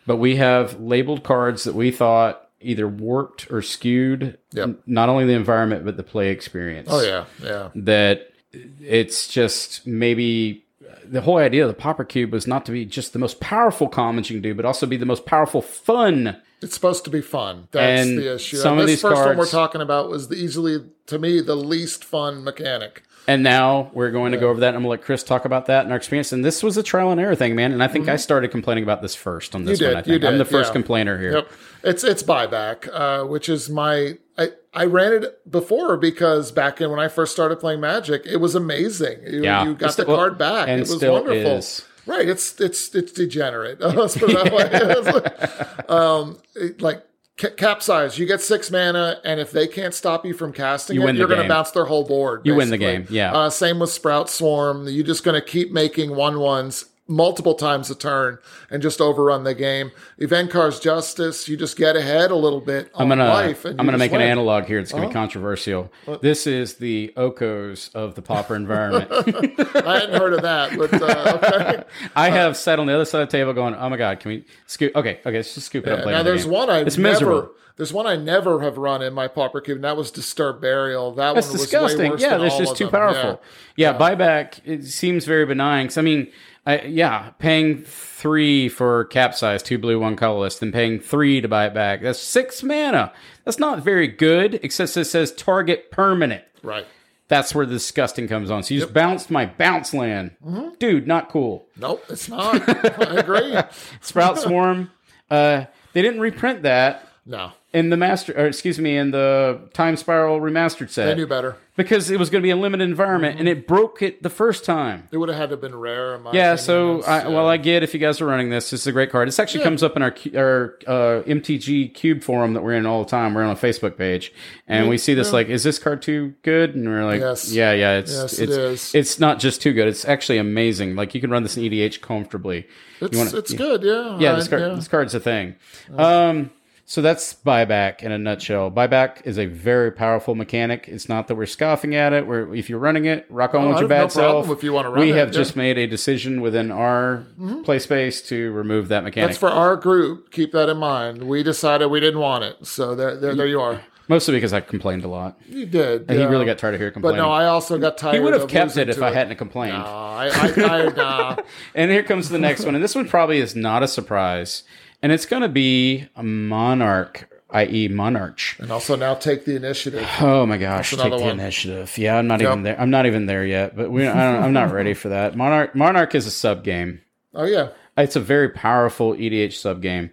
But 0.06 0.18
we 0.18 0.36
have 0.36 0.80
labeled 0.82 1.24
cards 1.24 1.64
that 1.64 1.76
we 1.76 1.92
thought 1.92 2.50
either 2.60 2.88
warped 2.88 3.52
or 3.52 3.62
skewed 3.62 4.38
Yep. 4.54 4.68
n- 4.68 4.78
not 4.86 5.10
only 5.10 5.26
the 5.26 5.34
environment 5.34 5.84
but 5.84 5.98
the 5.98 6.04
play 6.04 6.30
experience 6.30 6.88
Oh 6.90 7.02
yeah, 7.02 7.26
yeah. 7.44 7.70
that 7.76 8.32
it's 8.80 9.28
just 9.28 9.86
maybe 9.86 10.64
the 11.06 11.20
whole 11.20 11.38
idea 11.38 11.64
of 11.64 11.68
the 11.68 11.74
pauper 11.74 12.06
cube 12.06 12.32
was 12.32 12.48
not 12.48 12.66
to 12.68 12.72
be 12.72 12.86
just 12.86 13.12
the 13.12 13.20
most 13.20 13.42
powerful 13.42 13.90
commons 13.90 14.30
you 14.30 14.36
can 14.38 14.42
do, 14.42 14.56
but 14.56 14.64
also 14.66 14.86
be 14.86 14.96
the 14.96 15.06
most 15.06 15.26
powerful 15.26 15.62
fun. 15.62 16.38
It's 16.64 16.74
supposed 16.74 17.04
to 17.06 17.10
be 17.10 17.22
fun. 17.22 17.68
That's 17.72 18.08
And 18.08 18.18
the 18.18 18.36
issue. 18.36 18.58
some 18.58 18.74
And 18.74 18.82
of 18.82 18.88
this 18.88 18.96
these 18.96 19.02
first 19.02 19.26
one 19.26 19.38
we're 19.38 19.46
talking 19.48 19.82
about 19.82 20.10
was 20.10 20.30
the 20.30 20.36
easily, 20.36 20.84
to 21.08 21.20
me, 21.20 21.42
the 21.42 21.56
least 21.56 22.04
fun 22.04 22.44
mechanic. 22.44 23.04
And 23.28 23.42
now 23.42 23.90
we're 23.94 24.12
going 24.12 24.34
to 24.34 24.38
go 24.38 24.50
over 24.50 24.60
that. 24.62 24.70
and 24.70 24.76
I'm 24.78 24.84
going 24.84 24.98
to 24.98 25.02
let 25.02 25.06
Chris 25.06 25.24
talk 25.24 25.46
about 25.46 25.68
that 25.68 25.84
and 25.84 25.92
our 25.92 25.98
experience. 25.98 26.34
And 26.34 26.44
this 26.44 26.62
was 26.62 26.76
a 26.76 26.84
trial 26.84 27.10
and 27.12 27.22
error 27.22 27.36
thing, 27.36 27.56
man. 27.56 27.72
And 27.72 27.82
I 27.82 27.88
think 27.88 28.10
I 28.10 28.18
started 28.18 28.52
complaining 28.52 28.84
about 28.84 29.02
this 29.02 29.16
first 29.16 29.56
on 29.56 29.64
this 29.64 29.80
Mm-hmm. 29.80 29.84
You 29.86 29.90
one. 29.92 29.98
I 29.98 30.02
did, 30.02 30.12
you 30.14 30.20
think 30.20 30.32
I'm 30.34 30.38
the 30.40 30.46
first 30.46 30.70
yeah. 30.70 30.74
complainer 30.74 31.18
here. 31.20 31.32
Yep. 31.36 31.52
It's 31.86 32.04
it's 32.04 32.22
buyback, 32.24 32.90
uh, 32.92 33.26
which 33.26 33.48
is 33.50 33.70
my 33.70 34.18
I, 34.38 34.50
I 34.74 34.86
ran 34.86 35.24
it 35.24 35.50
before 35.50 35.96
because 35.98 36.52
back 36.52 36.82
in 36.82 36.90
when 36.90 37.00
I 37.00 37.08
first 37.08 37.32
started 37.32 37.58
playing 37.62 37.80
Magic, 37.80 38.24
it 38.26 38.38
was 38.38 38.56
amazing. 38.56 39.20
You, 39.26 39.44
Yeah. 39.44 39.64
you 39.66 39.74
got 39.76 39.88
It's 39.88 39.96
the 39.96 40.04
still- 40.04 40.16
card 40.18 40.38
back. 40.38 40.68
and 40.68 40.80
it 40.80 40.82
was 40.82 40.96
still 40.96 41.14
wonderful. 41.14 41.52
is. 41.58 41.86
Right. 42.06 42.28
It's 42.28 42.60
it's 42.60 42.94
it's 42.96 43.12
degenerate. 43.12 43.80
Let's 43.82 44.18
put 44.18 44.30
it 44.30 44.44
that 44.44 44.54
way. 44.54 45.74
Um, 45.96 46.38
it- 46.56 46.82
like 46.82 47.04
ca- 47.38 47.52
capsize. 47.52 48.18
You 48.18 48.26
get 48.26 48.42
six 48.42 48.72
mana, 48.72 49.20
and 49.24 49.40
if 49.40 49.52
they 49.52 49.68
can't 49.68 49.94
stop 49.94 50.26
you 50.26 50.34
from 50.34 50.54
casting 50.54 50.96
you 50.96 51.08
it, 51.08 51.16
you're 51.16 51.28
going 51.28 51.42
to 51.42 51.48
bounce 51.48 51.72
their 51.72 51.86
whole 51.86 52.06
board. 52.06 52.42
You 52.46 52.56
win 52.56 52.70
the 52.70 52.78
game, 52.78 53.06
yeah. 53.10 53.34
Uh, 53.34 53.50
same 53.50 53.80
with 53.80 53.90
Sprout 53.90 54.30
Swarm. 54.30 54.88
You're 54.88 55.06
just 55.06 55.24
going 55.24 55.40
to 55.40 55.46
keep 55.46 55.72
making 55.72 56.16
one 56.16 56.40
ones 56.40 56.86
multiple 57.08 57.54
times 57.56 57.90
a 57.90 57.96
turn 57.96 58.38
and 58.70 58.82
just 58.82 59.02
overrun 59.02 59.44
the 59.44 59.54
game. 59.54 59.92
Event 60.18 60.50
Evincar's 60.52 60.80
Justice. 60.80 61.48
You 61.50 61.58
just 61.58 61.78
get 61.78 61.96
ahead 61.96 62.32
a 62.32 62.36
little 62.36 62.62
bit 62.62 62.90
on 62.94 63.04
I'm 63.04 63.10
gonna 63.10 63.28
life. 63.28 63.66
And 63.66 63.80
I'm 63.80 63.86
gonna 63.86 63.98
just 63.98 64.12
make 64.12 64.20
an 64.20 64.22
analog 64.26 64.66
here. 64.66 64.80
It's 64.80 64.92
gonna 64.92 65.04
Uh-huh. 65.04 65.10
be 65.10 65.14
controversial. 65.14 65.92
This 66.22 66.48
is 66.48 66.76
the 66.76 67.14
Okos 67.18 67.94
of 67.94 68.16
the 68.16 68.22
pauper 68.22 68.56
environment. 68.56 69.08
I 69.12 70.00
hadn't 70.00 70.18
heard 70.20 70.34
of 70.34 70.42
that, 70.44 70.78
but 70.78 70.94
uh, 71.02 71.40
okay. 71.44 71.84
I 72.16 72.30
have 72.30 72.56
sat 72.58 72.80
on 72.80 72.88
the 72.88 72.94
other 72.96 73.06
side 73.06 73.22
of 73.22 73.30
the 73.30 73.38
table 73.38 73.54
going, 73.54 73.76
"Oh 73.76 73.90
my 73.90 73.98
god, 73.98 74.20
can 74.20 74.30
we 74.32 74.46
scoop? 74.68 74.96
Okay, 74.96 75.20
okay, 75.26 75.36
let's 75.38 75.54
just 75.54 75.68
scoop 75.68 75.86
it 75.88 75.92
up 75.94 76.00
later." 76.00 76.12
now 76.12 76.20
in 76.20 76.26
the 76.26 76.32
there's 76.32 76.46
one 76.48 76.70
I 76.70 76.80
It's 76.80 76.98
never. 76.98 77.14
miserable. 77.14 77.50
There's 77.76 77.92
one 77.92 78.06
I 78.06 78.16
never 78.16 78.62
have 78.62 78.78
run 78.78 79.02
in 79.02 79.14
my 79.14 79.28
pauper 79.28 79.60
cube, 79.60 79.78
and 79.78 79.84
that 79.84 79.98
was 79.98 80.12
Disturbed 80.12 80.62
Burial. 80.62 81.12
That 81.16 81.34
That's 81.34 81.48
one 81.48 81.54
was 81.54 81.62
way 81.62 81.66
disgusting. 81.66 82.12
worse 82.12 82.22
Yeah, 82.22 82.30
than 82.38 82.42
that's 82.42 82.58
just 82.60 82.76
too 82.78 82.84
them. 82.86 82.92
powerful. 82.92 83.42
Yeah, 83.76 83.98
buyback 83.98 84.60
it 84.64 84.84
seems 84.86 85.26
very 85.26 85.44
benign. 85.48 85.88
'Cause, 85.88 85.98
I 85.98 86.02
mean, 86.04 86.28
I, 86.66 86.82
yeah, 86.84 87.32
paying 87.40 87.80
three 87.84 88.70
for 88.70 89.06
capsize, 89.06 89.62
two 89.62 89.78
blue, 89.78 90.00
one 90.00 90.16
colorless, 90.16 90.60
then 90.60 90.72
paying 90.72 91.00
three 91.00 91.42
to 91.42 91.48
buy 91.48 91.66
it 91.66 91.74
back. 91.74 92.02
That's 92.02 92.20
six 92.20 92.64
mana. 92.64 93.12
That's 93.44 93.60
not 93.60 93.84
very 93.84 94.08
good. 94.08 94.60
Except 94.64 94.96
it 94.96 95.06
says 95.06 95.34
target 95.34 95.92
permanent. 95.92 96.44
Right. 96.62 96.86
That's 97.28 97.54
where 97.56 97.66
the 97.66 97.74
disgusting 97.74 98.28
comes 98.28 98.50
on. 98.52 98.64
So 98.64 98.74
you 98.74 98.80
just 98.82 98.94
bounced 98.94 99.30
my 99.32 99.46
bounce 99.46 99.94
land, 99.94 100.32
Mm-hmm. 100.46 100.76
dude. 100.80 101.08
Not 101.08 101.30
cool. 101.30 101.66
Nope, 101.78 102.04
it's 102.10 102.30
not. 102.30 102.62
I 103.00 103.16
agree. 103.16 103.56
Sprout 104.02 104.40
Swarm. 104.40 104.92
Uh, 105.30 105.66
they 105.94 106.02
didn't 106.02 106.20
reprint 106.22 106.62
that 106.64 107.08
No, 107.26 107.52
in 107.74 107.90
the 107.90 107.98
master, 107.98 108.34
or 108.38 108.46
excuse 108.46 108.78
me, 108.80 108.96
in 108.98 109.10
the 109.12 109.60
Time 109.74 109.98
Spiral 109.98 110.40
remastered 110.40 110.90
set. 110.92 111.06
they 111.08 111.16
knew 111.16 111.26
better. 111.26 111.56
because 111.76 112.12
it 112.12 112.20
was 112.20 112.30
going 112.30 112.40
to 112.42 112.46
be 112.46 112.52
a 112.52 112.56
limited 112.56 112.88
environment, 112.88 113.40
and 113.40 113.48
it 113.50 113.68
broke 113.68 114.04
it 114.04 114.22
the 114.22 114.30
first 114.30 114.64
time. 114.64 115.08
It 115.12 115.18
would 115.18 115.28
have 115.30 115.38
had 115.40 115.50
to 115.50 115.54
have 115.54 115.62
been 115.62 115.76
rare. 115.76 116.20
Yeah, 116.34 116.56
so 116.56 117.02
I, 117.02 117.22
uh, 117.24 117.32
well, 117.32 117.48
I 117.48 117.58
get 117.58 117.82
if 117.82 117.96
you 117.96 118.00
guys 118.00 118.22
are 118.22 118.28
running 118.28 118.52
this. 118.52 118.70
This 118.70 118.82
is 118.82 118.88
a 118.88 118.92
great 118.92 119.10
card. 119.10 119.28
This 119.28 119.40
actually 119.40 119.62
Yeah. 119.62 119.66
comes 119.66 119.82
up 119.82 119.96
in 119.96 120.04
our 120.04 120.14
our 120.36 120.78
uh, 120.86 121.24
MTG 121.26 121.96
Cube 121.96 122.22
forum 122.22 122.54
that 122.54 122.62
we're 122.64 122.74
in 122.76 122.86
all 122.86 123.04
the 123.04 123.10
time. 123.10 123.34
We're 123.34 123.44
on 123.44 123.50
a 123.50 123.56
Facebook 123.60 123.98
page, 123.98 124.32
and 124.68 124.88
we 124.88 125.00
see 125.00 125.16
this 125.16 125.34
like, 125.34 125.48
is 125.50 125.64
this 125.64 125.80
card 125.80 126.04
too 126.04 126.36
good? 126.44 126.76
And 126.76 126.88
we're 126.88 127.06
like, 127.06 127.22
Yes. 127.22 127.52
yeah, 127.52 127.72
yeah, 127.74 127.98
it's 127.98 128.14
Yes, 128.14 128.34
it's 128.34 128.42
it 128.42 128.50
is. 128.50 128.94
it's 128.94 129.20
not 129.20 129.40
just 129.40 129.64
too 129.64 129.74
good. 129.74 129.88
It's 129.88 130.06
actually 130.06 130.38
amazing. 130.38 130.96
Like 130.96 131.16
you 131.16 131.22
can 131.22 131.32
run 131.32 131.42
this 131.42 131.58
in 131.58 131.64
EDH 131.64 132.02
comfortably. 132.02 132.68
it's, 133.02 133.18
wanna- 133.18 133.36
it's 133.36 133.52
good. 133.52 133.82
Yeah, 133.82 134.20
Yeah, 134.20 134.34
I- 134.34 134.36
this 134.36 134.48
card 134.48 134.78
this 134.78 134.88
card's 134.88 135.16
a 135.16 135.20
thing. 135.20 135.56
Um, 135.98 136.52
So 136.86 137.02
that's 137.02 137.34
buyback 137.34 138.04
in 138.04 138.12
a 138.12 138.18
nutshell. 138.18 138.70
Buyback 138.70 139.26
is 139.26 139.40
a 139.40 139.46
very 139.46 139.90
powerful 139.90 140.36
mechanic. 140.36 140.88
It's 140.90 141.08
not 141.08 141.28
that 141.30 141.36
we're 141.36 141.46
scoffing 141.46 141.96
at 141.96 142.12
it. 142.12 142.28
We're, 142.28 142.54
if 142.54 142.70
you're 142.70 142.80
running 142.80 143.06
it, 143.06 143.26
rock 143.30 143.56
on 143.56 143.64
Oh, 143.64 143.70
with 143.70 143.80
your 143.80 143.82
have 143.84 143.90
no 143.90 144.04
bad 144.06 144.12
self. 144.12 144.50
if 144.50 144.64
you 144.64 144.74
wanna 144.74 144.90
run 144.90 145.00
we 145.00 145.12
it, 145.12 145.16
have 145.16 145.30
yeah. 145.30 145.34
just 145.34 145.56
made 145.56 145.78
a 145.78 145.88
decision 145.88 146.42
within 146.42 146.72
our 146.72 147.26
mm-hmm. 147.40 147.62
play 147.62 147.80
space 147.80 148.22
to 148.24 148.52
remove 148.52 148.90
that 148.90 149.06
mechanic. 149.06 149.30
That's 149.30 149.40
for 149.40 149.50
our 149.50 149.78
group. 149.78 150.32
Keep 150.32 150.52
that 150.52 150.68
in 150.68 150.78
mind. 150.78 151.24
We 151.24 151.42
decided 151.42 151.88
we 151.88 152.02
didn't 152.02 152.20
want 152.20 152.44
it, 152.44 152.68
so 152.68 152.96
there, 152.96 153.16
there, 153.16 153.34
there 153.34 153.48
you 153.48 153.62
are. 153.62 153.82
Mostly 154.10 154.34
because 154.34 154.52
I 154.52 154.60
complained 154.60 155.06
a 155.06 155.08
lot. 155.08 155.40
You 155.48 155.66
did. 155.66 156.02
And 156.10 156.20
yeah. 156.20 156.26
he 156.26 156.32
really 156.32 156.46
got 156.46 156.58
tired 156.58 156.74
of 156.74 156.80
hearing 156.82 156.94
complaints. 156.94 157.18
But 157.18 157.24
no, 157.24 157.32
I 157.32 157.46
also 157.46 157.78
got 157.78 157.98
tired. 157.98 158.16
he 158.16 158.20
would 158.20 158.34
have 158.34 158.50
kept 158.50 158.76
it 158.76 158.90
if 158.90 158.98
to 158.98 159.06
I 159.06 159.14
hadn't 159.14 159.38
complained. 159.38 159.78
No, 159.78 159.86
I, 159.86 160.30
I, 160.34 160.64
I, 160.64 160.90
nah. 160.90 161.36
And 161.76 161.90
here 161.90 162.04
comes 162.04 162.28
the 162.28 162.38
next 162.38 162.66
one. 162.66 162.76
And 162.76 162.84
this 162.84 162.96
one 162.96 163.08
probably 163.08 163.40
is 163.40 163.56
not 163.56 163.82
a 163.82 163.88
surprise. 163.88 164.64
And 165.04 165.12
it's 165.12 165.26
going 165.26 165.42
to 165.44 165.50
be 165.50 166.08
a 166.16 166.24
Monarch, 166.24 167.30
i.e., 167.50 167.90
Monarch. 167.90 168.40
And 168.58 168.72
also 168.72 168.96
now 168.96 169.14
take 169.16 169.44
the 169.44 169.56
initiative. 169.56 170.08
Oh 170.22 170.46
my 170.46 170.58
gosh, 170.58 170.92
take 170.92 171.00
the 171.00 171.10
one. 171.10 171.40
initiative. 171.40 171.96
Yeah, 171.98 172.18
I'm 172.18 172.26
not 172.28 172.42
even 172.42 172.64
there. 172.64 172.80
I'm 172.80 172.90
not 172.90 173.06
even 173.06 173.26
there 173.26 173.46
yet, 173.46 173.76
but 173.76 173.92
we, 173.92 174.08
I 174.08 174.32
don't, 174.32 174.44
I'm 174.44 174.54
not 174.54 174.72
ready 174.72 174.94
for 174.94 175.10
that. 175.10 175.36
Monarch 175.36 175.76
Monarch 175.76 176.16
is 176.16 176.26
a 176.26 176.32
sub 176.32 176.64
game. 176.64 177.02
Oh 177.36 177.44
yeah, 177.46 177.70
It's 177.98 178.16
a 178.16 178.22
very 178.22 178.48
powerful 178.50 179.14
EDH 179.14 179.54
sub 179.54 179.82
game. 179.82 180.10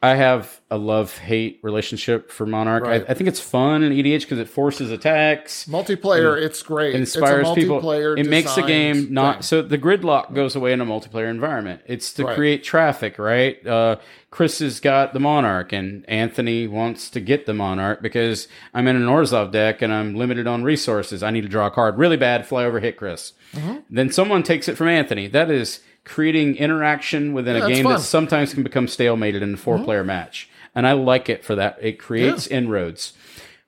I 0.00 0.14
have 0.14 0.60
a 0.70 0.78
love 0.78 1.18
hate 1.18 1.58
relationship 1.62 2.30
for 2.30 2.46
Monarch. 2.46 2.84
Right. 2.84 3.02
I, 3.02 3.10
I 3.10 3.14
think 3.14 3.26
it's 3.26 3.40
fun 3.40 3.82
in 3.82 3.92
EDH 3.92 4.20
because 4.20 4.38
it 4.38 4.48
forces 4.48 4.92
attacks. 4.92 5.64
multiplayer. 5.66 6.40
It's 6.40 6.62
great. 6.62 6.94
It 6.94 7.00
inspires 7.00 7.48
it's 7.48 7.50
a 7.50 7.60
people. 7.60 7.90
It 7.90 8.26
makes 8.26 8.54
the 8.54 8.62
game 8.62 9.12
not 9.12 9.36
thing. 9.36 9.42
so 9.42 9.62
the 9.62 9.76
gridlock 9.78 10.34
goes 10.34 10.54
away 10.54 10.72
in 10.72 10.80
a 10.80 10.86
multiplayer 10.86 11.28
environment. 11.28 11.80
It's 11.86 12.12
to 12.14 12.24
Right. 12.24 12.36
create 12.36 12.62
traffic, 12.62 13.18
right? 13.18 13.64
Uh, 13.66 13.96
Chris 14.30 14.60
has 14.60 14.78
got 14.78 15.14
the 15.14 15.20
Monarch, 15.20 15.72
and 15.72 16.04
Anthony 16.08 16.68
wants 16.68 17.10
to 17.10 17.20
get 17.20 17.46
the 17.46 17.54
Monarch 17.54 18.00
because 18.00 18.46
I'm 18.74 18.86
in 18.86 18.94
an 18.94 19.06
Orzhov 19.06 19.50
deck 19.50 19.82
and 19.82 19.92
I'm 19.92 20.14
limited 20.14 20.46
on 20.46 20.62
resources. 20.62 21.24
I 21.24 21.30
need 21.30 21.40
to 21.40 21.48
draw 21.48 21.66
a 21.66 21.70
card 21.72 21.98
really 21.98 22.16
bad, 22.18 22.46
fly 22.46 22.64
over, 22.64 22.78
hit 22.78 22.96
Chris. 22.98 23.32
Mm-hmm. 23.52 23.78
Then 23.90 24.12
someone 24.12 24.44
takes 24.44 24.68
it 24.68 24.76
from 24.76 24.86
Anthony. 24.88 25.26
That 25.26 25.50
is 25.50 25.80
creating 26.08 26.56
interaction 26.56 27.32
within 27.32 27.56
a 27.56 27.60
game 27.60 27.84
fun. 27.84 27.92
Mm-hmm. 27.92 28.00
that 28.00 28.00
sometimes 28.00 28.54
can 28.54 28.62
become 28.62 28.86
stalemated 28.86 29.42
in 29.42 29.54
a 29.54 29.56
four 29.56 29.78
player 29.78 30.02
match. 30.02 30.48
And 30.74 30.86
I 30.86 30.92
like 30.92 31.28
it 31.28 31.44
for 31.44 31.54
that. 31.54 31.78
It 31.80 31.98
creates 31.98 32.46
inroads. 32.46 33.12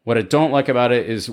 What 0.04 0.18
I 0.18 0.22
don't 0.22 0.50
like 0.50 0.68
about 0.68 0.92
it 0.92 1.08
is 1.08 1.30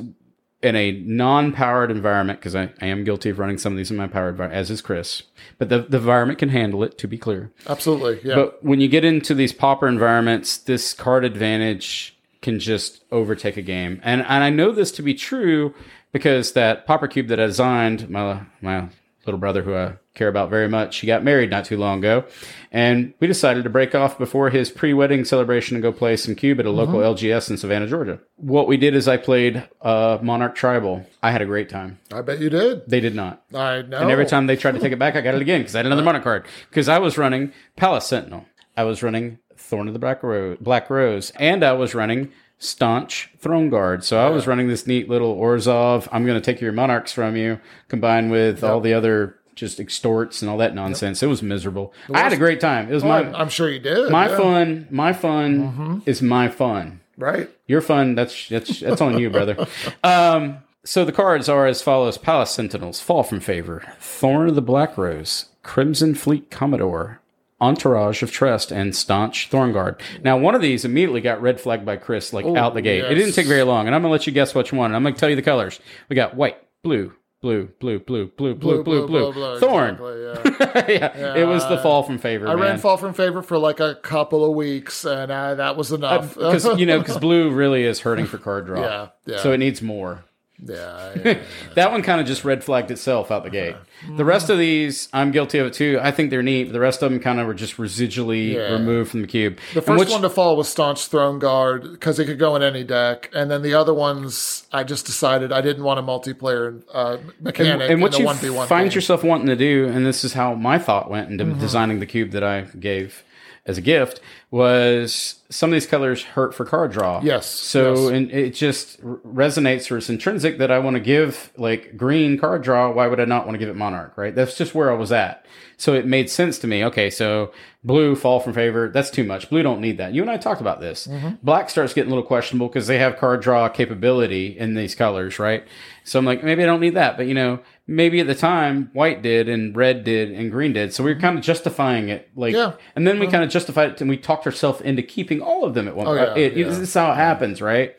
in 0.62 0.76
a 0.76 0.92
non-powered 0.92 1.92
environment, 1.92 2.40
because 2.40 2.56
I, 2.56 2.72
I 2.82 2.88
am 2.88 3.04
guilty 3.04 3.30
of 3.30 3.38
running 3.38 3.60
some 3.60 3.74
of 3.74 3.78
these 3.78 3.92
in 3.92 3.98
my 3.98 4.08
powered 4.08 4.34
environment, 4.34 4.60
as 4.60 4.72
is 4.72 4.82
Chris. 4.82 5.24
But 5.60 5.70
the, 5.70 5.80
the 5.80 5.98
environment 5.98 6.40
can 6.40 6.50
handle 6.50 6.84
it, 6.84 6.98
to 6.98 7.08
be 7.08 7.18
clear. 7.18 7.52
Absolutely. 7.68 8.20
Yeah. 8.28 8.36
But 8.36 8.64
when 8.64 8.82
you 8.82 8.88
get 8.88 9.06
into 9.06 9.36
these 9.36 9.54
pauper 9.54 9.88
environments, 9.88 10.58
this 10.58 10.94
card 10.94 11.24
advantage 11.26 12.18
can 12.42 12.60
just 12.60 13.04
overtake 13.12 13.58
a 13.58 13.62
game. 13.62 14.00
And 14.04 14.22
and 14.22 14.44
I 14.44 14.50
know 14.50 14.72
this 14.72 14.92
to 14.94 15.02
be 15.02 15.14
true 15.14 15.74
because 16.12 16.54
that 16.54 16.88
pauper 16.88 17.08
cube 17.08 17.28
that 17.28 17.40
I 17.40 17.46
designed, 17.46 18.10
my 18.10 18.42
my 18.62 18.90
little 19.26 19.40
brother 19.40 19.62
who 19.62 19.76
I 19.76 19.94
care 20.18 20.28
about 20.28 20.50
very 20.50 20.68
much, 20.68 20.98
he 20.98 21.08
got 21.08 21.24
married 21.24 21.50
not 21.50 21.66
too 21.66 21.78
long 21.78 22.00
ago. 22.00 22.26
And 22.72 23.14
we 23.20 23.28
decided 23.28 23.64
to 23.64 23.70
break 23.70 23.96
off 23.96 24.18
before 24.18 24.50
his 24.50 24.70
pre-wedding 24.70 25.24
celebration 25.24 25.76
and 25.76 25.84
go 25.84 25.92
play 25.92 26.18
some 26.18 26.36
cube 26.36 26.60
at 26.60 26.66
a 26.66 26.72
local 26.72 27.00
LGS 27.00 27.50
in 27.50 27.58
Savannah, 27.58 27.88
Georgia. 27.88 28.20
What 28.36 28.68
we 28.68 28.76
did 28.78 28.94
is 28.94 29.08
I 29.08 29.18
played 29.18 29.68
uh, 29.82 30.18
Monarch 30.22 30.56
Tribal. 30.56 31.06
I 31.24 31.32
had 31.32 31.42
a 31.42 31.46
great 31.46 31.70
time. 31.70 32.00
I 32.12 32.22
bet 32.22 32.40
you 32.40 32.50
did. 32.50 32.90
They 32.90 33.00
did 33.00 33.16
not. 33.16 33.44
I 33.54 33.84
know. 33.84 34.00
And 34.00 34.12
every 34.12 34.26
time 34.26 34.48
they 34.48 34.58
tried 34.58 34.74
to 34.74 34.80
take 34.80 34.92
it 34.92 35.00
back, 35.00 35.16
I 35.16 35.22
got 35.22 35.36
it 35.36 35.42
again 35.42 35.62
because 35.62 35.76
I 35.76 35.80
had 35.80 35.86
another 35.86 36.04
monarch 36.04 36.24
card. 36.24 36.46
Because 36.70 36.90
I 36.90 37.00
was 37.00 37.18
running 37.18 37.54
Palace 37.76 38.08
Sentinel, 38.08 38.46
I 38.76 38.84
was 38.84 39.02
running 39.02 39.40
Thorn 39.56 39.88
of 39.88 39.94
the 39.94 40.00
Black 40.00 40.22
Rose, 40.24 40.58
Black 40.60 40.90
Rose, 40.90 41.32
and 41.32 41.64
I 41.64 41.74
was 41.74 41.96
running 41.96 42.32
Staunch 42.60 43.32
Throne 43.38 43.70
Guard. 43.70 44.04
So 44.04 44.20
I 44.20 44.30
was 44.30 44.48
running 44.48 44.68
this 44.68 44.88
neat 44.88 45.10
little 45.10 45.36
Orzhov. 45.38 46.08
I'm 46.12 46.26
going 46.26 46.40
to 46.40 46.46
take 46.46 46.62
your 46.62 46.72
monarchs 46.72 47.12
from 47.12 47.36
you, 47.36 47.60
combined 47.88 48.32
with 48.32 48.64
all 48.64 48.82
the 48.82 48.94
other 48.94 49.38
just 49.58 49.80
extorts 49.80 50.42
and 50.42 50.50
all 50.50 50.58
that 50.58 50.74
nonsense. 50.74 51.22
It 51.22 51.28
was 51.28 51.44
miserable. 51.44 51.94
I 52.14 52.20
had 52.22 52.32
a 52.32 52.38
great 52.38 52.62
time. 52.62 52.90
It 52.90 52.94
was 52.94 53.04
Oh, 53.04 53.08
my 53.08 53.20
I'm, 53.38 53.50
sure 53.50 53.70
you 53.70 53.80
did. 53.80 54.10
my 54.10 54.30
yeah. 54.30 54.38
fun. 54.38 54.88
My 54.90 55.12
fun 55.12 56.02
is 56.06 56.22
my 56.22 56.48
fun. 56.48 57.02
Right. 57.18 57.50
Your 57.68 57.82
fun, 57.82 58.16
that's 58.16 58.48
that's 58.48 58.80
that's 58.80 59.02
on 59.02 59.18
you, 59.20 59.30
brother. 59.30 59.68
Um, 60.04 60.60
so 60.86 61.04
the 61.04 61.12
cards 61.12 61.50
are 61.50 61.66
as 61.66 61.82
follows: 61.82 62.18
Palace 62.18 62.52
Sentinels, 62.52 63.02
Fall 63.02 63.24
from 63.24 63.42
Favor, 63.42 63.84
Thorn 64.00 64.48
of 64.48 64.56
the 64.56 64.62
Black 64.62 64.98
Rose, 64.98 65.48
Crimson 65.64 66.14
Fleet 66.16 66.50
Commodore, 66.50 67.20
Entourage 67.60 68.22
of 68.24 68.32
Trust, 68.32 68.72
and 68.72 68.96
Staunch 68.96 69.50
Throneguard. 69.50 70.00
Now, 70.24 70.38
one 70.38 70.56
of 70.56 70.62
these 70.62 70.86
immediately 70.86 71.20
got 71.22 71.42
red 71.42 71.60
flagged 71.60 71.86
by 71.86 71.98
Chris, 71.98 72.32
like 72.32 72.46
out 72.46 72.74
the 72.76 72.82
gate. 72.82 73.04
It 73.04 73.16
didn't 73.16 73.34
take 73.34 73.48
very 73.48 73.64
long, 73.64 73.88
and 73.88 73.96
I'm 73.96 74.02
gonna 74.02 74.12
let 74.12 74.28
you 74.28 74.34
guess 74.34 74.54
which 74.56 74.72
one. 74.72 74.94
I'm 74.96 75.04
gonna 75.04 75.16
tell 75.16 75.30
you 75.30 75.36
the 75.36 75.42
colors. 75.42 75.80
We 76.08 76.16
got 76.16 76.36
white, 76.36 76.58
blue, 76.84 77.14
blue, 77.48 77.68
blue, 77.80 78.00
blue, 78.00 78.28
blue, 78.28 78.56
blue, 78.56 78.84
blue, 78.84 79.08
blue, 79.08 79.34
blue. 79.34 79.60
Thorn. 79.60 79.96
exactly, 79.96 80.94
yeah. 80.94 81.12
yeah, 81.18 81.36
it 81.36 81.46
was 81.46 81.68
the 81.68 81.78
Fall 81.78 82.04
from 82.04 82.18
Favor. 82.18 82.48
I 82.48 82.56
man. 82.56 82.64
ran 82.64 82.78
fall 82.78 82.98
from 82.98 83.14
favor 83.14 83.42
for 83.42 83.58
like 83.58 83.80
a 83.80 83.96
couple 83.96 84.46
of 84.46 84.56
weeks, 84.56 85.06
and 85.06 85.32
uh, 85.32 85.56
that 85.56 85.78
was 85.78 85.92
enough. 85.92 86.34
because 86.36 86.66
you 86.80 86.86
know 86.86 87.00
because 87.00 87.18
blue 87.20 87.50
really 87.52 87.84
is 87.84 88.02
hurting 88.02 88.26
for 88.26 88.38
card 88.38 88.66
draw. 88.66 88.82
Yeah, 88.82 89.08
yeah. 89.26 89.38
So 89.40 89.52
it 89.52 89.58
needs 89.58 89.82
more. 89.82 90.24
yeah, 90.66 91.14
yeah. 91.24 91.40
That 91.76 91.92
one 91.92 92.02
kind 92.02 92.20
of 92.20 92.26
just 92.28 92.44
red 92.44 92.64
flagged 92.64 92.90
itself 92.92 93.30
out 93.32 93.44
the 93.44 93.50
gate. 93.50 93.76
The 94.16 94.26
rest 94.26 94.50
of 94.50 94.58
these, 94.58 95.08
I'm 95.14 95.32
guilty 95.32 95.60
of 95.60 95.68
it 95.68 95.74
too. 95.74 96.00
I 96.02 96.12
think 96.12 96.30
they're 96.32 96.42
neat. 96.44 96.66
But 96.66 96.74
the 96.74 96.80
rest 96.80 97.02
of 97.04 97.12
them 97.12 97.20
kind 97.20 97.40
of 97.40 97.48
were 97.48 97.54
just 97.54 97.78
residually 97.78 98.56
removed 98.72 99.12
from 99.12 99.22
the 99.22 99.28
cube. 99.28 99.60
The 99.74 99.82
first 99.82 100.10
one 100.10 100.22
to 100.24 100.30
fall 100.30 100.56
was 100.58 100.68
Staunch 100.68 101.08
Throne 101.08 101.40
Guard 101.40 101.84
because 101.84 102.18
it 102.20 102.26
could 102.26 102.40
go 102.40 102.56
in 102.56 102.64
any 102.64 102.84
deck, 102.84 103.30
and 103.34 103.50
then 103.52 103.62
the 103.62 103.74
other 103.76 103.94
ones, 103.94 104.66
I 104.74 104.84
just 104.84 105.06
decided 105.06 105.52
I 105.52 105.62
didn't 105.62 105.84
want 105.84 106.00
a 106.00 106.04
multiplayer 106.04 106.82
uh, 106.94 107.18
mechanic 107.40 107.90
and 107.92 108.02
what 108.02 108.14
in 108.16 108.20
you 108.22 108.26
a 108.26 108.28
one 108.28 108.38
v 108.38 108.50
one. 108.50 108.68
find 108.68 108.94
yourself 108.94 109.24
wanting 109.24 109.48
to 109.48 109.56
do, 109.56 109.88
and 109.88 110.06
this 110.06 110.24
is 110.24 110.34
how 110.34 110.54
my 110.56 110.78
thought 110.80 111.10
went 111.10 111.30
into 111.30 111.44
Mm-hmm. 111.48 111.60
designing 111.60 112.00
the 112.00 112.06
cube 112.06 112.32
that 112.32 112.44
I 112.44 112.62
gave 112.78 113.24
as 113.66 113.78
a 113.78 113.82
gift, 113.82 114.22
was 114.50 115.36
some 115.50 115.70
of 115.70 115.74
these 115.74 115.86
colors 115.86 116.24
hurt 116.24 116.54
for 116.54 116.64
card 116.66 116.92
draw. 116.92 117.22
Yes, 117.22 117.46
So 117.48 117.94
yes. 117.96 118.12
and 118.12 118.32
it 118.32 118.52
just 118.54 119.02
resonates 119.04 119.92
or 119.92 119.98
it's 119.98 120.10
intrinsic 120.10 120.47
that 120.58 120.72
I 120.72 120.80
want 120.80 120.96
to 120.96 121.00
give 121.02 121.52
like 121.58 121.98
green 121.98 122.38
card 122.38 122.64
draw. 122.64 122.92
Why 122.92 123.08
would 123.08 123.20
I 123.20 123.26
not 123.26 123.46
want 123.46 123.56
to 123.56 123.60
give 123.60 123.70
it 123.70 123.76
monarch? 123.76 124.18
Right. 124.18 124.34
That's 124.34 124.56
just 124.56 124.74
where 124.74 124.90
I 124.92 124.96
was 124.96 125.12
at. 125.12 125.46
So 125.80 125.94
it 125.94 126.08
made 126.08 126.30
sense 126.30 126.58
to 126.60 126.68
me. 126.68 126.84
Okay, 126.86 127.12
so 127.12 127.52
blue 127.84 128.16
fall 128.16 128.40
from 128.40 128.54
favor. 128.54 128.90
That's 128.90 129.12
too 129.12 129.24
much. 129.24 129.48
Blue 129.50 129.62
don't 129.62 129.80
need 129.80 130.00
that. 130.00 130.12
You 130.12 130.24
and 130.24 130.32
I 130.32 130.38
talked 130.38 130.60
about 130.60 130.82
this. 130.82 131.06
Mm-hmm. 131.06 131.36
Black 131.44 131.70
starts 131.70 131.94
getting 131.94 132.12
a 132.12 132.16
little 132.16 132.28
questionable 132.28 132.68
because 132.68 132.88
they 132.88 132.98
have 132.98 133.18
card 133.18 133.42
draw 133.44 133.70
capability 133.70 134.58
in 134.58 134.74
these 134.74 134.96
colors, 134.96 135.38
right? 135.38 135.68
So 136.04 136.18
I'm 136.18 136.26
like, 136.26 136.44
maybe 136.44 136.64
I 136.64 136.66
don't 136.66 136.80
need 136.80 136.96
that. 136.96 137.16
But 137.16 137.28
you 137.28 137.36
know, 137.36 137.60
maybe 137.86 138.20
at 138.20 138.26
the 138.26 138.34
time 138.34 138.90
white 138.94 139.22
did 139.22 139.48
and 139.48 139.76
red 139.76 140.04
did 140.04 140.32
and 140.32 140.52
green 140.52 140.74
did. 140.74 140.96
So 140.96 141.04
we 141.04 141.14
were 141.14 141.20
kind 141.20 141.38
of 141.38 141.44
justifying 141.44 142.10
it, 142.10 142.28
like, 142.36 142.56
Yeah. 142.56 142.74
and 142.96 143.06
then 143.06 143.20
we 143.20 143.28
kind 143.28 143.44
of 143.44 143.52
justified 143.52 143.92
it 143.92 144.02
and 144.02 144.10
we 144.10 144.18
talked 144.18 144.48
ourselves 144.48 144.82
into 144.82 145.04
keeping 145.04 145.42
all 145.42 145.64
of 145.64 145.76
them 145.76 145.88
at 145.88 145.96
one. 145.96 146.08
Oh, 146.08 146.14
yeah, 146.16 146.34
it, 146.36 146.54
yeah. 146.58 146.66
Mm-hmm. 146.66 146.70
This 146.72 146.90
is 146.90 146.94
how 146.96 147.12
it 147.12 147.16
happens, 147.16 147.62
right? 147.62 147.96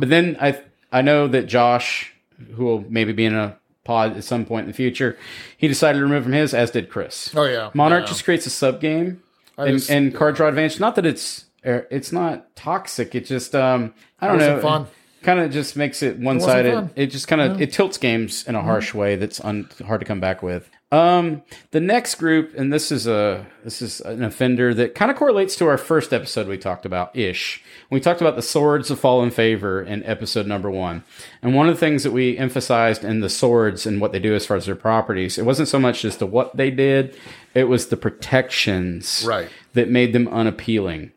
But 0.00 0.08
then 0.08 0.36
I 0.40 0.58
I 0.92 1.02
know 1.02 1.28
that 1.28 1.46
Josh, 1.46 2.12
who 2.54 2.64
will 2.64 2.84
maybe 2.88 3.12
be 3.12 3.24
in 3.24 3.34
a 3.34 3.56
pod 3.84 4.16
at 4.16 4.24
some 4.24 4.44
point 4.44 4.64
in 4.64 4.68
the 4.68 4.76
future, 4.76 5.16
he 5.56 5.68
decided 5.68 5.98
to 5.98 6.04
remove 6.04 6.24
from 6.24 6.32
his, 6.32 6.52
as 6.54 6.70
did 6.70 6.90
Chris. 6.90 7.34
Oh 7.34 7.44
yeah, 7.44 7.70
Monarch 7.74 8.02
yeah. 8.02 8.08
just 8.08 8.24
creates 8.24 8.46
a 8.46 8.50
sub 8.50 8.80
game 8.80 9.22
and, 9.56 9.78
just- 9.78 9.90
and 9.90 10.14
card 10.14 10.36
draw 10.36 10.48
advantage. 10.48 10.80
Not 10.80 10.94
that 10.96 11.06
it's 11.06 11.46
er, 11.64 11.86
it's 11.90 12.12
not 12.12 12.54
toxic. 12.56 13.14
It 13.14 13.26
just 13.26 13.54
um 13.54 13.94
I 14.20 14.28
don't 14.28 14.38
know. 14.38 14.60
fun. 14.60 14.86
Kind 15.22 15.38
of 15.40 15.50
just 15.50 15.76
makes 15.76 16.02
it 16.02 16.18
one 16.18 16.40
sided. 16.40 16.72
fun. 16.72 16.90
It 16.96 17.08
just 17.08 17.28
kind 17.28 17.42
of 17.42 17.60
it 17.60 17.72
tilts 17.72 17.98
games 17.98 18.46
in 18.48 18.54
a 18.54 18.62
harsh 18.62 18.94
way 18.94 19.16
that's 19.16 19.38
un, 19.44 19.68
hard 19.86 20.00
to 20.00 20.06
come 20.06 20.18
back 20.20 20.42
with. 20.42 20.70
Um, 20.92 21.42
the 21.70 21.78
next 21.80 22.16
group, 22.16 22.52
and 22.58 22.72
this 22.72 22.90
is 22.90 23.06
a 23.06 23.46
this 23.62 23.80
is 23.80 24.00
an 24.00 24.24
offender 24.24 24.74
that 24.74 24.96
kind 24.96 25.08
of 25.08 25.16
correlates 25.16 25.54
to 25.56 25.68
our 25.68 25.78
first 25.78 26.12
episode 26.12 26.48
we 26.48 26.58
talked 26.58 26.84
about 26.84 27.14
ish. 27.16 27.62
We 27.90 28.00
talked 28.00 28.20
about 28.20 28.34
the 28.34 28.42
swords 28.42 28.90
of 28.90 28.98
fallen 28.98 29.30
favor 29.30 29.80
in 29.80 30.02
episode 30.04 30.48
number 30.48 30.68
one, 30.68 31.04
and 31.42 31.54
one 31.54 31.68
of 31.68 31.76
the 31.76 31.78
things 31.80 32.02
that 32.02 32.10
we 32.10 32.36
emphasized 32.36 33.04
in 33.04 33.20
the 33.20 33.28
swords 33.30 33.86
and 33.86 34.00
what 34.00 34.10
they 34.10 34.18
do 34.18 34.34
as 34.34 34.46
far 34.46 34.56
as 34.56 34.66
their 34.66 34.74
properties, 34.74 35.38
it 35.38 35.44
wasn't 35.46 35.68
so 35.68 35.78
much 35.78 36.04
as 36.04 36.16
to 36.16 36.26
what 36.26 36.56
they 36.56 36.72
did, 36.72 37.16
it 37.54 37.64
was 37.68 37.86
the 37.86 37.96
protections 37.96 39.24
Right. 39.24 39.48
that 39.74 39.88
made 39.90 40.12
them 40.12 40.26
unappealing, 40.26 41.12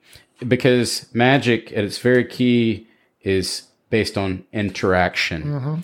because 0.47 1.07
magic 1.15 1.71
at 1.71 1.83
its 1.83 1.97
very 1.97 2.25
key 2.25 2.87
is 3.21 3.63
based 3.89 4.19
on 4.19 4.43
interaction. 4.53 5.83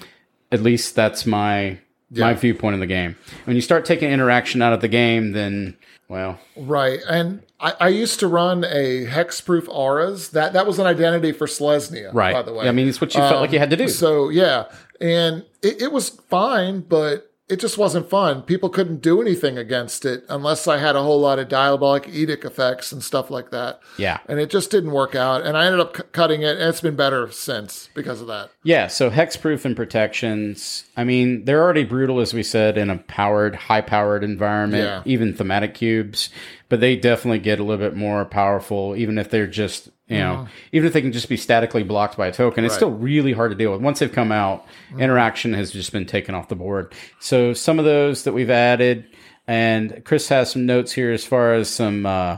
At 0.52 0.62
least 0.62 0.96
that's 0.96 1.26
my 1.26 1.80
my 2.12 2.34
viewpoint 2.34 2.74
of 2.74 2.80
the 2.80 2.88
game. 2.88 3.16
When 3.46 3.56
you 3.56 3.62
start 3.62 3.86
taking 3.86 4.12
interaction 4.12 4.62
out 4.62 4.74
of 4.74 4.82
the 4.82 4.88
game, 4.88 5.32
then 5.34 5.78
well, 6.08 6.40
Right. 6.56 7.00
And 7.08 7.44
I, 7.60 7.74
I 7.80 7.88
used 7.90 8.20
to 8.22 8.28
run 8.28 8.64
a 8.64 9.06
hexproof 9.06 9.68
auras. 9.70 10.30
That 10.30 10.54
that 10.54 10.66
was 10.66 10.80
an 10.80 10.88
identity 10.88 11.32
for 11.32 11.46
Selesnya, 11.46 12.14
right. 12.14 12.34
by 12.34 12.42
the 12.42 12.54
way. 12.54 12.68
I 12.68 12.72
mean, 12.72 12.88
it's 12.88 13.00
what 13.00 13.14
you 13.14 13.22
felt 13.22 13.42
like 13.42 13.52
you 13.52 13.60
had 13.60 13.70
to 13.70 13.76
um, 13.76 13.86
do. 13.86 13.88
So 13.88 14.30
yeah. 14.30 14.66
And 15.00 15.46
it, 15.62 15.84
it 15.84 15.92
was 15.92 16.10
fine, 16.10 16.82
but 16.82 17.29
it 17.50 17.60
just 17.60 17.78
wasn't 17.78 18.10
fun. 18.10 18.44
People 18.44 18.70
couldn't 18.70 19.02
do 19.02 19.22
anything 19.22 19.58
against 19.58 20.06
it 20.06 20.24
unless 20.30 20.68
I 20.68 20.78
had 20.78 20.96
a 20.96 21.02
whole 21.02 21.20
lot 21.20 21.40
of 21.40 21.50
diabolic 21.50 22.08
edict 22.08 22.46
effects 22.46 22.92
and 22.92 23.04
stuff 23.04 23.32
like 23.32 23.50
that. 23.52 23.80
Yeah. 23.98 24.20
And 24.28 24.40
it 24.40 24.50
just 24.50 24.70
didn't 24.72 24.92
work 24.92 25.16
out. 25.16 25.46
And 25.46 25.58
I 25.58 25.66
ended 25.66 25.80
up 25.80 25.98
c- 25.98 26.04
cutting 26.12 26.44
it, 26.44 26.58
and 26.58 26.70
it's 26.70 26.82
been 26.82 26.96
better 26.96 27.32
since 27.32 27.90
because 27.96 28.22
of 28.22 28.28
that. 28.28 28.52
Yeah, 28.64 28.88
so 28.88 29.10
hexproof 29.10 29.66
and 29.66 29.76
protections. 29.76 30.86
I 30.96 31.04
mean, 31.04 31.46
they're 31.46 31.62
already 31.64 31.84
brutal, 31.86 32.20
as 32.20 32.34
we 32.34 32.44
said, 32.44 32.78
in 32.78 32.90
a 32.90 32.98
powered, 32.98 33.56
high 33.56 33.82
powered 33.82 34.24
environment, 34.24 34.84
Yeah. 34.84 35.02
even 35.06 35.34
thematic 35.34 35.74
cubes, 35.74 36.30
but 36.70 36.80
they 36.80 36.96
definitely 36.96 37.40
get 37.40 37.60
a 37.60 37.64
little 37.64 37.84
bit 37.84 37.96
more 37.98 38.26
powerful, 38.26 38.96
even 38.96 39.18
if 39.18 39.30
they're 39.30 39.48
just, 39.48 39.90
you 40.10 40.18
know, 40.18 40.48
even 40.72 40.88
if 40.88 40.94
they 40.94 41.02
can 41.02 41.12
just 41.12 41.30
be 41.30 41.38
statically 41.38 41.84
blocked 41.84 42.18
by 42.18 42.28
a 42.28 42.32
token. 42.32 42.66
It's. 42.66 42.74
Right. 42.74 42.78
still 42.78 42.92
really 42.92 43.32
hard 43.34 43.52
to 43.52 43.56
deal 43.56 43.72
with. 43.72 43.82
Once 43.82 44.00
they've 44.00 44.12
come 44.12 44.32
out, 44.32 44.66
Mm-hmm. 44.90 45.02
interaction 45.02 45.54
has 45.54 45.72
just 45.72 45.92
been 45.92 46.06
taken 46.08 46.34
off 46.34 46.48
the 46.48 46.56
board. 46.56 46.94
So 47.20 47.54
some 47.54 47.78
of 47.80 47.86
those 47.86 48.24
that 48.24 48.34
we've 48.34 48.50
added, 48.50 49.06
and 49.48 50.04
Chris 50.04 50.28
has 50.30 50.52
some 50.52 50.66
notes 50.66 50.92
here 50.92 51.12
as 51.12 51.24
far 51.26 51.54
as 51.54 51.70
some, 51.70 52.06
uh, 52.08 52.38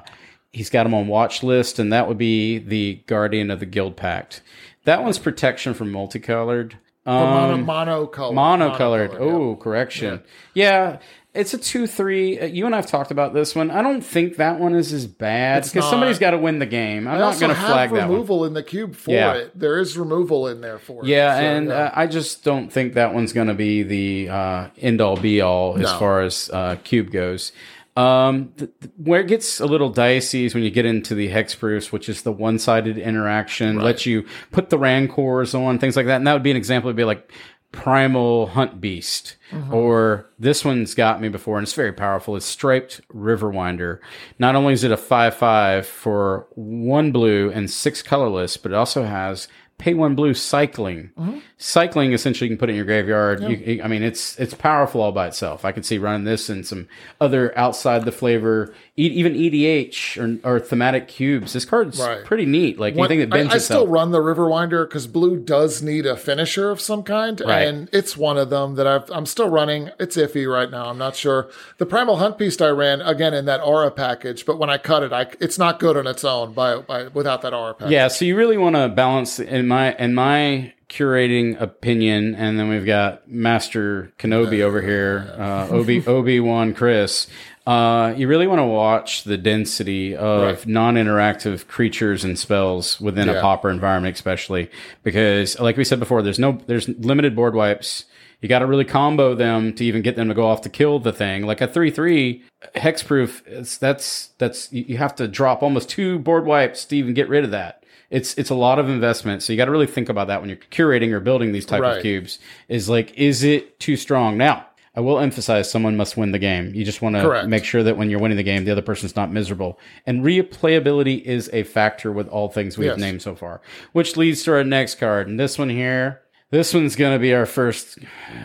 he's 0.52 0.70
got 0.70 0.84
them 0.84 0.94
on 0.94 1.08
watch 1.08 1.44
list, 1.44 1.80
and 1.80 1.94
that 1.94 2.08
would 2.10 2.18
be 2.18 2.58
the 2.58 2.96
Guardian 3.08 3.50
of 3.52 3.62
the 3.62 3.66
Guild 3.66 3.96
Pact. 3.96 4.42
That 4.84 5.02
one's 5.02 5.18
protection 5.20 5.74
from 5.74 5.92
multicolored. 5.94 6.78
Um, 7.06 7.64
mono, 7.66 8.06
monocolored. 8.06 8.34
monocolored. 8.36 9.14
yeah. 9.14 9.20
Oh, 9.20 9.56
correction. 9.56 10.22
Yeah. 10.54 11.00
It's 11.34 11.54
a 11.54 11.58
two 11.58 11.88
three. 11.88 12.38
Uh, 12.40 12.46
You 12.46 12.66
and 12.66 12.76
I've 12.76 12.88
talked 12.88 13.10
about 13.10 13.34
this 13.34 13.56
one. 13.56 13.72
I 13.72 13.82
don't 13.82 14.02
think 14.02 14.36
that 14.36 14.60
one 14.60 14.76
is 14.76 14.92
as 14.92 15.08
bad 15.08 15.64
because 15.64 15.90
somebody's 15.90 16.20
got 16.20 16.32
to 16.32 16.38
win 16.38 16.60
the 16.60 16.66
game. 16.66 17.08
I'm 17.08 17.16
I 17.16 17.20
not 17.20 17.40
going 17.40 17.56
to 17.56 17.60
flag 17.62 17.90
that 17.92 18.10
one. 18.10 18.12
removal 18.12 18.44
in 18.44 18.54
the 18.54 18.62
cube 18.62 18.96
for 18.96 19.12
Yeah. 19.12 19.34
it. 19.36 19.58
There 19.58 19.80
is 19.80 19.98
removal 19.98 20.50
in 20.50 20.60
there 20.60 20.78
for 20.78 21.04
it. 21.04 21.08
Yeah, 21.08 21.38
So, 21.38 21.42
and 21.44 21.68
yeah. 21.70 21.74
Uh, 21.76 21.92
I 21.96 22.08
just 22.08 22.44
don't 22.44 22.70
think 22.72 22.96
that 22.96 23.14
one's 23.14 23.32
going 23.32 23.48
to 23.48 23.54
be 23.54 23.84
the 23.84 24.30
uh, 24.30 24.68
end 24.78 25.00
all 25.00 25.16
be 25.16 25.40
all 25.40 25.76
as 25.76 25.84
No. 25.84 26.00
far 26.00 26.22
as 26.22 26.50
uh, 26.52 26.76
cube 26.84 27.12
goes. 27.12 27.54
Um, 27.98 28.54
th- 28.58 28.72
th- 28.80 28.94
where 28.98 29.20
it 29.22 29.28
gets 29.28 29.60
a 29.60 29.66
little 29.66 29.90
dicey 29.90 30.46
is 30.46 30.54
when 30.54 30.64
you 30.64 30.72
get 30.72 30.86
into 30.86 31.14
the 31.14 31.30
hexproofs, 31.30 31.92
which 31.92 32.08
is 32.08 32.22
the 32.22 32.32
one 32.32 32.58
sided 32.58 32.98
interaction, 32.98 33.80
lets 33.80 34.06
you 34.06 34.26
put 34.52 34.70
the 34.70 34.78
rancors 34.78 35.54
on 35.54 35.78
things 35.78 35.96
like 35.98 36.06
that, 36.06 36.16
and 36.18 36.28
that 36.28 36.34
would 36.34 36.44
be 36.44 36.52
an 36.52 36.58
example. 36.58 36.88
It'd 36.90 36.96
be 36.96 37.04
like 37.04 37.30
primal 37.72 38.48
hunt 38.48 38.82
beast, 38.82 39.38
Mm-hmm. 39.52 39.74
or 39.74 40.30
this 40.40 40.64
one's 40.64 40.96
got 40.96 41.20
me 41.20 41.28
before, 41.28 41.58
and 41.58 41.66
it's 41.66 41.74
very 41.74 41.92
powerful. 41.92 42.38
It's 42.38 42.46
striped 42.46 43.02
riverwinder. 43.14 44.00
Not 44.40 44.56
only 44.56 44.72
is 44.72 44.86
it 44.86 44.92
a 44.94 44.98
five 44.98 45.36
five 45.36 45.86
for 45.86 46.48
one 46.56 47.12
blue 47.12 47.52
and 47.52 47.70
six 47.70 48.02
colorless, 48.02 48.56
but 48.56 48.72
it 48.72 48.76
also 48.76 49.04
has 49.04 49.50
pay 49.82 49.94
one 49.94 50.16
blue 50.16 50.34
cycling. 50.34 51.10
Mm-hmm. 51.20 51.40
Cycling 51.58 52.14
essentially 52.14 52.50
you 52.50 52.56
can 52.56 52.60
put 52.60 52.70
in 52.70 52.76
your 52.76 52.86
graveyard. 52.86 53.42
You, 53.44 53.82
I 53.84 53.88
mean, 53.88 54.02
it's 54.04 54.40
it's 54.40 54.54
powerful 54.54 55.02
all 55.02 55.12
by 55.12 55.28
itself. 55.28 55.66
I 55.66 55.72
could 55.72 55.86
see 55.86 55.98
running 55.98 56.24
this 56.24 56.50
and 56.50 56.66
some 56.66 56.88
other 57.20 57.58
outside 57.58 58.06
the 58.06 58.12
flavor, 58.12 58.74
e- 58.98 59.08
even 59.08 59.34
EDH 59.34 60.18
or, 60.44 60.56
or 60.56 60.60
thematic 60.60 61.08
cubes. 61.08 61.54
This 61.54 61.66
card's 61.66 62.00
Right. 62.00 62.24
pretty 62.24 62.46
neat. 62.46 62.80
Like 62.80 62.96
When- 62.96 63.12
anything 63.12 63.30
that 63.30 63.36
I, 63.36 63.38
bends 63.40 63.54
I 63.54 63.58
itself. 63.58 63.78
still 63.82 63.88
run 63.88 64.12
the 64.12 64.20
Riverwinder 64.20 64.88
because 64.88 65.06
blue 65.08 65.38
does 65.38 65.82
need 65.84 66.06
a 66.06 66.16
finisher 66.16 66.70
of 66.72 66.80
some 66.82 67.04
kind, 67.04 67.40
Right. 67.42 67.68
and 67.68 67.90
it's 67.92 68.16
one 68.18 68.38
of 68.38 68.50
them 68.50 68.76
that 68.76 68.88
I've, 68.88 69.10
I'm 69.12 69.26
still 69.26 69.50
running. 69.50 69.90
It's 70.00 70.18
iffy 70.18 70.52
right 70.52 70.70
now. 70.72 70.86
I'm 70.86 70.98
not 70.98 71.16
sure. 71.16 71.50
The 71.78 71.86
Primal 71.86 72.18
Hunt 72.18 72.38
Beast 72.38 72.62
I 72.62 72.70
ran 72.70 73.02
again 73.02 73.34
in 73.34 73.46
that 73.46 73.62
aura 73.64 73.92
package, 73.92 74.46
but 74.46 74.58
when 74.58 74.70
I 74.70 74.78
cut 74.78 75.04
it, 75.04 75.14
I, 75.14 75.28
it's 75.40 75.58
not 75.60 75.80
good 75.80 75.96
on 75.98 76.08
its 76.08 76.24
own 76.24 76.54
by, 76.54 76.78
by 76.78 77.08
without 77.10 77.42
that 77.44 77.54
aura 77.54 77.74
package. 77.74 77.92
Yeah, 77.92 78.08
so 78.08 78.26
you 78.26 78.36
really 78.36 78.58
want 78.58 78.76
to 78.76 78.90
balance 78.90 79.40
in 79.40 79.68
my 79.72 79.94
in 79.96 80.14
my 80.14 80.74
curating 80.90 81.60
opinion, 81.62 82.36
and 82.36 82.60
then 82.60 82.68
we've 82.70 82.86
got 82.86 83.28
Master 83.30 84.12
Kenobi 84.20 84.62
over 84.62 84.82
here, 84.82 85.34
uh, 85.38 85.68
Obi 85.72 86.06
Obi 86.06 86.40
Wan 86.40 86.74
Chris. 86.74 87.28
Uh, 87.66 88.14
you 88.18 88.28
really 88.28 88.48
want 88.48 88.60
to 88.60 88.66
watch 88.66 89.24
the 89.24 89.38
density 89.38 90.16
of 90.16 90.42
Right. 90.42 90.68
non-interactive 90.68 91.68
creatures 91.68 92.24
and 92.24 92.38
spells 92.38 93.00
within 93.00 93.30
a 93.30 93.34
Yeah. 93.34 93.42
pauper 93.42 93.70
environment, 93.70 94.16
especially 94.16 94.70
because, 95.04 95.60
like 95.60 95.78
we 95.78 95.84
said 95.84 96.00
before, 96.00 96.22
there's 96.24 96.40
no 96.40 96.60
there's 96.68 96.90
limited 96.90 97.36
board 97.36 97.54
wipes. 97.56 98.06
You 98.42 98.50
got 98.50 98.60
to 98.60 98.66
really 98.66 98.86
combo 98.86 99.36
them 99.36 99.74
to 99.74 99.86
even 99.86 100.02
get 100.02 100.16
them 100.16 100.28
to 100.28 100.34
go 100.34 100.48
off 100.48 100.62
to 100.62 100.70
kill 100.70 100.98
the 101.00 101.14
thing. 101.14 101.44
Like 101.46 101.62
a 101.62 101.68
three 101.68 101.92
three 101.92 102.42
hexproof, 102.76 103.42
it's, 103.46 103.78
that's 103.78 104.30
that's 104.40 104.74
you 104.74 104.98
have 104.98 105.16
to 105.18 105.28
drop 105.28 105.62
almost 105.64 105.88
two 105.90 106.18
board 106.20 106.46
wipes 106.46 106.84
to 106.86 106.96
even 106.98 107.14
get 107.14 107.30
rid 107.30 107.44
of 107.44 107.52
that. 107.52 107.81
It's 108.12 108.34
it's 108.36 108.50
a 108.52 108.56
lot 108.56 108.78
of 108.78 108.90
investment, 108.90 109.42
so 109.42 109.52
you 109.54 109.58
got 109.58 109.66
to 109.66 109.72
really 109.72 109.88
think 109.88 110.10
about 110.10 110.28
that 110.28 110.42
when 110.42 110.50
you're 110.50 110.58
curating 110.70 111.12
or 111.14 111.20
building 111.20 111.54
these 111.54 111.66
type 111.66 111.82
Right. 111.82 111.96
of 111.98 112.04
cubes. 112.04 112.38
Is 112.68 112.88
like, 112.90 113.14
is 113.18 113.44
it 113.44 113.80
too 113.80 113.96
strong? 113.96 114.38
Now, 114.38 114.68
I 114.96 115.00
will 115.00 115.20
emphasize, 115.20 115.72
someone 115.72 115.96
must 115.96 116.18
win 116.18 116.34
the 116.34 116.38
game. 116.40 116.74
You 116.76 116.84
just 116.84 117.02
want 117.02 117.16
to 117.16 117.48
make 117.48 117.64
sure 117.64 117.82
that 117.84 117.96
when 117.96 118.10
you're 118.10 118.20
winning 118.20 118.36
the 118.36 118.44
game, 118.44 118.66
the 118.66 118.72
other 118.72 118.82
person's 118.82 119.16
not 119.16 119.32
miserable. 119.32 119.80
And 120.06 120.22
replayability 120.26 121.22
is 121.24 121.50
a 121.54 121.64
factor 121.64 122.12
with 122.12 122.28
all 122.28 122.50
things 122.50 122.78
we've 122.78 122.88
Yes. 122.90 123.00
named 123.00 123.22
so 123.22 123.34
far, 123.34 123.62
which 123.94 124.18
leads 124.18 124.44
to 124.44 124.52
our 124.52 124.66
next 124.66 124.96
card, 124.96 125.30
and 125.30 125.40
this 125.40 125.58
one 125.58 125.70
here. 125.70 126.20
This 126.52 126.74
one's 126.74 126.98
gonna 126.98 127.18
be 127.18 127.34
our 127.34 127.46
first. 127.46 127.98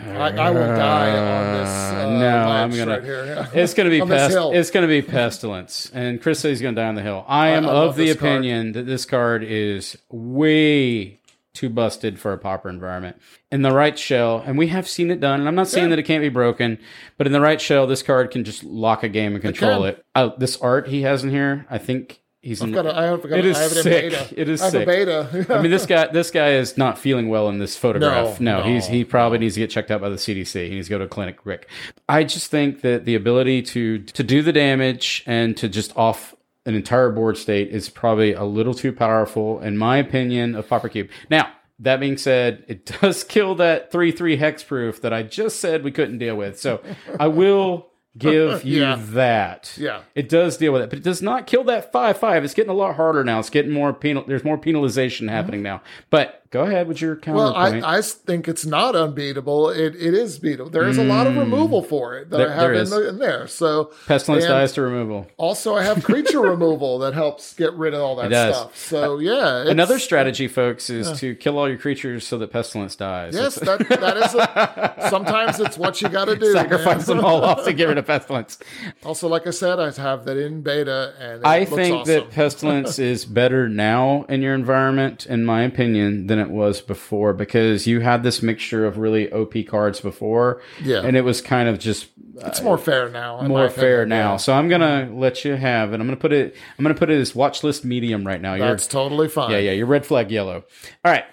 I, 0.07 0.29
I 0.29 0.49
will 0.49 0.61
die 0.65 1.09
on 1.11 1.57
this. 1.59 1.69
Uh, 1.69 2.09
no, 2.19 2.37
I'm 2.37 2.71
gonna. 2.71 2.91
Right 2.93 3.03
here. 3.03 3.47
It's 3.53 3.73
gonna 3.73 3.89
be 3.89 3.99
pest. 4.05 4.35
It's 4.39 4.71
gonna 4.71 4.87
be 4.87 5.01
pestilence, 5.01 5.91
and 5.93 6.21
Chris 6.21 6.39
says 6.39 6.51
he's 6.51 6.61
gonna 6.61 6.75
die 6.77 6.87
on 6.87 6.95
the 6.95 7.01
hill. 7.01 7.25
I 7.27 7.49
am 7.49 7.65
I 7.65 7.69
of 7.69 7.97
the 7.97 8.05
this 8.05 8.15
card. 8.17 8.31
opinion 8.31 8.71
that 8.71 8.85
this 8.85 9.03
card 9.03 9.43
is 9.43 9.97
way 10.09 11.19
too 11.53 11.69
busted 11.69 12.17
for 12.17 12.31
a 12.31 12.37
pauper 12.37 12.69
environment. 12.69 13.19
In 13.51 13.61
the 13.61 13.71
right 13.71 13.97
shell, 13.99 14.41
and 14.45 14.57
we 14.57 14.67
have 14.67 14.87
seen 14.87 15.11
it 15.11 15.19
done. 15.19 15.41
And 15.41 15.49
I'm 15.49 15.55
not 15.55 15.67
saying 15.67 15.87
Yeah. 15.87 15.95
that 15.97 15.99
it 15.99 16.03
can't 16.03 16.21
be 16.21 16.29
broken, 16.29 16.77
but 17.17 17.27
in 17.27 17.33
the 17.33 17.41
right 17.41 17.59
shell, 17.59 17.87
this 17.87 18.03
card 18.03 18.31
can 18.31 18.45
just 18.45 18.63
lock 18.63 19.03
a 19.03 19.09
game 19.09 19.33
and 19.33 19.41
control 19.41 19.79
can. 19.81 19.89
it. 19.89 20.05
Uh, 20.15 20.29
this 20.37 20.55
art 20.61 20.87
he 20.87 21.01
has 21.01 21.25
in 21.25 21.29
here, 21.29 21.65
I 21.69 21.77
think 21.77 22.21
he's. 22.47 22.61
In, 22.61 22.69
I've 22.69 22.83
got 22.83 22.85
a, 22.85 22.97
I 22.97 23.03
have, 23.05 23.21
got 23.21 23.31
It 23.39 23.55
I 23.55 23.59
have 23.59 23.71
it 23.71 23.77
in 23.77 23.83
sick. 23.83 24.11
beta. 24.11 24.27
It 24.41 24.49
is 24.49 24.61
I 24.61 24.65
have 24.65 24.71
sick. 24.71 24.83
a 24.83 24.85
beta. 24.85 25.45
I 25.53 25.61
mean, 25.61 25.71
this 25.71 25.85
guy, 25.93 26.07
this 26.07 26.31
guy 26.31 26.51
is 26.51 26.77
not 26.77 26.97
feeling 26.97 27.29
well 27.29 27.49
in 27.49 27.59
this 27.59 27.75
photograph. 27.77 28.39
No, 28.39 28.59
No, 28.59 28.63
he's 28.63 28.87
he 28.87 29.03
probably 29.03 29.37
needs 29.37 29.55
to 29.55 29.59
get 29.59 29.69
checked 29.69 29.91
out 29.91 30.01
by 30.01 30.09
the 30.09 30.15
CDC. 30.15 30.67
He 30.69 30.75
needs 30.75 30.87
to 30.87 30.91
go 30.91 30.97
to 30.97 31.05
a 31.05 31.07
clinic. 31.07 31.39
Rick, 31.45 31.69
I 32.09 32.23
just 32.23 32.49
think 32.49 32.81
that 32.81 33.05
the 33.05 33.15
ability 33.15 33.61
to 33.63 33.99
to 33.99 34.23
do 34.23 34.41
the 34.41 34.53
damage 34.53 35.23
and 35.25 35.55
to 35.57 35.67
just 35.69 35.95
off 35.97 36.33
an 36.65 36.75
entire 36.75 37.09
board 37.11 37.37
state 37.37 37.69
is 37.69 37.89
probably 37.89 38.33
a 38.33 38.43
little 38.43 38.73
too 38.73 38.91
powerful, 38.91 39.59
in 39.61 39.77
my 39.77 39.97
opinion, 39.97 40.55
of 40.55 40.67
Pauper 40.67 40.89
Cube. 40.89 41.09
Now. 41.29 41.49
That 41.79 41.99
being 41.99 42.17
said, 42.17 42.65
it 42.67 42.85
does 43.01 43.23
kill 43.23 43.53
that 43.53 43.91
3 43.91 44.11
3 44.11 44.37
hex 44.37 44.63
proof 44.63 44.99
that 45.03 45.13
I 45.13 45.21
just 45.21 45.59
said 45.59 45.83
we 45.83 45.91
couldn't 45.91 46.17
deal 46.17 46.35
with. 46.35 46.59
So 46.59 46.81
I 47.19 47.27
will 47.27 47.91
give 48.17 48.63
you 48.65 48.81
Yeah. 48.81 48.97
that. 48.99 49.73
Yeah. 49.77 50.01
It 50.15 50.29
does 50.29 50.57
deal 50.57 50.73
with 50.73 50.81
it, 50.81 50.89
but 50.89 50.99
it 50.99 51.03
does 51.03 51.21
not 51.21 51.47
kill 51.47 51.63
that 51.65 51.91
5 51.91 52.17
5. 52.17 52.43
It's 52.43 52.53
getting 52.53 52.71
a 52.71 52.75
lot 52.75 52.95
harder 52.95 53.23
now. 53.23 53.39
It's 53.39 53.49
getting 53.49 53.71
more 53.71 53.93
penal. 53.93 54.23
There's 54.27 54.43
more 54.43 54.57
penalization 54.57 55.29
happening 55.29 55.59
mm-hmm. 55.59 55.75
now. 55.75 55.81
But 56.09 56.43
go 56.49 56.63
ahead 56.63 56.87
with 56.87 57.01
your 57.01 57.19
Well. 57.25 57.53
I, 57.55 57.97
I 57.97 58.01
think 58.01 58.47
it's 58.47 58.65
not 58.65 58.95
unbeatable. 58.95 59.69
It 59.69 59.95
it 59.95 60.13
is 60.13 60.39
beatable. 60.39 60.71
There 60.71 60.87
is 60.87 60.97
a 60.97 61.03
lot 61.03 61.27
of 61.27 61.35
removal 61.35 61.81
for 61.81 62.17
it 62.17 62.29
that 62.29 62.37
Mm. 62.37 62.39
There- 62.39 62.49
I 62.49 62.53
have 62.53 62.61
there 62.61 62.73
in, 62.73 62.89
the, 62.89 63.09
in 63.09 63.17
there. 63.19 63.47
So 63.47 63.91
Pestilence 64.07 64.45
dies 64.45 64.71
to 64.73 64.81
removal. 64.81 65.27
Also, 65.37 65.75
I 65.75 65.83
have 65.83 66.03
creature 66.03 66.39
removal 66.55 66.99
that 66.99 67.13
helps 67.13 67.53
get 67.53 67.73
rid 67.73 67.93
of 67.93 68.01
all 68.01 68.15
that 68.17 68.29
stuff. 68.31 68.77
So 68.77 69.19
yeah, 69.19 69.61
it's- 69.61 69.69
Another 69.69 69.99
strategy, 69.99 70.47
folks, 70.47 70.89
is 70.89 71.19
to 71.19 71.35
kill 71.35 71.57
all 71.57 71.67
your 71.67 71.77
creatures 71.77 72.27
so 72.27 72.37
that 72.37 72.51
pestilence 72.51 72.95
dies. 72.95 73.33
Yes, 73.35 73.55
that 73.55 73.79
that 73.89 74.17
is. 74.17 74.33
A, 74.35 75.07
sometimes 75.09 75.59
it's 75.59 75.77
what 75.77 76.01
you 76.01 76.09
got 76.09 76.25
to 76.25 76.35
do. 76.35 76.51
sacrifice 76.53 77.07
man. 77.07 77.17
them 77.17 77.25
all 77.25 77.43
off 77.43 77.63
to 77.65 77.73
get 77.73 77.87
rid 77.87 77.97
of 77.97 78.05
pestilence. 78.07 78.57
Also, 79.03 79.27
like 79.27 79.47
I 79.47 79.51
said, 79.51 79.79
I 79.79 79.91
have 79.91 80.25
that 80.25 80.37
in 80.37 80.61
beta, 80.61 81.13
and 81.19 81.45
I 81.45 81.65
think 81.65 81.97
awesome. 82.01 82.13
that 82.13 82.31
pestilence 82.31 82.99
is 83.11 83.25
better 83.25 83.67
now 83.69 84.23
in 84.29 84.41
your 84.41 84.53
environment, 84.53 85.25
in 85.25 85.45
my 85.45 85.63
opinion, 85.63 86.27
than 86.27 86.36
it 86.37 86.49
was 86.49 86.81
before 86.81 87.33
because 87.33 87.87
you 87.87 87.99
had 88.01 88.23
this 88.23 88.41
mixture 88.41 88.85
of 88.85 88.97
really 88.97 89.31
OP 89.31 89.53
cards 89.67 89.99
before, 90.01 90.61
Yeah. 90.83 91.01
and 91.03 91.15
it 91.17 91.21
was 91.21 91.41
kind 91.41 91.67
of 91.69 91.79
just 91.79 92.07
it's 92.45 92.61
more 92.61 92.77
fair 92.77 93.09
now. 93.09 93.41
more 93.41 93.69
fair 93.69 94.01
opinion, 94.03 94.09
now. 94.09 94.31
yeah. 94.33 94.37
So 94.37 94.53
I'm 94.53 94.69
gonna 94.69 95.09
let 95.13 95.43
you 95.43 95.55
have 95.55 95.91
it. 95.93 95.99
I'm 95.99 96.05
gonna 96.07 96.17
put 96.17 96.33
it. 96.33 96.55
I'm 96.77 96.83
gonna 96.83 96.93
put 96.95 97.09
it 97.09 97.19
as 97.19 97.33
watch 97.35 97.63
list 97.63 97.83
medium 97.83 98.25
right 98.27 98.41
now. 98.41 98.53
You're, 98.53 98.67
That's 98.69 98.87
totally 98.87 99.27
fine. 99.27 99.51
yeah, 99.51 99.57
yeah. 99.57 99.71
Your 99.71 99.87
red 99.87 100.05
flag 100.05 100.29
yellow. 100.31 100.63
All 101.03 101.11
right. 101.11 101.25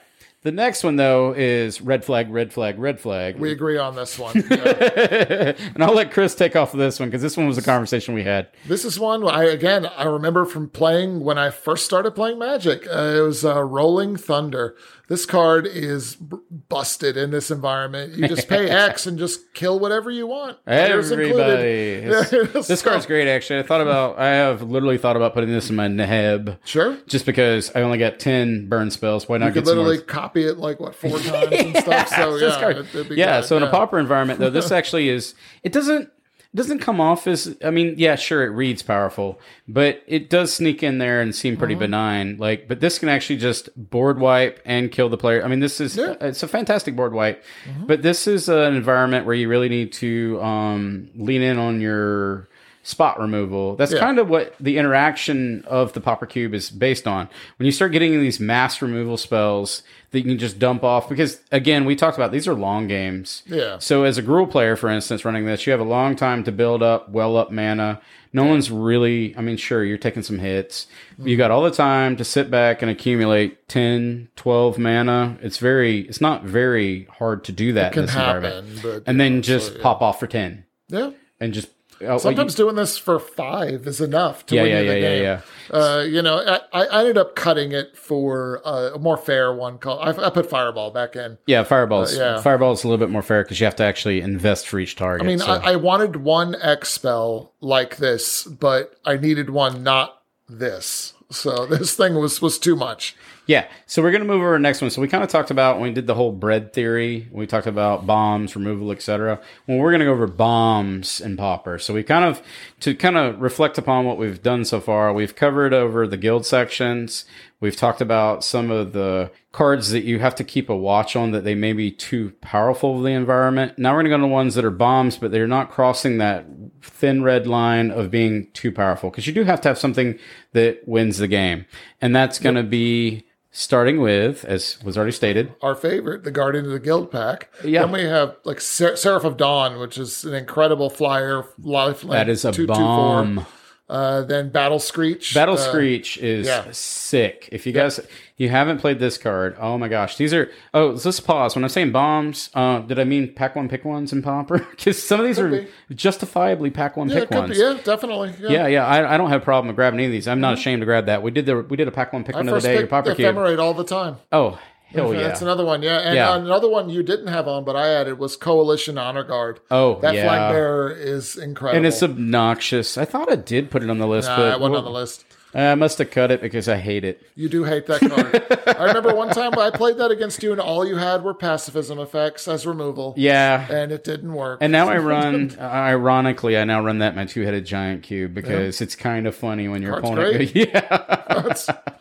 The 0.42 0.52
next 0.52 0.84
one 0.84 0.96
though 0.96 1.32
is 1.34 1.80
red 1.80 2.04
flag, 2.04 2.28
red 2.28 2.52
flag, 2.52 2.78
red 2.78 3.00
flag. 3.00 3.38
We 3.38 3.50
agree 3.50 3.78
on 3.78 3.96
this 3.96 4.18
one. 4.18 4.44
Yeah. 4.50 5.54
and 5.74 5.82
I'll 5.82 5.94
let 5.94 6.10
Chris 6.12 6.34
take 6.34 6.54
off 6.54 6.74
of 6.74 6.80
this 6.80 7.00
one 7.00 7.08
because 7.08 7.22
this 7.22 7.34
one 7.34 7.46
was 7.46 7.56
a 7.56 7.62
conversation 7.62 8.12
we 8.12 8.24
had. 8.24 8.48
This 8.66 8.84
is 8.84 9.00
one 9.00 9.26
I 9.26 9.44
again 9.44 9.86
I 9.86 10.04
remember 10.04 10.44
from 10.44 10.68
playing 10.68 11.20
when 11.20 11.38
I 11.38 11.48
first 11.48 11.86
started 11.86 12.10
playing 12.10 12.38
Magic. 12.38 12.86
Uh, 12.86 13.14
it 13.16 13.20
was 13.20 13.42
uh, 13.44 13.62
Rolling 13.62 14.16
Thunder. 14.16 14.76
This 15.06 15.26
card 15.26 15.66
is 15.66 16.16
b- 16.16 16.38
busted 16.70 17.18
in 17.18 17.30
this 17.30 17.50
environment. 17.50 18.14
You 18.14 18.26
just 18.26 18.48
pay 18.48 18.70
X 18.88 19.06
and 19.06 19.18
just 19.18 19.52
kill 19.52 19.78
whatever 19.78 20.10
you 20.10 20.26
want. 20.26 20.56
Everybody. 20.66 22.00
This, 22.00 22.66
So- 22.68 22.76
card's 22.90 23.06
great, 23.06 23.28
actually. 23.28 23.58
I 23.60 23.62
thought 23.64 23.80
about. 23.80 24.18
I 24.18 24.28
have 24.28 24.62
literally 24.62 24.98
thought 24.98 25.16
about 25.16 25.34
putting 25.34 25.50
this 25.50 25.68
in 25.70 25.76
my 25.76 25.88
Neheb 25.88 26.56
Sure. 26.64 26.96
just 27.06 27.26
because 27.26 27.70
I 27.74 27.82
only 27.82 27.98
got 27.98 28.18
ten 28.18 28.68
burn 28.68 28.90
spells. 28.90 29.28
Why 29.28 29.38
not 29.38 29.46
You 29.48 29.52
could 29.52 29.66
literally 29.66 29.98
copy 30.00 30.44
it 30.46 30.58
like 30.58 30.80
what 30.80 30.94
four 30.94 31.18
times 31.18 31.52
and 31.52 31.76
stuff. 31.76 32.08
So 32.08 32.36
yeah, 32.36 32.60
card- 32.60 32.76
it- 32.94 33.10
yeah. 33.16 33.40
good, 33.40 33.46
So 33.48 33.56
in 33.56 33.62
a 33.62 33.66
yeah. 33.66 33.72
pauper 33.72 33.98
environment, 33.98 34.40
though, 34.40 34.50
this 34.50 34.70
actually 34.72 35.08
is. 35.08 35.34
It 35.62 35.72
doesn't. 35.72 36.10
Doesn't 36.54 36.78
come 36.78 37.00
off 37.00 37.26
as. 37.26 37.56
I 37.64 37.70
mean, 37.70 37.94
yeah, 37.98 38.14
sure, 38.14 38.44
it 38.44 38.50
reads 38.50 38.82
powerful, 38.82 39.40
but 39.66 40.02
it 40.06 40.30
does 40.30 40.52
sneak 40.52 40.82
in 40.84 40.98
there 40.98 41.20
and 41.20 41.34
seem 41.34 41.54
Mm-hmm. 41.54 41.58
pretty 41.58 41.74
benign. 41.74 42.36
Like, 42.38 42.68
but 42.68 42.78
this 42.80 42.98
can 43.00 43.08
actually 43.08 43.38
just 43.38 43.70
board 43.90 44.20
wipe 44.20 44.60
and 44.64 44.92
kill 44.92 45.08
the 45.08 45.16
player. 45.18 45.44
I 45.44 45.48
mean, 45.48 45.60
this 45.60 45.80
is 45.80 45.96
Yeah. 45.96 46.04
Mm-hmm. 46.10 46.24
it's 46.26 46.42
a 46.44 46.48
fantastic 46.48 46.94
board 46.94 47.12
wipe, 47.12 47.42
but 47.86 48.02
this 48.02 48.26
is 48.28 48.48
an 48.48 48.74
environment 48.76 49.26
where 49.26 49.34
you 49.34 49.48
really 49.48 49.68
need 49.68 49.92
to 49.94 50.40
um, 50.42 51.10
lean 51.16 51.42
in 51.42 51.58
on 51.58 51.80
your 51.80 52.48
spot 52.84 53.18
removal. 53.18 53.76
That's 53.76 53.92
Yeah. 53.92 53.98
kind 53.98 54.18
of 54.18 54.28
what 54.28 54.54
the 54.60 54.76
interaction 54.78 55.64
of 55.66 55.92
the 55.94 56.00
Pauper 56.00 56.26
Cube 56.26 56.52
is 56.54 56.70
based 56.70 57.08
on. 57.08 57.28
When 57.56 57.64
you 57.66 57.72
start 57.72 57.92
getting 57.92 58.20
these 58.20 58.38
mass 58.38 58.80
removal 58.82 59.16
spells 59.16 59.82
that 60.14 60.20
you 60.20 60.24
can 60.24 60.38
just 60.38 60.58
dump 60.58 60.82
off, 60.82 61.08
because 61.08 61.40
again, 61.52 61.84
we 61.84 61.96
talked 61.96 62.16
about 62.16 62.32
these 62.32 62.48
are 62.48 62.54
long 62.54 62.86
games. 62.86 63.42
Yeah. 63.46 63.78
So 63.78 64.04
as 64.04 64.16
a 64.16 64.22
Gruul 64.22 64.50
player, 64.50 64.76
for 64.76 64.88
instance, 64.88 65.24
running 65.24 65.44
this, 65.44 65.66
you 65.66 65.72
have 65.72 65.80
a 65.80 65.84
long 65.84 66.16
time 66.16 66.44
to 66.44 66.52
build 66.52 66.82
up, 66.82 67.10
well 67.10 67.36
up 67.36 67.50
mana. 67.50 68.00
No 68.32 68.44
one's 68.44 68.70
really, 68.70 69.36
I 69.36 69.42
mean, 69.42 69.56
sure, 69.56 69.84
you're 69.84 69.98
taking 69.98 70.22
some 70.22 70.38
hits. 70.38 70.86
You 71.18 71.36
got 71.36 71.50
all 71.50 71.62
the 71.62 71.70
time 71.70 72.16
to 72.16 72.24
sit 72.24 72.50
back 72.50 72.82
and 72.82 72.90
accumulate 72.90 73.68
10, 73.68 74.28
12 74.36 74.78
mana. 74.78 75.36
It's 75.42 75.58
very, 75.58 76.00
it's 76.00 76.20
not 76.20 76.44
very 76.44 77.04
hard 77.04 77.44
to 77.44 77.52
do 77.52 77.72
that 77.74 77.88
in 77.88 77.92
can 77.92 78.02
this 78.06 78.14
happen, 78.14 78.44
environment. 78.44 78.80
but 78.82 79.02
and 79.06 79.18
yeah, 79.18 79.24
then 79.24 79.42
just 79.42 79.68
so, 79.68 79.74
yeah. 79.76 79.82
pop 79.82 80.02
off 80.02 80.18
for 80.18 80.26
10 80.26 80.64
yeah. 80.88 81.10
and 81.38 81.52
just, 81.52 81.68
oh, 82.04 82.06
well, 82.08 82.14
you- 82.16 82.20
Sometimes 82.20 82.54
doing 82.54 82.76
this 82.76 82.96
for 82.98 83.18
five 83.18 83.86
is 83.86 84.00
enough 84.00 84.46
to 84.46 84.54
Yeah, 84.54 84.62
win 84.62 84.70
yeah, 84.70 84.80
you 84.80 84.88
the 84.88 84.94
yeah, 84.94 85.00
yeah, 85.08 85.16
game. 85.16 85.22
yeah. 85.70 85.78
Uh, 85.78 86.00
you 86.02 86.22
know, 86.22 86.38
I, 86.72 86.84
I 86.84 87.00
ended 87.00 87.18
up 87.18 87.34
cutting 87.34 87.72
it 87.72 87.96
for 87.96 88.60
uh, 88.64 88.90
a 88.94 88.98
more 88.98 89.16
fair 89.16 89.52
one 89.54 89.78
called. 89.78 90.00
I, 90.02 90.26
I 90.26 90.30
put 90.30 90.48
Fireball 90.48 90.90
back 90.90 91.16
in. 91.16 91.38
Yeah, 91.46 91.62
fireballs. 91.64 92.16
Uh, 92.16 92.20
yeah. 92.36 92.40
Fireball's 92.42 92.84
a 92.84 92.88
little 92.88 93.04
bit 93.04 93.10
more 93.10 93.22
fair 93.22 93.42
because 93.42 93.60
you 93.60 93.64
have 93.66 93.76
to 93.76 93.84
actually 93.84 94.20
invest 94.20 94.68
for 94.68 94.78
each 94.78 94.96
target. 94.96 95.24
I 95.24 95.28
mean, 95.28 95.38
so- 95.38 95.46
I, 95.46 95.72
I 95.72 95.76
wanted 95.76 96.16
one 96.16 96.54
X 96.60 96.90
spell 96.90 97.52
like 97.60 97.96
this, 97.96 98.44
but 98.44 98.96
I 99.04 99.16
needed 99.16 99.50
one 99.50 99.82
not 99.82 100.20
this. 100.48 101.14
So 101.30 101.66
this 101.70 101.96
thing 101.96 102.14
was 102.16 102.42
was 102.42 102.58
too 102.58 102.76
much. 102.76 103.16
Yeah. 103.46 103.68
So 103.86 104.02
we're 104.02 104.12
gonna 104.12 104.24
move 104.24 104.40
over 104.40 104.54
to 104.54 104.58
the 104.58 104.62
next 104.62 104.80
one. 104.80 104.90
So 104.90 105.02
we 105.02 105.08
kind 105.08 105.22
of 105.22 105.28
talked 105.28 105.50
about 105.50 105.76
when 105.76 105.90
we 105.90 105.94
did 105.94 106.06
the 106.06 106.14
whole 106.14 106.32
bread 106.32 106.72
theory. 106.72 107.28
We 107.30 107.46
talked 107.46 107.66
about 107.66 108.06
bombs, 108.06 108.56
removal, 108.56 108.90
etc. 108.90 109.40
Well, 109.66 109.78
we're 109.78 109.92
gonna 109.92 110.06
go 110.06 110.12
over 110.12 110.26
bombs 110.26 111.20
and 111.20 111.36
pauper. 111.36 111.78
So 111.78 111.92
we 111.92 112.02
kind 112.02 112.24
of 112.24 112.42
to 112.80 112.94
kind 112.94 113.16
of 113.16 113.40
reflect 113.40 113.76
upon 113.76 114.06
what 114.06 114.18
we've 114.18 114.42
done 114.42 114.64
so 114.64 114.80
far. 114.80 115.12
We've 115.12 115.36
covered 115.36 115.74
over 115.74 116.06
the 116.06 116.16
guild 116.16 116.46
sections. 116.46 117.26
We've 117.64 117.76
talked 117.76 118.02
about 118.02 118.44
some 118.44 118.70
of 118.70 118.92
the 118.92 119.30
cards 119.50 119.90
that 119.90 120.04
you 120.04 120.18
have 120.18 120.34
to 120.34 120.44
keep 120.44 120.68
a 120.68 120.76
watch 120.76 121.16
on 121.16 121.30
that 121.30 121.44
they 121.44 121.54
may 121.54 121.72
be 121.72 121.90
too 121.90 122.32
powerful 122.42 122.96
for 122.96 123.02
the 123.02 123.12
environment. 123.12 123.78
Now 123.78 123.92
we're 123.92 124.02
going 124.02 124.10
to 124.10 124.18
go 124.18 124.20
to 124.20 124.26
ones 124.26 124.54
that 124.56 124.66
are 124.66 124.70
bombs, 124.70 125.16
but 125.16 125.30
they're 125.30 125.46
not 125.46 125.70
crossing 125.70 126.18
that 126.18 126.44
thin 126.82 127.22
red 127.22 127.46
line 127.46 127.90
of 127.90 128.10
being 128.10 128.48
too 128.52 128.70
powerful 128.70 129.08
because 129.08 129.26
you 129.26 129.32
do 129.32 129.44
have 129.44 129.62
to 129.62 129.68
have 129.68 129.78
something 129.78 130.18
that 130.52 130.86
wins 130.86 131.16
the 131.16 131.26
game. 131.28 131.64
And 132.02 132.14
that's 132.14 132.38
going 132.38 132.56
to 132.56 132.62
be 132.62 133.24
starting 133.54 134.00
with, 134.00 134.44
as 134.44 134.82
was 134.82 134.96
already 134.98 135.12
stated, 135.12 135.54
Our 135.62 135.74
favorite, 135.74 136.24
the 136.24 136.30
Guardian 136.30 136.66
of 136.66 136.72
the 136.72 136.80
Guildpact. 136.80 137.44
Yeah. 137.64 137.82
Then 137.82 137.92
we 137.92 138.02
have 138.02 138.36
like 138.44 138.60
Ser- 138.60 138.96
Seraph 138.96 139.24
of 139.24 139.36
Dawn, 139.38 139.78
which 139.78 139.96
is 139.96 140.24
an 140.24 140.34
incredible 140.34 140.90
flyer. 140.90 141.46
Life 141.62 142.02
that 142.02 142.28
is 142.28 142.44
a 142.44 142.52
bomb. 142.66 143.46
Uh, 143.86 144.22
then 144.22 144.48
Battle 144.48 144.78
Screech. 144.78 145.34
Battle 145.34 145.56
uh, 145.56 145.58
Screech 145.58 146.16
is 146.16 146.46
yeah. 146.46 146.64
sick. 146.72 147.50
If 147.52 147.66
you 147.66 147.72
guys 147.72 148.00
you 148.38 148.48
haven't 148.48 148.78
played 148.78 148.98
this 148.98 149.18
card, 149.18 149.56
oh 149.60 149.76
my 149.76 149.88
gosh, 149.88 150.16
these 150.16 150.32
are. 150.32 150.50
Oh, 150.72 150.98
let's 151.04 151.20
pause. 151.20 151.54
When 151.54 151.64
I'm 151.64 151.68
saying 151.68 151.92
bombs, 151.92 152.48
uh, 152.54 152.78
did 152.80 152.98
I 152.98 153.04
mean 153.04 153.34
pack 153.34 153.54
one, 153.54 153.68
pick 153.68 153.84
ones, 153.84 154.10
and 154.10 154.24
pauper? 154.24 154.58
Because 154.70 155.02
some 155.06 155.20
of 155.20 155.26
these 155.26 155.38
are 155.38 155.50
be. 155.50 155.68
justifiably 155.94 156.70
pack 156.70 156.96
one, 156.96 157.10
Yeah, 157.10 157.20
pick 157.20 157.30
ones. 157.32 157.50
be. 157.50 157.58
Yeah, 157.58 157.78
definitely. 157.84 158.32
Yeah. 158.40 158.48
Yeah, 158.48 158.66
yeah, 158.68 158.86
I, 158.86 159.14
I 159.14 159.16
don't 159.18 159.28
have 159.28 159.42
a 159.42 159.44
problem 159.44 159.66
with 159.68 159.76
grabbing 159.76 160.00
any 160.00 160.06
of 160.06 160.12
these. 160.12 160.28
I'm 160.28 160.40
not 160.40 160.54
ashamed 160.54 160.80
to 160.80 160.86
grab 160.86 161.06
that. 161.06 161.22
We 161.22 161.30
did 161.30 161.44
the 161.44 161.60
we 161.60 161.76
did 161.76 161.86
a 161.86 161.92
pack 161.92 162.14
one, 162.14 162.24
pick 162.24 162.36
I 162.36 162.38
one 162.38 162.48
of 162.48 162.54
the 162.54 162.60
day. 162.60 162.78
Your 162.78 162.86
pauper 162.86 163.14
cube. 163.14 163.36
All 163.36 163.74
the 163.74 163.84
time. 163.84 164.16
Oh 164.32 164.58
hell 164.94 165.14
yeah! 165.14 165.22
That's 165.22 165.42
another 165.42 165.64
one. 165.64 165.82
Yeah. 165.82 165.98
And 165.98 166.14
Yeah. 166.14 166.36
another 166.36 166.68
one 166.68 166.88
you 166.90 167.02
didn't 167.02 167.26
have 167.28 167.46
on, 167.48 167.64
but 167.64 167.76
I 167.76 167.88
added 167.94 168.18
was 168.18 168.36
Coalition 168.36 168.96
Honor 168.98 169.24
Guard. 169.24 169.60
Oh, 169.70 169.98
that 170.00 170.14
yeah. 170.14 170.24
flag 170.24 170.52
bearer 170.52 170.90
is 170.90 171.36
incredible. 171.36 171.76
and 171.78 171.86
it's 171.86 172.02
obnoxious. 172.02 172.96
I 172.96 173.04
thought 173.04 173.30
I 173.30 173.36
did 173.36 173.70
put 173.70 173.82
it 173.82 173.90
on 173.90 173.98
the 173.98 174.06
list, 174.06 174.28
Nah, 174.28 174.36
but 174.36 174.52
it 174.54 174.60
wasn't 174.60 174.76
on 174.78 174.84
the 174.84 174.90
list. 174.90 175.24
I 175.56 175.76
must 175.76 175.98
have 175.98 176.10
cut 176.10 176.32
it 176.32 176.40
because 176.42 176.68
I 176.68 176.78
hate 176.78 177.04
it. 177.04 177.22
You 177.36 177.48
do 177.48 177.62
hate 177.62 177.86
that 177.86 178.00
card. 178.00 178.76
I 178.76 178.86
remember 178.86 179.14
one 179.14 179.28
time 179.28 179.56
I 179.56 179.70
played 179.70 179.98
that 179.98 180.10
against 180.10 180.42
you, 180.42 180.50
and 180.50 180.60
all 180.60 180.84
you 180.84 180.96
had 180.96 181.22
were 181.22 181.32
pacifism 181.32 182.00
effects 182.00 182.48
as 182.48 182.66
removal, 182.66 183.14
Yeah, 183.16 183.64
and 183.70 183.92
it 183.92 184.02
didn't 184.02 184.32
work. 184.34 184.58
And 184.60 184.72
now 184.72 184.88
I 184.88 184.96
run, 184.98 185.56
ironically, 185.60 186.58
I 186.58 186.64
now 186.64 186.82
run 186.82 186.98
that 186.98 187.14
my 187.14 187.24
two-headed 187.24 187.64
giant 187.66 188.02
cube 188.02 188.34
because 188.34 188.80
it's 188.80 188.96
kind 188.96 189.28
of 189.28 189.36
funny 189.36 189.68
when 189.68 189.80
your 189.80 189.92
Card's 190.00 190.08
opponent. 190.10 190.52
great. 190.52 190.56
Yeah. 190.74 191.94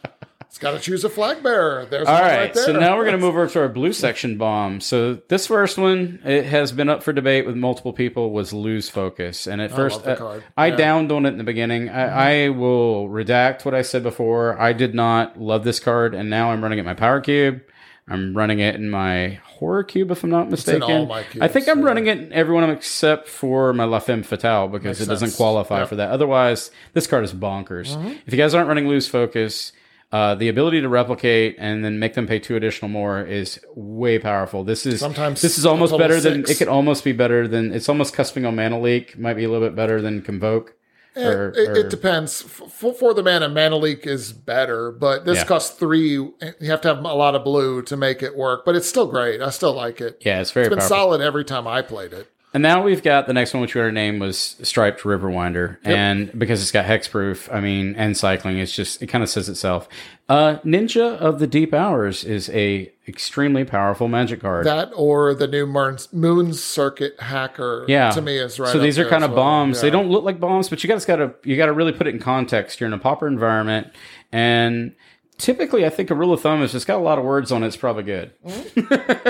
It's 0.54 0.60
got 0.60 0.74
to 0.74 0.80
choose 0.80 1.04
a 1.04 1.10
flag 1.10 1.41
bearer. 1.41 1.88
There's 1.88 2.08
All 2.08 2.14
one 2.14 2.22
right. 2.22 2.38
right 2.38 2.54
there. 2.54 2.66
so 2.66 2.74
now 2.74 2.95
we're 2.95 3.06
going 3.06 3.18
to 3.18 3.26
move 3.26 3.30
over 3.34 3.47
to 3.47 3.62
our 3.62 3.68
blue 3.68 3.91
section 3.91 4.38
bomb. 4.38 4.82
So 4.82 5.16
this 5.28 5.47
first 5.47 5.80
one, 5.80 6.20
it 6.24 6.45
has 6.45 6.72
been 6.72 6.89
up 6.89 7.01
for 7.01 7.12
debate 7.12 7.47
with 7.47 7.56
multiple 7.56 7.91
people. 7.91 8.30
Was 8.30 8.54
lose 8.54 8.88
focus, 8.88 9.47
and 9.47 9.60
at 9.60 9.72
first, 9.72 10.06
uh. 10.06 10.12
I 10.56 10.68
Yeah. 10.68 10.70
Mm-hmm. 10.74 10.78
downed 10.78 11.12
on 11.12 11.26
it 11.26 11.30
in 11.30 11.39
the 11.39 11.43
beginning. 11.43 11.89
I, 11.89 12.43
I 12.45 12.49
will 12.49 13.10
redact 13.10 13.66
what 13.66 13.74
I 13.74 13.82
said 13.82 14.04
before. 14.04 14.62
I 14.62 14.74
did 14.74 14.93
not 14.93 15.41
love 15.41 15.64
this 15.64 15.80
card, 15.80 16.14
and 16.14 16.30
now 16.30 16.51
I'm 16.51 16.62
running 16.62 16.78
it 16.78 16.82
in 16.82 16.86
my 16.86 16.93
power 16.93 17.20
cube. 17.20 17.62
I'm 18.08 18.38
running 18.38 18.60
it 18.60 18.76
in 18.76 18.91
my 18.91 19.39
horror 19.43 19.84
cube, 19.84 20.12
if 20.12 20.24
I'm 20.24 20.30
not 20.30 20.51
mistaken. 20.51 20.84
all 20.84 21.06
my 21.08 21.26
I 21.41 21.47
think 21.47 21.68
I'm 21.68 21.80
yeah. 21.80 21.86
running 21.86 22.06
it 22.06 22.20
in 22.20 22.32
every 22.32 22.54
one 22.54 22.62
of 22.64 22.70
them 22.70 22.78
except 22.78 23.28
for 23.28 23.74
my 23.74 23.86
La 23.86 23.97
Femme 23.97 24.22
Fatale 24.22 24.68
because 24.68 24.99
Makes 24.99 25.01
it 25.01 25.06
doesn't 25.08 25.36
qualify 25.36 25.80
Yeah. 25.80 25.86
for 25.86 25.95
that. 25.95 26.12
Otherwise, 26.12 26.70
this 26.93 27.08
card 27.08 27.24
is 27.24 27.34
bonkers. 27.34 27.95
Mm-hmm. 27.97 28.10
If 28.28 28.34
you 28.34 28.38
guys 28.38 28.54
aren't 28.54 28.68
running 28.68 28.88
lose 28.88 29.08
focus, 29.08 29.72
uh, 30.14 30.36
the 30.36 30.47
ability 30.47 30.80
to 30.80 30.88
replicate 30.88 31.55
and 31.57 31.84
then 31.84 31.97
make 31.99 32.14
them 32.14 32.28
pay 32.28 32.38
two 32.39 32.55
additional 32.55 32.88
more 32.88 33.20
is 33.22 33.59
way 33.76 34.20
powerful. 34.20 34.64
This 34.64 34.86
is 34.86 34.99
Sometimes 34.99 35.41
this 35.41 35.57
is 35.57 35.66
almost 35.66 35.97
better 35.97 36.20
than 36.22 36.45
it 36.47 36.57
could 36.57 36.68
almost 36.68 37.03
be 37.03 37.11
better 37.14 37.47
than 37.47 37.74
it's 37.74 37.89
almost 37.89 38.16
cusping 38.16 38.47
on 38.47 38.55
mana 38.55 38.80
leak. 38.80 39.18
Might 39.18 39.34
be 39.34 39.43
a 39.43 39.49
little 39.49 39.68
bit 39.68 39.76
better 39.76 40.01
than 40.01 40.22
convoke. 40.22 40.76
Or, 41.16 41.49
it, 41.49 41.70
or- 41.70 41.76
it 41.78 41.89
depends. 41.89 42.41
For, 42.41 42.91
for 42.93 43.14
the 43.14 43.22
mana, 43.22 43.47
Mana 43.47 43.76
Leak 43.78 44.07
is 44.07 44.34
better, 44.34 44.91
but 44.91 45.26
this 45.26 45.38
Yeah. 45.39 45.43
costs 45.45 45.78
three. 45.78 46.09
You 46.14 46.34
have 46.64 46.82
to 46.82 46.88
have 46.88 46.99
a 47.05 47.14
lot 47.14 47.36
of 47.36 47.43
blue 47.43 47.84
to 47.84 47.95
make 47.95 48.24
it 48.24 48.36
work, 48.36 48.66
but 48.66 48.76
it's 48.76 48.88
still 48.89 49.05
great. 49.05 49.39
I 49.41 49.51
still 49.51 49.74
like 49.74 50.01
it. 50.01 50.18
yeah, 50.26 50.41
it's 50.41 50.49
very 50.49 50.66
It's 50.66 50.70
been 50.72 50.80
powerful. 50.80 50.95
solid 50.97 51.22
every 51.22 51.43
time 51.45 51.68
I 51.68 51.84
played 51.84 52.14
it. 52.14 52.30
And 52.54 52.62
now 52.62 52.84
we've 52.84 53.01
got 53.01 53.26
the 53.26 53.34
next 53.34 53.54
one, 53.54 53.62
which 53.62 53.74
we 53.74 53.82
already 53.82 53.95
named 53.95 54.22
was 54.22 54.58
Striped 54.62 55.01
Riverwinder. 55.01 55.78
And 55.84 56.38
because 56.38 56.62
it's 56.62 56.72
got 56.72 56.86
hexproof, 56.86 57.51
I 57.51 57.60
mean, 57.60 57.95
and 57.95 58.16
cycling, 58.16 58.60
it's 58.60 58.76
just, 58.76 59.01
it 59.01 59.08
kind 59.08 59.24
of 59.24 59.30
says 59.30 59.49
itself. 59.49 59.89
Uh, 60.30 60.58
Ninja 60.64 61.18
of 61.18 61.39
the 61.39 61.47
Deep 61.47 61.74
Hours 61.74 62.24
is 62.24 62.49
a 62.51 62.91
extremely 63.08 63.66
powerful 63.66 64.08
magic 64.08 64.41
card. 64.41 64.68
That 64.68 64.91
or 64.95 65.34
the 65.34 65.47
new 65.47 65.66
Moon, 65.66 66.54
Circuit 66.54 67.20
Hacker. 67.20 67.86
yeah. 67.88 68.12
to 68.12 68.22
me 68.22 68.38
is 68.38 68.60
right. 68.60 68.72
So 68.72 68.78
these 68.78 68.99
are 68.99 69.10
kind 69.10 69.24
of 69.24 69.32
well. 69.32 69.39
bombs. 69.39 69.82
They 69.82 69.89
don't 69.89 70.10
look 70.10 70.24
like 70.24 70.39
bombs, 70.39 70.70
but 70.70 70.84
you 70.84 70.88
guys 70.88 71.06
got 71.06 71.16
to, 71.18 71.34
you 71.43 71.58
got 71.58 71.66
to 71.66 71.74
really 71.74 71.91
put 71.91 72.06
it 72.06 72.14
in 72.14 72.20
context. 72.20 72.80
You're 72.80 72.88
in 72.88 72.93
a 72.93 72.99
pauper 72.99 73.28
environment. 73.28 73.88
And 74.32 74.93
typically, 75.38 75.86
I 75.86 75.89
think 75.89 76.09
a 76.09 76.15
rule 76.15 76.34
of 76.34 76.41
thumb 76.41 76.61
is 76.61 76.73
it's 76.75 76.86
got 76.86 76.97
a 76.97 77.03
lot 77.03 77.17
of 77.19 77.25
words 77.25 77.51
on 77.51 77.63
it. 77.63 77.67
It's 77.67 77.77
probably 77.77 78.03
good. 78.03 78.31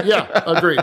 yeah, 0.03 0.43
agreed. 0.45 0.79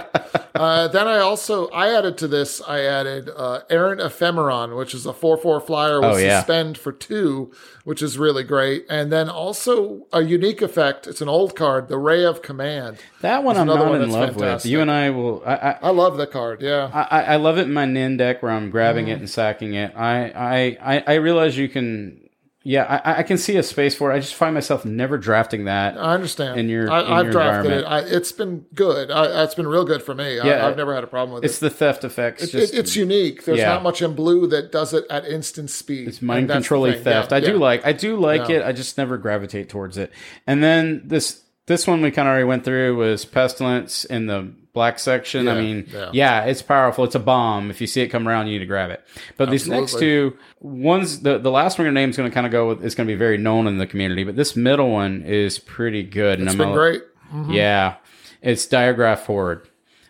Uh, 0.54 0.88
then 0.88 1.06
I 1.08 1.18
also 1.18 1.68
I 1.68 1.94
added 1.96 2.18
to 2.18 2.28
this. 2.28 2.60
I 2.66 2.80
added 2.80 3.30
uh, 3.34 3.60
Errant 3.70 4.00
Ephemeron, 4.00 4.76
which 4.76 4.94
is 4.94 5.06
a 5.06 5.12
four 5.12 5.36
four 5.36 5.60
flyer 5.60 6.00
with 6.00 6.10
Oh, 6.10 6.16
yeah. 6.16 6.40
suspend 6.40 6.76
for 6.76 6.92
two, 6.92 7.52
which 7.84 8.02
is 8.02 8.18
really 8.18 8.42
great. 8.44 8.84
And 8.90 9.10
then 9.12 9.28
also 9.28 10.06
a 10.12 10.22
unique 10.22 10.60
effect. 10.60 11.06
It's 11.06 11.20
an 11.20 11.28
old 11.28 11.54
card, 11.56 11.88
the 11.88 11.98
Ray 11.98 12.24
of 12.24 12.42
Command. 12.42 12.98
That 13.20 13.42
one 13.44 13.56
I'm 13.56 13.66
not 13.66 13.88
one 13.88 14.02
in 14.02 14.10
love 14.10 14.30
with. 14.30 14.38
fantastic. 14.40 14.70
You 14.70 14.80
and 14.80 14.90
I 14.90 15.10
will, 15.10 15.42
I, 15.46 15.54
I, 15.54 15.78
I 15.84 15.90
love 15.90 16.16
the 16.16 16.26
card. 16.26 16.60
Yeah, 16.62 16.90
I, 16.92 17.22
I 17.22 17.36
love 17.36 17.58
it 17.58 17.62
in 17.62 17.72
my 17.72 17.84
Nin 17.86 18.16
deck 18.16 18.42
where 18.42 18.52
I'm 18.52 18.70
grabbing 18.70 19.06
Mm. 19.06 19.10
it 19.12 19.18
and 19.20 19.30
sacking 19.30 19.74
it. 19.74 19.94
I, 19.96 20.76
I, 20.80 21.04
I 21.06 21.14
realize 21.14 21.56
you 21.56 21.68
can, 21.68 22.19
yeah, 22.62 23.00
I, 23.04 23.20
I 23.20 23.22
can 23.22 23.38
see 23.38 23.56
a 23.56 23.62
space 23.62 23.94
for 23.94 24.11
it. 24.12 24.14
I 24.14 24.20
just 24.20 24.34
find 24.34 24.52
myself 24.52 24.84
never 24.84 25.16
drafting 25.16 25.64
that. 25.64 25.96
I 25.96 26.12
understand. 26.14 26.61
in 26.61 26.68
your- 26.68 26.90
I, 26.90 27.00
in 27.00 27.12
I've 27.12 27.24
your 27.24 27.32
drafted 27.32 27.72
it. 27.72 27.84
I, 27.84 28.00
it's 28.00 28.32
been 28.32 28.66
good. 28.74 29.11
I, 29.11 29.44
it's 29.44 29.54
been 29.54 29.66
real 29.66 29.84
good 29.86 30.02
for 30.02 30.14
me. 30.14 30.36
Yeah, 30.36 30.64
I, 30.64 30.68
I've 30.68 30.76
never 30.76 30.94
had 30.94 31.02
a 31.02 31.06
problem 31.06 31.34
with 31.34 31.44
It's 31.44 31.54
it. 31.62 31.66
It's 31.66 31.72
the 31.74 31.78
theft 31.78 32.04
effects. 32.04 32.42
It- 32.44 32.50
just, 32.50 32.74
it's 32.74 32.94
unique. 32.96 33.44
There's 33.44 33.58
Yeah. 33.61 33.70
not 33.70 33.82
much 33.82 34.02
in 34.02 34.14
blue 34.14 34.46
that 34.48 34.70
does 34.72 34.92
it 34.92 35.06
at 35.08 35.24
instant 35.24 35.70
speed. 35.70 36.08
It's 36.08 36.20
mind 36.20 36.50
controlling 36.50 37.02
theft. 37.02 37.30
Yeah, 37.30 37.38
I 37.38 37.40
do 37.40 37.52
yeah. 37.52 37.58
like 37.58 37.86
I 37.86 37.92
do 37.92 38.16
like 38.18 38.50
it. 38.50 38.62
I 38.62 38.72
just 38.72 38.98
never 38.98 39.16
gravitate 39.16 39.70
towards 39.70 39.96
it. 39.96 40.12
And 40.46 40.62
then 40.62 41.02
this 41.06 41.42
this 41.66 41.86
one 41.86 42.02
we 42.02 42.11
kind 42.11 42.28
of 42.28 42.32
already 42.32 42.44
went 42.44 42.64
through 42.64 42.96
was 42.96 43.24
pestilence 43.24 44.04
in 44.04 44.26
the 44.26 44.52
black 44.72 44.98
section. 44.98 45.48
I 45.48 45.60
mean, 45.60 45.88
yeah. 45.92 46.10
yeah. 46.12 46.44
it's 46.44 46.62
powerful. 46.62 47.04
It's 47.04 47.14
a 47.14 47.20
bomb. 47.20 47.70
If 47.70 47.80
you 47.80 47.86
see 47.86 48.02
it 48.02 48.08
come 48.08 48.26
around, 48.28 48.46
you 48.46 48.54
need 48.54 48.60
to 48.60 48.66
grab 48.66 48.90
it. 48.90 49.04
But 49.36 49.50
these 49.50 49.68
next 49.68 49.98
two 49.98 50.36
ones, 50.60 51.20
the 51.20 51.38
the 51.38 51.50
last 51.50 51.78
one 51.78 51.84
your 51.84 51.92
name 51.92 52.10
is 52.10 52.16
going 52.16 52.30
to 52.30 52.34
kind 52.34 52.46
of 52.46 52.52
go 52.52 52.68
with 52.68 52.84
is 52.84 52.94
going 52.94 53.06
to 53.06 53.12
be 53.12 53.18
very 53.18 53.38
known 53.38 53.66
in 53.66 53.78
the 53.78 53.86
community. 53.86 54.24
But 54.24 54.36
this 54.36 54.56
middle 54.56 54.90
one 54.90 55.22
is 55.22 55.58
pretty 55.58 56.02
good. 56.02 56.40
It's 56.40 56.50
and 56.50 56.58
been 56.58 56.68
I'm 56.68 56.74
great. 56.74 57.02
Mm-hmm. 57.32 57.52
Yeah. 57.52 57.96
It's 58.42 58.66
Diregraf 58.66 59.26
Horde. 59.26 59.68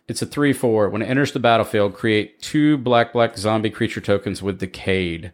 It's 0.08 0.22
a 0.22 0.26
3 0.26 0.52
4. 0.52 0.88
When 0.90 1.02
it 1.02 1.06
enters 1.06 1.32
the 1.32 1.38
battlefield, 1.38 1.94
create 1.94 2.42
two 2.42 2.76
black 2.78 3.12
black 3.12 3.38
zombie 3.38 3.70
creature 3.70 4.00
tokens 4.00 4.42
with 4.42 4.58
Decayed. 4.58 5.32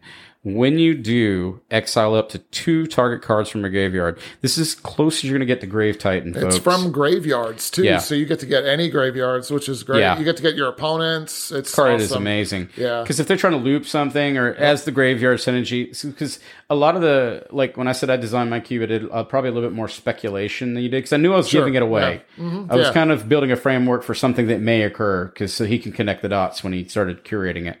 When 0.53 0.79
you 0.79 0.95
do, 0.95 1.59
exile 1.69 2.15
up 2.15 2.29
to 2.29 2.37
two 2.39 2.87
target 2.87 3.21
cards 3.21 3.49
from 3.49 3.61
your 3.61 3.69
graveyard. 3.69 4.17
This 4.39 4.57
is 4.57 4.75
close 4.75 5.17
as 5.17 5.23
you're 5.25 5.33
going 5.37 5.45
to 5.45 5.53
get 5.53 5.59
to 5.59 5.67
Grave 5.67 5.99
Titan, 5.99 6.33
folks. 6.33 6.55
It's 6.55 6.63
from 6.63 6.89
graveyards 6.93 7.69
too, 7.69 7.83
Yeah. 7.83 7.97
so 7.97 8.15
you 8.15 8.25
get 8.25 8.39
to 8.39 8.45
get 8.45 8.63
any 8.65 8.89
graveyards, 8.89 9.51
which 9.51 9.67
is 9.67 9.83
great. 9.83 9.99
Yeah. 9.99 10.17
You 10.17 10.23
get 10.23 10.37
to 10.37 10.43
get 10.43 10.55
your 10.55 10.69
opponents. 10.69 11.51
It's 11.51 11.75
card 11.75 11.99
is 11.99 12.13
amazing. 12.13 12.69
Yeah. 12.77 13.01
Because 13.01 13.19
if 13.19 13.27
they're 13.27 13.35
trying 13.35 13.53
to 13.53 13.59
loop 13.59 13.85
something 13.85 14.37
or 14.37 14.53
as 14.55 14.85
the 14.85 14.91
graveyard 14.91 15.39
synergy, 15.39 15.87
because 16.01 16.39
a 16.69 16.75
lot 16.75 16.95
of 16.95 17.01
the, 17.01 17.45
like 17.51 17.75
when 17.75 17.89
I 17.89 17.91
said 17.91 18.09
I 18.09 18.15
designed 18.15 18.49
my 18.49 18.61
cube, 18.61 18.83
I 18.83 18.85
did 18.85 19.11
uh, 19.11 19.25
probably 19.25 19.49
a 19.49 19.53
little 19.53 19.69
bit 19.69 19.75
more 19.75 19.89
speculation 19.89 20.75
than 20.75 20.83
you 20.83 20.87
did 20.87 20.99
because 20.99 21.11
I 21.11 21.17
knew 21.17 21.33
I 21.33 21.37
was 21.37 21.51
giving 21.51 21.73
it 21.75 21.81
away. 21.81 22.21
I 22.37 22.41
was 22.41 22.51
Mm-hmm. 22.51 22.77
Yeah. 22.77 22.93
kind 22.93 23.11
of 23.11 23.27
building 23.27 23.51
a 23.51 23.57
framework 23.57 24.03
for 24.03 24.13
something 24.13 24.47
that 24.47 24.61
may 24.61 24.83
occur 24.83 25.25
because 25.25 25.53
so 25.53 25.65
he 25.65 25.77
can 25.77 25.91
connect 25.91 26.21
the 26.21 26.29
dots 26.29 26.63
when 26.63 26.71
he 26.71 26.85
started 26.87 27.25
curating 27.25 27.67
it. 27.69 27.77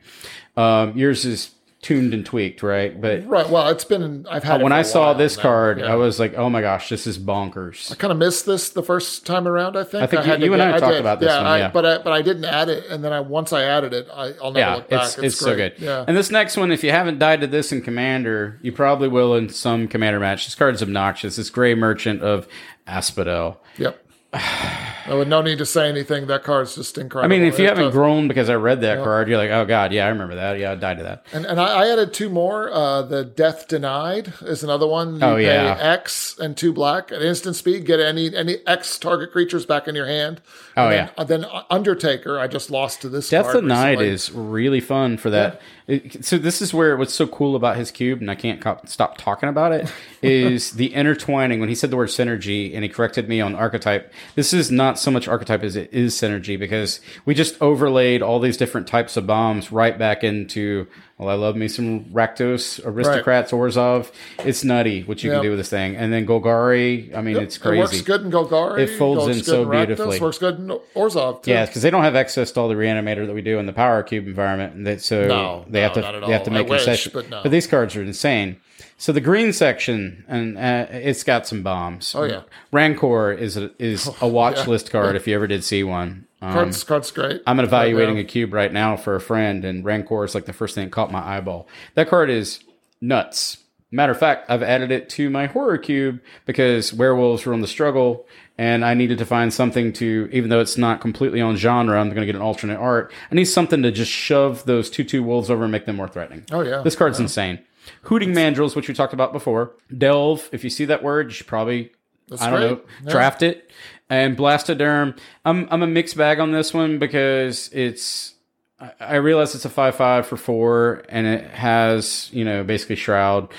Um, 0.59 0.97
yours 0.97 1.23
is 1.23 1.51
tuned 1.81 2.11
and 2.13 2.25
tweaked, 2.25 2.63
right? 2.63 2.99
But 2.99 3.27
Right. 3.27 3.47
Well, 3.49 3.67
it's 3.69 3.83
been. 3.85 4.25
I've 4.29 4.43
had. 4.43 4.61
it 4.61 4.63
when 4.63 4.73
I 4.73 4.81
saw 4.81 5.13
this 5.13 5.37
now. 5.37 5.43
card, 5.43 5.79
Yeah. 5.79 5.93
I 5.93 5.95
was 5.95 6.19
like, 6.19 6.33
oh 6.35 6.49
my 6.49 6.61
gosh, 6.61 6.89
this 6.89 7.05
is 7.05 7.19
bonkers. 7.19 7.91
I 7.91 7.95
kind 7.95 8.11
of 8.11 8.17
missed 8.17 8.45
this 8.47 8.69
the 8.69 8.81
first 8.81 9.25
time 9.27 9.47
around. 9.47 9.77
I 9.77 9.83
think. 9.83 10.03
I 10.03 10.07
think 10.07 10.25
you- 10.25 10.31
had 10.31 10.39
to 10.39 10.45
you 10.47 10.53
and 10.53 10.59
get- 10.61 10.73
I 10.75 10.79
talked 10.79 10.93
did. 10.93 10.99
about 11.01 11.19
this 11.19 11.29
yeah, 11.29 11.37
one, 11.37 11.45
I, 11.45 11.57
yeah. 11.59 11.69
but 11.69 11.85
I, 11.85 11.97
but 11.99 12.13
I 12.13 12.21
didn't 12.23 12.45
add 12.45 12.69
it, 12.69 12.85
and 12.89 13.03
then 13.03 13.13
I 13.13 13.19
once 13.19 13.53
I 13.53 13.63
added 13.63 13.93
it, 13.93 14.07
I, 14.11 14.33
I'll 14.41 14.51
never 14.51 14.59
yeah, 14.59 14.75
look 14.75 14.89
back. 14.89 15.03
it's 15.05 15.17
it's, 15.19 15.37
so 15.37 15.53
great. 15.55 15.77
good. 15.77 15.85
Yeah. 15.85 16.03
And 16.07 16.17
this 16.17 16.31
next 16.31 16.57
one, 16.57 16.71
if 16.71 16.83
you 16.83 16.89
haven't 16.91 17.19
died 17.19 17.41
to 17.41 17.47
this 17.47 17.71
in 17.71 17.81
Commander, 17.81 18.59
you 18.63 18.71
probably 18.71 19.07
will 19.07 19.35
in 19.35 19.49
some 19.49 19.87
Commander 19.87 20.19
match. 20.19 20.45
This 20.45 20.55
card's 20.55 20.81
obnoxious. 20.81 21.35
This 21.35 21.49
Gray 21.51 21.75
Merchant 21.75 22.21
of 22.23 22.47
Asphodel. 22.87 23.61
Yep. 23.77 24.03
I 24.33 25.13
would 25.13 25.27
no 25.29 25.41
need 25.41 25.57
to 25.59 25.65
say 25.65 25.87
anything. 25.87 26.27
That 26.27 26.43
card's 26.43 26.75
just 26.75 26.97
incredible. 26.97 27.33
I 27.33 27.37
mean, 27.37 27.47
if 27.47 27.57
you 27.57 27.65
It 27.65 27.69
haven't 27.69 27.85
does- 27.85 27.93
grown 27.93 28.27
because 28.27 28.49
I 28.49 28.55
read 28.55 28.81
that 28.81 29.03
card, 29.03 29.29
you're 29.29 29.37
like, 29.37 29.51
oh 29.51 29.65
god, 29.65 29.93
yeah, 29.93 30.05
I 30.05 30.09
remember 30.09 30.35
that. 30.35 30.59
Yeah, 30.59 30.73
I 30.73 30.75
died 30.75 30.97
to 30.97 31.03
that. 31.03 31.25
And, 31.31 31.45
and 31.45 31.61
I, 31.61 31.83
I 31.85 31.91
added 31.91 32.13
two 32.13 32.29
more. 32.29 32.69
Uh, 32.71 33.03
the 33.03 33.23
Death 33.23 33.67
Denied 33.69 34.33
is 34.41 34.63
another 34.63 34.85
one. 34.87 35.15
You 35.15 35.21
Oh, 35.23 35.35
yeah. 35.37 35.77
X 35.79 36.37
and 36.39 36.57
two 36.57 36.73
black 36.73 37.11
at 37.11 37.21
instant 37.21 37.55
speed. 37.55 37.85
Get 37.85 37.99
any 38.01 38.35
any 38.35 38.57
X 38.67 38.97
target 38.99 39.31
creatures 39.31 39.65
back 39.65 39.87
in 39.87 39.95
your 39.95 40.07
hand. 40.07 40.41
Oh, 40.77 40.83
And 40.83 40.91
then, 40.91 41.05
yeah. 41.07 41.11
uh, 41.17 41.23
then 41.23 41.45
Undertaker, 41.71 42.39
I 42.39 42.47
just 42.47 42.69
lost 42.69 43.01
to 43.01 43.09
this. 43.09 43.29
Death 43.29 43.51
Denied 43.51 43.99
is 44.01 44.31
really 44.31 44.79
fun 44.79 45.17
for 45.17 45.29
that. 45.31 45.59
It- 45.87 46.23
so 46.23 46.37
this 46.37 46.61
is 46.61 46.73
where 46.73 46.95
what's 46.97 47.13
so 47.13 47.25
cool 47.27 47.55
about 47.55 47.77
his 47.77 47.91
cube, 47.91 48.21
and 48.21 48.29
I 48.29 48.35
can't 48.35 48.61
stop 48.89 49.17
talking 49.17 49.49
about 49.49 49.71
it, 49.71 49.91
is 50.21 50.71
the 50.71 50.93
intertwining. 50.93 51.59
When 51.59 51.69
he 51.69 51.75
said 51.75 51.89
the 51.91 51.97
word 51.97 52.09
synergy, 52.09 52.73
and 52.75 52.83
he 52.83 52.89
corrected 52.89 53.27
me 53.27 53.41
on 53.41 53.55
archetype, 53.55 54.13
this 54.35 54.53
is 54.53 54.69
not 54.69 54.99
so 54.99 55.09
much 55.11 55.27
archetype 55.27 55.63
as 55.63 55.75
it 55.75 55.91
is 55.93 56.13
synergy 56.13 56.59
because 56.59 56.99
we 57.25 57.33
just 57.33 57.59
overlaid 57.61 58.21
all 58.21 58.39
these 58.39 58.57
different 58.57 58.87
types 58.87 59.17
of 59.17 59.25
bombs 59.25 59.71
right 59.71 59.97
back 59.97 60.23
into. 60.23 60.87
Well, 61.17 61.29
I 61.29 61.33
love 61.33 61.55
me 61.55 61.67
some 61.67 62.05
Rakdos, 62.05 62.79
Aristocrats, 62.85 63.51
Orzhov. 63.51 64.11
It's 64.45 64.63
nutty 64.63 65.01
what 65.01 65.23
you 65.23 65.31
Yeah. 65.31 65.37
can 65.37 65.43
do 65.45 65.49
with 65.49 65.57
this 65.59 65.69
thing, 65.69 65.95
and 65.95 66.13
then 66.13 66.27
Golgari. 66.27 67.15
I 67.17 67.21
mean, 67.21 67.37
it's 67.37 67.57
crazy. 67.57 67.77
It 67.79 67.81
works 67.81 68.01
good 68.01 68.21
in 68.21 68.29
Golgari. 68.31 68.79
It 68.81 68.87
folds 68.99 69.25
in 69.35 69.43
so 69.43 69.65
Rakdos, 69.65 69.71
beautifully. 69.87 70.19
Works 70.19 70.37
good 70.37 70.59
in 70.59 70.67
Orzhov 70.95 71.41
too. 71.41 71.49
Yeah, 71.51 71.65
because 71.65 71.81
they 71.81 71.89
don't 71.89 72.03
have 72.03 72.15
access 72.15 72.51
to 72.51 72.59
all 72.59 72.67
the 72.67 72.75
reanimator 72.75 73.25
that 73.25 73.33
we 73.33 73.41
do 73.41 73.57
in 73.57 73.65
the 73.65 73.73
power 73.73 74.03
cube 74.03 74.27
environment, 74.27 74.75
and 74.75 74.85
they, 74.85 74.97
so 74.97 75.25
No, 75.27 75.65
they 75.67 75.81
have 75.81 75.93
to 75.93 76.01
they 76.01 76.33
have 76.33 76.43
to 76.43 76.51
make 76.51 76.69
wish, 76.69 76.85
concessions. 76.85 77.13
but 77.13 77.29
no. 77.31 77.41
these 77.49 77.65
cards 77.65 77.95
are 77.95 78.03
insane. 78.03 78.57
So 78.99 79.11
the 79.11 79.21
green 79.21 79.53
section, 79.53 80.25
and 80.27 80.57
uh, 80.57 80.87
it's 80.89 81.23
got 81.23 81.45
some 81.47 81.61
bombs. 81.61 82.15
Oh 82.15 82.23
yeah. 82.23 82.41
Rancor 82.71 83.31
is 83.31 83.55
a, 83.55 83.69
is 83.77 84.09
a 84.21 84.27
watch 84.27 84.65
list 84.67 84.89
card 84.91 85.15
if 85.19 85.27
you 85.27 85.35
ever 85.35 85.47
did 85.47 85.63
see 85.63 85.83
one. 85.83 86.25
Um, 86.41 86.53
Cards, 86.53 86.83
cards 86.83 87.11
great. 87.11 87.41
I'm 87.47 87.59
evaluating 87.59 88.15
Yeah. 88.17 88.21
a 88.21 88.25
cube 88.25 88.53
right 88.53 88.71
now 88.71 88.95
for 88.95 89.15
a 89.15 89.21
friend, 89.21 89.63
and 89.65 89.83
Rancor 89.85 90.23
is 90.23 90.35
like 90.35 90.45
the 90.45 90.53
first 90.53 90.75
thing 90.75 90.85
that 90.85 90.91
caught 90.91 91.11
my 91.11 91.19
eyeball. 91.37 91.67
That 91.95 92.09
card 92.09 92.29
is 92.29 92.59
nuts. 93.01 93.57
Matter 93.89 94.11
of 94.11 94.19
fact, 94.19 94.49
I've 94.49 94.61
added 94.63 94.91
it 94.91 95.07
to 95.11 95.29
my 95.29 95.45
horror 95.47 95.77
cube 95.77 96.19
because 96.45 96.91
werewolves 96.93 97.45
were 97.45 97.53
on 97.53 97.61
the 97.61 97.67
struggle, 97.67 98.27
and 98.57 98.83
I 98.83 98.93
needed 98.93 99.17
to 99.19 99.25
find 99.25 99.53
something 99.53 99.93
to, 99.93 100.27
even 100.31 100.49
though 100.49 100.59
it's 100.59 100.77
not 100.77 100.99
completely 101.01 101.39
on 101.39 101.55
genre, 101.55 101.97
I'm 101.99 102.07
going 102.09 102.19
to 102.19 102.25
get 102.25 102.35
an 102.35 102.41
alternate 102.41 102.77
art. 102.77 103.11
I 103.31 103.35
need 103.35 103.45
something 103.45 103.81
to 103.83 103.91
just 103.91 104.11
shove 104.11 104.65
those 104.65 104.89
two 104.89 105.03
two 105.05 105.23
wolves 105.23 105.49
over 105.49 105.63
and 105.63 105.71
make 105.71 105.85
them 105.85 105.95
more 105.95 106.07
threatening. 106.09 106.43
Oh, 106.51 106.61
yeah. 106.61 106.81
this 106.81 106.95
card's 106.95 107.19
insane. 107.19 107.59
Hooting 108.03 108.33
Mandrills, 108.33 108.75
which 108.75 108.87
we 108.87 108.93
talked 108.93 109.13
about 109.13 109.33
before. 109.33 109.73
Delve. 109.95 110.47
If 110.51 110.63
you 110.63 110.69
see 110.69 110.85
that 110.85 111.03
word, 111.03 111.27
you 111.27 111.31
should 111.33 111.47
probably 111.47 111.91
I 112.39 112.49
don't 112.49 112.59
great. 112.59 112.71
know, 112.71 112.81
Yeah. 113.05 113.11
draft 113.11 113.41
it. 113.43 113.69
And 114.09 114.37
Blastoderm, 114.37 115.17
I'm 115.45 115.67
I'm 115.71 115.83
a 115.83 115.87
mixed 115.87 116.15
bag 116.17 116.39
on 116.39 116.51
this 116.51 116.73
one 116.73 116.97
because 116.99 117.69
it's 117.73 118.35
I, 118.79 118.91
I 118.99 119.15
realize 119.15 119.53
it's 119.55 119.65
a 119.65 119.69
five 119.69 119.95
five 119.95 120.25
for 120.25 120.37
four 120.37 121.03
and 121.09 121.27
it 121.27 121.49
has 121.51 122.29
you 122.31 122.45
know 122.45 122.63
basically 122.63 122.95
shroud. 122.95 123.49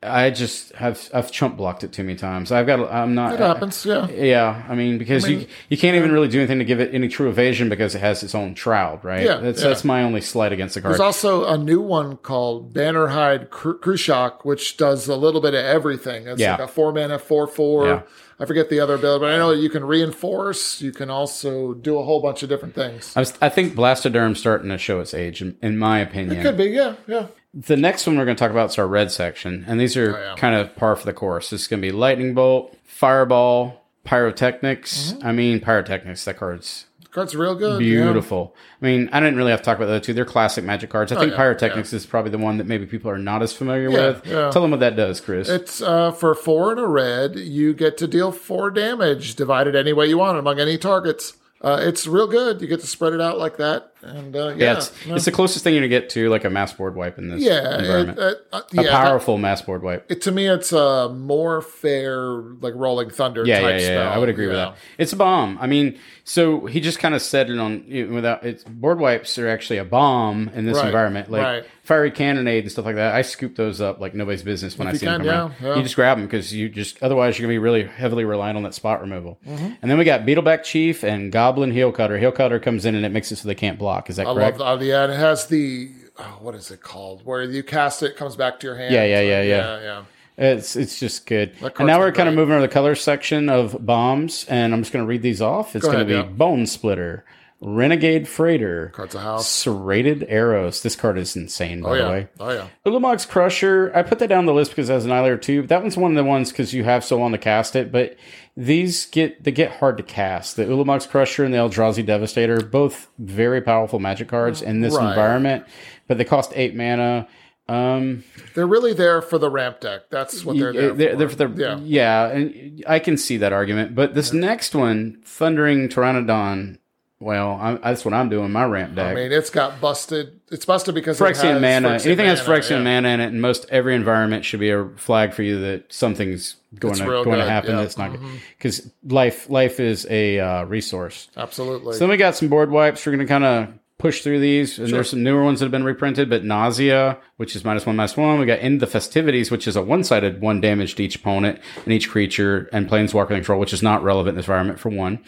I 0.00 0.30
just 0.30 0.72
have 0.74 1.10
I've 1.12 1.32
chump 1.32 1.56
blocked 1.56 1.82
it 1.82 1.92
too 1.92 2.04
many 2.04 2.16
times. 2.16 2.52
I've 2.52 2.66
got 2.66 2.88
I'm 2.92 3.16
not 3.16 3.32
It 3.32 3.40
happens. 3.40 3.84
Yeah. 3.84 4.08
yeah, 4.08 4.64
I 4.68 4.76
mean 4.76 4.96
because 4.96 5.28
you 5.28 5.46
you 5.68 5.76
can't 5.76 5.96
even 5.96 6.12
really 6.12 6.28
do 6.28 6.38
anything 6.38 6.60
to 6.60 6.64
give 6.64 6.78
it 6.78 6.94
any 6.94 7.08
true 7.08 7.28
evasion 7.28 7.68
because 7.68 7.96
it 7.96 8.00
has 8.00 8.22
its 8.22 8.32
own 8.34 8.54
shroud, 8.54 9.04
right? 9.04 9.24
Yeah, 9.24 9.38
that's 9.38 9.60
yeah. 9.60 9.68
that's 9.68 9.82
my 9.82 10.04
only 10.04 10.20
slight 10.20 10.52
against 10.52 10.76
the 10.76 10.82
card. 10.82 10.92
There's 10.92 11.00
also 11.00 11.46
a 11.46 11.58
new 11.58 11.80
one 11.80 12.16
called 12.18 12.72
Bannerhide 12.72 13.48
Krushok, 13.48 14.44
which 14.44 14.76
does 14.76 15.08
a 15.08 15.16
little 15.16 15.40
bit 15.40 15.54
of 15.54 15.64
everything. 15.64 16.28
It's 16.28 16.40
Yeah. 16.40 16.52
like 16.52 16.60
a 16.60 16.68
four 16.68 16.92
mana, 16.92 17.18
four 17.18 17.48
four. 17.48 17.86
Yeah. 17.86 18.02
I 18.40 18.44
forget 18.44 18.70
the 18.70 18.78
other 18.78 18.94
ability, 18.94 19.24
but 19.24 19.34
I 19.34 19.36
know 19.36 19.50
you 19.50 19.68
can 19.68 19.84
reinforce. 19.84 20.80
You 20.80 20.92
can 20.92 21.10
also 21.10 21.74
do 21.74 21.98
a 21.98 22.04
whole 22.04 22.22
bunch 22.22 22.44
of 22.44 22.48
different 22.48 22.76
things. 22.76 23.12
I, 23.16 23.20
was, 23.20 23.34
I 23.42 23.48
think 23.48 23.74
Blastoderm's 23.74 24.38
starting 24.38 24.70
to 24.70 24.78
show 24.78 25.00
its 25.00 25.12
age, 25.12 25.42
in, 25.42 25.56
in 25.60 25.76
my 25.76 25.98
opinion. 25.98 26.38
It 26.38 26.42
Could 26.42 26.56
be, 26.56 26.66
yeah, 26.66 26.94
yeah. 27.08 27.26
The 27.54 27.76
next 27.76 28.06
one 28.06 28.18
we're 28.18 28.24
going 28.26 28.36
to 28.36 28.40
talk 28.40 28.50
about 28.50 28.70
is 28.70 28.78
our 28.78 28.86
red 28.86 29.10
section, 29.10 29.64
and 29.66 29.80
these 29.80 29.96
are 29.96 30.16
Oh, 30.16 30.20
yeah. 30.20 30.34
kind 30.36 30.54
of 30.54 30.76
par 30.76 30.94
for 30.96 31.06
the 31.06 31.12
course. 31.14 31.50
This 31.50 31.62
is 31.62 31.66
going 31.66 31.80
to 31.80 31.88
be 31.88 31.92
lightning 31.92 32.34
bolt, 32.34 32.76
fireball, 32.84 33.84
pyrotechnics. 34.04 35.12
Mm-hmm. 35.14 35.26
I 35.26 35.32
mean, 35.32 35.60
pyrotechnics. 35.60 36.24
That 36.24 36.36
card's 36.36 36.84
the 37.02 37.08
Card's 37.08 37.34
real 37.34 37.54
good. 37.54 37.80
yeah. 37.82 38.02
beautiful. 38.04 38.54
I 38.82 38.84
mean, 38.84 39.08
I 39.12 39.20
didn't 39.20 39.36
really 39.36 39.50
have 39.50 39.60
to 39.60 39.64
talk 39.64 39.78
about 39.78 39.86
the 39.86 39.92
other 39.92 40.04
two. 40.04 40.12
They're 40.12 40.26
classic 40.26 40.62
Magic 40.62 40.90
cards. 40.90 41.10
I 41.10 41.14
think 41.16 41.28
Oh, 41.32 41.34
yeah, 41.34 41.36
pyrotechnics 41.38 41.92
is 41.94 42.04
probably 42.04 42.30
the 42.30 42.38
one 42.38 42.58
that 42.58 42.66
maybe 42.66 42.84
people 42.84 43.10
are 43.10 43.16
not 43.18 43.42
as 43.42 43.54
familiar 43.54 43.88
Yeah, 43.90 44.06
with. 44.08 44.26
yeah. 44.26 44.50
Tell 44.50 44.60
them 44.60 44.72
what 44.72 44.80
that 44.80 44.94
does, 44.94 45.20
Chris. 45.20 45.48
It's 45.48 45.80
uh, 45.80 46.12
for 46.12 46.34
four 46.34 46.70
and 46.70 46.78
a 46.78 46.86
red. 46.86 47.34
You 47.36 47.72
get 47.72 47.96
to 47.98 48.06
deal 48.06 48.30
four 48.30 48.70
damage, 48.70 49.36
divided 49.36 49.74
any 49.74 49.94
way 49.94 50.06
you 50.06 50.18
want 50.18 50.38
among 50.38 50.60
any 50.60 50.76
targets. 50.76 51.32
Uh, 51.62 51.78
it's 51.80 52.06
real 52.06 52.28
good. 52.28 52.60
You 52.60 52.68
get 52.68 52.80
to 52.80 52.86
spread 52.86 53.14
it 53.14 53.20
out 53.22 53.38
like 53.38 53.56
that, 53.56 53.92
and 54.02 54.34
uh, 54.34 54.48
yeah, 54.48 54.54
yeah, 54.56 54.76
it's, 54.76 55.06
no. 55.06 55.14
it's 55.14 55.24
the 55.24 55.32
closest 55.32 55.64
thing 55.64 55.74
you're 55.74 55.80
going 55.80 55.90
to 55.90 56.00
get 56.00 56.10
to 56.10 56.28
like 56.28 56.44
a 56.44 56.50
mass 56.50 56.72
board 56.72 56.94
wipe 56.94 57.18
in 57.18 57.28
this 57.28 57.42
yeah, 57.42 57.78
environment. 57.78 58.18
it, 58.18 58.46
uh, 58.52 58.56
uh, 58.56 58.62
a 58.78 58.82
yeah, 58.82 58.90
powerful 58.90 59.38
mass 59.38 59.62
board 59.62 59.82
wipe. 59.82 60.10
It, 60.10 60.22
to 60.22 60.32
me, 60.32 60.46
it's 60.46 60.72
a 60.72 61.08
more 61.08 61.60
fair, 61.62 62.26
like 62.26 62.74
Rolling 62.74 63.10
Thunder 63.10 63.44
Yeah, 63.44 63.60
type 63.60 63.70
yeah, 63.70 63.76
yeah, 63.78 63.84
spell. 63.86 64.04
yeah. 64.04 64.10
I 64.14 64.18
would 64.18 64.28
agree 64.28 64.46
with 64.46 64.56
that. 64.56 64.76
It's 64.98 65.12
a 65.12 65.16
bomb. 65.16 65.58
I 65.60 65.66
mean, 65.66 65.98
so 66.24 66.66
he 66.66 66.80
just 66.80 66.98
kind 66.98 67.14
of 67.14 67.22
said 67.22 67.50
it 67.50 67.58
on 67.58 67.84
you 67.86 68.06
know, 68.06 68.14
without 68.14 68.44
it's 68.44 68.64
board 68.64 68.98
wipes 69.00 69.38
are 69.38 69.48
actually 69.48 69.78
a 69.78 69.84
bomb 69.84 70.48
in 70.54 70.66
this 70.66 70.76
Right, 70.76 70.86
environment. 70.86 71.30
Like 71.30 71.42
right. 71.42 71.66
fiery 71.82 72.10
cannonade 72.10 72.64
and 72.64 72.70
stuff 72.72 72.84
like 72.84 72.96
that. 72.96 73.14
I 73.14 73.22
scoop 73.22 73.56
those 73.56 73.80
up 73.80 73.98
like 74.00 74.14
nobody's 74.14 74.42
business 74.42 74.78
when 74.78 74.88
I 74.88 74.92
you 74.92 74.98
see 74.98 75.06
them 75.06 75.22
can, 75.22 75.26
yeah, 75.26 75.50
yeah. 75.62 75.76
You 75.76 75.82
just 75.82 75.96
grab 75.96 76.18
them 76.18 76.26
because 76.26 76.52
you 76.54 76.68
just 76.68 77.02
otherwise 77.02 77.38
you're 77.38 77.46
gonna 77.46 77.54
be 77.54 77.58
really 77.58 77.84
heavily 77.84 78.24
reliant 78.24 78.56
on 78.56 78.62
that 78.64 78.74
spot 78.74 79.00
removal. 79.00 79.40
Mm-hmm. 79.46 79.72
And 79.80 79.90
then 79.90 79.98
we 79.98 80.04
got 80.04 80.20
Beetleback 80.22 80.62
Chief 80.64 81.02
and 81.02 81.32
Goblin 81.32 81.72
Heelcutter. 81.72 82.18
Heel 82.18 82.30
Cutter 82.32 82.60
comes 82.60 82.84
in 82.84 82.94
and 82.94 83.04
it 83.06 83.08
makes 83.10 83.32
it 83.32 83.36
so 83.36 83.48
they 83.48 83.54
can't 83.54 83.78
block. 83.78 83.87
Is 84.10 84.16
that 84.16 84.26
I 84.26 84.34
correct? 84.34 84.58
love 84.58 84.80
that. 84.80 84.86
Yeah, 84.86 85.04
and 85.04 85.12
it 85.12 85.16
has 85.16 85.46
the 85.46 85.90
oh, 86.18 86.38
what 86.40 86.54
is 86.54 86.70
it 86.70 86.80
called? 86.80 87.24
Where 87.24 87.42
you 87.42 87.62
cast 87.62 88.02
it, 88.02 88.12
it 88.12 88.16
comes 88.16 88.36
back 88.36 88.60
to 88.60 88.66
your 88.66 88.76
hand. 88.76 88.92
Yeah, 88.94 89.04
yeah, 89.04 89.20
yeah, 89.20 89.42
yeah. 89.42 89.56
yeah, 89.56 89.80
yeah. 89.80 90.04
It's 90.50 90.76
it's 90.76 91.00
just 91.00 91.26
good. 91.26 91.52
And 91.60 91.86
now 91.86 91.98
we're 91.98 92.06
great. 92.06 92.14
kind 92.14 92.28
of 92.28 92.34
moving 92.36 92.56
to 92.56 92.60
the 92.60 92.68
color 92.68 92.94
section 92.94 93.48
of 93.48 93.84
bombs, 93.84 94.44
and 94.48 94.72
I'm 94.72 94.82
just 94.82 94.92
going 94.92 95.04
to 95.04 95.08
read 95.08 95.22
these 95.22 95.42
off. 95.42 95.74
It's 95.74 95.84
Go 95.84 95.90
going 95.92 96.06
to 96.06 96.12
be 96.12 96.14
yeah. 96.14 96.28
Bonesplitter, 96.36 97.22
Renegade 97.60 98.28
Freighter, 98.28 98.90
Cards 98.94 99.16
a 99.16 99.20
house. 99.20 99.48
Serrated 99.48 100.24
Arrows. 100.28 100.80
This 100.84 100.94
card 100.94 101.18
is 101.18 101.34
insane, 101.34 101.82
by 101.82 101.90
Oh 101.90 101.96
the 102.04 102.08
way. 102.08 102.28
oh 102.38 102.50
yeah. 102.52 102.68
Ulamog's 102.86 103.26
Crusher. 103.26 103.90
I 103.96 104.04
put 104.04 104.20
that 104.20 104.28
down 104.28 104.46
the 104.46 104.54
list 104.54 104.70
because 104.70 104.88
it 104.88 104.92
has 104.92 105.04
annihilator 105.04 105.38
too. 105.38 105.66
That 105.66 105.82
one's 105.82 105.96
one 105.96 106.12
of 106.12 106.16
the 106.16 106.22
ones 106.22 106.50
because 106.52 106.72
you 106.72 106.84
have 106.84 107.04
so 107.04 107.18
long 107.18 107.32
to 107.32 107.38
cast 107.38 107.74
it, 107.74 107.90
but 107.90 108.16
these 108.60 109.06
get 109.06 109.44
they 109.44 109.52
get 109.52 109.70
hard 109.70 109.96
to 109.98 110.02
cast. 110.02 110.56
The 110.56 110.64
Ulamog's 110.64 111.06
Crusher 111.06 111.44
and 111.44 111.54
the 111.54 111.58
Eldrazi 111.58 112.04
Devastator, 112.04 112.60
both 112.60 113.08
very 113.18 113.60
powerful 113.60 114.00
magic 114.00 114.26
cards 114.28 114.60
in 114.60 114.80
this 114.80 114.94
Right. 114.96 115.10
environment, 115.10 115.64
but 116.08 116.18
they 116.18 116.24
cost 116.24 116.52
eight 116.56 116.74
mana. 116.74 117.28
Um, 117.68 118.24
They're 118.54 118.66
really 118.66 118.94
there 118.94 119.22
for 119.22 119.38
the 119.38 119.48
ramp 119.50 119.80
deck. 119.80 120.10
That's 120.10 120.44
what 120.44 120.56
they're 120.58 120.72
there 120.72 120.92
they're, 120.94 121.28
for. 121.28 121.36
they're- 121.36 121.48
they're- 121.48 121.76
yeah. 121.78 121.78
yeah, 121.84 122.28
and 122.30 122.82
I 122.86 122.98
can 122.98 123.16
see 123.16 123.36
that 123.36 123.52
argument. 123.52 123.94
But 123.94 124.14
this 124.14 124.32
next 124.32 124.74
one, 124.74 125.18
Thundering 125.24 125.88
Tanadon, 125.88 126.78
Well, 127.20 127.58
I, 127.60 127.74
that's 127.74 128.04
what 128.04 128.14
I'm 128.14 128.28
doing. 128.28 128.52
My 128.52 128.64
ramp 128.64 128.94
deck. 128.94 129.06
I 129.10 129.14
mean, 129.14 129.32
it's 129.32 129.50
got 129.50 129.80
busted. 129.80 130.37
It's 130.50 130.64
busted 130.64 130.94
because 130.94 131.20
it 131.20 131.24
Phyrexian 131.24 131.60
has 131.60 131.62
mana. 131.62 131.88
Phyrexian 131.88 132.06
Anything 132.06 132.26
has 132.26 132.40
Phyrexian 132.40 132.70
yeah. 132.78 132.82
mana 132.84 133.08
in 133.08 133.20
it, 133.20 133.26
and 133.26 133.42
most 133.42 133.66
every 133.70 133.94
environment 133.94 134.44
should 134.44 134.60
be 134.60 134.70
a 134.70 134.88
flag 134.96 135.32
for 135.34 135.42
you 135.42 135.60
that 135.60 135.92
something's 135.92 136.56
going 136.78 136.92
It's 136.92 137.00
to 137.00 137.06
going 137.06 137.24
to 137.24 137.30
good, 137.30 137.48
happen. 137.48 137.70
yeah. 137.70 137.76
Mm-hmm. 137.76 137.82
That's 137.82 137.98
not 137.98 138.12
good 138.12 138.20
because 138.56 138.90
life 139.04 139.48
life 139.50 139.80
is 139.80 140.06
a 140.10 140.40
uh, 140.40 140.64
resource. 140.64 141.28
Absolutely. 141.36 141.94
So 141.94 142.00
then 142.00 142.10
we 142.10 142.16
got 142.16 142.34
some 142.36 142.48
board 142.48 142.70
wipes. 142.70 143.04
We're 143.04 143.12
going 143.12 143.26
to 143.26 143.30
kind 143.30 143.44
of 143.44 143.68
push 143.98 144.22
through 144.22 144.38
these, 144.38 144.78
and 144.78 144.88
there's 144.88 145.10
some 145.10 145.24
newer 145.24 145.42
ones 145.42 145.58
that 145.58 145.64
have 145.66 145.72
been 145.72 145.84
reprinted. 145.84 146.30
But 146.30 146.44
Nausea, 146.44 147.18
which 147.36 147.56
is 147.56 147.64
minus 147.64 147.84
one, 147.84 147.96
minus 147.96 148.16
one. 148.16 148.38
We 148.38 148.46
got 148.46 148.60
End 148.60 148.80
the 148.80 148.86
Festivities, 148.86 149.50
which 149.50 149.66
is 149.66 149.74
a 149.74 149.82
one-sided 149.82 150.40
one 150.40 150.60
damage 150.60 150.94
to 150.94 151.04
each 151.04 151.16
opponent 151.16 151.58
and 151.84 151.92
each 151.92 152.08
creature, 152.08 152.68
and 152.72 152.88
Planeswalker 152.88 153.28
control, 153.28 153.58
which 153.58 153.72
is 153.72 153.82
not 153.82 154.04
relevant 154.04 154.34
in 154.34 154.36
this 154.36 154.46
environment 154.46 154.78
for 154.78 154.88
one. 154.88 155.18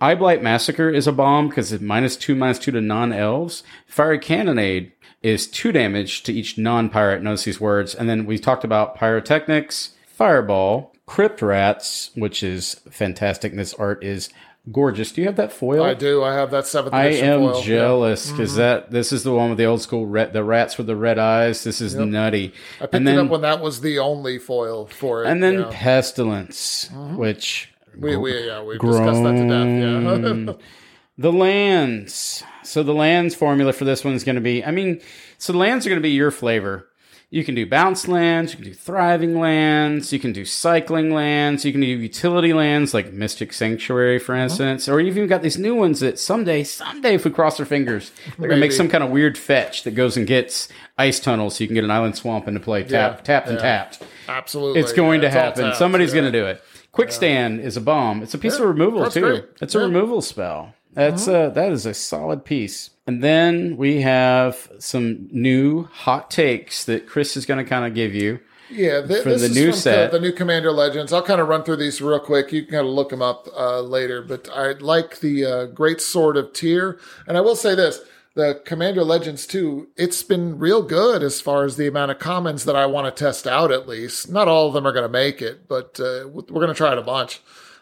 Eyeblight 0.00 0.42
Massacre 0.42 0.88
is 0.88 1.06
a 1.06 1.12
bomb 1.12 1.48
because 1.48 1.72
it's 1.72 1.82
minus 1.82 2.16
two, 2.16 2.34
minus 2.36 2.58
two 2.58 2.70
to 2.70 2.80
non-elves. 2.80 3.62
Fiery 3.86 4.18
Cannonade 4.18 4.92
is 5.22 5.46
two 5.46 5.72
damage 5.72 6.22
to 6.22 6.32
each 6.32 6.56
non-pirate. 6.56 7.22
Notice 7.22 7.44
these 7.44 7.60
words, 7.60 7.94
and 7.94 8.08
then 8.08 8.26
we 8.26 8.38
talked 8.38 8.64
about 8.64 8.94
Pyrotechnics, 8.94 9.90
Fireball, 10.06 10.94
Crypt 11.06 11.42
Rats, 11.42 12.10
which 12.14 12.44
is 12.44 12.74
fantastic. 12.88 13.50
And 13.50 13.58
this 13.58 13.74
art 13.74 14.04
is 14.04 14.30
gorgeous. 14.70 15.12
Do 15.12 15.20
you 15.20 15.26
have 15.26 15.36
that 15.36 15.52
foil? 15.52 15.82
I 15.82 15.94
do. 15.94 16.22
I 16.22 16.34
have 16.34 16.50
that 16.50 16.66
seventh 16.66 16.94
I 16.94 17.04
edition 17.04 17.28
am 17.28 17.40
foil. 17.40 17.58
yeah. 17.58 17.64
jealous 17.64 18.30
because 18.30 18.54
that 18.56 18.90
this 18.90 19.12
is 19.12 19.22
the 19.22 19.32
one 19.32 19.50
with 19.50 19.58
the 19.58 19.66
old 19.66 19.82
school 19.82 20.06
red, 20.06 20.32
the 20.32 20.44
rats 20.44 20.78
with 20.78 20.86
the 20.86 20.96
red 20.96 21.18
eyes. 21.18 21.64
This 21.64 21.80
is 21.80 21.94
nutty. 21.94 22.52
I 22.78 22.82
picked 22.82 22.94
and 22.94 23.08
it 23.08 23.18
up 23.18 23.28
when 23.28 23.42
that 23.42 23.60
was 23.60 23.80
the 23.80 23.98
only 23.98 24.38
foil 24.38 24.86
for 24.86 25.24
it. 25.24 25.28
and 25.28 25.42
then 25.42 25.54
yeah. 25.54 25.60
Mm-hmm. 25.60 25.72
pestilence, 25.72 26.90
which 27.16 27.72
we, 27.96 28.16
we 28.16 28.46
yeah 28.46 28.62
we 28.62 28.78
discussed 28.78 29.22
that 29.22 29.32
to 29.32 29.48
death. 29.48 30.46
Yeah. 30.48 30.52
the 31.18 31.32
lands. 31.32 32.42
So 32.62 32.82
the 32.82 32.94
lands 32.94 33.34
formula 33.34 33.72
for 33.72 33.84
this 33.84 34.04
one 34.04 34.14
is 34.14 34.24
going 34.24 34.36
to 34.36 34.40
be. 34.40 34.64
I 34.64 34.70
mean, 34.70 35.00
so 35.38 35.52
the 35.52 35.58
lands 35.58 35.86
are 35.86 35.88
going 35.88 36.00
to 36.00 36.06
be 36.06 36.10
your 36.12 36.30
flavor. 36.30 36.86
You 37.32 37.44
can 37.44 37.54
do 37.54 37.64
bounce 37.64 38.08
lands, 38.08 38.50
you 38.52 38.56
can 38.56 38.64
do 38.66 38.74
thriving 38.74 39.38
lands, 39.38 40.12
you 40.12 40.18
can 40.18 40.32
do 40.32 40.44
cycling 40.44 41.14
lands, 41.14 41.64
you 41.64 41.70
can 41.70 41.80
do 41.80 41.86
utility 41.86 42.52
lands 42.52 42.92
like 42.92 43.12
Mystic 43.12 43.52
Sanctuary, 43.52 44.18
for 44.18 44.34
Uh-huh. 44.34 44.42
instance, 44.42 44.88
or 44.88 45.00
you've 45.00 45.16
even 45.16 45.28
got 45.28 45.40
these 45.40 45.56
new 45.56 45.76
ones 45.76 46.00
that 46.00 46.18
someday, 46.18 46.64
someday, 46.64 47.14
if 47.14 47.24
we 47.24 47.30
cross 47.30 47.60
our 47.60 47.66
fingers, 47.66 48.10
they're 48.36 48.48
gonna 48.48 48.60
make 48.60 48.72
some 48.72 48.88
kind 48.88 49.04
of 49.04 49.10
weird 49.10 49.38
fetch 49.38 49.84
that 49.84 49.92
goes 49.92 50.16
and 50.16 50.26
gets 50.26 50.68
ice 50.98 51.20
tunnels, 51.20 51.54
so 51.54 51.62
you 51.62 51.68
can 51.68 51.74
get 51.76 51.84
an 51.84 51.90
island 51.92 52.16
swamp 52.16 52.48
into 52.48 52.58
play, 52.58 52.82
tap, 52.82 53.18
Yeah, 53.18 53.22
tapped 53.22 53.46
and 53.46 53.58
yeah. 53.58 53.62
tapped. 53.62 54.02
Absolutely, 54.28 54.80
It's 54.80 54.92
going 54.92 55.22
yeah, 55.22 55.28
to 55.28 55.38
happen. 55.38 55.64
tapped, 55.66 55.76
Somebody's 55.76 56.12
going 56.12 56.24
to 56.24 56.32
do 56.36 56.46
it. 56.46 56.60
Quicksand 56.90 57.60
is 57.60 57.76
a 57.76 57.80
bomb. 57.80 58.24
It's 58.24 58.34
a 58.34 58.38
piece 58.38 58.58
of 58.58 58.66
removal 58.66 59.02
that's 59.02 59.14
too. 59.14 59.20
great. 59.20 59.44
It's 59.62 59.76
a 59.76 59.78
removal 59.78 60.20
spell. 60.20 60.74
That's 60.92 61.28
uh 61.28 61.50
that 61.50 61.72
is 61.72 61.86
a 61.86 61.94
solid 61.94 62.44
piece. 62.44 62.90
And 63.06 63.22
then 63.22 63.76
we 63.76 64.02
have 64.02 64.70
some 64.78 65.28
new 65.32 65.84
hot 65.84 66.30
takes 66.30 66.84
that 66.84 67.08
Chris 67.08 67.36
is 67.36 67.46
going 67.46 67.62
to 67.62 67.68
kind 67.68 67.84
of 67.84 67.94
give 67.94 68.14
you. 68.14 68.40
Yeah, 68.70 69.04
th- 69.04 69.24
for 69.24 69.30
this 69.30 69.40
the 69.42 69.48
is 69.48 69.54
new 69.54 69.70
from 69.70 69.80
set. 69.80 70.12
the, 70.12 70.18
the 70.18 70.26
new 70.26 70.32
Commander 70.32 70.70
Legends. 70.70 71.12
I'll 71.12 71.22
kind 71.22 71.40
of 71.40 71.48
run 71.48 71.64
through 71.64 71.76
these 71.76 72.00
real 72.00 72.20
quick. 72.20 72.52
You 72.52 72.62
can 72.62 72.70
kind 72.70 72.86
of 72.86 72.92
look 72.92 73.10
them 73.10 73.22
up 73.22 73.48
uh, 73.56 73.80
later. 73.80 74.22
But 74.22 74.48
I 74.54 74.72
like 74.72 75.20
the 75.20 75.44
uh, 75.44 75.66
Greatsword 75.68 76.38
of 76.38 76.52
Tyr, 76.52 76.98
and 77.26 77.36
I 77.36 77.40
will 77.40 77.56
say 77.56 77.74
this: 77.74 78.00
the 78.34 78.62
Commander 78.64 79.02
Legends 79.02 79.46
too. 79.46 79.88
It's 79.96 80.22
been 80.22 80.58
real 80.58 80.82
good 80.82 81.22
as 81.22 81.40
far 81.40 81.64
as 81.64 81.76
the 81.76 81.88
amount 81.88 82.12
of 82.12 82.20
commons 82.20 82.64
that 82.64 82.76
I 82.76 82.86
want 82.86 83.14
to 83.14 83.24
test 83.24 83.46
out. 83.46 83.72
At 83.72 83.88
least, 83.88 84.30
not 84.30 84.46
all 84.46 84.68
of 84.68 84.74
them 84.74 84.86
are 84.86 84.92
going 84.92 85.02
to 85.04 85.08
make 85.08 85.42
it, 85.42 85.66
but 85.66 85.98
uh, 85.98 86.28
we're 86.28 86.42
going 86.42 86.68
to 86.68 86.74
try 86.74 86.92
it 86.92 86.98
a 86.98 87.02
bunch. 87.02 87.40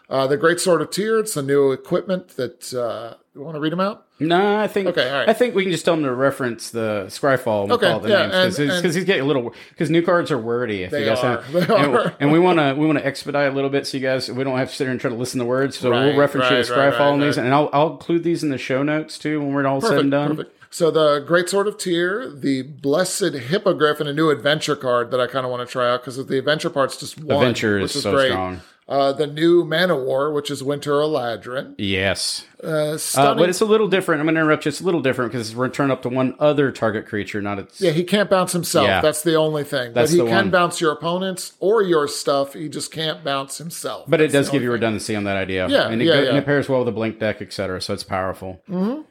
Uh, 0.09 0.25
the 0.25 0.37
Greatsword 0.37 0.81
of 0.81 0.89
Tyr. 0.89 1.19
It's 1.19 1.37
a 1.37 1.41
new 1.43 1.71
equipment 1.71 2.29
that 2.29 2.73
uh, 2.73 3.13
you 3.35 3.41
want 3.41 3.55
to 3.55 3.59
read 3.59 3.71
them 3.71 3.79
out. 3.79 4.07
No, 4.19 4.57
I 4.57 4.67
think 4.67 4.87
Okay, 4.89 5.07
all 5.07 5.19
right. 5.19 5.29
I 5.29 5.33
think 5.33 5.53
we 5.55 5.63
can 5.63 5.71
just 5.71 5.85
tell 5.85 5.93
him 5.93 6.03
to 6.03 6.11
reference 6.13 6.71
the 6.71 7.05
Scryfall 7.07 7.63
and 7.63 7.71
Okay, 7.73 7.99
the 7.99 8.09
yeah, 8.09 8.27
names 8.27 8.57
because 8.57 8.95
he's 8.95 9.05
getting 9.05 9.21
a 9.23 9.25
little 9.25 9.53
because 9.69 9.89
new 9.89 10.01
cards 10.01 10.31
are 10.31 10.37
wordy. 10.37 10.83
If 10.83 10.91
They 10.91 11.01
you 11.01 11.05
guys 11.05 11.19
are. 11.19 11.41
have, 11.41 11.53
They 11.67 11.75
and, 11.75 11.95
are. 11.95 12.15
and 12.19 12.31
we 12.31 12.39
want 12.39 12.59
to 12.59 12.73
we 12.73 12.85
want 12.85 12.97
to 12.97 13.05
expedite 13.05 13.51
a 13.51 13.55
little 13.55 13.69
bit 13.69 13.85
so 13.87 13.97
you 13.97 14.03
guys 14.03 14.29
we 14.29 14.43
don't 14.43 14.57
have 14.57 14.69
to 14.71 14.75
sit 14.75 14.85
here 14.85 14.91
and 14.91 14.99
try 14.99 15.09
to 15.11 15.15
listen 15.15 15.39
to 15.39 15.45
words. 15.45 15.77
So 15.77 15.91
Right, 15.91 16.05
we'll 16.07 16.17
reference 16.17 16.49
you 16.49 16.57
right, 16.57 16.65
to 16.65 16.71
Scryfall 16.73 16.99
right, 16.99 17.13
and 17.13 17.23
these, 17.23 17.37
and 17.37 17.53
I'll 17.53 17.69
I'll 17.71 17.91
include 17.93 18.23
these 18.23 18.43
in 18.43 18.49
the 18.49 18.57
show 18.57 18.83
notes 18.83 19.17
too 19.19 19.39
when 19.39 19.53
we're 19.53 19.65
all 19.67 19.79
said 19.79 19.99
and 19.99 20.11
done. 20.11 20.45
So 20.71 20.91
the 20.91 21.25
Greatsword 21.27 21.67
of 21.67 21.77
Tyr, 21.77 22.29
the 22.29 22.61
Blessed 22.61 23.33
Hippogriff, 23.33 23.99
and 23.99 24.07
a 24.09 24.13
new 24.13 24.29
adventure 24.29 24.75
card 24.75 25.09
that 25.11 25.19
I 25.19 25.25
kind 25.27 25.43
of 25.45 25.51
want 25.51 25.67
to 25.67 25.71
try 25.71 25.89
out 25.89 26.01
because 26.01 26.23
the 26.23 26.37
adventure 26.37 26.69
part's 26.69 26.97
just 26.97 27.17
one, 27.23 27.37
Adventure 27.37 27.79
which 27.79 27.95
is 27.95 28.03
so 28.03 28.25
strong. 28.27 28.61
Uh, 28.89 29.13
the 29.13 29.27
new 29.27 29.63
Man-o'-War, 29.63 30.33
which 30.33 30.49
is 30.49 30.63
Winter 30.63 30.93
Eladrin. 30.93 31.75
Yes. 31.77 32.45
Uh, 32.63 32.97
Uh, 33.15 33.35
but 33.35 33.49
it's 33.49 33.61
a 33.61 33.65
little 33.65 33.87
different. 33.87 34.19
I'm 34.19 34.25
going 34.25 34.35
to 34.35 34.41
interrupt 34.41 34.65
you. 34.65 34.69
It's 34.69 34.81
a 34.81 34.83
little 34.85 35.01
different 35.01 35.31
because 35.31 35.47
it's 35.49 35.55
return 35.55 35.91
up 35.91 36.01
to 36.01 36.09
one 36.09 36.35
other 36.39 36.71
target 36.71 37.07
creature, 37.07 37.41
not 37.41 37.59
its. 37.59 37.79
yeah, 37.79 37.91
he 37.91 38.03
can't 38.03 38.29
bounce 38.29 38.51
himself. 38.51 38.87
Yeah. 38.87 39.01
That's 39.01 39.21
the 39.23 39.35
only 39.35 39.63
thing. 39.63 39.93
That's 39.93 40.11
but 40.11 40.15
he 40.23 40.27
can 40.27 40.35
one. 40.35 40.49
bounce 40.51 40.81
your 40.81 40.91
opponents 40.91 41.53
or 41.59 41.81
your 41.81 42.07
stuff. 42.07 42.53
He 42.53 42.67
just 42.69 42.91
can't 42.91 43.23
bounce 43.23 43.57
himself. 43.57 44.05
But 44.07 44.19
it 44.19 44.23
That's 44.25 44.33
the 44.33 44.37
does 44.39 44.49
give 44.49 44.61
you 44.63 44.69
thing. 44.69 44.73
redundancy 44.73 45.15
on 45.15 45.23
that 45.23 45.37
idea. 45.37 45.67
Yeah, 45.69 45.87
and 45.89 46.01
it, 46.01 46.05
yeah, 46.05 46.13
go- 46.15 46.21
yeah. 46.23 46.29
and 46.29 46.37
it 46.37 46.45
pairs 46.45 46.67
well 46.67 46.79
with 46.79 46.87
the 46.87 46.91
blink 46.91 47.19
deck, 47.19 47.41
etc. 47.41 47.81
So 47.81 47.93
it's 47.93 48.03
powerful. 48.03 48.61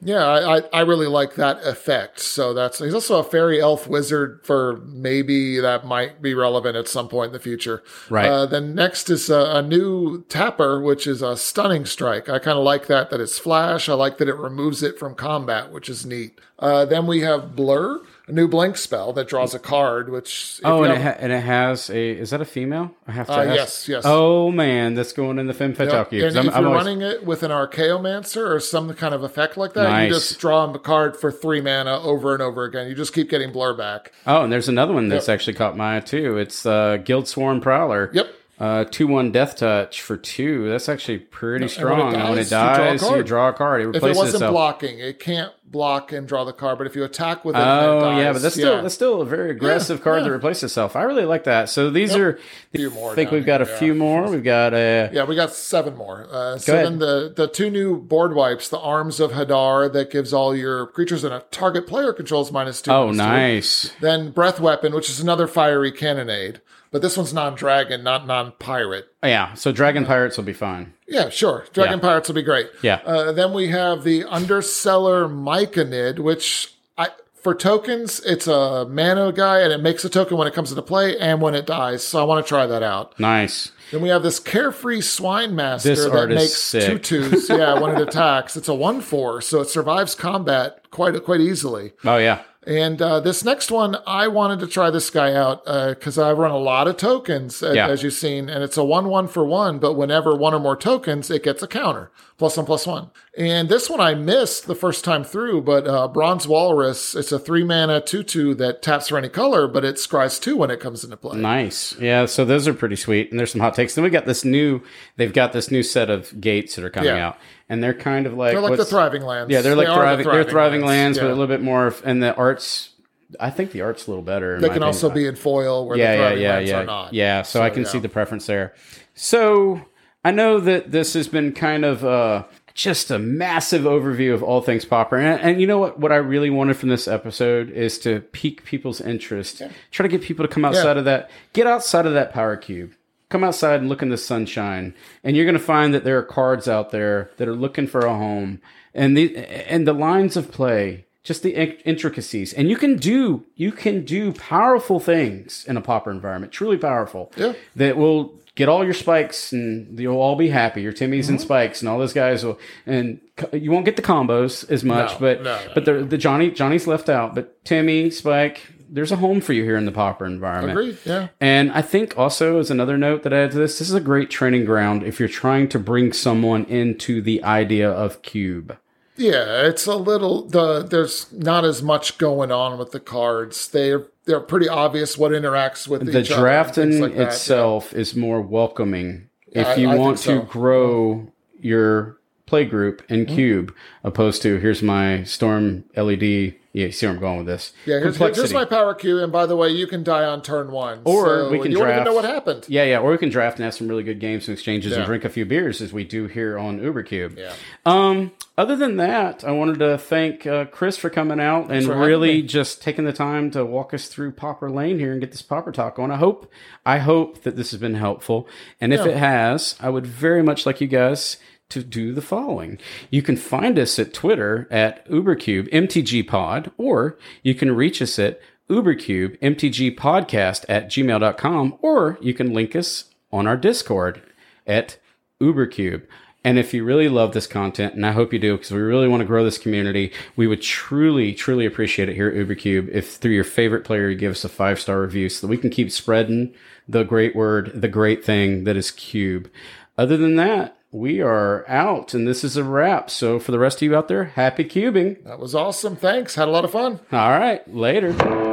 Yeah, 0.03 0.25
I, 0.25 0.59
I, 0.59 0.63
I 0.73 0.81
really 0.83 1.07
like 1.07 1.35
that 1.37 1.63
effect. 1.65 2.21
So 2.21 2.53
that's 2.55 2.79
he's 2.79 2.95
also 2.95 3.19
a 3.19 3.25
fairy 3.25 3.61
elf 3.61 3.87
wizard 3.89 4.41
for 4.45 4.77
maybe 4.87 5.59
that 5.61 5.87
might 5.87 6.21
be 6.21 6.35
relevant 6.35 6.77
at 6.77 6.89
some 6.89 7.09
point 7.09 7.29
in 7.29 7.33
the 7.33 7.39
future. 7.39 7.83
Right. 8.11 8.27
Uh, 8.29 8.47
then 8.47 8.75
next 8.75 9.09
is 9.11 9.31
a, 9.31 9.41
a 9.57 9.63
new 9.63 10.25
tapper, 10.25 10.81
which 10.81 11.07
is 11.07 11.23
a 11.23 11.37
stunning 11.37 11.87
strike. 11.87 12.29
I 12.29 12.39
kind 12.39 12.59
of 12.59 12.65
like 12.65 12.87
that 12.89 13.11
that 13.11 13.21
it's 13.21 13.38
flash. 13.39 13.89
I 13.89 13.95
like 13.95 14.19
that 14.19 14.29
it 14.29 14.37
removes 14.37 14.83
it 14.83 14.99
from 14.99 15.15
combat, 15.15 15.73
which 15.73 15.89
is 15.89 16.05
neat. 16.05 16.39
Uh, 16.59 16.85
then 16.85 17.07
we 17.07 17.21
have 17.21 17.55
blur, 17.55 18.01
a 18.27 18.33
new 18.33 18.49
blink 18.49 18.77
spell 18.77 19.13
that 19.13 19.29
draws 19.29 19.55
a 19.55 19.59
card. 19.61 20.11
Which 20.11 20.61
Oh, 20.65 20.83
and 20.83 20.93
it, 20.93 21.01
ha- 21.01 21.15
and 21.19 21.33
it 21.33 21.43
has 21.43 21.89
a. 21.89 22.11
Is 22.11 22.31
that 22.31 22.41
a 22.41 22.45
female? 22.45 22.91
I 23.07 23.13
have 23.13 23.29
to 23.29 23.33
Uh, 23.41 23.55
yes, 23.55 23.89
yes. 23.89 24.03
Oh 24.05 24.51
man, 24.51 24.95
that's 24.95 25.13
going 25.13 25.39
in 25.39 25.47
the 25.47 25.55
Femme 25.55 25.75
Yep. 25.79 26.13
And 26.13 26.23
if 26.23 26.37
I'm- 26.37 26.37
I'm 26.37 26.63
you're 26.63 26.67
always- 26.73 26.85
running 26.87 27.03
it 27.03 27.25
with 27.25 27.43
an 27.45 27.51
Archaeomancer 27.53 28.51
or 28.51 28.59
some 28.61 28.93
kind 28.95 29.15
of 29.15 29.23
effect 29.23 29.57
like 29.57 29.75
that, 29.75 29.85
Nice. 29.89 30.09
you 30.09 30.15
just 30.15 30.41
draw 30.41 30.69
a 30.73 30.79
card 30.79 31.17
for 31.17 31.31
three 31.31 31.61
mana 31.61 32.01
over 32.03 32.33
and 32.35 32.43
over 32.43 32.65
again. 32.65 32.89
You 32.89 32.95
just 32.95 33.13
keep 33.15 33.31
getting 33.31 33.53
blur 33.53 33.75
back. 33.75 34.13
Oh, 34.27 34.43
and 34.43 34.53
there's 34.53 34.69
another 34.69 34.93
one 34.93 35.09
that's 35.09 35.29
Yep. 35.29 35.35
actually 35.35 35.55
caught 35.55 35.77
my 35.77 35.97
eye 35.99 36.01
too. 36.01 36.37
It's 36.39 36.67
uh, 36.67 36.99
Guildsworn 37.05 37.61
Prowler. 37.61 38.11
Yep. 38.13 38.35
Uh, 38.61 38.83
two 38.85 39.07
one 39.07 39.31
Death 39.31 39.57
Touch 39.57 40.03
for 40.03 40.17
two. 40.17 40.69
That's 40.69 40.89
actually 40.89 41.19
pretty 41.19 41.69
strong. 41.69 42.13
And 42.15 42.29
when 42.31 42.39
it 42.39 42.51
dies, 42.51 43.01
dies, 43.01 43.03
you 43.03 43.09
draw 43.09 43.11
a 43.11 43.13
you 43.13 43.17
card. 43.17 43.27
draw 43.27 43.49
a 43.49 43.53
card. 43.53 43.81
It 43.83 43.89
If 43.97 44.03
it 44.03 44.17
wasn't 44.17 44.35
itself. 44.35 44.53
blocking, 44.53 44.99
it 44.99 45.21
can't 45.21 45.53
block 45.65 46.11
and 46.13 46.27
draw 46.27 46.43
the 46.43 46.53
card. 46.53 46.77
But 46.79 46.89
if 46.89 46.97
you 46.97 47.05
attack 47.05 47.45
with 47.45 47.55
it, 47.55 47.61
and 47.61 47.69
it 47.69 47.89
Oh 47.89 48.01
dies, 48.01 48.19
yeah, 48.19 48.33
but 48.33 48.43
that's 48.43 48.55
still 48.57 48.83
that's 48.83 48.95
still 48.95 49.21
a 49.23 49.25
very 49.25 49.53
aggressive 49.53 50.03
card 50.03 50.23
yeah. 50.23 50.25
that 50.25 50.33
replaces 50.33 50.65
itself. 50.65 50.97
I 50.97 51.03
really 51.03 51.25
like 51.25 51.45
that. 51.45 51.69
So 51.69 51.89
these 51.91 52.17
are. 52.17 52.41
Few 52.75 52.91
more 52.91 53.13
I 53.13 53.15
think 53.15 53.31
we've 53.31 53.47
got 53.47 53.63
a 53.63 53.65
here, 53.65 53.77
few 53.77 53.95
more. 53.95 54.29
We've 54.29 54.43
got 54.43 54.75
a. 54.75 55.09
Yeah, 55.13 55.25
we 55.25 55.37
got 55.37 55.53
seven 55.53 55.97
more. 55.97 56.27
Uh, 56.29 56.59
seven. 56.59 56.99
The 56.99 57.33
the 57.37 57.47
two 57.47 57.71
new 57.71 57.97
board 58.01 58.35
wipes, 58.35 58.69
the 58.69 58.81
Arms 58.81 59.21
of 59.21 59.33
Hadar, 59.33 59.93
that 59.93 60.11
gives 60.11 60.33
all 60.33 60.57
your 60.57 60.89
creatures 60.89 61.23
in 61.23 61.31
a 61.31 61.45
target 61.53 61.87
player 61.87 62.13
controls 62.13 62.51
minus 62.51 62.83
two. 62.83 62.91
Oh, 62.91 63.13
minus 63.13 63.19
two. 63.19 63.23
nice. 63.23 63.93
Then 64.01 64.31
Breath 64.33 64.59
Weapon, 64.59 64.93
which 64.97 65.09
is 65.09 65.21
another 65.21 65.47
fiery 65.47 65.93
cannonade, 65.93 66.61
but 66.91 67.03
this 67.03 67.17
one's 67.17 67.33
non-dragon, 67.35 68.03
not 68.03 68.27
non-pirate. 68.27 69.09
Yeah. 69.23 69.55
So 69.55 69.73
Dragon 69.73 70.05
Pirates 70.07 70.37
will 70.37 70.45
be 70.45 70.53
fine. 70.53 70.95
Yeah, 71.07 71.29
sure. 71.29 71.67
Dragon 71.73 71.99
Yeah. 71.99 72.03
Pirates 72.03 72.29
will 72.29 72.35
be 72.35 72.43
great. 72.43 72.69
Yeah. 72.83 73.01
Uh, 73.05 73.33
then 73.33 73.53
we 73.53 73.69
have 73.69 74.05
the 74.05 74.25
Undercellar 74.25 75.29
Myconid, 75.31 76.19
which 76.19 76.75
I 76.97 77.09
for 77.35 77.55
tokens, 77.55 78.21
it's 78.21 78.47
a 78.49 78.85
mana 78.91 79.33
guy, 79.33 79.61
and 79.61 79.73
it 79.73 79.79
makes 79.81 80.05
a 80.05 80.09
token 80.09 80.37
when 80.37 80.49
it 80.49 80.55
comes 80.55 80.71
into 80.71 80.83
play 80.83 81.17
and 81.19 81.41
when 81.41 81.55
it 81.55 81.67
dies. 81.67 82.03
So 82.05 82.21
I 82.21 82.25
want 82.25 82.45
to 82.45 82.49
try 82.49 82.67
that 82.67 82.83
out. 82.83 83.19
Nice. 83.21 83.71
Then 83.93 84.03
we 84.03 84.09
have 84.11 84.23
this 84.23 84.39
Carefree 84.41 85.01
Swinemaster 85.01 85.83
This 85.83 86.05
that 86.05 86.13
art 86.13 86.31
is 86.33 86.37
makes 86.37 86.55
sick. 86.57 86.85
two 86.85 86.99
twos. 86.99 87.49
Yeah, 87.49 87.79
when 87.81 87.97
it 87.97 88.01
attacks, 88.09 88.57
it's 88.57 88.69
a 88.69 88.75
one 88.75 89.01
four, 89.01 89.41
so 89.41 89.61
it 89.61 89.69
survives 89.69 90.15
combat 90.15 90.83
quite 90.91 91.23
quite 91.25 91.41
easily. 91.41 91.93
Oh 92.05 92.19
yeah. 92.19 92.43
And 92.69 93.01
uh, 93.01 93.21
this 93.21 93.43
next 93.47 93.71
one, 93.71 93.97
I 94.07 94.29
wanted 94.29 94.59
to 94.61 94.67
try 94.67 94.91
this 94.91 95.09
guy 95.09 95.33
out 95.33 95.65
because 95.65 96.19
I 96.19 96.33
run 96.33 96.51
a 96.51 96.59
lot 96.59 96.87
of 96.87 96.99
tokens, 96.99 97.63
Yeah. 97.63 97.89
as 97.89 98.03
you've 98.03 98.13
seen, 98.13 98.51
and 98.51 98.63
it's 98.63 98.77
a 98.77 98.85
one 98.85 99.09
one 99.09 99.27
for 99.27 99.43
one. 99.43 99.79
But 99.79 99.95
whenever 99.95 100.37
one 100.37 100.53
or 100.53 100.61
more 100.61 100.77
tokens, 100.77 101.31
it 101.31 101.43
gets 101.43 101.63
a 101.63 101.67
counter 101.67 102.11
plus 102.37 102.59
one 102.59 102.67
plus 102.67 102.87
one. 102.87 103.11
And 103.39 103.71
this 103.71 103.89
one 103.89 104.01
I 104.03 104.13
missed 104.15 104.67
the 104.67 104.75
first 104.75 105.03
time 105.03 105.25
through, 105.25 105.63
but 105.63 105.87
uh, 105.89 106.09
Bronze 106.09 106.47
Walrus, 106.47 107.15
it's 107.17 107.33
a 107.33 107.39
three 107.39 107.65
mana 107.65 108.03
two 108.03 108.23
two 108.23 108.55
that 108.57 108.83
taps 108.83 109.09
for 109.09 109.17
any 109.17 109.31
color, 109.31 109.67
but 109.67 109.83
it 109.85 109.97
scries 109.97 110.39
two 110.39 110.55
when 110.57 110.71
it 110.71 110.79
comes 110.79 111.03
into 111.05 111.17
play. 111.17 111.39
Nice. 111.39 111.97
Yeah, 111.99 112.27
so 112.27 112.45
those 112.45 112.69
are 112.69 112.75
pretty 112.75 112.97
sweet. 112.97 113.31
And 113.31 113.41
there's 113.41 113.53
some 113.53 113.63
hot 113.63 113.75
takes. 113.77 113.95
Then 113.95 114.05
we 114.05 114.11
got 114.11 114.27
this 114.27 114.45
new 114.45 114.83
they've 115.17 115.33
got 115.33 115.55
this 115.55 115.71
new 115.71 115.83
set 115.83 116.11
of 116.11 116.39
gates 116.39 116.77
that 116.77 116.85
are 116.85 116.91
coming 116.91 117.09
Yeah. 117.17 117.29
out. 117.29 117.39
And 117.69 117.83
they're 117.83 117.95
kind 117.95 118.27
of 118.27 118.35
like 118.35 118.53
They're 118.53 118.61
like 118.61 118.77
the 118.79 118.85
thriving 118.85 119.23
lands. 119.23 119.51
Yeah, 119.51 119.61
they're 119.61 119.77
like 119.77 119.89
They 119.89 119.93
are 119.93 120.17
the 120.17 120.23
thriving 120.23 120.43
they're 120.43 120.51
thriving 120.51 120.85
lands, 120.85 121.19
but 121.19 121.27
Yeah. 121.27 121.31
a 121.31 121.35
little 121.35 121.47
bit 121.47 121.61
more 121.63 121.95
and 122.05 122.23
the 122.23 122.35
art's 122.35 122.91
I 123.39 123.51
think 123.51 123.73
the 123.73 123.83
art's 123.83 124.07
a 124.07 124.11
little 124.11 124.25
better. 124.25 124.59
They 124.59 124.71
can 124.71 124.83
also 124.83 125.09
opinion. 125.09 125.35
be 125.35 125.37
in 125.37 125.43
foil 125.43 125.87
where 125.87 125.99
yeah, 125.99 126.13
the 126.13 126.19
thriving 126.19 126.43
yeah, 126.43 126.55
lands 126.55 126.71
yeah, 126.71 126.81
are 126.81 126.85
not. 126.85 127.13
yeah. 127.13 127.43
So, 127.43 127.61
I 127.63 127.71
can 127.71 127.85
see 127.85 127.99
the 127.99 128.09
preference 128.09 128.47
there. 128.47 128.75
So 129.15 129.83
I 130.25 130.31
know 130.31 130.61
that 130.61 130.93
this 130.93 131.13
has 131.15 131.29
been 131.29 131.53
kind 131.53 131.85
of 131.85 132.05
uh, 132.05 132.45
just 132.75 133.11
a 133.11 133.19
massive 133.19 133.83
overview 133.83 134.33
of 134.33 134.43
all 134.43 134.63
things 134.63 134.85
pauper. 134.85 135.17
And, 135.19 135.41
and 135.41 135.61
you 135.61 135.67
know 135.67 135.79
what? 135.79 135.99
What 135.99 136.13
I 136.13 136.17
really 136.17 136.49
wanted 136.49 136.77
from 136.77 136.89
this 136.89 137.07
episode 137.07 137.71
is 137.71 137.99
to 138.01 138.21
pique 138.21 138.65
people's 138.65 139.01
interest. 139.01 139.63
Try 139.91 140.05
to 140.05 140.09
get 140.09 140.23
people 140.23 140.47
to 140.47 140.53
come 140.53 140.65
outside 140.65 140.97
of 140.97 141.05
that, 141.05 141.31
get 141.53 141.67
outside 141.67 142.07
of 142.07 142.15
that 142.15 142.33
power 142.33 142.57
cube. 142.57 142.95
Come 143.31 143.45
outside 143.45 143.81
and 143.81 143.89
look 143.91 144.01
in 144.01 144.09
the 144.09 144.17
sunshine, 144.17 144.95
and 145.23 145.37
you're 145.37 145.45
going 145.45 145.53
to 145.59 145.63
find 145.63 145.93
that 145.93 146.03
there 146.05 146.17
are 146.19 146.23
cards 146.23 146.67
out 146.67 146.91
there 146.91 147.31
that 147.37 147.47
are 147.47 147.55
looking 147.55 147.87
for 147.87 148.01
a 148.01 148.15
home, 148.15 148.61
and 148.95 149.17
the 149.17 149.37
and 149.71 149.87
the 149.87 149.93
lines 149.93 150.35
of 150.37 150.51
play, 150.51 151.05
just 151.25 151.43
the 151.43 151.51
intricacies, 151.87 152.55
and 152.55 152.71
you 152.71 152.77
can 152.77 152.97
do 152.97 153.45
you 153.55 153.71
can 153.71 154.05
do 154.05 154.33
powerful 154.33 154.99
things 154.99 155.65
in 155.69 155.77
a 155.77 155.83
pauper 155.83 156.11
environment, 156.11 156.53
truly 156.53 156.79
powerful. 156.79 157.31
Yeah. 157.37 157.53
that 157.77 157.99
will 157.99 158.33
get 158.55 158.69
all 158.71 158.83
your 158.83 158.95
spikes, 158.95 159.53
and 159.53 160.01
you'll 160.01 160.17
all 160.21 160.35
be 160.37 160.49
happy. 160.49 160.81
Your 160.81 160.93
Timmys 160.95 161.25
Mm-hmm. 161.25 161.31
and 161.33 161.41
spikes, 161.41 161.83
and 161.83 161.89
all 161.91 161.99
those 161.99 162.15
guys 162.15 162.45
will, 162.47 162.59
and 162.87 163.21
you 163.53 163.71
won't 163.71 163.85
get 163.85 163.97
the 163.97 164.03
combos 164.03 164.69
as 164.71 164.83
much, 164.83 165.13
No, 165.13 165.19
but 165.21 165.43
no, 165.43 165.55
no, 165.67 165.71
but 165.75 165.85
the 165.85 165.93
the 166.03 166.17
Johnny 166.19 166.51
Johnny's 166.51 166.87
left 166.87 167.11
out, 167.11 167.35
but 167.35 167.63
Timmy 167.67 168.09
Spike. 168.11 168.63
There's 168.91 169.13
a 169.13 169.17
home 169.17 169.41
for 169.41 169.53
you 169.53 169.65
here 169.65 169.77
in 169.77 169.85
the 169.85 169.93
pauper 169.93 170.25
environment. 170.27 170.79
Agreed. 170.79 170.99
Yeah. 171.05 171.29
And 171.41 171.71
I 171.73 171.83
think 171.83 172.17
also 172.17 172.59
as 172.59 172.71
another 172.71 172.97
note 172.97 173.23
that 173.23 173.33
I 173.33 173.39
add 173.41 173.53
to 173.53 173.59
this, 173.59 173.79
this 173.79 173.89
is 173.89 173.95
a 173.95 174.01
great 174.01 174.31
training 174.31 174.65
ground 174.65 175.03
if 175.03 175.19
you're 175.19 175.29
trying 175.29 175.69
to 175.71 175.79
bring 175.79 176.13
someone 176.13 176.65
into 176.65 177.21
the 177.21 177.43
idea 177.45 177.91
of 177.91 178.23
cube. 178.23 178.77
Yeah, 179.17 179.67
it's 179.67 179.87
a 179.87 179.97
little 179.97 180.47
the 180.47 180.83
there's 180.85 181.31
not 181.33 181.65
as 181.65 181.83
much 181.83 182.19
going 182.19 182.53
on 182.53 182.79
with 182.79 182.93
the 182.93 183.01
cards. 183.01 183.67
They're 183.69 184.07
they're 184.27 184.39
pretty 184.41 184.69
obvious 184.69 185.19
what 185.19 185.33
interacts 185.33 185.89
with 185.89 186.07
The 186.07 186.21
each 186.21 186.31
other 186.31 186.35
and 186.37 186.43
drafting 186.45 186.91
things 186.91 187.01
like 187.01 187.13
itself 187.17 187.93
is 187.93 188.15
more 188.15 188.41
welcoming 188.41 189.29
Yeah, 189.49 189.73
if 189.73 189.79
you 189.79 189.89
I 189.89 189.93
think 189.93 190.01
want 190.05 190.19
to 190.19 190.23
so. 190.23 190.43
grow 190.43 191.33
your 191.61 192.19
play 192.49 192.65
group 192.65 193.03
in 193.09 193.27
Mm-hmm. 193.27 193.35
cube, 193.35 193.75
opposed 194.05 194.43
to 194.43 194.59
here's 194.59 194.83
my 194.83 195.23
storm 195.25 195.85
LED. 195.97 196.55
Yeah, 196.75 196.85
you 196.87 196.93
see 196.93 197.07
where 197.07 197.15
I'm 197.15 197.21
going 197.21 197.39
with 197.39 197.47
this. 197.47 197.73
Yeah, 197.87 197.99
here's, 197.99 198.19
here's 198.19 198.53
my 198.53 198.65
power 198.67 198.95
cube, 198.95 199.23
and 199.23 199.33
by 199.33 199.47
the 199.47 199.57
way, 199.57 199.71
you 199.71 199.87
can 199.89 200.05
die 200.05 200.25
on 200.25 200.43
turn 200.43 200.71
one. 200.71 201.01
Or 201.05 201.25
so 201.25 201.51
we 201.51 201.59
can 201.59 201.73
you 201.73 201.79
won't 201.81 201.91
even 201.91 202.05
know 202.05 202.13
what 202.13 202.25
happened. 202.27 202.67
Yeah, 202.69 202.85
yeah, 202.85 202.99
or 203.01 203.11
we 203.11 203.19
can 203.19 203.31
draft 203.31 203.57
and 203.57 203.65
have 203.65 203.75
some 203.75 203.89
really 203.89 204.05
good 204.05 204.21
games 204.21 204.47
and 204.47 204.55
exchanges 204.55 204.93
and 204.93 205.05
drink 205.05 205.25
a 205.25 205.29
few 205.31 205.45
beers 205.45 205.81
as 205.81 205.93
we 205.93 206.05
do 206.05 206.27
here 206.27 206.57
on 206.59 206.79
UberCube. 206.79 207.37
Yeah. 207.37 207.55
Um, 207.85 208.31
other 208.57 208.77
than 208.77 208.97
that, 208.99 209.43
I 209.45 209.51
wanted 209.53 209.79
to 209.81 209.99
thank 209.99 210.47
uh, 210.47 210.67
Chris 210.67 210.97
for 210.97 211.11
coming 211.11 211.41
out 211.41 211.73
and 211.73 211.87
really 211.89 212.43
just 212.43 212.81
taking 212.83 213.07
the 213.07 213.13
time 213.15 213.51
to 213.53 213.65
walk 213.65 213.93
us 213.93 214.07
through 214.07 214.33
Pauper 214.33 214.71
Lane 214.71 214.99
here 215.01 215.11
and 215.13 215.21
get 215.21 215.33
this 215.33 215.43
Pauper 215.43 215.73
talk 215.73 215.99
on. 215.99 216.11
I 216.13 216.17
hope, 216.17 216.49
I 216.87 216.99
hope 216.99 217.43
that 217.43 217.57
this 217.57 217.73
has 217.73 217.81
been 217.81 217.95
helpful, 217.95 218.47
and 218.81 218.93
if 218.93 219.01
Yeah. 219.05 219.13
it 219.13 219.17
has, 219.17 219.75
I 219.81 219.89
would 219.89 220.07
very 220.07 220.43
much 220.43 220.65
like 220.67 220.81
you 220.81 220.87
guys 220.87 221.39
to 221.71 221.83
do 221.83 222.13
the 222.13 222.23
following. 222.23 222.79
You 223.11 223.23
can 223.23 223.37
find 223.37 223.79
us 223.79 223.99
at 223.99 224.15
Twitter 224.15 224.67
at 224.71 225.07
UberCube 225.09 225.71
MTG 225.71 226.27
Pod, 226.27 226.71
or 226.79 227.19
you 227.43 227.55
can 227.55 227.75
reach 227.75 228.01
us 228.01 228.19
at 228.19 228.41
UberCube 228.71 229.39
MTG 229.41 229.97
Podcast 229.97 230.65
at 230.69 230.89
gmail.com, 230.89 231.79
or 231.81 232.19
you 232.21 232.35
can 232.35 232.53
link 232.53 232.75
us 232.75 233.05
on 233.33 233.47
our 233.47 233.57
Discord 233.57 234.23
at 234.67 234.99
UberCube. 235.41 236.03
And 236.45 236.59
if 236.59 236.73
you 236.73 236.85
really 236.85 237.09
love 237.09 237.33
this 237.33 237.47
content, 237.47 237.95
and 237.95 238.07
I 238.07 238.13
hope 238.13 238.33
you 238.33 238.39
do, 238.39 238.57
because 238.57 238.71
we 238.71 238.79
really 238.79 239.09
want 239.09 239.21
to 239.21 239.27
grow 239.27 239.45
this 239.45 239.59
community, 239.59 240.13
we 240.37 240.47
would 240.47 240.63
truly, 240.63 241.35
truly 241.35 241.67
appreciate 241.67 242.09
it 242.09 242.15
here 242.15 242.29
at 242.29 242.35
UberCube 242.35 242.89
if 242.91 243.17
through 243.17 243.33
your 243.33 243.45
favorite 243.45 243.85
player 243.85 244.09
you 244.09 244.17
give 244.17 244.33
us 244.33 244.45
a 244.45 244.49
five 244.49 244.81
star 244.81 245.03
review 245.03 245.29
so 245.29 245.47
that 245.47 245.51
we 245.51 245.59
can 245.59 245.69
keep 245.69 245.91
spreading 245.91 246.55
the 246.89 247.03
great 247.03 247.35
word, 247.35 247.73
the 247.75 247.89
great 247.89 248.25
thing 248.25 248.65
that 248.65 248.77
is 248.77 248.91
Cube. 248.91 249.51
Other 249.99 250.17
than 250.17 250.37
that, 250.37 250.78
we 250.91 251.21
are 251.21 251.69
out, 251.69 252.15
and 252.15 252.27
this 252.27 252.45
is 252.45 252.57
a 252.57 252.65
wrap. 252.65 253.11
So 253.11 253.39
for 253.39 253.53
the 253.53 253.59
rest 253.59 253.79
of 253.79 253.83
you 253.83 253.97
out 253.97 254.09
there, 254.09 254.25
happy 254.25 254.65
cubing. 254.65 255.23
That 255.25 255.39
was 255.39 255.55
awesome. 255.55 255.97
Thanks. 255.97 256.35
Had 256.35 256.49
a 256.49 256.53
lot 256.53 256.65
of 256.65 256.73
fun. 256.73 257.01
All 257.13 257.31
right, 257.31 257.67
later. 257.73 258.48